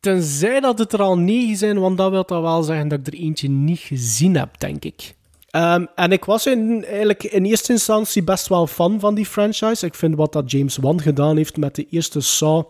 Tenzij 0.00 0.60
dat 0.60 0.78
het 0.78 0.92
er 0.92 1.02
al 1.02 1.18
negen 1.18 1.56
zijn, 1.56 1.78
want 1.78 1.96
dat 1.96 2.10
wil 2.10 2.24
dan 2.24 2.42
wel 2.42 2.62
zeggen 2.62 2.88
dat 2.88 2.98
ik 2.98 3.06
er 3.06 3.20
eentje 3.20 3.48
niet 3.48 3.78
gezien 3.78 4.36
heb, 4.36 4.60
denk 4.60 4.84
ik. 4.84 5.14
Ehm, 5.50 5.86
en 5.94 6.12
ik 6.12 6.24
was 6.24 6.46
in, 6.46 6.84
eigenlijk 6.84 7.24
in 7.24 7.44
eerste 7.44 7.72
instantie 7.72 8.22
best 8.22 8.48
wel 8.48 8.66
fan 8.66 9.00
van 9.00 9.14
die 9.14 9.26
franchise. 9.26 9.86
Ik 9.86 9.94
vind 9.94 10.16
wat 10.16 10.32
dat 10.32 10.50
James 10.50 10.76
Wan 10.76 11.00
gedaan 11.00 11.36
heeft 11.36 11.56
met 11.56 11.74
de 11.74 11.86
eerste 11.90 12.20
Saw, 12.20 12.64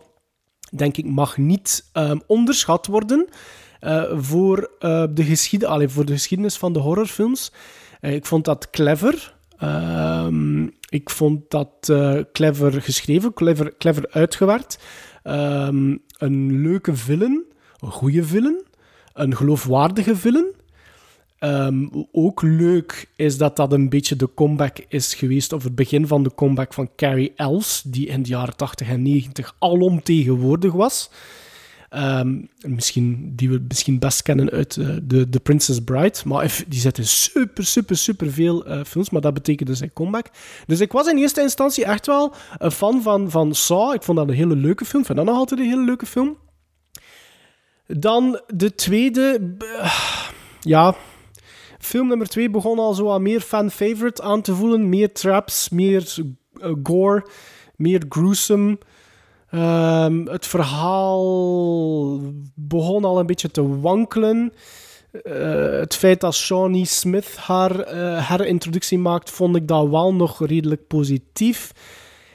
denk 0.77 0.97
ik, 0.97 1.05
mag 1.05 1.37
niet 1.37 1.89
ehm, 1.93 2.19
onderschat 2.27 2.87
worden 2.87 3.29
eh, 3.83 4.03
voor, 4.15 4.71
eh, 4.79 5.05
de 5.11 5.89
voor 5.89 6.05
de 6.05 6.13
geschiedenis 6.13 6.57
van 6.57 6.73
de 6.73 6.79
horrorfilms. 6.79 7.53
Eh, 8.01 8.15
ik 8.15 8.27
vond 8.27 8.45
dat 8.45 8.71
clever. 8.71 9.35
Ehm, 9.59 10.67
ik 10.89 11.11
vond 11.11 11.51
dat 11.51 11.93
clever 12.33 12.83
geschreven, 12.83 13.33
clever, 13.33 13.77
clever 13.79 14.07
uitgewerkt. 14.11 14.79
Ehm, 15.23 15.97
een 16.19 16.63
leuke 16.63 16.97
villain, 16.97 17.45
een 17.79 17.91
goede 17.91 18.25
villain, 18.25 18.65
een 19.13 19.37
geloofwaardige 19.37 20.17
villain. 20.17 20.55
Ehm, 21.43 21.87
ook 22.13 22.43
leuk 22.43 23.09
is 23.17 23.39
dat 23.39 23.57
dat 23.57 23.73
een 23.73 23.89
beetje 23.89 24.17
de 24.17 24.35
comeback 24.35 24.77
is 24.89 25.15
geweest, 25.15 25.53
of 25.53 25.63
het 25.63 25.75
begin 25.75 26.07
van 26.07 26.23
de 26.23 26.35
comeback 26.35 26.75
van 26.75 26.91
Carrie 26.97 27.33
Ells, 27.37 27.83
die 27.87 28.07
in 28.07 28.23
de 28.23 28.29
jaren 28.29 28.57
80 28.57 28.89
en 28.89 29.03
90 29.03 29.57
alomtegenwoordig 29.59 30.73
was. 30.73 31.11
Ehm, 31.89 32.41
misschien, 32.67 33.33
die 33.37 33.51
we 33.51 33.65
misschien 33.69 33.99
best 33.99 34.23
kennen 34.23 34.51
uit 34.51 34.77
eh, 34.77 34.87
de, 35.03 35.29
The 35.29 35.41
Princess 35.41 35.81
Bride. 35.85 36.19
Maar 36.25 36.63
die 36.69 36.81
zit 36.81 36.99
in 36.99 37.07
super, 37.07 37.65
super, 37.65 37.97
super 37.97 38.33
veel 38.33 38.67
eh, 38.67 38.85
films. 38.85 39.11
Maar 39.11 39.21
dat 39.21 39.35
betekende 39.35 39.75
zijn 39.75 39.93
comeback. 39.93 40.27
Dus 40.67 40.81
ik 40.81 40.93
was 40.93 41.07
in 41.07 41.19
eerste 41.19 41.41
instantie 41.41 41.85
echt 41.85 42.07
wel 42.07 42.35
een 42.59 42.71
fan 42.71 43.03
van, 43.03 43.31
van 43.31 43.55
Saw. 43.55 43.95
Ik 43.95 44.03
vond 44.03 44.19
dat 44.19 44.29
een 44.29 44.35
hele 44.35 44.57
leuke 44.57 44.85
film. 44.85 45.01
Ik 45.01 45.07
vind 45.07 45.19
dat 45.19 45.27
nog 45.27 45.37
altijd 45.37 45.61
een 45.61 45.67
hele 45.67 45.85
leuke 45.85 46.07
film. 46.07 46.37
Dan 47.87 48.41
de 48.55 48.75
tweede. 48.75 49.57
ja. 50.61 50.97
Film 51.83 52.09
nummer 52.09 52.29
twee 52.29 52.51
begon 52.51 52.79
al 52.79 52.95
zo 52.95 53.19
meer 53.19 53.41
fan-favorite 53.41 54.23
aan 54.23 54.43
te 54.43 54.55
voelen. 54.55 54.89
Meer 54.89 55.13
traps, 55.13 55.69
meer 55.69 56.15
eh, 56.61 56.73
gore, 56.83 57.27
meer 57.77 58.05
gruesome. 58.09 58.79
Ehm, 59.51 60.27
het 60.27 60.47
verhaal 60.47 62.21
begon 62.55 63.05
al 63.05 63.19
een 63.19 63.27
beetje 63.27 63.51
te 63.51 63.81
wankelen. 63.81 64.53
Eh, 65.13 65.79
het 65.79 65.95
feit 65.95 66.21
dat 66.21 66.35
Shawnee 66.35 66.85
Smith 66.85 67.37
haar 67.37 67.81
eh, 67.81 68.29
herintroductie 68.29 68.99
maakt, 68.99 69.31
vond 69.31 69.57
ik 69.57 69.69
dat 69.69 69.89
wel 69.89 70.15
nog 70.15 70.47
redelijk 70.47 70.87
positief. 70.87 71.73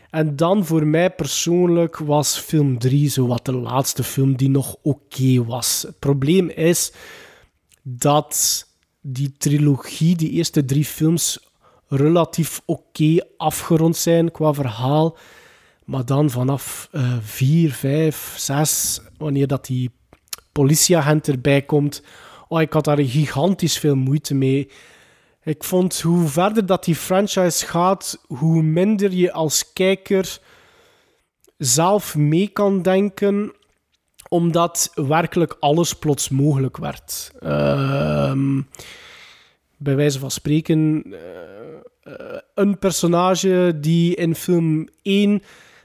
En 0.09 0.35
dan 0.35 0.65
voor 0.65 0.87
mij 0.87 1.11
persoonlijk 1.11 1.97
was 1.97 2.37
film 2.37 2.79
3 2.79 3.09
zo 3.09 3.27
wat 3.27 3.45
de 3.45 3.53
laatste 3.55 4.03
film 4.03 4.35
die 4.35 4.49
nog 4.49 4.75
oké 4.81 5.43
was. 5.45 5.83
Het 5.87 5.99
probleem 5.99 6.49
is 6.49 6.91
dat 7.81 8.66
die 9.09 9.33
trilogie, 9.37 10.15
die 10.15 10.31
eerste 10.31 10.65
drie 10.65 10.85
films, 10.85 11.39
relatief 11.87 12.61
oké 12.65 13.17
afgerond 13.37 13.95
zijn 13.95 14.31
qua 14.31 14.53
verhaal. 14.53 15.17
Maar 15.85 16.05
dan 16.05 16.29
vanaf 16.29 16.89
eh 16.91 17.17
4, 17.21 17.71
5, 17.71 18.33
6, 18.37 19.01
wanneer 19.17 19.47
dat 19.47 19.65
die 19.65 19.91
politieagent 20.51 21.27
erbij 21.27 21.61
komt, 21.61 22.03
oh, 22.47 22.61
ik 22.61 22.73
had 22.73 22.83
daar 22.83 22.99
gigantisch 22.99 23.77
veel 23.77 23.95
moeite 23.95 24.35
mee. 24.35 24.71
Ik 25.43 25.63
vond 25.63 26.01
hoe 26.01 26.27
verder 26.27 26.65
dat 26.65 26.83
die 26.83 26.95
franchise 26.95 27.65
gaat, 27.65 28.23
hoe 28.27 28.61
minder 28.63 29.11
je 29.11 29.31
als 29.31 29.73
kijker 29.73 30.39
zelf 31.57 32.15
mee 32.15 32.47
kan 32.47 32.81
denken, 32.81 33.53
omdat 34.29 34.91
werkelijk 34.93 35.55
alles 35.59 35.93
plots 35.93 36.29
mogelijk 36.29 36.77
werd. 36.77 37.31
Ehm, 37.39 38.61
bij 39.77 39.95
wijze 39.95 40.19
van 40.19 40.31
spreken, 40.31 41.03
eh, 41.11 42.13
eh, 42.13 42.39
een 42.55 42.79
personage 42.79 43.77
die 43.81 44.15
in 44.15 44.35
film 44.35 44.87
1 45.01 45.43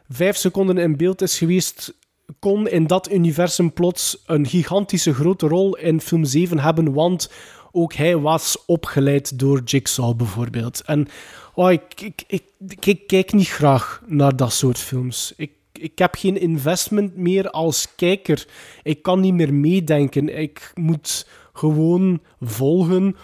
vijf 0.09 0.37
seconden 0.37 0.79
in 0.79 0.97
beeld 0.97 1.23
is 1.23 1.39
geweest, 1.39 1.95
kon 2.39 2.69
in 2.69 2.87
dat 2.87 3.13
universum 3.13 3.73
plots 3.73 4.23
een 4.27 4.47
gigantische 4.47 5.15
grote 5.15 5.47
rol 5.47 5.77
in 5.77 6.01
film 6.01 6.25
7 6.25 6.59
hebben, 6.59 6.93
want 6.93 7.31
ook 7.73 7.93
hij 7.93 8.17
was 8.17 8.65
opgeleid 8.67 9.39
door 9.39 9.63
Jigsaw 9.65 10.17
bijvoorbeeld. 10.17 10.83
En 10.85 11.09
oh, 11.55 11.73
ik, 11.73 12.01
ik, 12.01 12.25
ik, 12.27 12.45
ik 12.81 13.07
kijk 13.07 13.33
niet 13.33 13.49
graag 13.49 14.03
naar 14.07 14.37
dat 14.37 14.53
soort 14.53 14.79
films. 14.79 15.33
Ik, 15.37 15.51
ik 15.73 15.99
heb 15.99 16.15
geen 16.15 16.41
investment 16.41 17.17
meer 17.17 17.51
als 17.51 17.95
kijker. 17.97 18.47
Ik 18.83 19.03
kan 19.03 19.21
niet 19.21 19.35
meer 19.35 19.55
meedenken. 19.55 20.39
Ik 20.39 20.73
moet 20.75 21.27
gewoon 21.53 22.21
volgen. 22.41 23.17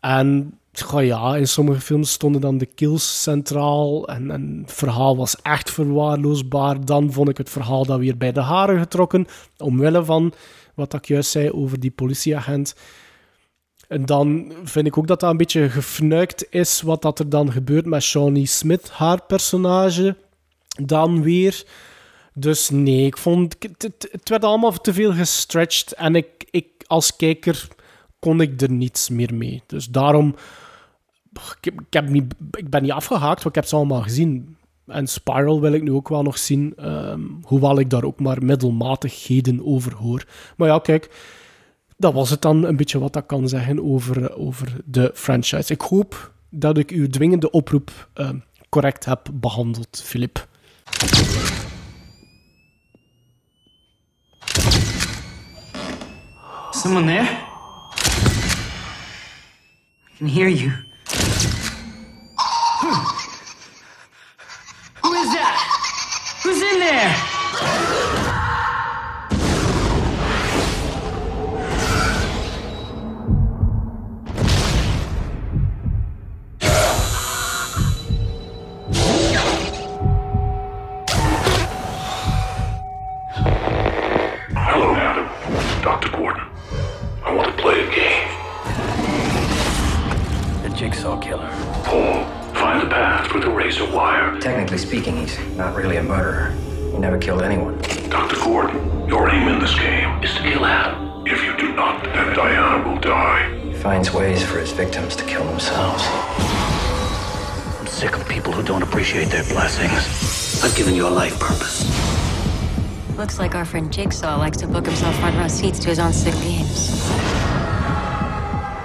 En 0.00 0.58
goh, 0.72 1.04
ja, 1.04 1.36
in 1.36 1.48
sommige 1.48 1.80
films 1.80 2.12
stonden 2.12 2.40
dan 2.40 2.58
de 2.58 2.66
kills 2.66 3.22
centraal 3.22 4.08
en, 4.08 4.30
en 4.30 4.58
het 4.62 4.72
verhaal 4.72 5.16
was 5.16 5.42
echt 5.42 5.70
verwaarloosbaar. 5.70 6.84
Dan 6.84 7.12
vond 7.12 7.28
ik 7.28 7.36
het 7.36 7.50
verhaal 7.50 7.84
dan 7.84 7.98
weer 7.98 8.16
bij 8.16 8.32
de 8.32 8.40
haren 8.40 8.78
getrokken, 8.78 9.26
omwille 9.58 10.04
van 10.04 10.32
wat 10.74 10.94
ik 10.94 11.06
juist 11.06 11.30
zei 11.30 11.50
over 11.50 11.80
die 11.80 11.90
politieagent. 11.90 12.74
En 13.88 14.06
dan 14.06 14.52
vind 14.64 14.86
ik 14.86 14.98
ook 14.98 15.06
dat 15.06 15.20
dat 15.20 15.30
een 15.30 15.36
beetje 15.36 15.68
gefnuikt 15.68 16.46
is 16.50 16.82
wat 16.82 17.02
dat 17.02 17.18
er 17.18 17.28
dan 17.28 17.52
gebeurt 17.52 17.86
met 17.86 18.02
Shawnee 18.02 18.46
Smith, 18.46 18.90
haar 18.90 19.22
personage. 19.22 20.16
Dan 20.82 21.22
weer. 21.22 21.64
Dus 22.34 22.70
nee, 22.70 23.06
ik 23.06 23.18
vond 23.18 23.56
het, 23.58 23.82
het, 23.82 24.08
het 24.10 24.28
werd 24.28 24.44
allemaal 24.44 24.72
te 24.72 24.92
veel 24.92 25.12
gestretched 25.12 25.92
en 25.92 26.14
ik, 26.14 26.26
ik 26.50 26.66
als 26.86 27.16
kijker 27.16 27.68
kon 28.20 28.40
ik 28.40 28.60
er 28.60 28.70
niets 28.70 29.08
meer 29.08 29.34
mee. 29.34 29.62
Dus 29.66 29.86
daarom, 29.86 30.34
ik, 31.60 31.72
heb- 31.90 32.14
ik, 32.52 32.70
ben 32.70 32.82
niet 32.82 32.90
afgehaakt, 32.90 33.42
want 33.42 33.46
ik 33.46 33.54
heb 33.54 33.64
ze 33.64 33.76
allemaal 33.76 34.02
gezien. 34.02 34.56
En 34.86 35.06
Spiral 35.06 35.60
wil 35.60 35.72
ik 35.72 35.82
nu 35.82 35.92
ook 35.92 36.08
wel 36.08 36.22
nog 36.22 36.38
zien, 36.38 36.72
ehm, 36.76 37.20
hoewel 37.42 37.78
ik 37.78 37.90
daar 37.90 38.04
ook 38.04 38.20
maar 38.20 38.44
middelmatigheden 38.44 39.66
over 39.66 39.94
hoor. 39.94 40.24
Maar 40.56 40.68
ja, 40.68 40.78
kijk, 40.78 41.10
dat 41.96 42.12
was 42.12 42.30
het 42.30 42.42
dan 42.42 42.64
een 42.64 42.76
beetje 42.76 42.98
wat 42.98 43.16
ik 43.16 43.26
kan 43.26 43.48
zeggen 43.48 43.84
over, 43.84 44.36
over 44.36 44.76
de 44.84 45.10
franchise. 45.14 45.72
Ik 45.72 45.80
hoop 45.80 46.32
dat 46.50 46.78
ik 46.78 46.90
uw 46.90 47.06
dwingende 47.08 47.50
oproep 47.50 48.08
eh, 48.14 48.30
correct 48.68 49.04
heb 49.04 49.28
behandeld, 49.32 50.02
Filip. 50.04 50.48
Someone 56.72 57.06
there? 57.06 57.49
I 60.20 60.22
can 60.22 60.28
hear 60.28 60.48
you. 60.48 60.68
Who 65.02 65.14
is 65.14 65.32
that? 65.32 66.40
Who's 66.42 66.60
in 66.60 66.78
there? 66.78 67.39
Jigsaw 90.80 91.20
killer. 91.20 91.46
Paul, 91.84 92.24
find 92.54 92.80
the 92.80 92.86
path 92.86 93.34
with 93.34 93.44
a 93.44 93.50
razor 93.50 93.84
wire. 93.92 94.40
Technically 94.40 94.78
speaking, 94.78 95.14
he's 95.14 95.38
not 95.54 95.76
really 95.76 95.96
a 95.96 96.02
murderer. 96.02 96.52
He 96.92 96.96
never 96.96 97.18
killed 97.18 97.42
anyone. 97.42 97.76
Dr. 98.08 98.36
Gordon, 98.36 99.06
your 99.06 99.28
aim 99.28 99.46
in 99.48 99.58
this 99.58 99.78
game 99.78 100.22
is 100.22 100.32
to 100.36 100.42
kill 100.42 100.64
Adam. 100.64 101.26
If 101.26 101.44
you 101.44 101.54
do 101.58 101.74
not, 101.74 102.02
then 102.02 102.34
Diana 102.34 102.88
will 102.88 102.98
die. 102.98 103.60
He 103.60 103.74
finds 103.74 104.10
ways 104.14 104.42
for 104.42 104.58
his 104.58 104.72
victims 104.72 105.14
to 105.16 105.24
kill 105.26 105.44
themselves. 105.44 106.02
I'm 107.78 107.86
sick 107.86 108.16
of 108.16 108.26
people 108.26 108.50
who 108.50 108.62
don't 108.62 108.82
appreciate 108.82 109.28
their 109.28 109.44
blessings. 109.44 110.64
I've 110.64 110.74
given 110.74 110.94
you 110.94 111.06
a 111.06 111.12
life 111.12 111.38
purpose. 111.38 111.84
Looks 113.18 113.38
like 113.38 113.54
our 113.54 113.66
friend 113.66 113.92
Jigsaw 113.92 114.38
likes 114.38 114.56
to 114.56 114.66
book 114.66 114.86
himself 114.86 115.14
front 115.18 115.36
row 115.36 115.48
seats 115.48 115.78
to 115.80 115.90
his 115.90 115.98
own 115.98 116.14
sick 116.14 116.32
games. 116.36 117.49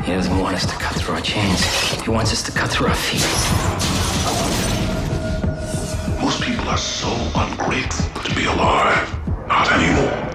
He 0.06 0.12
doesn't 0.12 0.38
want 0.38 0.56
us 0.56 0.68
to 0.68 0.76
cut 0.76 0.96
through 0.98 1.16
our 1.16 1.22
chains. 1.22 1.64
He 2.04 2.12
wants 2.12 2.32
us 2.32 2.44
to 2.44 2.52
cut 2.52 2.70
through 2.70 2.90
our 2.90 2.94
feet. 2.94 3.26
Most 6.22 6.44
people 6.44 6.70
are 6.70 6.78
so 6.78 7.10
ungrateful 7.34 8.22
to 8.22 8.36
be 8.36 8.46
alive. 8.46 9.10
Not 9.48 9.72
anymore. 9.72 10.32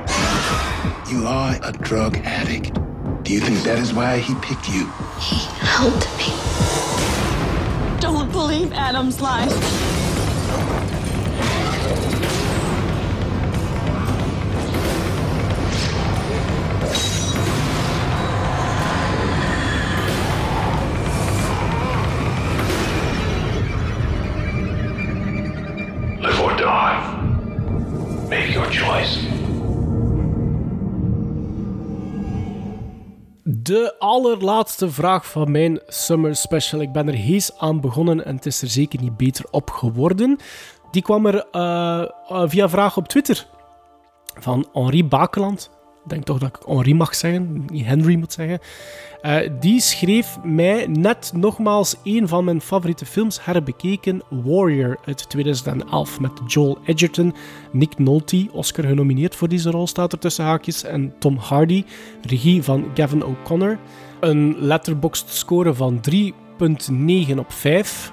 You 1.09 1.25
are 1.25 1.57
a 1.63 1.71
drug 1.71 2.17
addict. 2.25 2.75
Do 3.23 3.33
you 3.33 3.39
think 3.39 3.63
that 3.63 3.79
is 3.79 3.93
why 3.93 4.19
he 4.19 4.35
picked 4.43 4.69
you? 4.69 4.91
He 5.21 5.37
Helped 5.65 6.09
me. 6.19 6.35
Don't 8.01 8.33
believe 8.33 8.73
Adam's 8.73 9.21
lies. 9.21 9.53
De 33.71 33.95
allerlaatste 33.99 34.91
vraag 34.91 35.27
van 35.27 35.51
mijn 35.51 35.81
Summer 35.87 36.37
Special. 36.37 36.81
Ik 36.81 36.93
ben 36.93 37.09
er 37.09 37.15
hees 37.15 37.59
aan 37.59 37.81
begonnen 37.81 38.25
en 38.25 38.37
het 38.37 38.47
is 38.47 38.63
er 38.63 38.69
zeker 38.69 39.01
niet 39.01 39.17
beter 39.17 39.45
op 39.51 39.71
geworden. 39.71 40.39
Die 40.91 41.03
kwam 41.03 41.27
er 41.27 41.47
eh, 41.51 42.05
via 42.49 42.69
vraag 42.69 42.97
op 42.97 43.09
Twitter 43.09 43.47
van 44.39 44.69
Henri 44.73 45.05
Bakeland. 45.05 45.71
Denk 46.11 46.25
toch 46.25 46.39
dat 46.39 46.49
ik 46.49 46.67
Henri 46.67 46.95
mag 46.95 47.15
zeggen, 47.15 47.65
niet 47.73 47.85
Henry 47.85 48.17
moet 48.17 48.33
zeggen. 48.33 48.59
Eh, 49.21 49.51
die 49.61 49.81
schreef 49.81 50.39
mij 50.45 50.87
net 50.87 51.33
nogmaals 51.35 51.97
een 52.05 52.29
van 52.29 52.45
mijn 52.45 52.61
favoriete 52.61 53.07
films 53.07 53.45
herbekeken, 53.45 54.23
Warrior 54.29 54.99
uit 55.05 55.29
2011 55.29 56.21
met 56.21 56.33
Joel 56.47 56.79
Edgerton, 56.85 57.35
Nick 57.73 57.99
Nolte, 57.99 58.49
Oscar 58.53 58.85
genomineerd 58.85 59.37
voor 59.37 59.49
deze 59.49 59.71
rol 59.71 59.87
staat 59.87 60.13
er 60.13 60.19
tussen 60.19 60.45
haakjes, 60.45 60.85
en 60.85 61.13
Tom 61.19 61.37
Hardy, 61.37 61.85
regie 62.23 62.63
van 62.63 62.85
Gavin 62.95 63.25
O'Connor. 63.25 63.79
Een 64.21 64.57
letterboxd 64.59 65.29
score 65.29 65.75
van 65.75 66.01
3.9 66.11 67.39
op 67.39 67.53
5. 67.53 68.13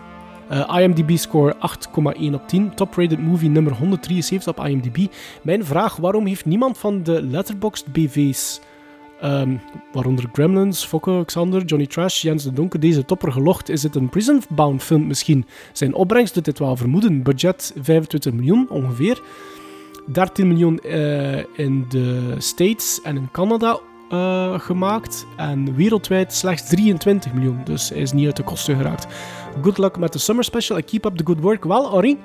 Eh, 0.49 0.79
IMDb 0.81 1.17
score 1.17 1.55
8,1 1.59 2.33
op 2.33 2.47
10. 2.47 2.75
Top-rated 2.75 3.19
movie 3.19 3.49
nummer 3.49 3.73
173 3.73 4.57
op 4.57 4.65
IMDb. 4.65 4.97
Mijn 5.41 5.65
vraag, 5.65 5.95
waarom 5.95 6.25
heeft 6.25 6.45
niemand 6.45 6.77
van 6.77 7.03
de 7.03 7.21
Letterboxd 7.21 7.91
BV's, 7.91 8.61
ehm, 9.21 9.55
waaronder 9.91 10.29
Gremlins, 10.31 10.85
Fokke, 10.85 11.23
Xander, 11.25 11.65
Johnny 11.65 11.87
Trash, 11.87 12.21
Jens 12.21 12.43
de 12.43 12.53
Donker, 12.53 12.79
deze 12.79 13.05
topper 13.05 13.31
gelogd? 13.31 13.69
Is 13.69 13.83
het 13.83 13.95
een 13.95 14.09
prison-bound 14.09 14.83
film 14.83 15.07
misschien? 15.07 15.45
Zijn 15.71 15.93
opbrengst 15.93 16.33
doet 16.33 16.45
dit 16.45 16.59
wel 16.59 16.75
vermoeden. 16.75 17.23
Budget 17.23 17.73
25 17.81 18.33
miljoen 18.33 18.69
ongeveer. 18.69 19.21
13 20.05 20.47
miljoen 20.47 20.79
eh, 20.79 21.37
in 21.37 21.85
de 21.89 22.35
States 22.37 23.01
en 23.03 23.15
in 23.15 23.31
Canada 23.31 23.79
eh, 24.09 24.59
gemaakt. 24.59 25.25
En 25.37 25.75
wereldwijd 25.75 26.33
slechts 26.33 26.69
23 26.69 27.33
miljoen. 27.33 27.61
Dus 27.63 27.89
hij 27.89 27.97
is 27.97 28.11
niet 28.11 28.25
uit 28.25 28.35
de 28.35 28.43
kosten 28.43 28.75
geraakt. 28.75 29.07
Good 29.61 29.77
luck 29.77 29.97
met 29.97 30.13
de 30.13 30.19
Summer 30.19 30.43
Special 30.43 30.77
en 30.77 30.85
keep 30.85 31.05
up 31.05 31.17
the 31.17 31.25
good 31.25 31.39
work. 31.39 31.63
Wel, 31.63 31.91
Henri, 31.91 32.17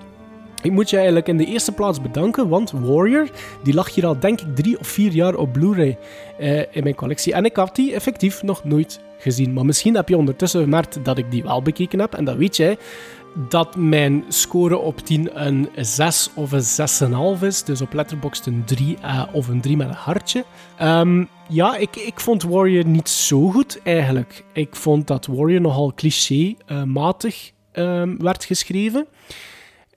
ik 0.62 0.72
moet 0.72 0.90
je 0.90 0.96
eigenlijk 0.96 1.28
in 1.28 1.36
de 1.36 1.44
eerste 1.44 1.72
plaats 1.72 2.00
bedanken, 2.00 2.48
want 2.48 2.70
Warrior, 2.70 3.28
die 3.62 3.74
lag 3.74 3.94
hier 3.94 4.06
al 4.06 4.18
denk 4.18 4.40
ik 4.40 4.56
drie 4.56 4.78
of 4.78 4.86
vier 4.86 5.12
jaar 5.12 5.34
op 5.34 5.52
Blu-ray 5.52 5.98
eh, 6.38 6.58
in 6.58 6.82
mijn 6.82 6.94
collectie. 6.94 7.32
En 7.32 7.44
ik 7.44 7.56
had 7.56 7.76
die 7.76 7.94
effectief 7.94 8.42
nog 8.42 8.64
nooit 8.64 9.00
gezien. 9.18 9.52
Maar 9.52 9.64
misschien 9.64 9.94
heb 9.94 10.08
je 10.08 10.16
ondertussen 10.16 10.62
gemerkt 10.62 11.04
dat 11.04 11.18
ik 11.18 11.30
die 11.30 11.42
wel 11.42 11.62
bekeken 11.62 11.98
heb. 11.98 12.14
En 12.14 12.24
dat 12.24 12.36
weet 12.36 12.56
jij, 12.56 12.78
dat 13.48 13.76
mijn 13.76 14.24
score 14.28 14.78
op 14.78 14.98
10 14.98 15.46
een 15.46 15.68
6 15.76 16.30
of 16.34 16.52
een 16.52 17.38
6,5 17.38 17.42
is. 17.42 17.62
Dus 17.62 17.80
op 17.80 17.92
Letterboxd 17.92 18.46
een 18.46 18.62
3 18.64 18.96
eh, 19.02 19.22
of 19.32 19.48
een 19.48 19.60
3 19.60 19.76
met 19.76 19.88
een 19.88 19.94
hartje. 19.94 20.44
Ehm, 20.76 21.24
ja, 21.48 21.76
ik, 21.76 21.96
ik 21.96 22.20
vond 22.20 22.42
Warrior 22.42 22.86
niet 22.86 23.08
zo 23.08 23.50
goed 23.50 23.80
eigenlijk. 23.82 24.44
Ik 24.52 24.76
vond 24.76 25.06
dat 25.06 25.26
Warrior 25.26 25.60
nogal 25.60 25.92
cliché-matig 25.94 27.52
ehm, 27.72 28.16
werd 28.18 28.44
geschreven. 28.44 29.06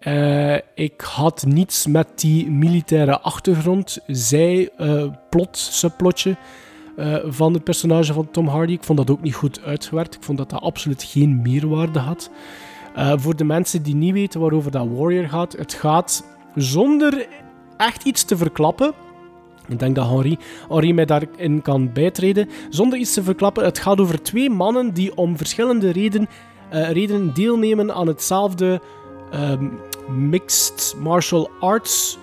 Eh, 0.05 0.55
ik 0.75 1.01
had 1.01 1.45
niets 1.47 1.87
met 1.87 2.07
die 2.15 2.49
militaire 2.51 3.19
achtergrond, 3.19 3.99
zij, 4.07 4.69
eh, 4.77 5.05
plot, 5.29 5.57
subplotje 5.57 6.35
eh, 6.95 7.15
van 7.25 7.53
het 7.53 7.63
personage 7.63 8.13
van 8.13 8.31
Tom 8.31 8.47
Hardy. 8.47 8.71
Ik 8.71 8.83
vond 8.83 8.97
dat 8.97 9.09
ook 9.09 9.21
niet 9.21 9.35
goed 9.35 9.61
uitgewerkt. 9.63 10.15
Ik 10.15 10.23
vond 10.23 10.37
dat 10.37 10.49
dat 10.49 10.61
absoluut 10.61 11.03
geen 11.03 11.41
meerwaarde 11.41 11.99
had. 11.99 12.29
Eh, 12.95 13.13
voor 13.15 13.35
de 13.35 13.43
mensen 13.43 13.83
die 13.83 13.95
niet 13.95 14.13
weten 14.13 14.39
waarover 14.39 14.71
dat 14.71 14.87
Warrior 14.93 15.27
gaat, 15.27 15.53
het 15.53 15.73
gaat 15.73 16.23
zonder 16.55 17.27
echt 17.77 18.03
iets 18.03 18.23
te 18.23 18.37
verklappen. 18.37 18.93
Ik 19.67 19.79
denk 19.79 19.95
dat 19.95 20.07
Henri, 20.07 20.37
Henri 20.69 20.93
mij 20.93 21.05
daarin 21.05 21.61
kan 21.61 21.93
bijtreden. 21.93 22.49
Zonder 22.69 22.99
iets 22.99 23.13
te 23.13 23.23
verklappen, 23.23 23.63
het 23.63 23.79
gaat 23.79 23.99
over 23.99 24.21
twee 24.21 24.49
mannen 24.49 24.93
die 24.93 25.17
om 25.17 25.37
verschillende 25.37 25.89
reden, 25.89 26.27
eh, 26.69 26.91
redenen 26.91 27.33
deelnemen 27.33 27.93
aan 27.93 28.07
hetzelfde 28.07 28.81
ehm, 29.31 29.67
Mixed 30.07 30.95
Martial 30.99 31.49
Arts 31.59 32.17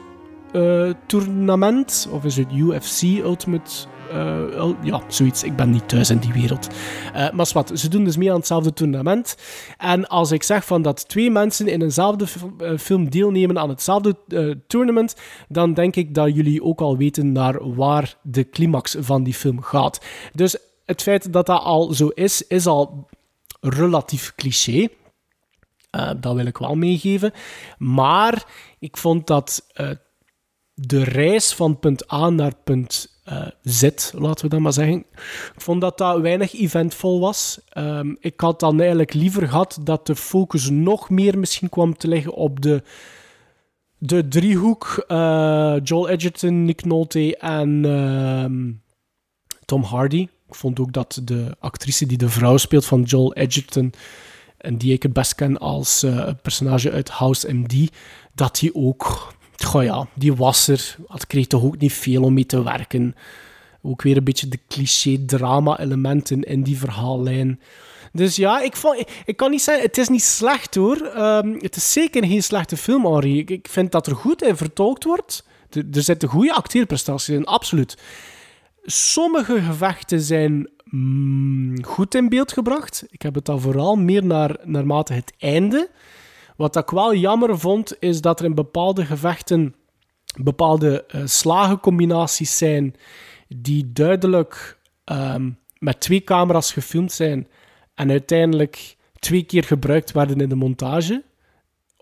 eh, 0.52 0.90
tournament. 1.06 2.08
Of 2.12 2.24
is 2.24 2.36
het 2.36 2.52
UFC 2.52 3.02
Ultimate 3.02 3.86
eh, 4.12 4.68
ja, 4.82 5.02
zoiets. 5.08 5.42
Ik 5.42 5.56
ben 5.56 5.70
niet 5.70 5.88
thuis 5.88 6.10
in 6.10 6.18
die 6.18 6.32
wereld. 6.32 6.68
Eh, 7.12 7.30
maar 7.30 7.50
wat, 7.52 7.70
ze 7.74 7.88
doen 7.88 8.04
dus 8.04 8.16
mee 8.16 8.30
aan 8.30 8.36
hetzelfde 8.36 8.72
tournament. 8.72 9.36
En 9.78 10.08
als 10.08 10.30
ik 10.30 10.42
zeg 10.42 10.64
van 10.64 10.82
dat 10.82 11.08
twee 11.08 11.30
mensen 11.30 11.68
in 11.68 11.82
eenzelfde 11.82 12.26
eh, 12.58 12.78
film 12.78 13.10
deelnemen 13.10 13.58
aan 13.58 13.68
hetzelfde 13.68 14.16
eh, 14.28 14.50
tournament, 14.66 15.14
dan 15.48 15.74
denk 15.74 15.96
ik 15.96 16.14
dat 16.14 16.34
jullie 16.34 16.62
ook 16.62 16.80
al 16.80 16.96
weten 16.96 17.32
naar 17.32 17.74
waar 17.74 18.16
de 18.22 18.48
climax 18.48 18.96
van 18.98 19.22
die 19.22 19.34
film 19.34 19.62
gaat. 19.62 20.00
Dus 20.32 20.56
het 20.84 21.02
feit 21.02 21.32
dat 21.32 21.46
dat 21.46 21.60
al 21.60 21.92
zo 21.92 22.08
is, 22.08 22.46
is 22.46 22.66
al 22.66 23.08
relatief 23.60 24.34
cliché. 24.36 24.88
Dat 26.20 26.34
wil 26.34 26.46
ik 26.46 26.58
wel 26.58 26.74
meegeven. 26.74 27.32
Maar 27.78 28.44
ik 28.78 28.96
vond 28.96 29.26
dat 29.26 29.66
de 30.74 31.04
reis 31.04 31.54
van 31.54 31.78
punt 31.78 32.12
A 32.12 32.30
naar 32.30 32.52
punt 32.64 33.11
eh, 33.24 33.46
Z, 33.62 33.82
laten 34.12 34.44
we 34.44 34.50
dat 34.50 34.60
maar 34.60 34.72
zeggen, 34.72 34.98
ik 35.54 35.60
vond 35.60 35.80
dat 35.80 35.98
dat 35.98 36.20
weinig 36.20 36.54
eventvol 36.54 37.20
was. 37.20 37.60
Ehm, 37.68 38.14
ik 38.20 38.40
had 38.40 38.60
dan 38.60 38.78
eigenlijk 38.78 39.12
liever 39.14 39.48
gehad 39.48 39.78
dat 39.82 40.06
de 40.06 40.16
focus 40.16 40.70
nog 40.70 41.10
meer 41.10 41.38
misschien 41.38 41.68
kwam 41.68 41.96
te 41.96 42.08
liggen 42.08 42.32
op 42.32 42.60
de, 42.60 42.82
de 43.98 44.28
driehoek 44.28 45.04
eh, 45.08 45.76
Joel 45.82 46.08
Edgerton, 46.08 46.64
Nick 46.64 46.84
Nolte 46.84 47.36
en 47.36 47.84
ehm, 47.84 48.72
Tom 49.64 49.82
Hardy. 49.82 50.28
Ik 50.48 50.54
vond 50.54 50.80
ook 50.80 50.92
dat 50.92 51.20
de 51.24 51.56
actrice 51.58 52.06
die 52.06 52.18
de 52.18 52.28
vrouw 52.28 52.56
speelt 52.56 52.86
van 52.86 53.02
Joel 53.02 53.34
Edgerton, 53.34 53.92
en 54.62 54.76
die 54.76 54.92
ik 54.92 55.02
het 55.02 55.12
best 55.12 55.34
ken 55.34 55.58
als 55.58 56.02
eh, 56.02 56.28
personage 56.42 56.90
uit 56.90 57.10
House 57.10 57.52
MD, 57.52 57.90
dat 58.34 58.58
die 58.58 58.74
ook, 58.74 59.32
goh 59.64 59.84
ja, 59.84 60.06
die 60.14 60.34
was 60.34 60.68
er. 60.68 60.96
Het 61.06 61.26
kreeg 61.26 61.46
toch 61.46 61.62
ook 61.62 61.78
niet 61.78 61.92
veel 61.92 62.22
om 62.22 62.34
mee 62.34 62.46
te 62.46 62.62
werken. 62.62 63.14
Ook 63.82 64.02
weer 64.02 64.16
een 64.16 64.24
beetje 64.24 64.48
de 64.48 64.58
cliché 64.68 65.18
drama-elementen 65.26 66.42
in 66.42 66.62
die 66.62 66.78
verhaallijn. 66.78 67.60
Dus 68.12 68.36
ja, 68.36 68.60
ik, 68.60 68.76
vond, 68.76 69.04
ik, 69.24 69.36
kan 69.36 69.50
niet 69.50 69.62
zeggen, 69.62 69.84
het 69.84 69.98
is 69.98 70.08
niet 70.08 70.22
slecht 70.22 70.74
hoor. 70.74 70.96
Ehm, 70.96 71.54
het 71.58 71.76
is 71.76 71.92
zeker 71.92 72.26
geen 72.26 72.42
slechte 72.42 72.76
film, 72.76 73.06
Henri. 73.06 73.38
Ik, 73.38 73.50
ik 73.50 73.68
vind 73.68 73.92
dat 73.92 74.06
er 74.06 74.16
goed 74.16 74.42
in 74.42 74.56
vertolkt 74.56 75.04
wordt. 75.04 75.44
Er, 75.70 75.84
er 75.92 76.02
zitten 76.02 76.28
goede 76.28 76.52
acteerprestaties 76.52 77.34
in, 77.34 77.44
absoluut. 77.44 77.96
Sommige 78.84 79.62
gevechten 79.62 80.20
zijn 80.20 80.70
mm, 80.84 81.84
goed 81.84 82.14
in 82.14 82.28
beeld 82.28 82.52
gebracht. 82.52 83.04
Ik 83.10 83.22
heb 83.22 83.34
het 83.34 83.44
dan 83.44 83.60
vooral 83.60 83.96
meer 83.96 84.24
naar, 84.24 84.56
naarmate 84.64 85.12
het 85.12 85.32
einde. 85.38 85.88
Wat 86.62 86.76
ik 86.76 86.90
wel 86.90 87.14
jammer 87.14 87.58
vond, 87.58 87.96
is 87.98 88.20
dat 88.20 88.38
er 88.38 88.44
in 88.44 88.54
bepaalde 88.54 89.04
gevechten 89.04 89.74
bepaalde 90.42 91.04
uh, 91.14 91.22
slagencombinaties 91.24 92.56
zijn 92.56 92.94
die 93.48 93.92
duidelijk 93.92 94.78
ehm, 95.04 95.50
met 95.78 96.00
twee 96.00 96.24
camera's 96.24 96.72
gefilmd 96.72 97.12
zijn 97.12 97.48
en 97.94 98.10
uiteindelijk 98.10 98.96
twee 99.18 99.42
keer 99.42 99.64
gebruikt 99.64 100.12
werden 100.12 100.40
in 100.40 100.48
de 100.48 100.54
montage 100.54 101.22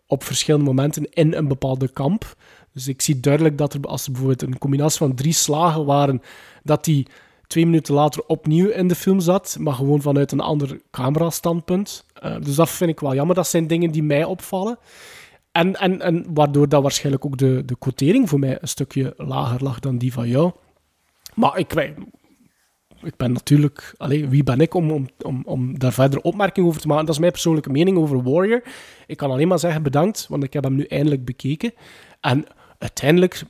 op 0.06 0.24
verschillende 0.24 0.66
momenten 0.66 1.10
in 1.10 1.34
een 1.34 1.48
bepaalde 1.48 1.88
kamp. 1.88 2.36
Dus 2.72 2.88
ik 2.88 3.02
zie 3.02 3.20
duidelijk 3.20 3.58
dat 3.58 3.74
er, 3.74 3.80
als 3.80 4.06
er 4.06 4.12
bijvoorbeeld 4.12 4.42
een 4.42 4.58
combinatie 4.58 4.98
van 4.98 5.14
drie 5.14 5.32
slagen 5.32 5.84
waren, 5.84 6.22
dat 6.62 6.84
die 6.84 7.06
twee 7.46 7.66
minuten 7.66 7.94
later 7.94 8.24
opnieuw 8.26 8.68
in 8.68 8.88
de 8.88 8.94
film 8.94 9.20
zat, 9.20 9.56
maar 9.60 9.74
gewoon 9.74 10.02
vanuit 10.02 10.32
een 10.32 10.40
ander 10.40 10.80
camerastandpunt. 10.90 12.04
Uh, 12.20 12.36
dus 12.40 12.54
dat 12.54 12.70
vind 12.70 12.90
ik 12.90 13.00
wel 13.00 13.14
jammer. 13.14 13.34
Dat 13.34 13.46
zijn 13.46 13.66
dingen 13.66 13.90
die 13.90 14.02
mij 14.02 14.24
opvallen. 14.24 14.78
En, 15.52 15.76
en, 15.76 16.00
en 16.00 16.26
waardoor 16.34 16.68
dat 16.68 16.82
waarschijnlijk 16.82 17.24
ook 17.24 17.36
de, 17.36 17.62
de 17.64 17.76
quotering 17.78 18.28
voor 18.28 18.38
mij 18.38 18.58
een 18.60 18.68
stukje 18.68 19.14
lager 19.16 19.62
lag 19.62 19.78
dan 19.78 19.98
die 19.98 20.12
van 20.12 20.28
jou. 20.28 20.52
Maar 21.34 21.58
ik, 21.58 21.72
ik 23.02 23.16
ben 23.16 23.32
natuurlijk... 23.32 23.94
Allez, 23.96 24.28
wie 24.28 24.42
ben 24.42 24.60
ik 24.60 24.74
om, 24.74 24.90
om, 24.90 25.08
om, 25.22 25.42
om 25.44 25.78
daar 25.78 25.92
verder 25.92 26.20
opmerking 26.20 26.66
over 26.66 26.80
te 26.80 26.86
maken? 26.86 27.04
Dat 27.04 27.14
is 27.14 27.20
mijn 27.20 27.32
persoonlijke 27.32 27.70
mening 27.70 27.98
over 27.98 28.22
Warrior. 28.22 28.62
Ik 29.06 29.16
kan 29.16 29.30
alleen 29.30 29.48
maar 29.48 29.58
zeggen 29.58 29.82
bedankt, 29.82 30.26
want 30.28 30.44
ik 30.44 30.52
heb 30.52 30.64
hem 30.64 30.74
nu 30.74 30.84
eindelijk 30.84 31.24
bekeken. 31.24 31.72
En 32.20 32.44
uiteindelijk, 32.78 33.42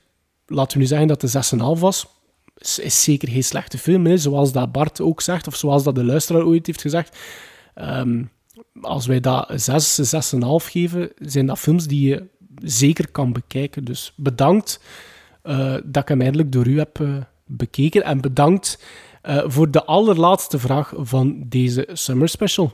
laten 0.46 0.72
we 0.72 0.78
nu 0.78 0.88
zeggen 0.88 1.08
dat 1.08 1.20
de 1.20 1.74
6,5 1.76 1.80
was, 1.80 2.06
is, 2.60 3.04
zeker 3.04 3.28
geen 3.28 3.44
slechte 3.44 3.78
film. 3.78 4.16
Zoals 4.16 4.52
dat 4.52 4.72
Bart 4.72 5.00
ook 5.00 5.20
zegt, 5.20 5.46
of 5.46 5.56
zoals 5.56 5.82
dat 5.82 5.94
de 5.94 6.04
luisteraar 6.04 6.44
ooit 6.44 6.66
heeft 6.66 6.80
gezegd. 6.80 7.18
Ehm, 7.74 8.22
als 8.80 9.06
wij 9.06 9.20
dat 9.20 9.48
6, 9.54 10.14
6,5 10.34 10.40
geven, 10.70 11.12
zijn 11.18 11.46
dat 11.46 11.58
films 11.58 11.86
die 11.86 12.08
je 12.08 12.26
zeker 12.62 13.10
kan 13.10 13.32
bekijken. 13.32 13.84
Dus 13.84 14.12
bedankt 14.16 14.80
uh, 15.44 15.74
dat 15.84 16.02
ik 16.02 16.08
hem 16.08 16.20
eindelijk 16.20 16.52
door 16.52 16.66
u 16.66 16.78
heb 16.78 16.98
uh, 16.98 17.16
bekeken. 17.46 18.02
En 18.02 18.20
bedankt 18.20 18.84
uh, 19.28 19.42
voor 19.46 19.70
de 19.70 19.84
allerlaatste 19.84 20.58
vraag 20.58 20.92
van 20.96 21.44
deze 21.46 21.88
Summer 21.92 22.28
Special. 22.28 22.72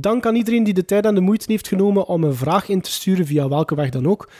Dank 0.00 0.26
aan 0.26 0.34
iedereen 0.34 0.64
die 0.64 0.74
de 0.74 0.84
tijd 0.84 1.04
en 1.04 1.14
de 1.14 1.20
moeite 1.20 1.44
heeft 1.48 1.68
genomen 1.68 2.06
om 2.06 2.24
een 2.24 2.34
vraag 2.34 2.68
in 2.68 2.80
te 2.80 2.90
sturen 2.90 3.26
via 3.26 3.48
welke 3.48 3.74
weg 3.74 3.90
dan 3.90 4.08
ook. 4.08 4.30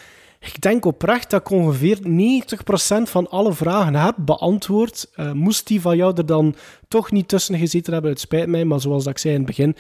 Ik 0.41 0.61
denk 0.61 0.85
oprecht 0.85 1.31
dat 1.31 1.41
ik 1.41 1.51
ongeveer 1.51 1.99
90% 1.99 3.03
van 3.03 3.31
alle 3.31 3.53
vragen 3.53 3.95
heb 3.95 4.15
beantwoord. 4.19 5.11
Uh, 5.17 5.33
moest 5.33 5.67
die 5.67 5.81
van 5.81 5.97
jou 5.97 6.17
er 6.17 6.27
dan 6.27 6.55
toch 6.89 7.11
niet 7.11 7.29
tussen 7.29 7.59
gezeten 7.59 7.93
hebben, 7.93 8.11
het 8.11 8.21
spijt 8.21 8.49
mij, 8.49 8.65
maar 8.65 8.81
zoals 8.81 9.07
ik 9.07 9.19
zei 9.19 9.35
in 9.35 9.41
het 9.41 9.49
begin, 9.49 9.77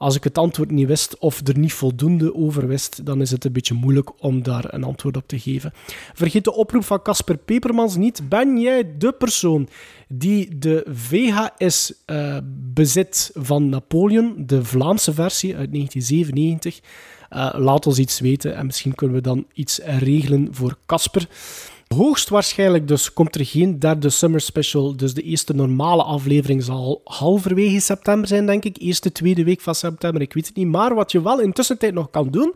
als 0.00 0.16
ik 0.16 0.24
het 0.24 0.38
antwoord 0.38 0.70
niet 0.70 0.86
wist 0.86 1.18
of 1.18 1.46
er 1.46 1.58
niet 1.58 1.72
voldoende 1.72 2.34
over 2.34 2.66
wist, 2.66 3.06
dan 3.06 3.20
is 3.20 3.30
het 3.30 3.44
een 3.44 3.52
beetje 3.52 3.74
moeilijk 3.74 4.22
om 4.22 4.42
daar 4.42 4.74
een 4.74 4.84
antwoord 4.84 5.16
op 5.16 5.28
te 5.28 5.38
geven. 5.38 5.72
Vergeet 6.14 6.44
de 6.44 6.54
oproep 6.54 6.84
van 6.84 7.02
Casper 7.02 7.36
Pepermans 7.36 7.96
niet. 7.96 8.28
Ben 8.28 8.60
jij 8.60 8.96
de 8.98 9.12
persoon 9.12 9.68
die 10.08 10.58
de 10.58 10.86
VHS 10.92 11.92
eh, 12.04 12.36
bezit 12.74 13.30
van 13.34 13.68
Napoleon, 13.68 14.34
de 14.46 14.64
Vlaamse 14.64 15.12
versie 15.12 15.56
uit 15.56 15.72
1997? 15.72 16.80
Uh, 17.30 17.50
laat 17.56 17.86
ons 17.86 17.98
iets 17.98 18.20
weten 18.20 18.56
en 18.56 18.66
misschien 18.66 18.94
kunnen 18.94 19.16
we 19.16 19.22
dan 19.22 19.46
iets 19.52 19.80
regelen 19.84 20.48
voor 20.50 20.78
Casper. 20.86 21.28
Hoogstwaarschijnlijk 21.94 22.88
dus 22.88 23.12
komt 23.12 23.34
er 23.34 23.46
geen 23.46 23.78
derde 23.78 24.10
Summer 24.10 24.40
Special. 24.40 24.96
Dus 24.96 25.14
de 25.14 25.22
eerste 25.22 25.54
normale 25.54 26.02
aflevering 26.02 26.62
zal 26.62 27.00
halverwege 27.04 27.80
september 27.80 28.28
zijn, 28.28 28.46
denk 28.46 28.64
ik. 28.64 28.76
Eerste, 28.78 29.12
tweede 29.12 29.44
week 29.44 29.60
van 29.60 29.74
september, 29.74 30.22
ik 30.22 30.32
weet 30.32 30.46
het 30.46 30.56
niet. 30.56 30.66
Maar 30.66 30.94
wat 30.94 31.12
je 31.12 31.22
wel 31.22 31.40
intussen 31.40 31.78
tijd 31.78 31.94
nog 31.94 32.10
kan 32.10 32.28
doen, 32.30 32.54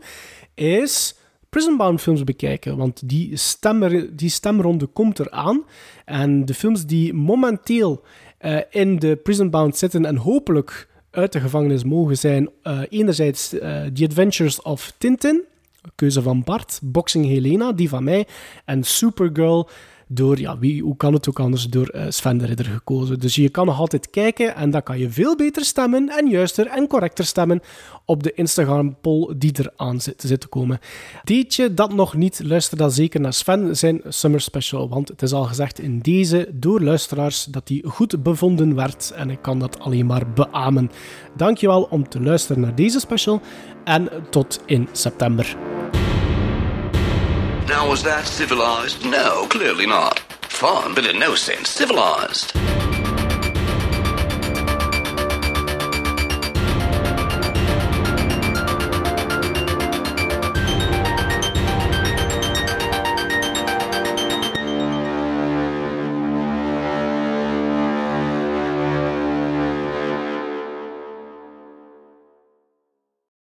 is 0.53 1.15
Prisonbound 1.49 2.01
films 2.01 2.23
bekijken. 2.23 2.77
Want 2.77 3.09
die, 3.09 3.37
stemmer, 3.37 4.15
die 4.15 4.29
stemronde 4.29 4.85
komt 4.85 5.19
eraan. 5.19 5.63
En 6.05 6.45
de 6.45 6.53
films 6.53 6.85
die 6.85 7.13
momenteel 7.13 8.03
uh, 8.41 8.57
in 8.69 8.99
de 8.99 9.15
Prisonbound 9.15 9.77
zitten 9.77 10.05
en 10.05 10.15
hopelijk 10.15 10.87
uit 11.11 11.31
de 11.31 11.39
gevangenis 11.39 11.83
mogen 11.83 12.17
zijn. 12.17 12.49
Uh, 12.63 12.79
enerzijds 12.89 13.53
uh, 13.53 13.61
The 13.85 14.05
Adventures 14.05 14.61
of 14.61 14.93
Tintin, 14.97 15.43
keuze 15.95 16.21
van 16.21 16.43
Bart. 16.43 16.79
Boxing 16.83 17.25
Helena, 17.25 17.71
die 17.71 17.89
van 17.89 18.03
mij. 18.03 18.27
En 18.65 18.83
Supergirl, 18.83 19.69
door, 20.07 20.39
ja, 20.39 20.57
wie, 20.57 20.81
hoe 20.81 20.97
kan 20.97 21.13
het 21.13 21.29
ook 21.29 21.39
anders, 21.39 21.63
door 21.63 21.91
uh, 21.95 22.05
Sven 22.09 22.37
de 22.37 22.45
Ridder 22.45 22.65
gekozen. 22.65 23.19
Dus 23.19 23.35
je 23.35 23.49
kan 23.49 23.65
nog 23.65 23.79
altijd 23.79 24.09
kijken 24.09 24.55
en 24.55 24.69
dan 24.69 24.83
kan 24.83 24.99
je 24.99 25.09
veel 25.09 25.35
beter 25.35 25.65
stemmen 25.65 26.09
en 26.09 26.29
juister 26.29 26.67
en 26.67 26.87
correcter 26.87 27.25
stemmen 27.25 27.61
op 28.05 28.23
de 28.23 28.33
Instagram-poll 28.33 29.33
die 29.37 29.53
er 29.53 29.71
aan 29.75 30.01
zit, 30.01 30.23
zit 30.25 30.41
te 30.41 30.47
komen. 30.47 30.79
Deed 31.23 31.55
je 31.55 31.73
dat 31.73 31.93
nog 31.93 32.15
niet, 32.15 32.41
luister 32.43 32.77
dan 32.77 32.91
zeker 32.91 33.19
naar 33.19 33.33
Sven 33.33 33.77
zijn 33.77 34.01
Summer 34.07 34.41
Special, 34.41 34.89
want 34.89 35.07
het 35.07 35.21
is 35.21 35.33
al 35.33 35.43
gezegd 35.43 35.79
in 35.79 35.99
deze 35.99 36.49
door 36.53 36.81
luisteraars 36.81 37.43
dat 37.43 37.67
die 37.67 37.87
goed 37.87 38.23
bevonden 38.23 38.75
werd 38.75 39.11
en 39.11 39.29
ik 39.29 39.41
kan 39.41 39.59
dat 39.59 39.79
alleen 39.79 40.05
maar 40.05 40.33
beamen. 40.33 40.91
Dankjewel 41.35 41.87
om 41.89 42.09
te 42.09 42.21
luisteren 42.21 42.61
naar 42.61 42.75
deze 42.75 42.99
special 42.99 43.41
en 43.83 44.09
tot 44.29 44.61
in 44.65 44.87
september. 44.91 45.74
Now, 47.67 47.89
was 47.89 48.03
that 48.03 48.27
civilized? 48.27 49.03
No, 49.03 49.47
clearly 49.47 49.87
not. 49.87 50.19
Fun, 50.43 50.93
but 50.93 51.07
in 51.07 51.17
no 51.19 51.33
sense 51.33 51.69
civilized. 51.69 52.74